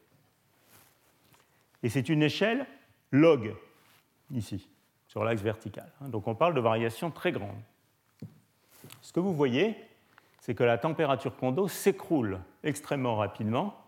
Et 1.82 1.88
c'est 1.88 2.08
une 2.08 2.22
échelle 2.22 2.66
log, 3.12 3.54
ici, 4.32 4.68
sur 5.06 5.24
l'axe 5.24 5.42
vertical. 5.42 5.90
Hein. 6.00 6.08
Donc 6.08 6.26
on 6.28 6.34
parle 6.34 6.54
de 6.54 6.60
variations 6.60 7.10
très 7.10 7.32
grandes. 7.32 7.60
Ce 9.02 9.12
que 9.12 9.20
vous 9.20 9.34
voyez, 9.34 9.76
c'est 10.48 10.54
que 10.54 10.64
la 10.64 10.78
température 10.78 11.36
Kondo 11.36 11.68
s'écroule 11.68 12.40
extrêmement 12.64 13.16
rapidement 13.16 13.84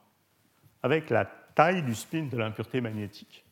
avec 0.82 1.08
la 1.08 1.24
taille 1.24 1.82
du 1.82 1.94
spin 1.94 2.24
de 2.24 2.36
l'impureté 2.36 2.82
magnétique. 2.82 3.46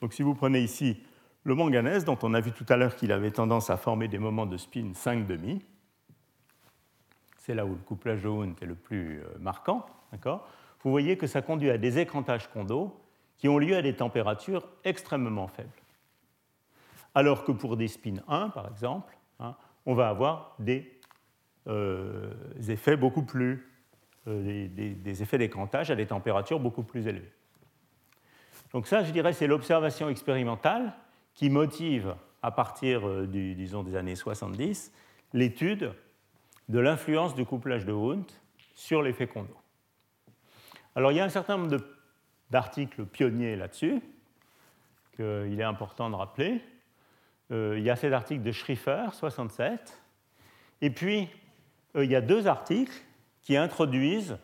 Donc 0.00 0.12
si 0.12 0.22
vous 0.22 0.36
prenez 0.36 0.60
ici 0.60 1.02
le 1.42 1.56
manganèse, 1.56 2.04
dont 2.04 2.18
on 2.22 2.32
a 2.32 2.40
vu 2.40 2.52
tout 2.52 2.64
à 2.68 2.76
l'heure 2.76 2.94
qu'il 2.94 3.10
avait 3.10 3.32
tendance 3.32 3.68
à 3.68 3.76
former 3.76 4.06
des 4.06 4.20
moments 4.20 4.46
de 4.46 4.56
spin 4.58 4.92
5,5, 4.92 5.60
c'est 7.36 7.52
là 7.52 7.66
où 7.66 7.70
le 7.70 7.80
couplage 7.80 8.22
de 8.22 8.28
Hund 8.28 8.54
est 8.62 8.66
le 8.66 8.76
plus 8.76 9.22
euh, 9.22 9.24
marquant, 9.40 9.84
vous 10.84 10.90
voyez 10.92 11.16
que 11.16 11.26
ça 11.26 11.42
conduit 11.42 11.70
à 11.70 11.78
des 11.78 11.98
écrantages 11.98 12.48
Kondo 12.52 12.96
qui 13.38 13.48
ont 13.48 13.58
lieu 13.58 13.74
à 13.74 13.82
des 13.82 13.96
températures 13.96 14.68
extrêmement 14.84 15.48
faibles. 15.48 15.68
Alors 17.12 17.42
que 17.42 17.50
pour 17.50 17.76
des 17.76 17.88
spins 17.88 18.22
1, 18.28 18.50
par 18.50 18.68
exemple, 18.68 19.18
hein, 19.40 19.56
on 19.84 19.94
va 19.94 20.08
avoir 20.08 20.54
des, 20.60 20.99
euh, 21.66 22.32
effets 22.68 22.96
beaucoup 22.96 23.22
plus, 23.22 23.68
euh, 24.26 24.68
des, 24.68 25.22
effets 25.22 25.38
d'écrantage 25.38 25.90
à 25.90 25.96
des 25.96 26.06
températures 26.06 26.60
beaucoup 26.60 26.82
plus 26.82 27.06
élevées. 27.06 27.32
Donc 28.72 28.86
ça, 28.86 29.02
je 29.02 29.10
dirais, 29.10 29.32
c'est 29.32 29.46
l'observation 29.46 30.08
expérimentale 30.08 30.92
qui 31.34 31.50
motive, 31.50 32.14
à 32.42 32.50
partir 32.50 33.26
disons, 33.26 33.82
des 33.82 33.96
années 33.96 34.14
70, 34.16 34.92
l'étude 35.32 35.92
de 36.68 36.78
l'influence 36.78 37.34
du 37.34 37.44
couplage 37.44 37.84
de 37.84 37.92
Hund 37.92 38.24
sur 38.74 39.02
l'effet 39.02 39.26
Kondo. 39.26 39.56
Alors 40.94 41.12
il 41.12 41.16
y 41.16 41.20
a 41.20 41.24
un 41.24 41.30
certain 41.30 41.56
nombre 41.56 41.78
d'articles 42.50 43.04
pionniers 43.06 43.56
là-dessus 43.56 44.00
qu'il 45.16 45.60
est 45.60 45.64
important 45.64 46.10
de 46.10 46.14
rappeler. 46.14 46.62
Euh, 47.52 47.76
il 47.78 47.84
y 47.84 47.90
a 47.90 47.96
cet 47.96 48.12
article 48.12 48.42
de 48.42 48.52
Schriffer, 48.52 49.06
67, 49.12 50.00
et 50.82 50.90
puis 50.90 51.22
euh, 51.22 51.26
il 51.94 52.10
y 52.10 52.16
a 52.16 52.20
deux 52.20 52.46
articles 52.46 52.92
qui 53.42 53.56
introduisent, 53.56 54.38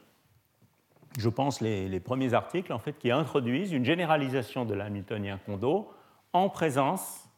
je 1.18 1.28
pense 1.28 1.60
les, 1.60 2.01
premiers 2.01 2.35
articles 2.35 2.73
en 2.73 2.78
fait, 2.78 2.98
qui 2.98 3.10
introduisent 3.10 3.73
une 3.73 3.85
généralisation 3.85 4.64
de 4.64 4.74
l'hamiltonien 4.74 5.39
Kondo 5.44 5.93
en 6.32 6.48
présence 6.48 7.28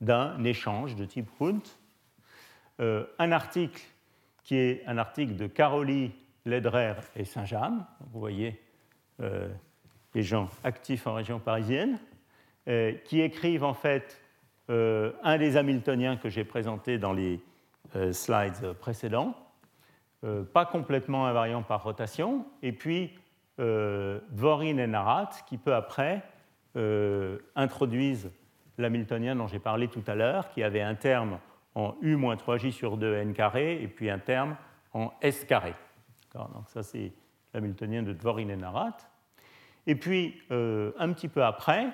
d'un 0.00 0.42
échange 0.44 0.96
de 0.96 1.04
type 1.04 1.28
Hund. 1.40 1.62
Euh, 2.80 3.04
un 3.18 3.32
article 3.32 3.82
qui 4.44 4.56
est 4.56 4.84
un 4.86 4.98
article 4.98 5.36
de 5.36 5.46
Caroli, 5.46 6.12
Ledrer 6.46 6.94
et 7.16 7.24
Saint-James. 7.24 7.84
Vous 8.12 8.20
voyez 8.20 8.60
euh, 9.20 9.48
les 10.14 10.22
gens 10.22 10.48
actifs 10.64 11.06
en 11.06 11.14
région 11.14 11.40
parisienne, 11.40 11.98
euh, 12.68 12.92
qui 13.04 13.20
écrivent 13.20 13.64
en 13.64 13.74
fait 13.74 14.20
un 14.70 15.38
des 15.38 15.56
Hamiltoniens 15.56 16.18
que 16.18 16.28
j'ai 16.28 16.44
présenté 16.44 16.98
dans 16.98 17.14
les 17.14 17.40
slides 18.12 18.74
précédents, 18.74 19.34
pas 20.52 20.66
complètement 20.66 21.26
invariant 21.26 21.62
par 21.62 21.82
rotation, 21.84 22.44
et 22.62 22.72
puis 22.72 23.12
Dvorin 23.58 24.76
et 24.78 24.86
Narat, 24.86 25.30
qui 25.46 25.58
peu 25.58 25.74
après 25.74 26.22
introduisent 27.54 28.30
l'hamiltonien 28.78 29.36
dont 29.36 29.46
j'ai 29.46 29.58
parlé 29.58 29.88
tout 29.88 30.02
à 30.06 30.14
l'heure, 30.14 30.48
qui 30.50 30.62
avait 30.62 30.80
un 30.80 30.94
terme 30.94 31.38
en 31.74 31.94
U-3J 32.00 32.72
sur 32.72 32.96
2 32.96 33.14
n 33.14 33.32
carré, 33.32 33.82
et 33.82 33.88
puis 33.88 34.10
un 34.10 34.18
terme 34.18 34.56
en 34.92 35.12
S 35.20 35.44
carré. 35.44 35.74
Donc 36.34 36.68
ça, 36.68 36.82
c'est 36.82 37.12
l'hamiltonien 37.54 38.02
de 38.02 38.12
Dvorin 38.12 38.48
et 38.48 38.56
Narat. 38.56 38.96
Et 39.86 39.94
puis, 39.94 40.40
euh, 40.50 40.92
un 40.98 41.12
petit 41.12 41.28
peu 41.28 41.44
après, 41.44 41.88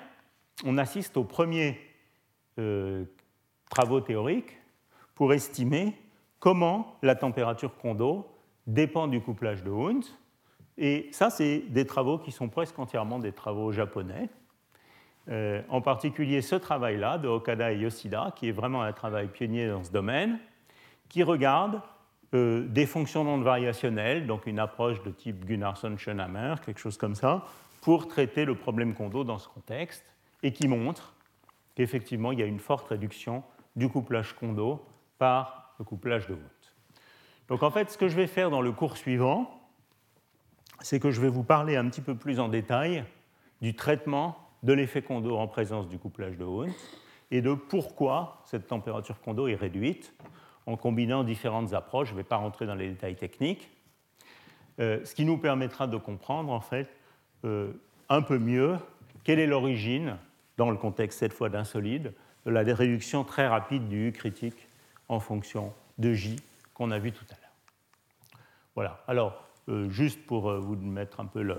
on 0.65 0.77
assiste 0.77 1.17
aux 1.17 1.23
premiers 1.23 1.79
euh, 2.59 3.05
travaux 3.69 4.01
théoriques 4.01 4.57
pour 5.13 5.33
estimer 5.33 5.95
comment 6.45 6.95
la 7.01 7.15
température 7.15 7.75
Kondo 7.75 8.27
dépend 8.67 9.07
du 9.07 9.19
couplage 9.19 9.63
de 9.63 9.71
Hund. 9.71 10.05
Et 10.77 11.09
ça, 11.11 11.31
c'est 11.31 11.63
des 11.69 11.87
travaux 11.87 12.19
qui 12.19 12.31
sont 12.31 12.49
presque 12.49 12.77
entièrement 12.77 13.17
des 13.17 13.31
travaux 13.31 13.71
japonais. 13.71 14.29
Euh, 15.27 15.63
en 15.69 15.81
particulier 15.81 16.43
ce 16.43 16.53
travail-là 16.53 17.17
de 17.17 17.27
Okada 17.27 17.71
et 17.71 17.79
Yoshida, 17.79 18.31
qui 18.35 18.49
est 18.49 18.51
vraiment 18.51 18.83
un 18.83 18.93
travail 18.93 19.27
pionnier 19.27 19.69
dans 19.69 19.83
ce 19.83 19.91
domaine, 19.91 20.37
qui 21.09 21.23
regarde 21.23 21.81
euh, 22.35 22.67
des 22.67 22.85
fonctions 22.85 23.23
non 23.23 23.39
variationnelles, 23.39 24.27
donc 24.27 24.45
une 24.45 24.59
approche 24.59 25.01
de 25.01 25.09
type 25.09 25.45
Gunnarsson-Schoenhammer, 25.45 26.57
quelque 26.63 26.79
chose 26.79 26.99
comme 26.99 27.15
ça, 27.15 27.43
pour 27.81 28.07
traiter 28.07 28.45
le 28.45 28.53
problème 28.53 28.93
Kondo 28.93 29.23
dans 29.23 29.39
ce 29.39 29.47
contexte, 29.47 30.05
et 30.43 30.51
qui 30.51 30.67
montre 30.67 31.15
qu'effectivement 31.73 32.31
il 32.31 32.39
y 32.39 32.43
a 32.43 32.45
une 32.45 32.59
forte 32.59 32.87
réduction 32.87 33.41
du 33.75 33.89
couplage 33.89 34.33
Kondo 34.33 34.85
par 35.17 35.64
le 35.79 35.85
couplage 35.85 36.27
de 36.27 36.33
Wundt. 36.33 36.73
Donc 37.47 37.63
en 37.63 37.71
fait, 37.71 37.89
ce 37.91 37.97
que 37.97 38.07
je 38.07 38.15
vais 38.15 38.27
faire 38.27 38.49
dans 38.49 38.61
le 38.61 38.71
cours 38.71 38.97
suivant, 38.97 39.61
c'est 40.81 40.99
que 40.99 41.11
je 41.11 41.21
vais 41.21 41.29
vous 41.29 41.43
parler 41.43 41.75
un 41.75 41.87
petit 41.89 42.01
peu 42.01 42.15
plus 42.15 42.39
en 42.39 42.47
détail 42.47 43.05
du 43.61 43.75
traitement 43.75 44.37
de 44.63 44.73
l'effet 44.73 45.01
Kondo 45.01 45.37
en 45.37 45.47
présence 45.47 45.87
du 45.87 45.99
couplage 45.99 46.37
de 46.37 46.45
Hund 46.45 46.71
et 47.31 47.41
de 47.41 47.53
pourquoi 47.53 48.41
cette 48.45 48.67
température 48.67 49.21
Kondo 49.21 49.47
est 49.47 49.55
réduite 49.55 50.13
en 50.65 50.77
combinant 50.77 51.23
différentes 51.23 51.73
approches. 51.73 52.09
Je 52.09 52.13
ne 52.13 52.17
vais 52.17 52.23
pas 52.23 52.37
rentrer 52.37 52.65
dans 52.65 52.75
les 52.75 52.89
détails 52.89 53.15
techniques. 53.15 53.69
Euh, 54.79 55.03
ce 55.05 55.15
qui 55.15 55.23
nous 55.23 55.37
permettra 55.37 55.87
de 55.87 55.97
comprendre 55.97 56.51
en 56.51 56.59
fait 56.59 56.89
euh, 57.45 57.71
un 58.09 58.21
peu 58.21 58.37
mieux 58.37 58.77
quelle 59.23 59.39
est 59.39 59.47
l'origine, 59.47 60.17
dans 60.57 60.69
le 60.69 60.77
contexte 60.77 61.19
cette 61.19 61.33
fois 61.33 61.49
d'un 61.49 61.63
solide, 61.63 62.13
de 62.45 62.51
la 62.51 62.61
réduction 62.61 63.23
très 63.23 63.47
rapide 63.47 63.87
du 63.87 64.07
U 64.07 64.11
critique 64.11 64.64
en 65.07 65.19
fonction 65.19 65.73
de 65.97 66.13
J 66.13 66.37
qu'on 66.73 66.91
a 66.91 66.99
vu 66.99 67.11
tout 67.11 67.25
à 67.29 67.35
l'heure. 67.35 68.41
Voilà. 68.75 69.03
Alors, 69.07 69.41
euh, 69.69 69.89
juste 69.89 70.25
pour 70.25 70.51
vous 70.59 70.75
mettre 70.75 71.19
un 71.19 71.25
peu 71.25 71.57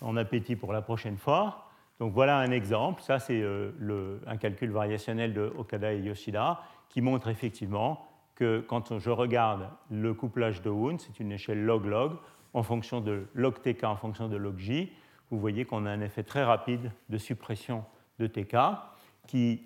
en 0.00 0.16
appétit 0.16 0.56
pour 0.56 0.72
la 0.72 0.82
prochaine 0.82 1.18
fois, 1.18 1.66
donc 1.98 2.12
voilà 2.12 2.38
un 2.38 2.50
exemple, 2.50 3.02
ça 3.02 3.18
c'est 3.18 3.40
euh, 3.40 4.18
un 4.26 4.36
calcul 4.36 4.70
variationnel 4.70 5.32
de 5.32 5.52
Okada 5.56 5.94
et 5.94 6.00
Yoshida 6.00 6.60
qui 6.88 7.00
montre 7.00 7.28
effectivement 7.28 8.06
que 8.34 8.60
quand 8.60 8.98
je 8.98 9.10
regarde 9.10 9.68
le 9.90 10.12
couplage 10.12 10.60
de 10.60 10.70
Hund, 10.70 11.00
c'est 11.00 11.20
une 11.20 11.32
échelle 11.32 11.64
log-log, 11.64 12.12
en 12.52 12.62
fonction 12.62 13.00
de 13.00 13.26
log 13.34 13.60
TK 13.62 13.84
en 13.84 13.96
fonction 13.96 14.28
de 14.28 14.36
log 14.36 14.58
J, 14.58 14.92
vous 15.30 15.40
voyez 15.40 15.64
qu'on 15.64 15.86
a 15.86 15.90
un 15.90 16.00
effet 16.02 16.22
très 16.22 16.44
rapide 16.44 16.92
de 17.08 17.18
suppression 17.18 17.84
de 18.18 18.26
TK, 18.26 18.56
qui 19.26 19.64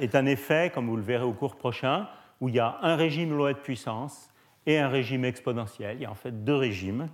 est 0.00 0.14
un 0.14 0.26
effet, 0.26 0.70
comme 0.72 0.86
vous 0.86 0.96
le 0.96 1.02
verrez 1.02 1.24
au 1.24 1.32
cours 1.32 1.56
prochain, 1.56 2.08
où 2.40 2.48
il 2.48 2.54
y 2.54 2.60
a 2.60 2.78
un 2.82 2.96
régime 2.96 3.36
loi 3.36 3.52
de 3.52 3.58
puissance 3.58 4.30
et 4.66 4.78
un 4.78 4.88
régime 4.88 5.24
exponentiel. 5.24 5.96
Il 5.96 6.02
y 6.02 6.06
a 6.06 6.10
en 6.10 6.14
fait 6.14 6.44
deux 6.44 6.54
régimes, 6.54 7.08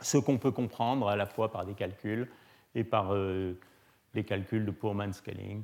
ce 0.00 0.18
qu'on 0.18 0.38
peut 0.38 0.50
comprendre 0.50 1.08
à 1.08 1.16
la 1.16 1.26
fois 1.26 1.50
par 1.50 1.66
des 1.66 1.74
calculs 1.74 2.28
et 2.74 2.84
par 2.84 3.12
euh, 3.12 3.58
les 4.14 4.24
calculs 4.24 4.64
de 4.64 4.70
Pourman 4.70 5.12
scaling, 5.12 5.62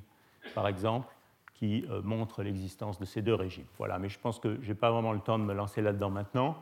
par 0.55 0.69
exemple, 0.69 1.13
qui 1.55 1.87
euh, 1.91 2.03
montrent 2.03 2.43
l'existence 2.43 2.99
de 2.99 3.05
ces 3.05 3.23
deux 3.23 3.35
régimes. 3.35 3.67
Voilà, 3.79 3.99
mais 3.99 4.09
je 4.09 4.19
pense 4.19 4.39
que 4.39 4.59
je 4.63 4.69
n'ai 4.69 4.75
pas 4.75 4.91
vraiment 4.91 5.13
le 5.13 5.21
temps 5.21 5.39
de 5.39 5.45
me 5.45 5.55
lancer 5.55 5.81
là-dedans 5.81 6.11
maintenant, 6.11 6.57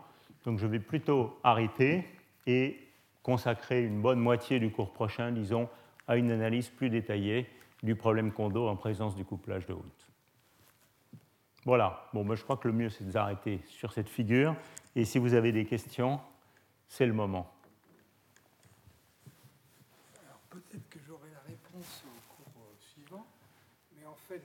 donc 0.45 0.59
je 0.59 0.67
vais 0.67 0.79
plutôt 0.79 1.39
arrêter 1.43 2.05
et 2.47 2.79
consacrer 3.23 3.83
une 3.83 4.01
bonne 4.01 4.21
moitié 4.21 4.61
du 4.61 4.71
cours 4.71 4.93
prochain, 4.93 5.33
disons, 5.33 5.69
à 6.07 6.17
une 6.17 6.31
analyse 6.31 6.69
plus 6.69 6.91
détaillée 6.91 7.47
du 7.83 7.97
problème 7.97 8.31
Kondo 8.31 8.69
en 8.69 8.77
présence 8.77 9.17
du 9.17 9.25
couplage 9.25 9.67
de 9.67 9.73
Hund. 9.73 10.04
Voilà, 11.65 12.09
bon, 12.13 12.25
ben, 12.25 12.35
je 12.35 12.43
crois 12.43 12.57
que 12.57 12.69
le 12.69 12.75
mieux 12.75 12.91
c'est 12.91 13.05
de 13.05 13.11
s'arrêter 13.11 13.61
sur 13.67 13.93
cette 13.93 14.09
figure, 14.09 14.55
et 14.95 15.05
si 15.05 15.19
vous 15.19 15.35
avez 15.35 15.53
des 15.53 15.65
questions, 15.65 16.21
c'est 16.89 17.07
le 17.07 17.13
moment. 17.13 17.51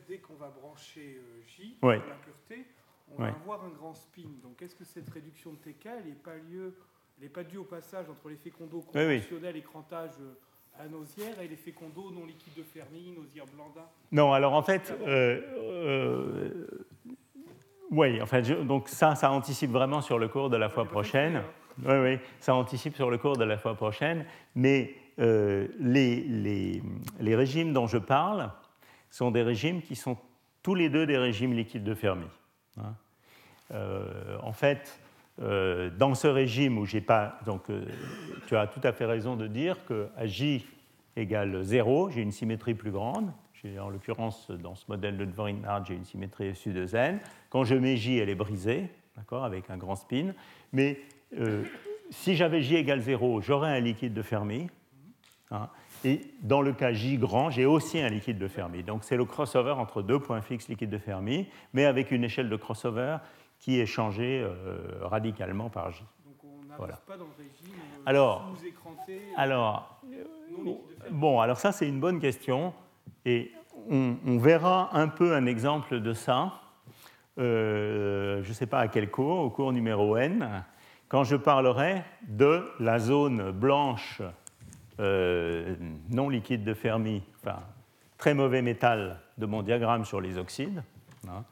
dès 0.07 0.17
qu'on 0.17 0.35
va 0.35 0.49
brancher 0.49 1.19
euh, 1.19 1.41
J, 1.47 1.77
la 1.81 1.99
pureté, 1.99 2.65
on 3.11 3.21
va 3.21 3.29
avoir 3.29 3.63
un 3.63 3.69
grand 3.69 3.93
spin. 3.93 4.29
Donc, 4.43 4.61
est-ce 4.61 4.75
que 4.75 4.83
cette 4.83 5.09
réduction 5.09 5.51
de 5.53 5.57
TK, 5.57 5.85
elle 5.85 6.05
n'est 6.05 6.11
pas, 6.13 6.31
pas 7.33 7.43
due 7.43 7.57
au 7.57 7.63
passage 7.63 8.09
entre 8.09 8.29
l'effet 8.29 8.51
Kondo 8.51 8.81
conventionnel 8.81 9.55
écrantage 9.55 10.11
à 10.77 10.83
euh, 10.83 10.89
Nausière 10.89 11.39
et 11.41 11.47
l'effet 11.47 11.71
Kondo 11.71 12.11
non 12.11 12.25
liquide 12.25 12.53
de 12.55 12.63
Fermi, 12.63 13.13
Nausière 13.15 13.45
Blanda 13.47 13.89
Non, 14.11 14.33
alors 14.33 14.53
en 14.53 14.61
fait, 14.61 14.93
euh, 15.01 16.65
oui, 17.91 18.21
enfin, 18.21 18.41
donc 18.41 18.87
ça, 18.87 19.15
ça 19.15 19.31
anticipe 19.31 19.71
vraiment 19.71 20.01
sur 20.01 20.19
le 20.19 20.27
cours 20.27 20.49
de 20.49 20.57
la 20.57 20.69
fois 20.69 20.85
prochaine. 20.85 21.41
Oui, 21.85 21.95
oui, 21.95 22.19
ça 22.39 22.55
anticipe 22.55 22.95
sur 22.95 23.09
le 23.09 23.17
cours 23.17 23.37
de 23.37 23.43
la 23.45 23.57
fois 23.57 23.75
prochaine, 23.75 24.25
mais 24.55 24.93
les, 25.17 25.67
les, 26.29 26.81
les, 27.19 27.35
régimes 27.35 27.73
dont 27.73 27.87
je 27.87 27.97
parle, 27.97 28.51
sont 29.09 29.31
des 29.31 29.41
régimes 29.41 29.81
qui 29.81 29.95
sont 29.95 30.17
tous 30.63 30.75
les 30.75 30.89
deux 30.89 31.05
des 31.05 31.17
régimes 31.17 31.53
liquides 31.53 31.83
de 31.83 31.93
Fermi. 31.93 32.27
Hein. 32.77 32.93
Euh, 33.73 34.37
en 34.41 34.51
fait, 34.51 34.99
euh, 35.41 35.89
dans 35.97 36.15
ce 36.15 36.27
régime 36.27 36.77
où 36.77 36.85
j'ai 36.85 37.01
pas. 37.01 37.39
Donc, 37.45 37.69
euh, 37.69 37.85
tu 38.47 38.57
as 38.57 38.67
tout 38.67 38.81
à 38.83 38.91
fait 38.91 39.05
raison 39.05 39.35
de 39.35 39.47
dire 39.47 39.77
qu'à 39.85 40.25
J 40.25 40.65
égale 41.15 41.63
0, 41.63 42.09
j'ai 42.09 42.21
une 42.21 42.31
symétrie 42.31 42.73
plus 42.73 42.91
grande. 42.91 43.31
En 43.79 43.89
l'occurrence, 43.89 44.51
dans 44.51 44.75
ce 44.75 44.85
modèle 44.87 45.17
de 45.17 45.25
Dvorin-Hart, 45.25 45.85
j'ai 45.85 45.95
une 45.95 46.05
symétrie 46.05 46.55
SU 46.55 46.71
de 46.71 46.85
N. 46.95 47.19
Quand 47.49 47.63
je 47.63 47.75
mets 47.75 47.97
J, 47.97 48.17
elle 48.17 48.29
est 48.29 48.35
brisée, 48.35 48.89
avec 49.31 49.69
un 49.69 49.77
grand 49.77 49.95
spin. 49.95 50.33
Mais 50.71 50.99
si 52.09 52.35
j'avais 52.35 52.61
J 52.61 52.75
égale 52.75 53.01
0, 53.01 53.41
j'aurais 53.41 53.69
un 53.69 53.79
liquide 53.79 54.13
de 54.13 54.21
Fermi. 54.21 54.69
Hein. 55.51 55.69
Et 56.05 56.21
dans 56.41 56.61
le 56.61 56.71
cas 56.73 56.93
J 56.93 57.17
grand, 57.17 57.49
j'ai 57.49 57.65
aussi 57.65 57.99
un 57.99 58.09
liquide 58.09 58.37
de 58.37 58.47
Fermi. 58.47 58.83
Donc 58.83 59.03
c'est 59.03 59.17
le 59.17 59.25
crossover 59.25 59.71
entre 59.71 60.01
deux 60.01 60.19
points 60.19 60.41
fixes 60.41 60.69
liquide 60.69 60.89
de 60.89 60.97
Fermi, 60.97 61.47
mais 61.73 61.85
avec 61.85 62.11
une 62.11 62.23
échelle 62.23 62.49
de 62.49 62.55
crossover 62.55 63.17
qui 63.59 63.79
est 63.79 63.85
changée 63.85 64.41
euh, 64.41 64.77
radicalement 65.01 65.69
par 65.69 65.91
J. 65.91 66.03
Donc 66.25 66.35
on 66.43 66.65
n'arrive 66.65 66.95
pas 67.05 67.17
dans 67.17 67.25
le 67.25 67.31
régime 67.37 67.75
euh, 67.75 68.03
alors, 68.05 68.53
écranté, 68.65 69.17
euh, 69.17 69.33
alors 69.35 70.01
bon, 71.11 71.41
alors 71.41 71.57
ça 71.57 71.73
c'est 71.73 71.87
une 71.87 71.99
bonne 71.99 72.21
question 72.21 72.73
et 73.25 73.51
on, 73.89 74.37
verra 74.37 74.89
un 74.93 75.07
peu 75.07 75.33
un 75.33 75.45
exemple 75.45 75.99
de 75.99 76.13
ça. 76.13 76.53
je 77.37 78.47
ne 78.47 78.53
sais 78.53 78.67
pas 78.67 78.79
à 78.79 78.87
quel 78.87 79.09
cours, 79.09 79.39
au 79.39 79.49
cours 79.49 79.71
numéro 79.71 80.17
n, 80.17 80.63
quand 81.07 81.23
je 81.23 81.35
parlerai 81.35 82.03
de 82.27 82.63
la 82.79 82.99
zone 82.99 83.51
blanche 83.51 84.21
euh, 84.99 85.75
non 86.09 86.29
liquide 86.29 86.63
de 86.63 86.73
Fermi, 86.73 87.23
enfin 87.41 87.59
très 88.17 88.33
mauvais 88.33 88.61
métal 88.61 89.19
de 89.37 89.45
mon 89.45 89.63
diagramme 89.63 90.03
sur 90.03 90.19
les 90.19 90.37
oxydes. 90.37 90.83
Hein. 91.27 91.45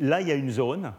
Là, 0.00 0.20
il 0.20 0.28
y 0.28 0.32
a 0.32 0.34
une 0.34 0.50
zone 0.50 0.92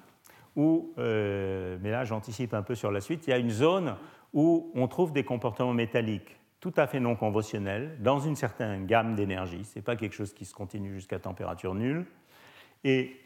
où, 0.55 0.93
mais 0.97 1.91
là 1.91 2.05
j'anticipe 2.05 2.53
un 2.53 2.61
peu 2.61 2.75
sur 2.75 2.91
la 2.91 3.01
suite, 3.01 3.27
il 3.27 3.31
y 3.31 3.33
a 3.33 3.37
une 3.37 3.49
zone 3.49 3.95
où 4.33 4.71
on 4.75 4.87
trouve 4.87 5.11
des 5.11 5.23
comportements 5.23 5.73
métalliques 5.73 6.37
tout 6.63 6.73
à 6.77 6.87
fait 6.87 7.01
non 7.01 7.17
conventionnels 7.17 7.97
dans 7.99 8.21
une 8.21 8.37
certaine 8.37 8.85
gamme 8.85 9.15
d'énergie. 9.15 9.65
Ce 9.65 9.77
n'est 9.77 9.83
pas 9.83 9.97
quelque 9.97 10.13
chose 10.13 10.33
qui 10.33 10.45
se 10.45 10.53
continue 10.53 10.93
jusqu'à 10.93 11.19
température 11.19 11.75
nulle. 11.75 12.05
Et 12.85 13.19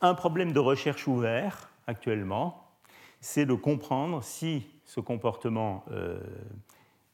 un 0.00 0.14
problème 0.14 0.52
de 0.52 0.60
recherche 0.60 1.08
ouvert 1.08 1.70
actuellement, 1.88 2.70
c'est 3.20 3.46
de 3.46 3.54
comprendre 3.54 4.22
si 4.22 4.68
ce 4.84 5.00
comportement 5.00 5.84
euh, 5.90 6.20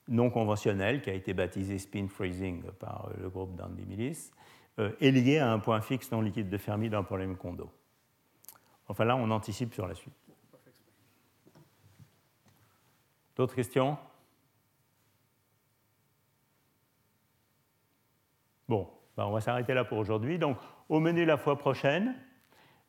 non 0.06 0.28
conventionnel, 0.28 1.00
qui 1.00 1.08
a 1.08 1.14
été 1.14 1.32
baptisé 1.32 1.78
spin 1.78 2.08
freezing 2.08 2.62
par 2.78 3.06
euh, 3.06 3.22
le 3.22 3.30
groupe 3.30 3.56
d'Andy 3.56 3.86
Millis, 3.86 4.32
euh, 4.80 4.90
est 5.00 5.10
lié 5.10 5.38
à 5.38 5.50
un 5.50 5.60
point 5.60 5.80
fixe 5.80 6.12
non 6.12 6.20
liquide 6.20 6.50
de 6.50 6.58
Fermi 6.58 6.90
d'un 6.90 7.04
problème 7.04 7.38
Kondo. 7.38 7.70
Enfin 8.86 9.06
là, 9.06 9.16
on 9.16 9.30
anticipe 9.30 9.72
sur 9.72 9.86
la 9.86 9.94
suite. 9.94 10.12
D'autres 13.34 13.54
questions? 13.54 13.96
Bon, 18.70 18.86
ben, 19.16 19.24
on 19.24 19.32
va 19.32 19.40
s'arrêter 19.40 19.74
là 19.74 19.82
pour 19.82 19.98
aujourd'hui. 19.98 20.38
Donc, 20.38 20.56
au 20.88 21.00
menu 21.00 21.24
la 21.24 21.36
fois 21.36 21.58
prochaine, 21.58 22.14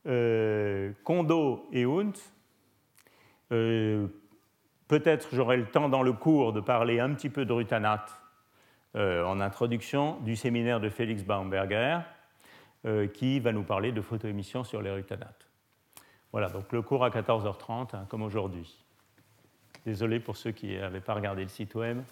euh, 0.05 0.91
Kondo 1.03 1.67
et 1.71 1.85
Hunt. 1.85 2.13
Euh, 3.51 4.05
peut-être 4.87 5.29
j'aurai 5.33 5.57
le 5.57 5.65
temps 5.65 5.89
dans 5.89 6.03
le 6.03 6.13
cours 6.13 6.53
de 6.53 6.59
parler 6.59 6.99
un 6.99 7.11
petit 7.15 7.31
peu 7.31 7.45
de 7.45 7.51
Rutanat 7.51 8.05
euh, 8.95 9.25
en 9.25 9.41
introduction 9.41 10.19
du 10.19 10.35
séminaire 10.35 10.79
de 10.81 10.89
Félix 10.89 11.23
Baumberger, 11.23 12.01
qui 13.15 13.39
va 13.39 13.51
nous 13.51 13.63
parler 13.63 13.91
de 13.91 14.01
photoémission 14.01 14.63
sur 14.63 14.83
les 14.83 14.91
rutanates. 14.91 15.49
Voilà, 16.31 16.49
donc 16.49 16.71
le 16.71 16.83
cours 16.83 17.03
à 17.03 17.09
14h30, 17.09 17.95
hein, 17.95 18.05
comme 18.07 18.21
aujourd'hui. 18.21 18.85
Désolé 19.83 20.19
pour 20.19 20.37
ceux 20.37 20.51
qui 20.51 20.77
n'avaient 20.77 21.01
pas 21.01 21.15
regardé 21.15 21.41
le 21.41 21.49
site 21.49 21.73
web. 21.73 22.03